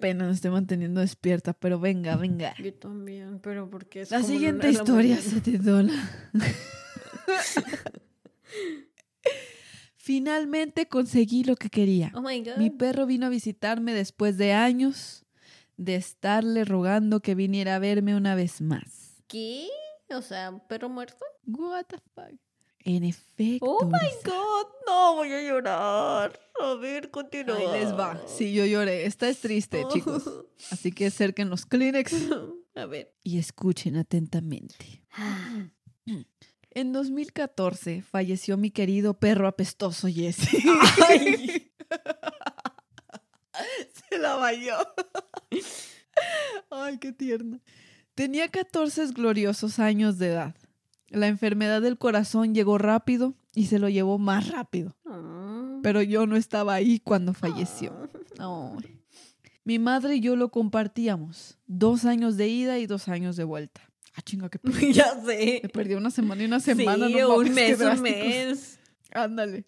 Pena, 0.00 0.26
me 0.26 0.32
estoy 0.32 0.50
manteniendo 0.50 1.00
despierta, 1.00 1.52
pero 1.52 1.78
venga, 1.78 2.16
venga. 2.16 2.54
yo 2.58 2.74
también, 2.74 3.38
pero 3.38 3.70
porque 3.70 4.00
es 4.00 4.10
La 4.10 4.20
como 4.20 4.32
siguiente 4.32 4.70
historia 4.70 5.20
se 5.20 5.40
titula. 5.40 5.92
Finalmente 10.04 10.86
conseguí 10.86 11.44
lo 11.44 11.56
que 11.56 11.70
quería. 11.70 12.12
Oh 12.14 12.20
my 12.20 12.38
god. 12.40 12.58
Mi 12.58 12.68
perro 12.68 13.06
vino 13.06 13.24
a 13.24 13.30
visitarme 13.30 13.94
después 13.94 14.36
de 14.36 14.52
años 14.52 15.24
de 15.78 15.94
estarle 15.94 16.66
rogando 16.66 17.20
que 17.20 17.34
viniera 17.34 17.76
a 17.76 17.78
verme 17.78 18.14
una 18.14 18.34
vez 18.34 18.60
más. 18.60 19.22
¿Qué? 19.28 19.66
O 20.10 20.20
sea, 20.20 20.50
un 20.50 20.60
perro 20.60 20.90
muerto. 20.90 21.24
What 21.46 21.86
the 21.86 21.96
fuck? 22.14 22.38
En 22.80 23.02
efecto. 23.02 23.64
Oh 23.64 23.86
my 23.86 23.92
Lisa. 23.92 24.28
god, 24.28 24.66
no 24.86 25.14
voy 25.14 25.32
a 25.32 25.40
llorar. 25.42 26.38
A 26.60 26.74
ver, 26.74 27.10
continúa. 27.10 27.56
Ahí 27.56 27.80
les 27.80 27.94
va. 27.94 28.20
Sí, 28.26 28.52
yo 28.52 28.66
lloré. 28.66 29.06
Esta 29.06 29.30
es 29.30 29.40
triste, 29.40 29.84
chicos. 29.90 30.28
Así 30.70 30.92
que 30.92 31.06
acerquen 31.06 31.48
los 31.48 31.64
Kleenex 31.64 32.12
A 32.74 32.84
ver. 32.84 33.14
y 33.22 33.38
escuchen 33.38 33.96
atentamente. 33.96 35.02
En 36.74 36.92
2014 36.92 38.02
falleció 38.02 38.56
mi 38.56 38.72
querido 38.72 39.14
perro 39.14 39.46
apestoso 39.46 40.08
Jesse. 40.08 40.48
Ay. 41.08 41.70
Se 44.10 44.18
la 44.18 44.34
bañó. 44.34 44.74
Ay, 46.70 46.98
qué 46.98 47.12
tierna. 47.12 47.60
Tenía 48.16 48.48
14 48.48 49.06
gloriosos 49.12 49.78
años 49.78 50.18
de 50.18 50.28
edad. 50.28 50.56
La 51.08 51.28
enfermedad 51.28 51.80
del 51.80 51.96
corazón 51.96 52.54
llegó 52.54 52.78
rápido 52.78 53.34
y 53.54 53.66
se 53.66 53.78
lo 53.78 53.88
llevó 53.88 54.18
más 54.18 54.48
rápido. 54.48 54.96
Ah. 55.06 55.78
Pero 55.82 56.02
yo 56.02 56.26
no 56.26 56.34
estaba 56.34 56.74
ahí 56.74 56.98
cuando 56.98 57.34
falleció. 57.34 58.10
Ay. 58.38 59.00
Mi 59.62 59.78
madre 59.78 60.16
y 60.16 60.20
yo 60.20 60.34
lo 60.34 60.50
compartíamos. 60.50 61.56
Dos 61.66 62.04
años 62.04 62.36
de 62.36 62.48
ida 62.48 62.80
y 62.80 62.86
dos 62.86 63.08
años 63.08 63.36
de 63.36 63.44
vuelta. 63.44 63.80
Ah, 64.16 64.22
chinga, 64.22 64.48
que 64.48 64.58
perdí. 64.58 64.92
ya 64.94 65.20
sé. 65.24 65.60
Me 65.62 65.68
perdí 65.68 65.94
una 65.94 66.10
semana 66.10 66.42
y 66.42 66.46
una 66.46 66.60
semana. 66.60 67.06
sí, 67.08 67.14
no 67.14 67.36
un 67.36 67.44
qué 67.44 67.50
mes, 67.50 67.80
un 67.80 68.02
mes. 68.02 68.78
Ándale. 69.12 69.64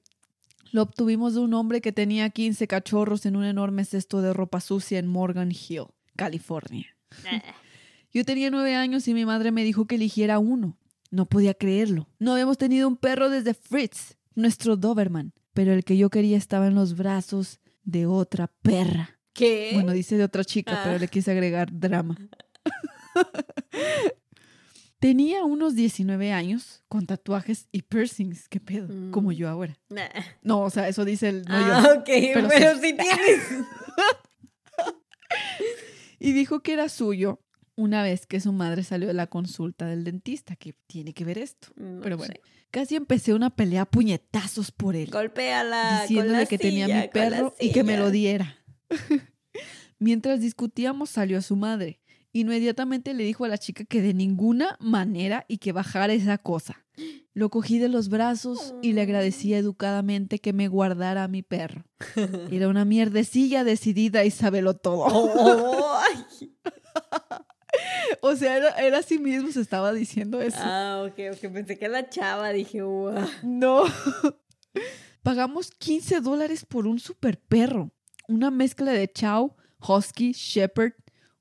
Lo 0.72 0.82
obtuvimos 0.82 1.34
de 1.34 1.40
un 1.40 1.54
hombre 1.54 1.80
que 1.80 1.92
tenía 1.92 2.30
15 2.30 2.66
cachorros 2.66 3.24
en 3.26 3.36
un 3.36 3.44
enorme 3.44 3.84
cesto 3.84 4.20
de 4.22 4.32
ropa 4.32 4.60
sucia 4.60 4.98
en 4.98 5.06
Morgan 5.06 5.50
Hill, 5.52 5.86
California. 6.16 6.86
Ah. 7.26 7.42
Yo 8.12 8.24
tenía 8.24 8.50
nueve 8.50 8.74
años 8.74 9.06
y 9.08 9.14
mi 9.14 9.24
madre 9.26 9.52
me 9.52 9.62
dijo 9.64 9.86
que 9.86 9.96
eligiera 9.96 10.38
uno. 10.38 10.78
No 11.10 11.26
podía 11.26 11.54
creerlo. 11.54 12.08
No 12.18 12.32
habíamos 12.32 12.56
tenido 12.58 12.88
un 12.88 12.96
perro 12.96 13.28
desde 13.30 13.52
Fritz, 13.54 14.16
nuestro 14.34 14.76
Doberman, 14.76 15.32
pero 15.52 15.72
el 15.72 15.84
que 15.84 15.96
yo 15.96 16.08
quería 16.10 16.36
estaba 16.38 16.66
en 16.66 16.74
los 16.74 16.96
brazos 16.96 17.60
de 17.84 18.06
otra 18.06 18.48
perra. 18.62 19.18
¿Qué? 19.34 19.70
Bueno, 19.74 19.92
dice 19.92 20.16
de 20.16 20.24
otra 20.24 20.44
chica, 20.44 20.72
Ah. 20.76 20.80
pero 20.84 20.98
le 20.98 21.08
quise 21.08 21.30
agregar 21.30 21.68
drama. 21.72 22.16
Tenía 24.98 25.44
unos 25.44 25.74
19 25.74 26.32
años, 26.32 26.82
con 26.88 27.06
tatuajes 27.06 27.68
y 27.70 27.82
piercings. 27.82 28.48
¿Qué 28.48 28.60
pedo? 28.60 28.88
Mm. 28.88 29.10
Como 29.10 29.30
yo 29.32 29.48
ahora. 29.48 29.78
Nah. 29.90 30.08
No, 30.42 30.62
o 30.62 30.70
sea, 30.70 30.88
eso 30.88 31.04
dice 31.04 31.28
el 31.28 31.42
no 31.42 31.54
ah, 31.54 31.82
yo. 31.84 32.00
ok, 32.00 32.06
pero 32.06 32.48
pero, 32.48 32.74
sí. 32.74 32.80
sí 32.80 32.96
tienes. 32.96 33.66
Y 36.18 36.32
dijo 36.32 36.60
que 36.60 36.72
era 36.72 36.88
suyo 36.88 37.40
una 37.74 38.02
vez 38.02 38.26
que 38.26 38.40
su 38.40 38.52
madre 38.52 38.82
salió 38.84 39.06
de 39.06 39.14
la 39.14 39.26
consulta 39.26 39.86
del 39.86 40.02
dentista, 40.02 40.56
que 40.56 40.72
tiene 40.86 41.12
que 41.12 41.24
ver 41.24 41.38
esto. 41.38 41.68
No 41.76 42.00
Pero 42.00 42.16
bueno, 42.16 42.34
sé. 42.34 42.40
casi 42.70 42.96
empecé 42.96 43.34
una 43.34 43.50
pelea 43.50 43.82
a 43.82 43.84
puñetazos 43.84 44.72
por 44.72 44.96
él, 44.96 45.10
Golpéala. 45.10 46.02
diciéndole 46.02 46.30
con 46.30 46.40
la 46.40 46.46
que 46.46 46.58
tenía 46.58 46.88
mi 46.88 47.08
perro 47.08 47.54
y 47.60 47.70
que 47.72 47.84
me 47.84 47.98
lo 47.98 48.10
diera. 48.10 48.56
Mientras 49.98 50.40
discutíamos 50.40 51.10
salió 51.10 51.40
su 51.42 51.56
madre. 51.56 52.00
Inmediatamente 52.36 53.14
le 53.14 53.24
dijo 53.24 53.46
a 53.46 53.48
la 53.48 53.56
chica 53.56 53.86
que 53.86 54.02
de 54.02 54.12
ninguna 54.12 54.76
manera 54.78 55.46
y 55.48 55.56
que 55.56 55.72
bajara 55.72 56.12
esa 56.12 56.36
cosa. 56.36 56.84
Lo 57.32 57.48
cogí 57.48 57.78
de 57.78 57.88
los 57.88 58.10
brazos 58.10 58.74
y 58.82 58.92
le 58.92 59.00
agradecí 59.00 59.54
educadamente 59.54 60.38
que 60.38 60.52
me 60.52 60.68
guardara 60.68 61.24
a 61.24 61.28
mi 61.28 61.40
perro. 61.40 61.86
Era 62.52 62.68
una 62.68 62.84
mierdecilla 62.84 63.64
decidida 63.64 64.22
y 64.26 64.30
sabelo 64.30 64.76
todo. 64.76 65.06
Oh. 65.08 65.98
O 68.22 68.34
sea, 68.34 68.56
era, 68.56 68.70
era 68.76 68.98
a 68.98 69.02
sí 69.02 69.18
mismo, 69.18 69.50
se 69.52 69.60
estaba 69.60 69.92
diciendo 69.92 70.40
eso. 70.40 70.56
Ah, 70.60 71.04
ok, 71.06 71.34
ok. 71.34 71.52
Pensé 71.52 71.78
que 71.78 71.88
la 71.88 72.08
chava. 72.08 72.48
Dije, 72.50 72.80
wow. 72.82 73.12
No. 73.42 73.84
Pagamos 75.22 75.70
15 75.72 76.20
dólares 76.22 76.64
por 76.64 76.86
un 76.86 76.98
super 76.98 77.38
perro. 77.38 77.90
Una 78.28 78.50
mezcla 78.50 78.92
de 78.92 79.12
chow, 79.12 79.54
husky, 79.86 80.32
shepherd. 80.32 80.94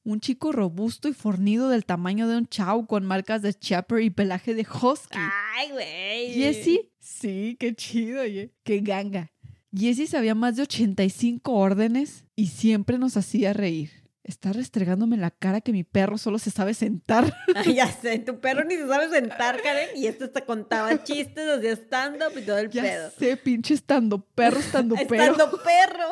Un 0.07 0.19
chico 0.22 0.52
robusto 0.52 1.07
y 1.10 1.14
fornido 1.14 1.68
del 1.69 1.84
tamaño 1.84 2.27
de 2.27 2.38
un 2.38 2.48
chow 2.48 2.86
con 2.86 3.06
marcas 3.06 3.41
de 3.41 3.53
shepherd 3.60 4.02
y 4.02 4.11
pelaje 4.11 4.53
de 4.53 4.61
husky. 4.61 5.18
Ay, 5.57 5.72
güey. 5.72 6.32
Jessie, 6.34 6.91
sí, 6.99 7.57
qué 7.60 7.73
chido, 7.76 8.22
oye. 8.22 8.53
Qué 8.64 8.82
ganga. 8.82 9.32
Jessie 9.76 10.06
sabía 10.06 10.36
más 10.36 10.56
de 10.57 10.61
85 10.61 11.52
órdenes 11.52 12.26
y 12.36 12.48
siempre 12.48 12.99
nos 12.99 13.18
hacía 13.18 13.52
reír. 13.53 13.90
Está 14.23 14.53
restregándome 14.53 15.18
la 15.18 15.32
cara 15.32 15.60
que 15.61 15.72
mi 15.72 15.84
perro 15.84 16.18
solo 16.19 16.38
se 16.38 16.52
sabe 16.52 16.76
sentar. 16.76 17.36
Ay, 17.56 17.73
ya 17.76 17.88
sé, 17.91 18.19
tu 18.19 18.40
perro 18.40 18.64
ni 18.64 18.76
se 18.76 18.88
sabe 18.88 19.10
sentar, 19.10 19.60
Karen, 19.61 19.90
y 19.95 20.06
este 20.06 20.27
te 20.27 20.44
contaba 20.45 21.03
chistes, 21.03 21.48
hacía 21.57 21.73
stand-up 21.73 22.38
y 22.38 22.41
todo 22.44 22.60
el 22.60 22.69
Ya 22.69 22.84
pedo. 22.84 23.11
sé, 23.18 23.38
pinche 23.38 23.73
estando 23.73 24.23
perro, 24.23 24.60
estando 24.60 24.95
perro. 25.10 25.32
Estando 25.32 25.60
perro. 25.64 26.07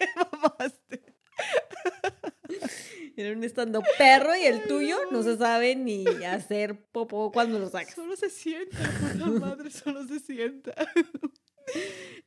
mamaste. 0.42 1.02
Era 3.16 3.36
un 3.36 3.44
estando 3.44 3.82
perro 3.98 4.34
y 4.36 4.44
el 4.44 4.62
tuyo 4.64 4.98
no 5.10 5.22
se 5.22 5.36
sabe 5.36 5.76
ni 5.76 6.04
hacer 6.24 6.82
popó 6.90 7.30
cuando 7.32 7.58
lo 7.58 7.68
sacas. 7.68 7.94
Solo 7.94 8.16
se 8.16 8.30
sienta, 8.30 8.78
por 9.00 9.16
la 9.16 9.26
madre, 9.40 9.70
solo 9.70 10.06
se 10.06 10.20
sienta. 10.20 10.72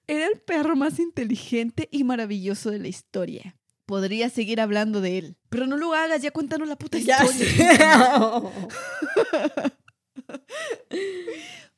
Era 0.07 0.27
el 0.27 0.39
perro 0.41 0.75
más 0.75 0.99
inteligente 0.99 1.87
y 1.91 2.03
maravilloso 2.03 2.69
de 2.69 2.79
la 2.79 2.87
historia. 2.87 3.55
Podría 3.85 4.29
seguir 4.29 4.61
hablando 4.61 5.01
de 5.01 5.17
él, 5.17 5.37
pero 5.49 5.67
no 5.67 5.77
lo 5.77 5.93
hagas, 5.93 6.21
ya 6.21 6.31
cuéntanos 6.31 6.67
la 6.67 6.77
puta 6.77 6.97
Ya 6.99 7.23
historia. 7.23 7.51
sé. 7.51 7.77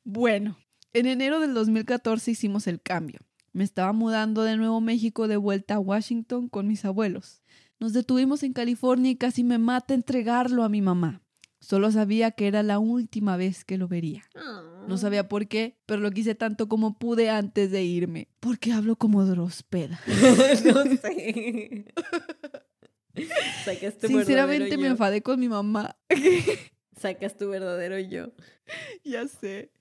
Bueno, 0.03 0.57
en 0.93 1.07
enero 1.07 1.39
del 1.39 1.53
2014 1.53 2.31
hicimos 2.31 2.67
el 2.67 2.81
cambio. 2.81 3.19
Me 3.55 3.63
estaba 3.63 3.93
mudando 3.93 4.43
de 4.43 4.57
Nuevo 4.57 4.81
México 4.81 5.29
de 5.29 5.37
vuelta 5.37 5.75
a 5.75 5.79
Washington 5.79 6.49
con 6.49 6.67
mis 6.67 6.83
abuelos. 6.83 7.41
Nos 7.79 7.93
detuvimos 7.93 8.43
en 8.43 8.51
California 8.51 9.11
y 9.11 9.15
casi 9.15 9.45
me 9.45 9.59
mata 9.59 9.93
entregarlo 9.93 10.65
a 10.65 10.67
mi 10.67 10.81
mamá. 10.81 11.21
Solo 11.61 11.89
sabía 11.89 12.31
que 12.31 12.47
era 12.47 12.63
la 12.63 12.79
última 12.79 13.37
vez 13.37 13.63
que 13.63 13.77
lo 13.77 13.87
vería. 13.87 14.25
No 14.89 14.97
sabía 14.97 15.29
por 15.29 15.47
qué, 15.47 15.79
pero 15.85 16.01
lo 16.01 16.11
quise 16.11 16.35
tanto 16.35 16.67
como 16.67 16.99
pude 16.99 17.29
antes 17.29 17.71
de 17.71 17.81
irme. 17.85 18.27
Porque 18.41 18.73
hablo 18.73 18.97
como 18.97 19.23
Drospeda. 19.23 20.01
no 20.65 20.83
sé. 20.97 21.85
Sacas 23.63 23.97
tu 23.99 24.07
Sinceramente 24.07 24.77
me 24.77 24.87
enfadé 24.87 25.21
con 25.21 25.39
mi 25.39 25.47
mamá. 25.47 25.95
Sacas 26.99 27.37
tu 27.37 27.47
verdadero 27.47 27.99
yo. 27.99 28.33
ya 29.05 29.29
sé. 29.29 29.71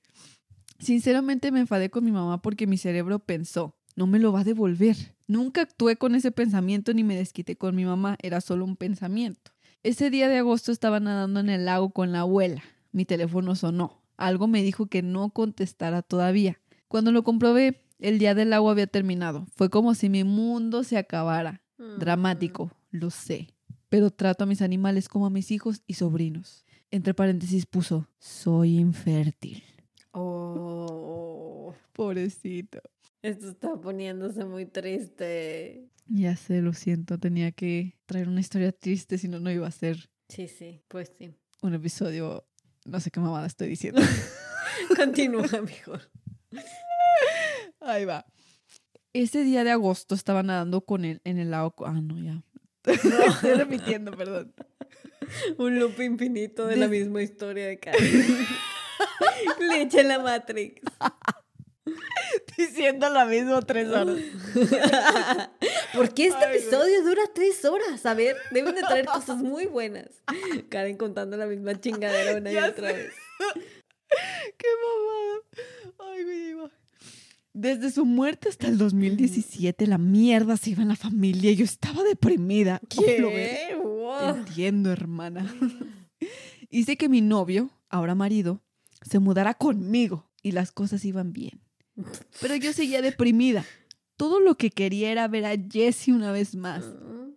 Sinceramente 0.79 1.53
me 1.53 1.61
enfadé 1.61 1.91
con 1.91 2.05
mi 2.05 2.13
mamá 2.13 2.43
porque 2.43 2.67
mi 2.67 2.77
cerebro 2.77 3.19
pensó, 3.19 3.77
no 3.97 4.07
me 4.07 4.19
lo 4.19 4.33
va 4.33 4.41
a 4.41 4.45
devolver. 4.45 4.97
Nunca 5.27 5.63
actué 5.63 5.97
con 5.97 6.15
ese 6.15 6.31
pensamiento 6.31 6.93
ni 6.93 7.05
me 7.05 7.17
desquité 7.17 7.57
con 7.57 7.75
mi 7.75 7.85
mamá, 7.85 8.17
era 8.23 8.41
solo 8.41 8.65
un 8.65 8.77
pensamiento. 8.77 9.53
Ese 9.83 10.11
día 10.11 10.29
de 10.29 10.39
agosto 10.39 10.73
estaba 10.73 11.01
nadando 11.01 11.41
en 11.41 11.51
el 11.51 11.67
lago 11.67 11.91
con 11.91 12.13
la 12.13 12.21
abuela. 12.21 12.63
Mi 12.93 13.05
teléfono 13.05 13.55
sonó. 13.55 14.03
Algo 14.17 14.47
me 14.47 14.63
dijo 14.63 14.87
que 14.87 15.03
no 15.03 15.31
contestara 15.31 16.03
todavía. 16.03 16.61
Cuando 16.89 17.13
lo 17.13 17.23
comprobé, 17.23 17.83
el 17.99 18.19
día 18.19 18.35
del 18.35 18.53
agua 18.53 18.73
había 18.73 18.87
terminado. 18.87 19.47
Fue 19.55 19.71
como 19.71 19.95
si 19.95 20.09
mi 20.09 20.25
mundo 20.25 20.85
se 20.85 20.97
acabara. 20.97 21.63
Dramático, 21.99 22.71
lo 22.91 23.11
sé. 23.11 23.49
Pero 23.89 24.11
trato 24.11 24.45
a 24.45 24.47
mis 24.47 24.63
animales 24.63 25.09
como 25.09 25.27
a 25.27 25.31
mis 25.31 25.51
hijos 25.51 25.83
y 25.87 25.95
sobrinos. 25.95 26.65
Entre 26.91 27.15
paréntesis 27.15 27.67
puso, 27.67 28.09
soy 28.19 28.79
infértil. 28.79 29.63
Oh, 30.16 31.74
Pobrecito. 31.93 32.81
esto 33.23 33.51
está 33.51 33.77
poniéndose 33.81 34.45
muy 34.45 34.66
triste. 34.66 35.89
Ya 36.07 36.36
sé, 36.36 36.61
lo 36.61 36.73
siento. 36.74 37.19
Tenía 37.19 37.51
que 37.53 37.97
traer 38.07 38.28
una 38.28 38.41
historia 38.41 38.73
triste, 38.73 39.16
si 39.19 39.28
no, 39.28 39.41
no 39.41 39.51
iba 39.51 39.66
a 39.66 39.70
ser 39.70 40.11
Sí, 40.28 40.49
sí, 40.49 40.82
pues 40.89 41.12
sí. 41.19 41.35
un 41.62 41.74
episodio. 41.74 42.45
No 42.85 43.01
sé 43.01 43.11
qué 43.11 43.20
mamada 43.20 43.47
estoy 43.47 43.69
diciendo. 43.69 44.01
Continúa 44.97 45.47
mejor. 45.62 46.03
Ahí 47.81 48.05
va. 48.05 48.27
Ese 49.12 49.43
día 49.45 49.65
de 49.65 49.70
agosto 49.70 50.15
estaba 50.15 50.43
nadando 50.43 50.82
con 50.85 51.05
él 51.05 51.20
en 51.24 51.39
el 51.39 51.51
lago. 51.51 51.74
Ah, 51.86 51.93
no, 52.01 52.19
ya. 52.23 52.43
Estoy 52.85 53.55
repitiendo, 53.55 54.11
perdón. 54.12 54.53
Un 55.59 55.78
loop 55.78 56.01
infinito 56.01 56.66
de 56.66 56.77
la 56.77 56.89
Des- 56.89 57.01
misma 57.05 57.23
historia 57.23 57.66
de 57.66 57.78
Karen. 57.78 58.03
Le 59.61 59.83
echa 59.83 60.03
la 60.03 60.19
Matrix. 60.19 60.81
Diciendo 62.57 63.11
lo 63.11 63.27
mismo 63.27 63.61
tres 63.62 63.89
horas. 63.89 64.16
¿Por 65.95 66.15
qué 66.15 66.27
este 66.27 66.45
Ay, 66.45 66.57
episodio 66.59 67.03
dura 67.05 67.23
tres 67.35 67.65
horas? 67.65 68.07
A 68.07 68.15
ver, 68.15 68.37
deben 68.51 68.75
de 68.75 68.81
traer 68.83 69.07
cosas 69.07 69.39
muy 69.39 69.66
buenas. 69.66 70.09
Karen 70.69 70.97
contando 70.97 71.37
la 71.37 71.47
misma 71.47 71.79
chingadera 71.81 72.39
una 72.39 72.53
y 72.53 72.57
otra 72.57 72.91
sé. 72.91 72.97
vez. 72.97 73.15
¡Qué 74.59 74.69
mamada! 74.83 76.15
Ay, 76.15 76.49
iba. 76.51 76.71
Desde 77.53 77.91
su 77.91 78.05
muerte 78.05 78.49
hasta 78.49 78.66
el 78.66 78.79
2017, 78.79 79.87
la 79.87 79.99
mierda 79.99 80.57
se 80.57 80.71
iba 80.71 80.83
en 80.83 80.89
la 80.89 80.97
familia 80.97 81.51
y 81.51 81.57
yo 81.57 81.65
estaba 81.65 82.03
deprimida. 82.03 82.81
Oh, 82.97 83.21
lo 83.21 83.29
ves. 83.29 83.59
¿Qué? 83.69 83.77
Wow. 83.77 84.37
entiendo, 84.37 84.91
hermana. 84.91 85.55
Hice 86.69 86.97
que 86.97 87.09
mi 87.09 87.21
novio, 87.21 87.71
ahora 87.89 88.15
marido, 88.15 88.61
se 89.05 89.18
mudara 89.18 89.55
conmigo 89.55 90.31
y 90.43 90.52
las 90.52 90.72
cosas 90.72 91.05
iban 91.05 91.32
bien. 91.32 91.60
Pero 92.40 92.56
yo 92.56 92.72
seguía 92.72 93.02
deprimida. 93.02 93.64
Todo 94.16 94.40
lo 94.40 94.56
que 94.56 94.70
quería 94.70 95.12
era 95.12 95.28
ver 95.28 95.44
a 95.44 95.55
Jesse 95.56 96.09
una 96.09 96.32
vez 96.32 96.55
más. 96.55 96.85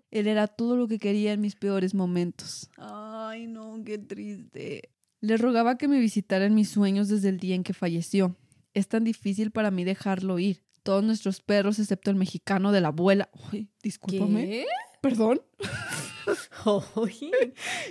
Él 0.10 0.28
era 0.28 0.48
todo 0.48 0.76
lo 0.76 0.88
que 0.88 1.00
quería 1.00 1.34
en 1.34 1.42
mis 1.42 1.56
peores 1.56 1.94
momentos. 1.94 2.70
Ay, 2.78 3.48
no, 3.48 3.82
qué 3.84 3.98
triste. 3.98 4.90
Le 5.20 5.38
rogaba 5.38 5.78
que 5.78 5.88
me 5.88 6.00
visitara 6.00 6.46
en 6.46 6.56
mis 6.56 6.70
sueños 6.70 7.10
desde 7.10 7.30
el 7.30 7.40
día 7.40 7.56
en 7.56 7.64
que 7.64 7.74
falleció. 7.74 8.36
Es 8.74 8.88
tan 8.88 9.04
difícil 9.04 9.52
para 9.52 9.72
mí 9.72 9.84
dejarlo 9.84 10.40
ir. 10.40 10.64
Todos 10.88 11.04
nuestros 11.04 11.42
perros, 11.42 11.80
excepto 11.80 12.12
el 12.12 12.16
mexicano 12.16 12.72
de 12.72 12.80
la 12.80 12.88
abuela. 12.88 13.30
Ay, 13.52 13.68
discúlpame. 13.84 14.46
¿Qué? 14.46 14.66
Perdón. 15.02 15.42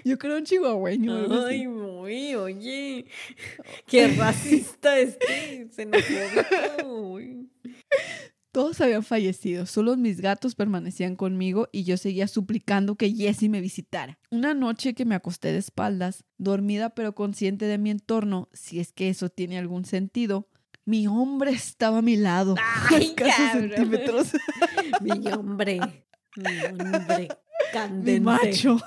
Yo 0.07 0.19
creo 0.19 0.39
un 0.39 0.45
chihuahueño. 0.45 1.15
así. 1.15 1.35
ay, 1.47 1.69
muy, 1.69 2.35
oye. 2.37 3.05
Qué 3.87 4.09
racista 4.17 4.99
este. 4.99 5.69
Xenofóbico. 5.77 6.87
uy. 6.89 7.51
Todos 8.51 8.81
habían 8.81 9.03
fallecido, 9.03 9.67
solo 9.67 9.99
mis 9.99 10.23
gatos 10.23 10.55
permanecían 10.55 11.17
conmigo 11.17 11.69
y 11.73 11.85
yo 11.85 11.99
seguía 11.99 12.29
suplicando 12.29 12.97
que 12.97 13.13
Jessie 13.13 13.51
me 13.51 13.61
visitara. 13.61 14.19
Una 14.31 14.55
noche 14.55 14.95
que 14.95 15.05
me 15.05 15.15
acosté 15.15 15.53
de 15.53 15.59
espaldas, 15.59 16.25
dormida 16.39 16.95
pero 16.95 17.15
consciente 17.15 17.67
de 17.67 17.77
mi 17.77 17.91
entorno, 17.91 18.49
si 18.55 18.81
es 18.81 18.95
que 18.95 19.11
eso 19.11 19.29
tiene 19.29 19.59
algún 19.59 19.85
sentido, 19.85 20.49
mi 20.87 21.07
hombre 21.07 21.51
estaba 21.53 21.99
a 21.99 22.03
mi 22.03 22.17
lado, 22.17 22.55
Ay, 22.91 23.15
cabrón. 23.17 23.69
centímetros, 23.71 24.29
Mi 25.03 25.31
hombre. 25.33 25.81
Mi 26.37 26.65
hombre. 26.65 27.19
mi 27.19 27.29
Candente. 27.73 28.21
macho. 28.21 28.79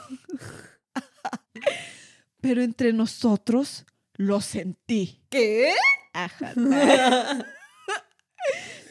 pero 2.41 2.61
entre 2.61 2.93
nosotros 2.93 3.85
lo 4.13 4.41
sentí. 4.41 5.21
¿Qué? 5.29 5.73
Ajá. 6.13 6.53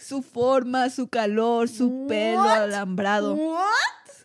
Su 0.00 0.22
forma, 0.22 0.88
su 0.90 1.08
calor, 1.08 1.68
su 1.68 2.06
pelo 2.08 2.38
What? 2.42 2.62
alambrado. 2.62 3.34
¿What? 3.34 3.64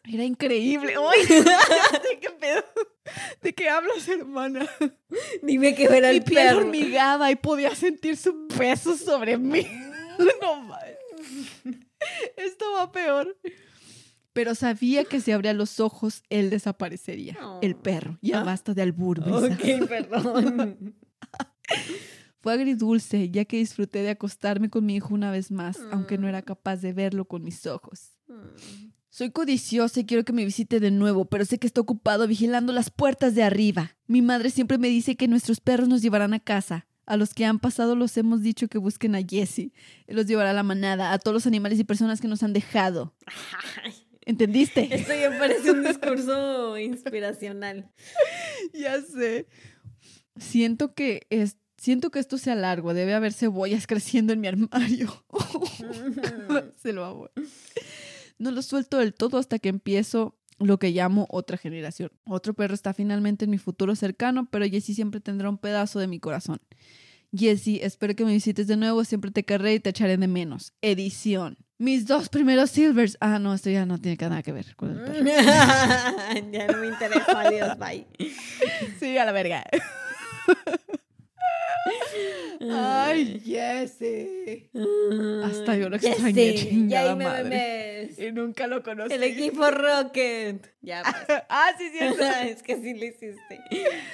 Era 0.06 0.24
increíble. 0.24 0.94
¡Ay! 0.98 1.26
¿De 1.26 2.20
qué 2.20 2.30
pedo? 2.32 2.64
¿De 3.42 3.54
qué 3.54 3.70
hablas, 3.70 4.08
hermana? 4.08 4.66
Dime 5.42 5.76
que 5.76 5.84
era 5.86 6.10
Mi 6.10 6.16
el 6.18 6.24
piel 6.24 6.48
perro. 6.48 6.58
hormigaba 6.60 7.32
y 7.32 7.36
podía 7.36 7.76
sentir 7.76 8.16
su 8.18 8.48
peso 8.48 8.98
sobre 8.98 9.38
mí. 9.38 9.66
No 10.42 10.62
mames. 10.62 10.96
Esto 12.38 12.66
va 12.76 12.92
peor. 12.92 13.36
Pero 14.32 14.54
sabía 14.54 15.06
que 15.06 15.20
si 15.20 15.32
abría 15.32 15.54
los 15.54 15.80
ojos, 15.80 16.22
él 16.30 16.52
desaparecería. 16.52 17.36
El 17.64 17.76
perro. 17.76 18.20
Ya 18.22 18.42
Ah. 18.42 18.44
basta 18.44 18.76
de 18.76 18.84
albur, 18.84 19.22
Brisa. 19.22 19.56
Ok, 19.82 19.88
perdón. 19.88 20.96
Fue 22.42 22.54
agridulce, 22.54 23.30
ya 23.32 23.46
que 23.46 23.58
disfruté 23.58 24.04
de 24.04 24.10
acostarme 24.12 24.70
con 24.70 24.86
mi 24.86 24.96
hijo 24.98 25.14
una 25.14 25.32
vez 25.32 25.50
más, 25.50 25.80
aunque 25.92 26.18
no 26.20 26.28
era 26.28 26.42
Mm. 26.42 26.46
capaz 26.46 26.76
de 26.78 26.94
verlo 26.94 27.26
con 27.26 27.42
mis 27.44 27.66
ojos. 27.66 28.12
Soy 29.14 29.30
codiciosa 29.30 30.00
y 30.00 30.06
quiero 30.08 30.26
que 30.26 30.34
me 30.34 30.44
visite 30.44 30.80
de 30.80 30.90
nuevo, 30.90 31.26
pero 31.26 31.46
sé 31.46 31.60
que 31.60 31.68
está 31.68 31.80
ocupado 31.80 32.26
vigilando 32.26 32.74
las 32.74 32.90
puertas 32.90 33.36
de 33.36 33.44
arriba. 33.44 33.96
Mi 34.08 34.24
madre 34.24 34.50
siempre 34.50 34.80
me 34.80 34.88
dice 34.88 35.16
que 35.16 35.28
nuestros 35.28 35.60
perros 35.60 35.88
nos 35.88 36.02
llevarán 36.02 36.34
a 36.34 36.40
casa. 36.40 36.88
A 37.06 37.16
los 37.16 37.36
que 37.36 37.46
han 37.46 37.60
pasado 37.60 37.96
los 37.96 38.18
hemos 38.18 38.42
dicho 38.42 38.68
que 38.70 38.80
busquen 38.80 39.14
a 39.14 39.22
Jessie. 39.22 39.72
Él 40.08 40.16
los 40.16 40.26
llevará 40.26 40.50
a 40.50 40.54
la 40.54 40.64
manada, 40.64 41.14
a 41.14 41.20
todos 41.20 41.36
los 41.36 41.46
animales 41.46 41.78
y 41.78 41.84
personas 41.84 42.22
que 42.22 42.28
nos 42.28 42.42
han 42.42 42.54
dejado. 42.54 43.14
¿Entendiste? 44.26 44.90
Esto 44.90 45.14
ya 45.14 45.38
parece 45.38 45.70
un 45.70 45.84
discurso 45.84 46.76
inspiracional. 46.80 47.92
ya 48.74 49.00
sé. 49.00 49.46
Siento 50.38 50.96
que 50.96 51.28
es, 51.30 51.58
siento 51.78 52.10
que 52.10 52.18
esto 52.18 52.40
sea 52.40 52.56
largo. 52.56 52.96
Debe 52.96 53.14
haber 53.14 53.34
cebollas 53.34 53.86
creciendo 53.88 54.34
en 54.34 54.42
mi 54.42 54.48
armario. 54.48 55.24
Se 56.82 56.94
lo 56.94 57.06
hago. 57.06 57.30
No 58.44 58.52
lo 58.52 58.62
suelto 58.62 58.98
del 58.98 59.14
todo 59.14 59.38
hasta 59.38 59.58
que 59.58 59.70
empiezo 59.70 60.36
lo 60.60 60.78
que 60.78 60.92
llamo 60.92 61.28
otra 61.30 61.56
generación. 61.56 62.12
Otro 62.26 62.54
perro 62.54 62.74
está 62.74 62.94
finalmente 62.94 63.46
en 63.46 63.52
mi 63.52 63.58
futuro 63.58 63.96
cercano, 63.96 64.50
pero 64.52 64.66
Jessie 64.66 64.94
siempre 64.94 65.22
tendrá 65.22 65.48
un 65.48 65.58
pedazo 65.58 65.98
de 66.00 66.08
mi 66.08 66.20
corazón. 66.20 66.60
Jessie, 67.34 67.80
espero 67.82 68.18
que 68.18 68.26
me 68.26 68.34
visites 68.34 68.68
de 68.68 68.76
nuevo, 68.76 69.06
siempre 69.06 69.32
te 69.32 69.46
querré 69.46 69.76
y 69.76 69.80
te 69.80 69.92
echaré 69.92 70.18
de 70.18 70.28
menos. 70.28 70.74
Edición. 70.82 71.58
Mis 71.78 72.06
dos 72.06 72.28
primeros 72.28 72.70
silvers. 72.70 73.16
Ah, 73.22 73.40
no, 73.40 73.54
esto 73.54 73.70
ya 73.70 73.86
no 73.86 73.98
tiene 73.98 74.18
nada 74.20 74.44
que 74.44 74.52
ver 74.52 74.76
con 74.76 74.92
el 74.92 74.98
perro. 75.06 75.24
ya 76.52 76.68
no 76.68 76.80
me 76.80 76.88
interesa, 76.88 77.40
adiós, 77.40 77.78
bye. 77.80 78.06
Sí, 79.00 79.18
a 79.18 79.24
la 79.24 79.32
verga. 79.32 79.64
Ay, 82.72 83.40
Jesse. 83.44 84.70
Hasta 85.44 85.76
yo 85.76 85.90
lo 85.90 85.96
extrañé, 85.98 86.56
chingada 86.56 86.88
ya 87.06 87.12
ahí 87.12 87.16
me 87.18 87.26
madre. 87.26 87.44
memes. 87.50 88.20
Y 88.20 88.32
nunca 88.32 88.68
lo 88.68 88.84
conocí. 88.84 89.14
El 89.14 89.24
equipo 89.24 89.70
Rocket. 89.70 90.74
Ya, 90.82 91.04
pues. 91.04 91.42
ah, 91.50 91.72
sí, 91.78 91.90
sí. 91.92 91.98
es 92.50 92.64
que 92.64 92.78
sí 92.82 92.94
lo 92.94 93.06
hiciste. 93.06 93.60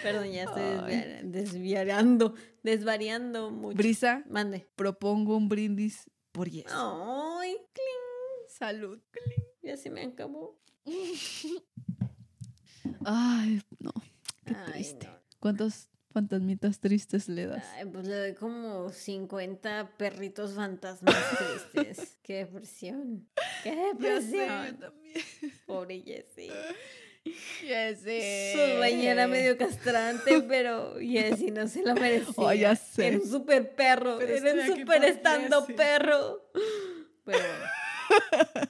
Perdón, 0.01 0.31
ya 0.31 0.43
estoy 0.43 0.63
Ay. 0.63 0.95
desvia- 0.95 1.21
desviando, 1.23 2.33
desvariando 2.63 3.51
mucho. 3.51 3.77
Brisa, 3.77 4.23
Mande. 4.29 4.67
propongo 4.75 5.37
un 5.37 5.47
brindis 5.49 6.09
por 6.31 6.49
Jesse. 6.49 6.65
Ay, 6.71 7.55
cling, 7.73 8.47
Salud. 8.49 8.99
ya 9.61 9.77
se 9.77 9.89
me 9.89 10.03
acabó. 10.03 10.59
Ay, 13.05 13.61
no. 13.79 13.91
Qué 14.45 14.55
Ay, 14.55 14.71
triste. 14.71 15.07
no. 15.07 15.13
¿Cuántos 15.39 15.87
fantasmitas 16.11 16.79
tristes 16.79 17.29
le 17.29 17.45
das? 17.47 17.65
Ay, 17.77 17.85
pues 17.85 18.07
le 18.07 18.15
doy 18.15 18.33
como 18.33 18.89
50 18.89 19.91
perritos 19.97 20.53
fantasmas 20.55 21.15
tristes. 21.73 22.17
Qué 22.23 22.45
depresión. 22.45 23.27
Qué 23.63 23.75
depresión. 23.75 24.77
también. 24.79 25.15
Pobre 25.65 26.01
Jessie. 26.01 26.51
Jesse. 27.61 28.53
Su 28.53 28.79
bañera 28.79 29.11
era 29.11 29.27
medio 29.27 29.57
castrante, 29.57 30.41
pero 30.43 30.95
Jessie 30.99 31.51
no 31.51 31.67
se 31.67 31.83
lo 31.83 31.93
merecía. 31.93 32.33
Oh, 32.37 32.53
ya 32.53 32.75
sé. 32.75 33.07
Era 33.07 33.17
un 33.17 33.27
super 33.29 33.75
perro. 33.75 34.17
Pero 34.19 34.35
era 34.35 34.53
un 34.53 34.77
super 34.77 35.03
estando 35.03 35.61
Jessie. 35.61 35.75
perro. 35.75 36.49
Pero 37.25 37.39
bueno. 37.39 38.69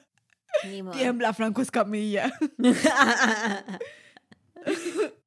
Ni 0.64 0.82
modo. 0.82 0.96
Tiembla 0.96 1.32
Franco 1.32 1.62
Escamilla. 1.62 2.32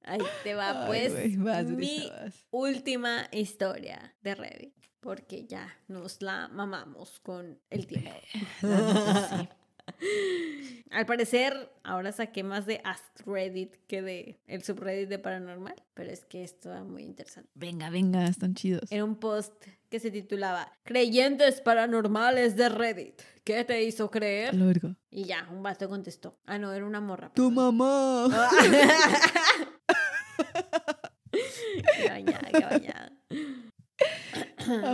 Ahí 0.04 0.20
te 0.44 0.54
va, 0.54 0.84
Ay, 0.84 0.88
pues. 0.88 1.38
vas, 1.40 1.66
mi 1.66 2.10
vas. 2.10 2.46
última 2.52 3.28
historia 3.32 4.16
de 4.22 4.36
Reddit. 4.36 4.74
Porque 5.00 5.46
ya 5.46 5.68
nos 5.88 6.22
la 6.22 6.48
mamamos 6.48 7.20
con 7.20 7.60
el 7.70 7.88
tiempo. 7.88 8.12
sí. 8.62 9.50
Al 10.92 11.06
parecer, 11.06 11.72
ahora 11.84 12.12
saqué 12.12 12.44
más 12.44 12.66
de 12.66 12.82
Ask 12.84 13.26
Reddit 13.26 13.76
que 13.88 14.02
de 14.02 14.40
el 14.48 14.64
subreddit 14.64 15.10
de 15.10 15.20
Paranormal. 15.20 15.76
Pero 15.94 16.12
es 16.12 16.26
que 16.26 16.44
esto 16.44 16.72
era 16.72 16.84
muy 16.84 17.04
interesante. 17.04 17.50
Venga, 17.56 17.90
venga, 17.90 18.26
están 18.26 18.54
chidos. 18.56 18.92
Era 18.92 19.04
un 19.04 19.16
post 19.16 19.54
que 19.90 20.00
se 20.00 20.12
titulaba 20.12 20.72
Creyentes 20.84 21.62
paranormales 21.62 22.56
de 22.56 22.70
Reddit. 22.70 23.22
¿Qué 23.44 23.64
te 23.64 23.84
hizo 23.84 24.10
creer? 24.10 24.54
Lo. 24.56 24.72
Y 25.10 25.26
ya, 25.26 25.48
un 25.52 25.62
vato 25.64 25.90
contestó. 25.90 26.40
Ah, 26.46 26.58
no, 26.58 26.72
era 26.72 26.86
una 26.86 27.02
morra. 27.02 27.32
Tu 27.34 27.52
mamá. 27.52 28.28
Qué 32.04 32.10
bañada, 32.10 32.50
qué 32.52 32.60
bañada. 32.60 33.12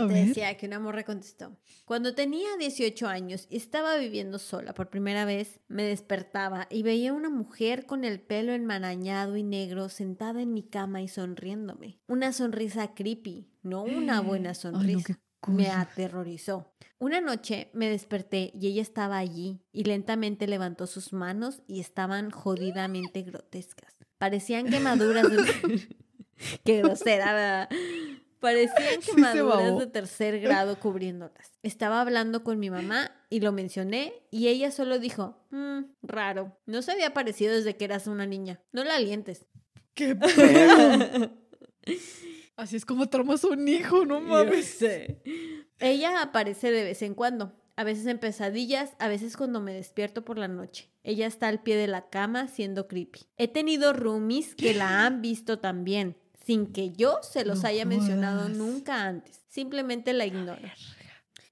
Te 0.08 0.14
decía 0.14 0.56
que 0.56 0.66
una 0.66 0.78
morra 0.78 1.04
contestó. 1.04 1.56
Cuando 1.84 2.14
tenía 2.14 2.56
18 2.58 3.06
años 3.08 3.46
y 3.50 3.56
estaba 3.56 3.96
viviendo 3.96 4.38
sola 4.38 4.74
por 4.74 4.90
primera 4.90 5.24
vez, 5.24 5.60
me 5.68 5.84
despertaba 5.84 6.66
y 6.70 6.82
veía 6.82 7.12
una 7.12 7.30
mujer 7.30 7.86
con 7.86 8.04
el 8.04 8.20
pelo 8.20 8.52
enmarañado 8.52 9.36
y 9.36 9.42
negro 9.42 9.88
sentada 9.88 10.42
en 10.42 10.52
mi 10.52 10.62
cama 10.62 11.02
y 11.02 11.08
sonriéndome. 11.08 11.98
Una 12.08 12.32
sonrisa 12.32 12.94
creepy, 12.94 13.48
no 13.62 13.82
una 13.82 14.20
buena 14.22 14.50
Ay, 14.50 14.54
sonrisa. 14.54 15.12
no, 15.12 15.18
qué 15.46 15.52
Me 15.52 15.68
aterrorizó. 15.68 16.72
Una 16.98 17.20
noche 17.20 17.70
me 17.72 17.88
desperté 17.88 18.52
y 18.54 18.66
ella 18.66 18.82
estaba 18.82 19.18
allí 19.18 19.62
y 19.72 19.84
lentamente 19.84 20.46
levantó 20.46 20.86
sus 20.86 21.12
manos 21.12 21.62
y 21.66 21.80
estaban 21.80 22.30
jodidamente 22.30 23.22
grotescas. 23.22 23.94
Parecían 24.18 24.66
quemaduras 24.66 25.30
de... 25.30 25.36
Qué 26.64 26.78
grosera, 26.82 27.32
¿verdad? 27.32 27.68
Parecían 28.40 29.02
Sí 29.02 29.12
quemaduras 29.14 29.64
babó. 29.64 29.80
de 29.80 29.86
tercer 29.86 30.40
grado 30.40 30.78
cubriéndolas. 30.80 31.52
Estaba 31.62 32.00
hablando 32.00 32.42
con 32.42 32.58
mi 32.58 32.70
mamá 32.70 33.10
y 33.28 33.40
lo 33.40 33.52
mencioné 33.52 34.14
y 34.30 34.48
ella 34.48 34.70
solo 34.70 34.98
dijo, 34.98 35.36
"Mm, 35.50 35.80
raro, 36.02 36.56
no 36.64 36.80
se 36.80 36.92
había 36.92 37.12
parecido 37.12 37.54
desde 37.54 37.76
que 37.76 37.84
eras 37.84 38.06
una 38.06 38.24
niña. 38.26 38.60
No 38.72 38.82
la 38.84 38.96
alientes. 38.96 39.46
¡Qué 39.92 40.14
pedo! 40.16 41.30
Así 42.56 42.76
es 42.76 42.84
como 42.86 43.08
tramas 43.08 43.44
un 43.44 43.66
hijo, 43.68 44.04
no 44.04 44.20
mames. 44.20 44.82
Ella 45.78 46.22
aparece 46.22 46.70
de 46.70 46.84
vez 46.84 47.02
en 47.02 47.14
cuando, 47.14 47.52
a 47.76 47.84
veces 47.84 48.06
en 48.06 48.18
pesadillas, 48.18 48.92
a 48.98 49.08
veces 49.08 49.36
cuando 49.36 49.60
me 49.60 49.72
despierto 49.74 50.24
por 50.24 50.36
la 50.38 50.48
noche. 50.48 50.90
Ella 51.02 51.26
está 51.26 51.48
al 51.48 51.62
pie 51.62 51.76
de 51.76 51.86
la 51.86 52.10
cama 52.10 52.48
siendo 52.48 52.86
creepy. 52.86 53.20
He 53.38 53.48
tenido 53.48 53.92
roomies 53.94 54.54
que 54.54 54.74
la 54.74 55.06
han 55.06 55.22
visto 55.22 55.58
también, 55.58 56.16
sin 56.50 56.72
que 56.72 56.90
yo 56.90 57.20
se 57.22 57.44
los 57.44 57.62
No 57.62 57.68
haya 57.68 57.84
mencionado 57.84 58.48
nunca 58.48 59.04
antes. 59.04 59.40
Simplemente 59.46 60.12
la 60.12 60.26
ignoro. 60.26 60.60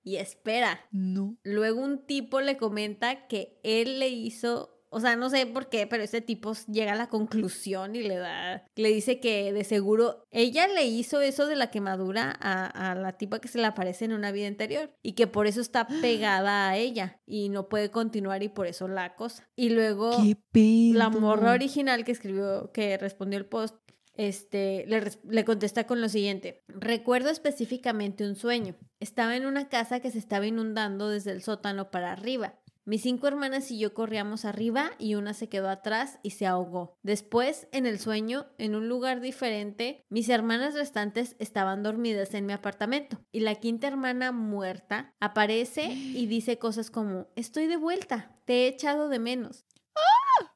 Y 0.02 0.16
espera, 0.16 0.80
No. 0.90 1.36
Luego 1.44 1.80
un 1.80 2.04
tipo 2.04 2.40
le 2.40 2.56
comenta 2.56 3.28
que 3.28 3.60
él 3.62 4.00
le 4.00 4.08
hizo, 4.08 4.82
o 4.90 4.98
sea, 4.98 5.14
no 5.14 5.30
sé 5.30 5.46
por 5.46 5.68
qué, 5.68 5.86
pero 5.86 6.02
ese 6.02 6.20
tipo 6.20 6.52
llega 6.66 6.94
a 6.94 6.96
la 6.96 7.08
conclusión 7.08 7.94
y 7.94 8.02
le 8.02 8.16
da, 8.16 8.64
le 8.74 8.88
dice 8.88 9.20
que 9.20 9.52
de 9.52 9.62
seguro 9.62 10.24
ella 10.32 10.66
le 10.66 10.84
hizo 10.86 11.20
eso 11.20 11.46
de 11.46 11.54
la 11.54 11.70
quemadura 11.70 12.36
a, 12.40 12.90
a 12.90 12.96
la 12.96 13.12
tipa 13.12 13.38
que 13.38 13.46
se 13.46 13.58
le 13.58 13.66
aparece 13.66 14.04
en 14.06 14.14
una 14.14 14.32
vida 14.32 14.48
anterior 14.48 14.92
y 15.00 15.12
que 15.12 15.28
por 15.28 15.46
eso 15.46 15.60
está 15.60 15.86
pegada 16.02 16.70
a 16.70 16.76
ella 16.76 17.20
y 17.24 17.50
no 17.50 17.68
puede 17.68 17.92
continuar 17.92 18.42
y 18.42 18.48
por 18.48 18.66
eso 18.66 18.88
la 18.88 19.14
cosa. 19.14 19.48
Y 19.54 19.68
luego 19.68 20.10
la 20.54 21.08
morra 21.08 21.52
original 21.52 22.04
que 22.04 22.10
escribió, 22.10 22.72
que 22.72 22.98
respondió 22.98 23.38
el 23.38 23.46
post, 23.46 23.76
este, 24.18 24.84
le, 24.86 25.02
le 25.26 25.44
contesta 25.46 25.86
con 25.86 26.02
lo 26.02 26.10
siguiente. 26.10 26.62
Recuerdo 26.68 27.30
específicamente 27.30 28.28
un 28.28 28.36
sueño. 28.36 28.74
Estaba 29.00 29.36
en 29.36 29.46
una 29.46 29.70
casa 29.70 30.00
que 30.00 30.10
se 30.10 30.18
estaba 30.18 30.46
inundando 30.46 31.08
desde 31.08 31.30
el 31.30 31.42
sótano 31.42 31.90
para 31.90 32.12
arriba. 32.12 32.58
Mis 32.88 33.02
cinco 33.02 33.28
hermanas 33.28 33.70
y 33.70 33.78
yo 33.78 33.92
corríamos 33.92 34.46
arriba 34.46 34.92
y 34.98 35.14
una 35.14 35.34
se 35.34 35.50
quedó 35.50 35.68
atrás 35.68 36.18
y 36.22 36.30
se 36.30 36.46
ahogó. 36.46 36.96
Después, 37.02 37.68
en 37.70 37.84
el 37.84 37.98
sueño, 37.98 38.46
en 38.56 38.74
un 38.74 38.88
lugar 38.88 39.20
diferente, 39.20 40.06
mis 40.08 40.30
hermanas 40.30 40.72
restantes 40.72 41.36
estaban 41.38 41.82
dormidas 41.82 42.32
en 42.32 42.46
mi 42.46 42.54
apartamento 42.54 43.20
y 43.30 43.40
la 43.40 43.56
quinta 43.56 43.88
hermana 43.88 44.32
muerta 44.32 45.14
aparece 45.20 45.92
y 45.92 46.24
dice 46.28 46.58
cosas 46.58 46.90
como, 46.90 47.26
estoy 47.36 47.66
de 47.66 47.76
vuelta, 47.76 48.34
te 48.46 48.64
he 48.64 48.68
echado 48.68 49.10
de 49.10 49.18
menos. 49.18 49.66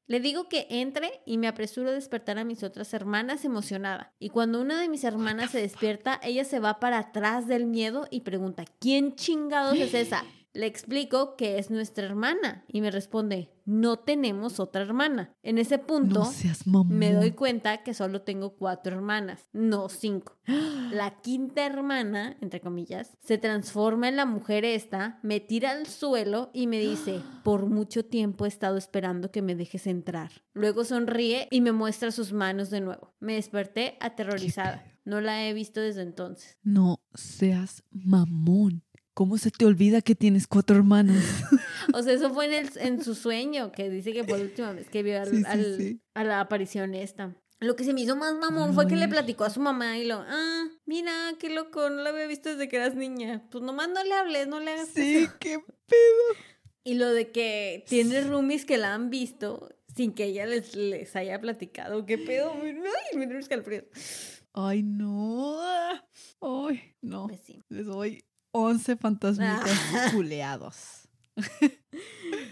Le 0.06 0.20
digo 0.20 0.48
que 0.48 0.66
entre 0.68 1.22
y 1.24 1.38
me 1.38 1.48
apresuro 1.48 1.90
a 1.90 1.92
despertar 1.92 2.38
a 2.38 2.44
mis 2.44 2.62
otras 2.62 2.92
hermanas 2.92 3.44
emocionada. 3.44 4.12
Y 4.18 4.30
cuando 4.30 4.60
una 4.60 4.80
de 4.80 4.88
mis 4.88 5.04
hermanas 5.04 5.52
se 5.52 5.60
despierta, 5.60 6.20
ella 6.22 6.44
se 6.44 6.58
va 6.58 6.80
para 6.80 6.98
atrás 6.98 7.46
del 7.46 7.66
miedo 7.66 8.06
y 8.10 8.20
pregunta, 8.20 8.64
¿quién 8.80 9.14
chingados 9.14 9.76
es 9.78 9.94
esa? 9.94 10.24
Le 10.54 10.66
explico 10.66 11.36
que 11.36 11.58
es 11.58 11.70
nuestra 11.70 12.04
hermana 12.04 12.64
y 12.68 12.82
me 12.82 12.90
responde, 12.90 13.48
no 13.64 13.98
tenemos 13.98 14.60
otra 14.60 14.82
hermana. 14.82 15.34
En 15.42 15.56
ese 15.56 15.78
punto, 15.78 16.30
No 16.66 16.84
me 16.84 17.12
doy 17.14 17.30
cuenta 17.32 17.82
que 17.82 17.94
solo 17.94 18.20
tengo 18.20 18.56
cuatro 18.56 18.94
hermanas, 18.94 19.48
no 19.54 19.88
cinco. 19.88 20.36
La 20.92 21.22
quinta 21.22 21.64
hermana, 21.64 22.36
entre 22.42 22.60
comillas, 22.60 23.16
se 23.22 23.38
transforma 23.38 24.08
en 24.08 24.16
la 24.16 24.26
mujer 24.26 24.66
esta, 24.66 25.18
me 25.22 25.40
tira 25.40 25.70
al 25.70 25.86
suelo 25.86 26.50
y 26.52 26.66
me 26.66 26.80
dice, 26.80 27.22
por 27.44 27.66
mucho 27.66 28.04
tiempo 28.04 28.44
he 28.44 28.48
estado 28.48 28.76
esperando 28.76 29.30
que 29.30 29.40
me 29.40 29.54
dejes 29.54 29.86
entrar. 29.86 30.30
Luego 30.52 30.84
sonríe 30.84 31.48
y 31.50 31.62
me 31.62 31.72
muestra 31.72 32.10
sus 32.10 32.34
manos 32.34 32.68
de 32.68 32.82
nuevo. 32.82 33.14
Me 33.20 33.34
desperté 33.34 33.96
aterrorizada. 34.00 34.84
No 35.04 35.20
la 35.20 35.46
he 35.46 35.52
visto 35.54 35.80
desde 35.80 36.02
entonces. 36.02 36.58
No 36.62 37.00
seas 37.14 37.82
mamón. 37.90 38.84
¿Cómo 39.14 39.36
se 39.38 39.50
te 39.50 39.66
olvida 39.66 40.00
que 40.00 40.14
tienes 40.14 40.46
cuatro 40.46 40.76
hermanos? 40.76 41.16
O 41.94 42.02
sea, 42.02 42.12
eso 42.12 42.32
fue 42.32 42.46
en, 42.46 42.52
el- 42.66 42.78
en 42.78 43.02
su 43.04 43.14
sueño, 43.16 43.72
que 43.72 43.90
dice 43.90 44.12
que 44.12 44.22
fue 44.24 44.38
la 44.38 44.44
última 44.44 44.72
vez 44.72 44.88
que 44.88 45.02
vio 45.02 45.20
al- 45.20 45.28
Sí, 45.30 45.38
sí, 45.38 45.44
al- 45.46 45.76
sí. 45.76 46.00
a 46.14 46.22
la 46.24 46.40
aparición 46.40 46.94
esta. 46.94 47.36
Lo 47.58 47.74
que 47.76 47.82
se 47.84 47.92
me 47.92 48.00
hizo 48.00 48.14
más 48.16 48.34
mamón 48.34 48.72
fue 48.74 48.86
que 48.88 48.96
le 48.96 49.06
platicó 49.08 49.44
a 49.44 49.50
su 49.50 49.60
mamá 49.60 49.98
y 49.98 50.04
lo, 50.06 50.16
ah, 50.26 50.64
mira, 50.86 51.12
qué 51.38 51.48
loco, 51.50 51.90
no 51.90 52.02
la 52.02 52.10
había 52.10 52.26
visto 52.26 52.48
desde 52.50 52.68
que 52.68 52.76
eras 52.76 52.94
niña. 52.94 53.46
Pues 53.50 53.62
nomás 53.62 53.88
no 53.88 54.02
le 54.02 54.12
hables, 54.14 54.46
no 54.48 54.58
le 54.60 54.70
hagas 54.72 54.88
sí, 54.94 55.28
qué 55.40 55.58
pedo. 55.58 56.38
Y 56.84 56.94
lo 56.94 57.10
de 57.10 57.30
que 57.30 57.84
tiene 57.88 58.22
roomies 58.22 58.64
que 58.64 58.78
la 58.78 58.94
han 58.94 59.08
visto 59.10 59.68
sin 59.94 60.12
que 60.14 60.24
ella 60.24 60.46
les, 60.46 60.74
les 60.74 61.14
haya 61.14 61.40
platicado. 61.40 62.04
¿Qué 62.06 62.18
pedo? 62.18 62.52
Ay, 62.60 62.72
me 63.18 63.26
dio. 63.26 63.38
Ay, 64.52 64.82
no. 64.82 65.60
Ay, 66.40 66.94
no. 67.00 67.26
Pues 67.28 67.40
sí. 67.44 67.62
Les 67.68 67.86
doy 67.86 68.24
11 68.52 68.96
fantasmitas 68.96 70.12
culeados. 70.12 71.08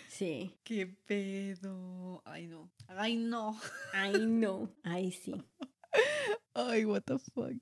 Sí. 0.09 0.55
Qué 0.65 0.87
pedo. 0.87 2.23
Ay, 2.25 2.47
no. 2.47 2.71
Ay, 2.89 3.17
no. 3.17 3.59
Ay, 3.93 4.27
no. 4.27 4.71
Ay, 4.83 5.13
sí. 5.13 5.35
Ay, 6.55 6.85
what 6.85 7.03
the 7.03 7.19
fuck. 7.19 7.55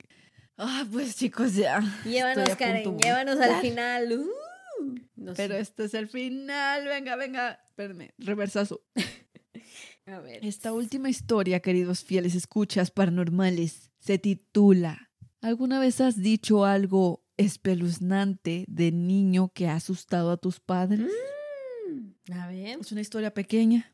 Ah, 0.57 0.85
pues 0.91 1.17
chicos, 1.17 1.55
ya. 1.55 1.81
Llévanos, 2.05 2.57
Karen, 2.57 2.99
llévanos 2.99 3.39
al 3.39 3.61
final. 3.61 4.13
Uh. 4.13 4.95
No 5.17 5.35
Pero 5.35 5.55
sé. 5.55 5.61
este 5.61 5.85
es 5.85 5.95
el 5.95 6.09
final. 6.09 6.85
Venga, 6.87 7.17
venga. 7.17 7.61
Espérame, 7.67 8.11
reversazo. 8.19 8.83
A 10.07 10.21
ver. 10.21 10.45
Esta 10.45 10.73
última 10.73 11.11
historia, 11.11 11.61
queridos 11.61 12.03
fieles 12.03 12.35
escuchas 12.35 12.91
paranormales, 12.91 13.91
se 13.99 14.19
titula 14.19 15.11
¿Alguna 15.43 15.79
vez 15.81 16.01
has 16.01 16.17
dicho 16.17 16.65
algo 16.65 17.23
espeluznante 17.39 18.65
de 18.69 18.93
niño 18.93 19.51
que 19.55 19.69
ha 19.69 19.75
asustado 19.77 20.31
a 20.31 20.37
tus 20.37 20.61
padres? 20.61 21.09
Mm, 21.89 22.33
A 22.33 22.49
ver. 22.49 22.79
Es 22.81 22.93
una 22.93 23.01
historia 23.01 23.33
pequeña, 23.33 23.91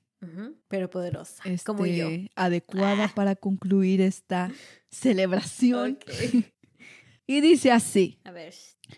Pero 0.68 0.90
poderosa. 0.90 1.42
este, 1.44 1.64
Como 1.66 1.86
yo. 1.86 2.08
adecuada 2.34 3.04
Ah. 3.04 3.12
para 3.14 3.36
concluir 3.36 4.00
esta 4.00 4.50
celebración. 4.90 5.98
Y 7.26 7.40
dice 7.40 7.70
así. 7.72 8.18
A 8.24 8.32
ver. 8.32 8.52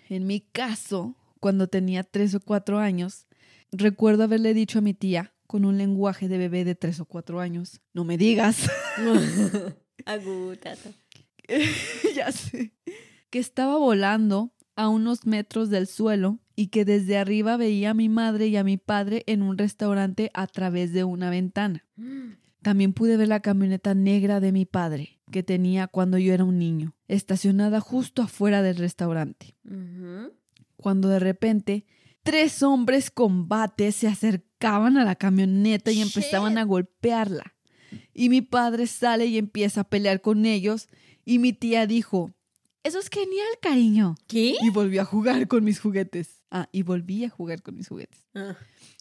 En 0.09 0.27
mi 0.27 0.40
caso, 0.40 1.14
cuando 1.39 1.68
tenía 1.68 2.02
tres 2.02 2.35
o 2.35 2.40
cuatro 2.40 2.78
años, 2.81 3.28
recuerdo 3.70 4.24
haberle 4.24 4.52
dicho 4.52 4.81
a 4.81 4.82
mi 4.82 4.94
tía, 4.94 5.32
con 5.47 5.64
un 5.64 5.78
lenguaje 5.78 6.27
de 6.27 6.36
bebé 6.39 6.64
de 6.64 6.74
tres 6.74 6.98
o 6.98 7.05
cuatro 7.05 7.39
años, 7.39 7.81
no 7.94 8.02
me 8.05 8.18
digas, 8.18 8.68
Agutata. 10.06 10.90
ya 12.16 12.32
sé, 12.32 12.73
que 13.31 13.39
estaba 13.39 13.77
volando 13.77 14.53
a 14.77 14.89
unos 14.89 15.27
metros 15.27 15.70
del 15.70 15.86
suelo 15.86 16.39
y 16.55 16.69
que 16.69 16.85
desde 16.85 17.19
arriba 17.19 17.57
veía 17.57 17.90
a 17.90 17.94
mi 17.94 18.09
madre 18.09 18.47
y 18.48 18.57
a 18.57 18.65
mi 18.65 18.77
padre 18.77 19.24
en 19.27 19.43
un 19.43 19.59
restaurante 19.59 20.31
a 20.35 20.47
través 20.47 20.93
de 20.93 21.05
una 21.05 21.31
ventana. 21.31 21.85
También 22.62 22.93
pude 22.93 23.16
ver 23.16 23.28
la 23.28 23.40
camioneta 23.40 23.94
negra 23.94 24.40
de 24.40 24.53
mi 24.53 24.65
padre, 24.65 25.20
que 25.31 25.43
tenía 25.43 25.86
cuando 25.86 26.19
yo 26.19 26.32
era 26.32 26.44
un 26.44 26.59
niño, 26.59 26.94
estacionada 27.09 27.81
justo 27.81 28.23
afuera 28.23 28.62
del 28.62 28.77
restaurante. 28.77 29.55
Cuando 30.77 31.09
de 31.09 31.19
repente 31.19 31.86
tres 32.23 32.62
hombres 32.62 33.11
con 33.11 33.48
bates 33.48 33.97
se 33.97 34.09
acercaban 34.09 34.97
a 34.97 35.05
la 35.05 35.15
camioneta 35.15 35.93
y 35.93 36.01
empezaban 36.01 36.53
Shit. 36.53 36.59
a 36.59 36.65
golpearla. 36.65 37.55
Y 38.12 38.31
mi 38.31 38.43
padre 38.43 38.86
sale 38.86 39.27
y 39.27 39.39
empieza 39.39 39.82
a 39.82 39.89
pelear 39.89 40.20
con 40.20 40.44
ellos 40.44 40.89
y 41.24 41.39
mi 41.39 41.53
tía 41.53 41.86
dijo, 41.86 42.32
eso 42.86 42.98
es 42.98 43.08
genial, 43.08 43.46
cariño. 43.60 44.14
¿Qué? 44.26 44.54
Y 44.62 44.70
volvió 44.70 45.02
a 45.02 45.04
jugar 45.04 45.48
con 45.48 45.64
mis 45.64 45.80
juguetes. 45.80 46.42
Ah, 46.50 46.68
y 46.72 46.82
volví 46.82 47.24
a 47.24 47.30
jugar 47.30 47.62
con 47.62 47.76
mis 47.76 47.88
juguetes. 47.88 48.20
Ah. 48.34 48.56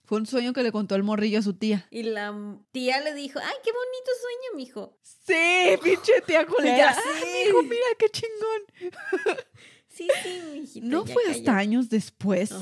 Fue 0.05 0.19
un 0.19 0.25
sueño 0.27 0.53
que 0.53 0.61
le 0.63 0.71
contó 0.71 0.95
el 0.95 1.03
morrillo 1.03 1.39
a 1.39 1.41
su 1.41 1.53
tía. 1.55 1.87
Y 1.89 2.03
la 2.03 2.31
tía 2.71 3.01
le 3.01 3.13
dijo, 3.15 3.39
ay, 3.39 3.55
qué 3.63 3.71
bonito 3.71 4.11
sueño, 4.21 4.57
mijo. 4.57 4.97
Sí, 5.01 5.77
pinche 5.83 6.21
tía 6.27 6.45
culera. 6.47 6.77
Ya 6.77 6.89
Ah, 6.91 7.23
mijo, 7.45 7.63
mira 7.63 7.85
qué 7.97 8.09
chingón. 8.09 9.41
Sí, 9.87 10.07
sí, 10.23 10.41
mijito. 10.51 10.85
No 10.85 11.05
fue 11.05 11.23
hasta 11.29 11.57
años 11.57 11.89
después 11.89 12.53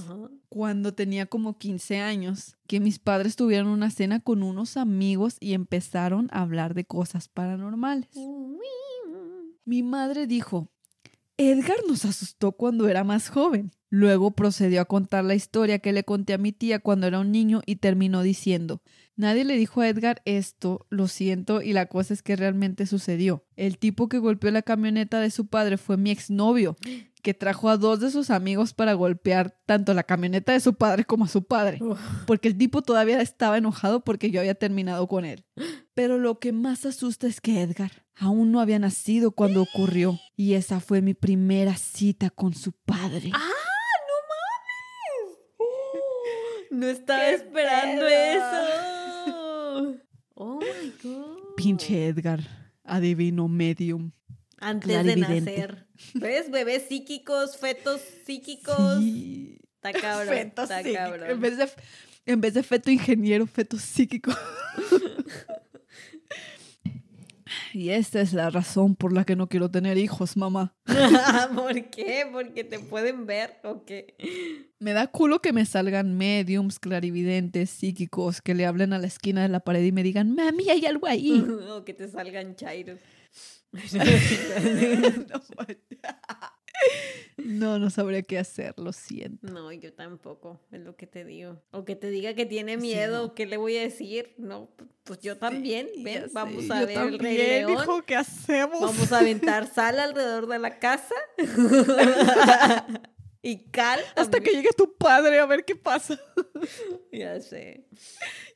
cuando 0.50 0.94
tenía 0.94 1.26
como 1.26 1.58
15 1.58 1.98
años, 1.98 2.56
que 2.68 2.80
mis 2.80 3.00
padres 3.00 3.36
tuvieron 3.36 3.68
una 3.68 3.90
cena 3.90 4.20
con 4.20 4.44
unos 4.44 4.78
amigos 4.78 5.38
y 5.40 5.54
empezaron 5.54 6.30
a 6.32 6.42
hablar 6.42 6.76
de 6.76 6.86
cosas 6.86 7.28
paranormales. 7.30 8.10
Mi 9.66 9.82
madre 9.82 10.28
dijo, 10.28 10.70
Edgar 11.50 11.78
nos 11.88 12.06
asustó 12.06 12.54
cuando 12.54 12.88
era 12.88 13.04
más 13.04 13.30
joven. 13.30 13.72
Luego 13.90 14.32
procedió 14.32 14.82
a 14.82 14.86
contar 14.86 15.24
la 15.24 15.36
historia 15.36 15.80
que 15.80 15.94
le 15.94 16.04
conté 16.04 16.34
a 16.34 16.40
mi 16.40 16.52
tía 16.52 16.80
cuando 16.80 17.06
era 17.06 17.20
un 17.20 17.32
niño 17.32 17.62
y 17.66 17.76
terminó 17.76 18.24
diciendo, 18.24 18.82
nadie 19.16 19.44
le 19.46 19.56
dijo 19.56 19.82
a 19.82 19.88
Edgar 19.88 20.22
esto, 20.26 20.88
lo 20.90 21.08
siento, 21.08 21.62
y 21.62 21.74
la 21.74 21.86
cosa 21.86 22.16
es 22.16 22.24
que 22.24 22.36
realmente 22.36 22.88
sucedió. 22.88 23.46
El 23.56 23.78
tipo 23.78 24.10
que 24.10 24.18
golpeó 24.18 24.50
la 24.50 24.64
camioneta 24.64 25.20
de 25.20 25.30
su 25.30 25.46
padre 25.46 25.78
fue 25.78 25.98
mi 25.98 26.10
exnovio, 26.10 26.76
que 27.24 27.34
trajo 27.34 27.70
a 27.70 27.78
dos 27.78 28.00
de 28.00 28.12
sus 28.12 28.30
amigos 28.30 28.74
para 28.74 28.94
golpear 28.94 29.58
tanto 29.66 29.94
la 29.96 30.04
camioneta 30.04 30.52
de 30.52 30.60
su 30.60 30.76
padre 30.76 31.06
como 31.06 31.26
a 31.26 31.28
su 31.30 31.44
padre 31.46 31.80
Uf. 31.82 32.00
porque 32.28 32.50
el 32.50 32.58
tipo 32.58 32.82
todavía 32.84 33.20
estaba 33.22 33.58
enojado 33.58 34.04
porque 34.04 34.30
yo 34.30 34.40
había 34.42 34.54
terminado 34.56 35.08
con 35.08 35.26
él. 35.26 35.46
Pero 35.96 36.18
lo 36.20 36.38
que 36.40 36.52
más 36.52 36.86
asusta 36.86 37.26
es 37.28 37.42
que 37.42 37.62
Edgar 37.62 37.92
aún 38.16 38.52
no 38.52 38.60
había 38.60 38.78
nacido 38.78 39.32
cuando 39.32 39.62
ocurrió 39.64 40.20
y 40.36 40.54
esa 40.54 40.80
fue 40.80 41.02
mi 41.02 41.14
primera 41.16 41.76
cita 41.78 42.30
con 42.30 42.54
su 42.54 42.74
padre. 42.74 43.32
¡Ah, 43.34 43.40
no 44.10 44.16
mames! 44.30 45.40
No 46.72 46.88
estaba 46.88 47.20
¡Qué 47.22 47.34
esperando 47.36 48.02
pedo! 48.06 48.44
eso. 49.88 49.96
Oh 50.36 50.60
my 50.60 50.94
god. 51.04 51.56
Pinche 51.56 52.08
Edgar, 52.08 52.42
adivino 52.84 53.48
medium. 53.48 54.12
Antes 54.64 55.06
de 55.06 55.16
nacer. 55.18 55.86
¿Ves? 56.14 56.50
Bebés 56.50 56.84
psíquicos, 56.88 57.58
fetos 57.58 58.02
psíquicos. 58.26 59.00
Sí. 59.00 59.60
Está 59.76 59.92
cabrón. 59.92 60.34
Feto 60.34 60.64
está 60.64 60.78
psíquico. 60.78 60.96
cabrón. 60.96 61.30
En 61.30 61.42
vez, 61.42 61.58
de, 61.58 61.70
en 62.26 62.42
vez 62.42 62.54
de 62.54 62.64
feto 62.64 62.90
ingeniero, 62.90 63.46
feto 63.46 63.78
psíquico. 63.78 64.32
y 67.74 67.90
esta 67.90 68.22
es 68.22 68.32
la 68.32 68.50
razón 68.50 68.96
por 68.96 69.12
la 69.12 69.26
que 69.26 69.36
no 69.36 69.50
quiero 69.50 69.70
tener 69.70 69.98
hijos, 69.98 70.38
mamá. 70.38 70.74
¿Por 71.56 71.90
qué? 71.90 72.26
¿Porque 72.32 72.64
te 72.64 72.80
pueden 72.80 73.26
ver 73.26 73.60
o 73.64 73.84
qué? 73.84 74.16
Me 74.80 74.94
da 74.94 75.08
culo 75.08 75.42
que 75.42 75.52
me 75.52 75.66
salgan 75.66 76.18
mediums, 76.18 76.80
clarividentes, 76.80 77.70
psíquicos, 77.70 78.42
que 78.42 78.54
le 78.54 78.66
hablen 78.66 78.94
a 78.94 79.00
la 79.00 79.08
esquina 79.08 79.42
de 79.42 79.50
la 79.50 79.60
pared 79.60 79.84
y 79.84 79.92
me 79.92 80.04
digan, 80.04 80.34
mami, 80.34 80.70
hay 80.70 80.86
algo 80.86 81.08
ahí. 81.08 81.46
o 81.70 81.84
que 81.84 81.94
te 81.94 82.08
salgan 82.08 82.56
chairos. 82.56 83.00
no, 87.38 87.80
no 87.80 87.90
sabría 87.90 88.22
qué 88.22 88.38
hacer, 88.38 88.74
lo 88.78 88.94
siento. 88.94 89.48
No, 89.52 89.72
yo 89.72 89.94
tampoco, 89.94 90.60
es 90.72 90.82
lo 90.82 90.96
que 90.96 91.08
te 91.08 91.26
digo. 91.26 91.62
O 91.72 91.84
que 91.86 91.96
te 91.96 92.10
diga 92.10 92.34
que 92.36 92.46
tiene 92.46 92.74
Sí, 92.76 92.82
miedo, 92.82 93.28
no. 93.28 93.34
¿qué 93.36 93.46
le 93.46 93.58
voy 93.58 93.78
a 93.78 93.82
decir? 93.82 94.34
No, 94.38 94.70
pues 95.04 95.20
yo 95.20 95.38
también, 95.38 95.88
Sí, 95.94 96.04
ven, 96.04 96.26
vamos 96.34 96.66
sé, 96.66 96.74
a 96.74 96.82
yo 96.82 96.88
ver 96.88 96.98
el 97.00 97.20
Rey 97.20 97.38
León. 97.38 97.72
hijo, 97.74 98.02
¿qué 98.04 98.16
hacemos? 98.16 98.80
Vamos 98.82 99.12
a 99.12 99.20
aventar 99.20 99.68
sal 99.74 100.00
alrededor 100.00 100.48
de 100.48 100.60
la 100.60 100.80
casa. 100.80 101.16
y 103.42 103.58
cal. 103.72 104.00
Hasta 104.16 104.40
que 104.40 104.52
llegue 104.52 104.70
tu 104.76 104.96
padre 104.96 105.40
a 105.40 105.46
ver 105.46 105.66
qué 105.66 105.76
pasa. 105.76 106.20
Ya 107.12 107.40
sé. 107.42 107.86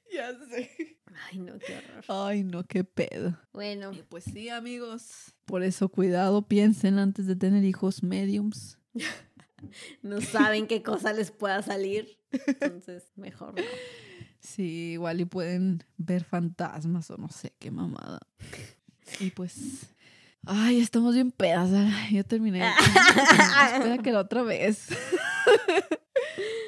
ya 0.14 0.34
sé. 0.50 0.98
Ay, 1.32 1.40
no, 1.40 1.58
qué 1.60 1.78
horror. 1.78 2.06
Ay, 2.08 2.44
no, 2.44 2.64
qué 2.64 2.84
pedo. 2.84 3.38
Bueno, 3.54 3.92
Y 3.94 4.04
pues 4.04 4.24
sí, 4.26 4.50
amigos. 4.50 5.34
Por 5.46 5.64
eso, 5.64 5.90
cuidado, 5.90 6.48
piensen 6.48 7.00
antes 7.00 7.26
de 7.28 7.36
tener 7.36 7.64
hijos 7.64 8.04
mediums. 8.04 8.78
no 10.02 10.22
saben 10.22 10.68
qué 10.68 10.84
cosa 10.84 11.14
les 11.14 11.32
pueda 11.32 11.62
salir. 11.62 12.20
Entonces, 12.32 13.12
mejor 13.16 13.56
no. 13.56 13.64
Sí, 14.40 14.92
igual 14.94 15.20
y 15.20 15.26
pueden 15.26 15.84
ver 15.98 16.24
fantasmas 16.24 17.10
o 17.10 17.18
no 17.18 17.28
sé 17.28 17.54
qué 17.60 17.72
mamada. 17.72 18.20
Y 19.20 19.32
pues. 19.32 19.88
Ay, 20.46 20.80
estamos 20.80 21.16
bien 21.16 21.32
pedas. 21.32 21.70
ay, 21.74 22.16
Yo 22.16 22.24
terminé 22.24 22.60
más 22.60 23.82
peda 23.82 23.98
que 23.98 24.12
la 24.12 24.20
otra 24.22 24.44
vez. 24.44 24.88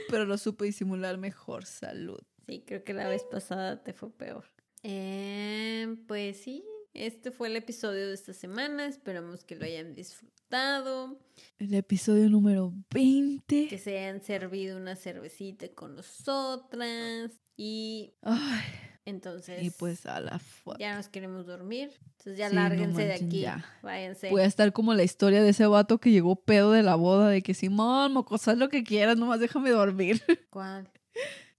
Pero 0.10 0.26
lo 0.26 0.38
supe 0.38 0.66
disimular 0.66 1.18
mejor. 1.20 1.66
Salud. 1.66 2.20
Sí, 2.50 2.64
creo 2.66 2.84
que 2.84 2.94
la 2.94 3.08
vez 3.08 3.24
pasada 3.24 3.84
te 3.84 3.94
fue 3.94 4.12
peor. 4.12 4.46
Eh, 4.82 5.96
pues 6.08 6.38
sí, 6.42 6.64
este 6.94 7.32
fue 7.32 7.48
el 7.50 7.56
episodio 7.56 8.08
de 8.08 8.14
esta 8.14 8.34
semana. 8.34 8.88
Esperamos 8.88 9.44
que 9.44 9.56
lo 9.56 9.66
hayan 9.66 9.94
disfrutado, 9.94 11.20
El 11.60 11.74
episodio 11.76 12.28
número 12.30 12.74
20. 12.92 13.68
que 13.68 13.78
se 13.78 14.00
hayan 14.00 14.22
servido 14.24 14.78
una 14.78 14.96
cervecita 14.96 15.68
con 15.70 15.96
nosotras. 15.96 17.32
Y 17.56 18.14
Ay, 18.22 18.62
entonces 19.06 19.62
y 19.62 19.70
pues 19.70 20.06
a 20.06 20.20
la 20.22 20.40
fuck. 20.40 20.78
ya 20.80 20.96
nos 20.96 21.08
queremos 21.10 21.46
dormir. 21.46 21.92
Entonces 22.18 22.38
ya 22.38 22.50
Sí, 22.50 22.56
no 22.56 22.62
lárguense 22.62 23.06
de 23.06 23.14
aquí. 23.14 23.42
ya. 23.42 23.66
Váyanse. 23.84 24.30
Voy 24.32 24.42
a 24.42 24.46
estar 24.46 24.72
como 24.74 24.94
la 24.94 25.04
historia 25.04 25.44
de 25.44 25.50
ese 25.50 25.68
vato 25.68 26.00
que 26.00 26.10
llegó 26.12 26.36
pedo 26.38 26.72
de 26.72 26.82
la 26.84 26.96
boda, 26.96 27.30
de 27.30 27.42
que 27.44 27.54
Simón, 27.54 28.14
mocosa, 28.14 28.52
haz 28.54 28.58
lo 28.58 28.70
que 28.70 28.84
quieras, 28.84 29.18
nomás 29.18 29.40
déjame 29.40 29.70
dormir. 29.72 30.22
¿Cuál? 30.50 30.90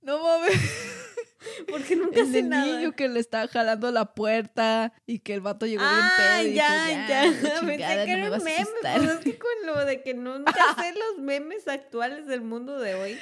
No 0.02 0.22
mames. 0.22 0.54
Porque 1.70 1.96
nunca 1.96 2.20
El 2.20 2.32
del 2.32 2.48
nada. 2.50 2.66
niño 2.66 2.92
que 2.92 3.08
le 3.08 3.18
estaba 3.20 3.48
jalando 3.48 3.90
la 3.90 4.14
puerta 4.14 4.92
y 5.06 5.20
que 5.20 5.32
el 5.34 5.40
vato 5.40 5.66
llegó 5.66 5.82
bien 5.82 6.06
pedo 6.16 6.28
Ah, 6.28 6.42
y 6.42 6.54
ya, 6.54 6.86
dijo, 6.86 7.08
ya. 7.08 7.24
la 7.26 7.60
Pensé 7.66 7.76
que 7.78 7.86
no 7.86 8.06
me 8.06 8.12
era 8.12 8.24
un 8.24 8.30
vas 8.30 8.40
a 8.40 8.44
meme. 8.44 8.56
asustar". 8.58 8.98
Pues 8.98 9.10
es 9.10 9.18
que 9.20 9.38
con 9.38 9.50
lo 9.66 9.84
de 9.84 10.02
que 10.02 10.14
nunca 10.14 10.52
sé 10.78 10.92
los 10.92 11.24
memes 11.24 11.66
actuales 11.68 12.26
del 12.26 12.42
mundo 12.42 12.78
de 12.78 12.94
hoy. 12.94 13.18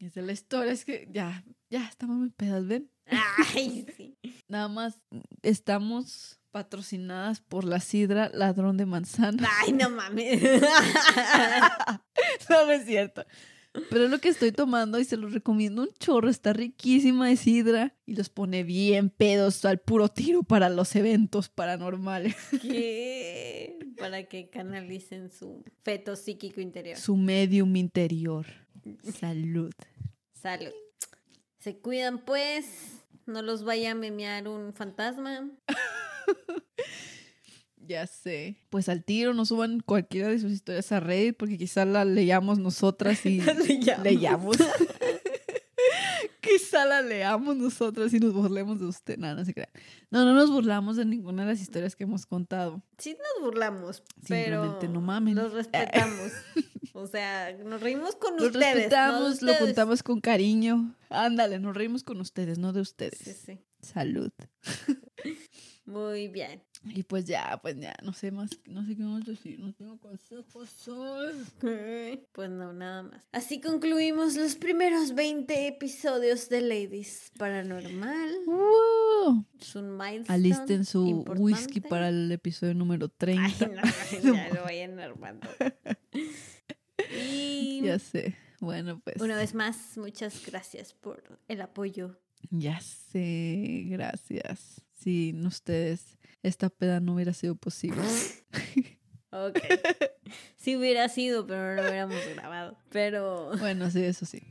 Es 0.00 0.16
la 0.16 0.32
historia, 0.32 0.72
es 0.72 0.84
que 0.84 1.08
ya, 1.10 1.44
ya 1.68 1.84
estamos 1.86 2.16
muy 2.16 2.30
pedas, 2.30 2.66
¿ven? 2.66 2.90
Ay, 3.54 3.86
sí. 3.96 4.16
Nada 4.48 4.68
más 4.68 4.98
estamos 5.42 6.40
patrocinadas 6.50 7.40
por 7.40 7.64
la 7.64 7.80
sidra 7.80 8.30
ladrón 8.32 8.76
de 8.76 8.86
manzana. 8.86 9.48
Ay, 9.62 9.72
no 9.72 9.90
mames. 9.90 10.42
no, 12.48 12.66
no 12.66 12.72
es 12.72 12.84
cierto. 12.86 13.24
Pero 13.72 14.04
es 14.04 14.10
lo 14.10 14.18
que 14.18 14.28
estoy 14.28 14.50
tomando 14.50 14.98
y 14.98 15.04
se 15.04 15.16
los 15.16 15.32
recomiendo 15.32 15.82
un 15.82 15.92
chorro. 15.98 16.28
Está 16.28 16.52
riquísima 16.52 17.28
de 17.28 17.36
sidra 17.36 17.94
y 18.04 18.16
los 18.16 18.28
pone 18.28 18.64
bien 18.64 19.10
pedos 19.10 19.64
al 19.64 19.78
puro 19.78 20.08
tiro 20.08 20.42
para 20.42 20.68
los 20.68 20.96
eventos 20.96 21.48
paranormales. 21.48 22.34
¿Qué? 22.62 23.78
Para 23.96 24.24
que 24.24 24.50
canalicen 24.50 25.30
su 25.30 25.64
feto 25.82 26.16
psíquico 26.16 26.60
interior. 26.60 26.96
Su 26.96 27.16
medium 27.16 27.76
interior. 27.76 28.46
Salud. 29.20 29.72
Salud. 30.32 30.72
Se 31.58 31.78
cuidan 31.78 32.24
pues. 32.24 32.96
No 33.26 33.42
los 33.42 33.62
vaya 33.62 33.92
a 33.92 33.94
memear 33.94 34.48
un 34.48 34.72
fantasma. 34.74 35.48
Ya 37.86 38.06
sé. 38.06 38.56
Pues 38.70 38.88
al 38.88 39.04
tiro 39.04 39.34
no 39.34 39.44
suban 39.46 39.80
cualquiera 39.80 40.28
de 40.28 40.38
sus 40.38 40.52
historias 40.52 40.92
a 40.92 41.00
Reddit 41.00 41.36
porque 41.36 41.58
quizá 41.58 41.84
la 41.84 42.04
leamos 42.04 42.58
nosotras 42.58 43.24
y 43.26 43.40
leamos. 44.04 44.56
quizá 46.40 46.84
la 46.84 47.02
leamos 47.02 47.56
nosotras 47.56 48.12
y 48.14 48.20
nos 48.20 48.32
burlemos 48.32 48.78
de 48.80 48.86
usted. 48.86 49.18
No, 49.18 49.34
no 49.34 49.44
se 49.44 49.54
crean. 49.54 49.70
No, 50.10 50.24
no 50.24 50.34
nos 50.34 50.50
burlamos 50.50 50.96
de 50.96 51.04
ninguna 51.04 51.44
de 51.44 51.52
las 51.52 51.60
historias 51.60 51.96
que 51.96 52.04
hemos 52.04 52.26
contado. 52.26 52.82
Sí 52.98 53.16
nos 53.16 53.44
burlamos, 53.46 54.02
pero 54.28 54.62
Simplemente 54.62 54.88
no 54.88 55.00
mamen. 55.00 55.36
los 55.36 55.52
respetamos. 55.52 56.32
O 56.92 57.06
sea, 57.06 57.52
nos 57.64 57.80
reímos 57.80 58.16
con 58.16 58.36
Lo 58.36 58.46
ustedes. 58.46 58.52
no 58.52 58.58
de 58.68 58.74
respetamos, 58.74 59.42
lo 59.42 59.58
contamos 59.58 60.02
con 60.02 60.20
cariño. 60.20 60.94
Ándale, 61.08 61.58
nos 61.58 61.74
reímos 61.76 62.02
con 62.04 62.20
ustedes, 62.20 62.58
no 62.58 62.72
de 62.72 62.80
ustedes. 62.80 63.18
Sí, 63.18 63.32
sí. 63.32 63.58
Salud. 63.80 64.30
Muy 65.84 66.28
bien. 66.28 66.62
Y 66.84 67.02
pues 67.02 67.24
ya, 67.26 67.58
pues 67.60 67.78
ya, 67.78 67.94
no 68.02 68.12
sé 68.12 68.30
más, 68.30 68.50
no 68.66 68.86
sé 68.86 68.96
qué 68.96 69.02
más 69.02 69.24
decir, 69.24 69.58
no 69.60 69.72
tengo 69.74 69.98
consejos. 69.98 70.70
Pues 72.32 72.50
no, 72.50 72.72
nada 72.72 73.02
más. 73.02 73.26
Así 73.32 73.60
concluimos 73.60 74.36
los 74.36 74.56
primeros 74.56 75.14
20 75.14 75.66
episodios 75.66 76.48
de 76.48 76.60
Ladies 76.62 77.32
Paranormal. 77.38 78.34
¡Wow! 78.46 79.44
Es 79.60 79.74
un 79.74 79.96
milestone 79.96 80.26
Alisten 80.28 80.84
su 80.84 81.06
importante. 81.06 81.42
whisky 81.42 81.80
para 81.80 82.08
el 82.08 82.30
episodio 82.32 82.74
número 82.74 83.08
30. 83.08 83.42
Ay, 83.42 84.20
no, 84.24 84.34
ya 84.34 84.48
lo 84.54 84.62
vayan 84.62 84.98
armando. 85.00 85.48
Y 87.12 87.80
Ya 87.82 87.98
sé. 87.98 88.36
Bueno, 88.60 89.00
pues. 89.00 89.20
una 89.20 89.36
vez 89.36 89.54
más, 89.54 89.96
muchas 89.96 90.44
gracias 90.46 90.92
por 90.92 91.40
el 91.48 91.60
apoyo. 91.62 92.20
Ya 92.50 92.80
sé, 92.80 93.84
gracias. 93.86 94.82
Sin 95.00 95.46
ustedes, 95.46 96.18
esta 96.42 96.68
peda 96.68 97.00
no 97.00 97.14
hubiera 97.14 97.32
sido 97.32 97.54
posible. 97.54 98.02
Ok. 99.32 99.60
Sí 100.56 100.76
hubiera 100.76 101.08
sido, 101.08 101.46
pero 101.46 101.76
no 101.76 101.82
lo 101.82 101.82
hubiéramos 101.82 102.18
grabado. 102.34 102.76
Pero 102.90 103.56
bueno, 103.58 103.88
sí, 103.90 104.02
eso 104.02 104.26
sí. 104.26 104.42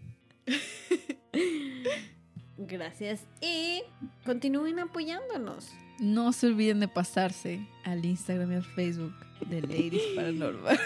gracias. 2.58 3.22
Y 3.42 3.84
continúen 4.26 4.80
apoyándonos. 4.80 5.70
No 6.00 6.32
se 6.32 6.48
olviden 6.48 6.80
de 6.80 6.88
pasarse 6.88 7.60
al 7.84 8.06
Instagram 8.06 8.54
y 8.54 8.56
al 8.56 8.64
Facebook 8.64 9.14
de 9.50 9.62
Ladies 9.62 10.02
Paranormal. 10.16 10.80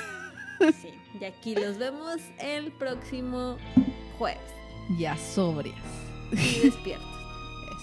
Sí. 0.81 0.89
Y 1.21 1.25
aquí 1.25 1.55
los 1.55 1.77
vemos 1.77 2.17
el 2.39 2.71
próximo 2.71 3.57
jueves. 4.17 4.41
Ya 4.97 5.15
sobrias. 5.17 5.77
Y 6.31 6.61
despiertos. 6.61 7.07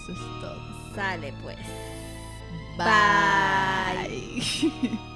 Eso 0.03 0.11
es 0.11 0.41
todo. 0.41 0.80
Sale 0.95 1.33
pues. 1.41 1.57
Bye. 2.77 4.41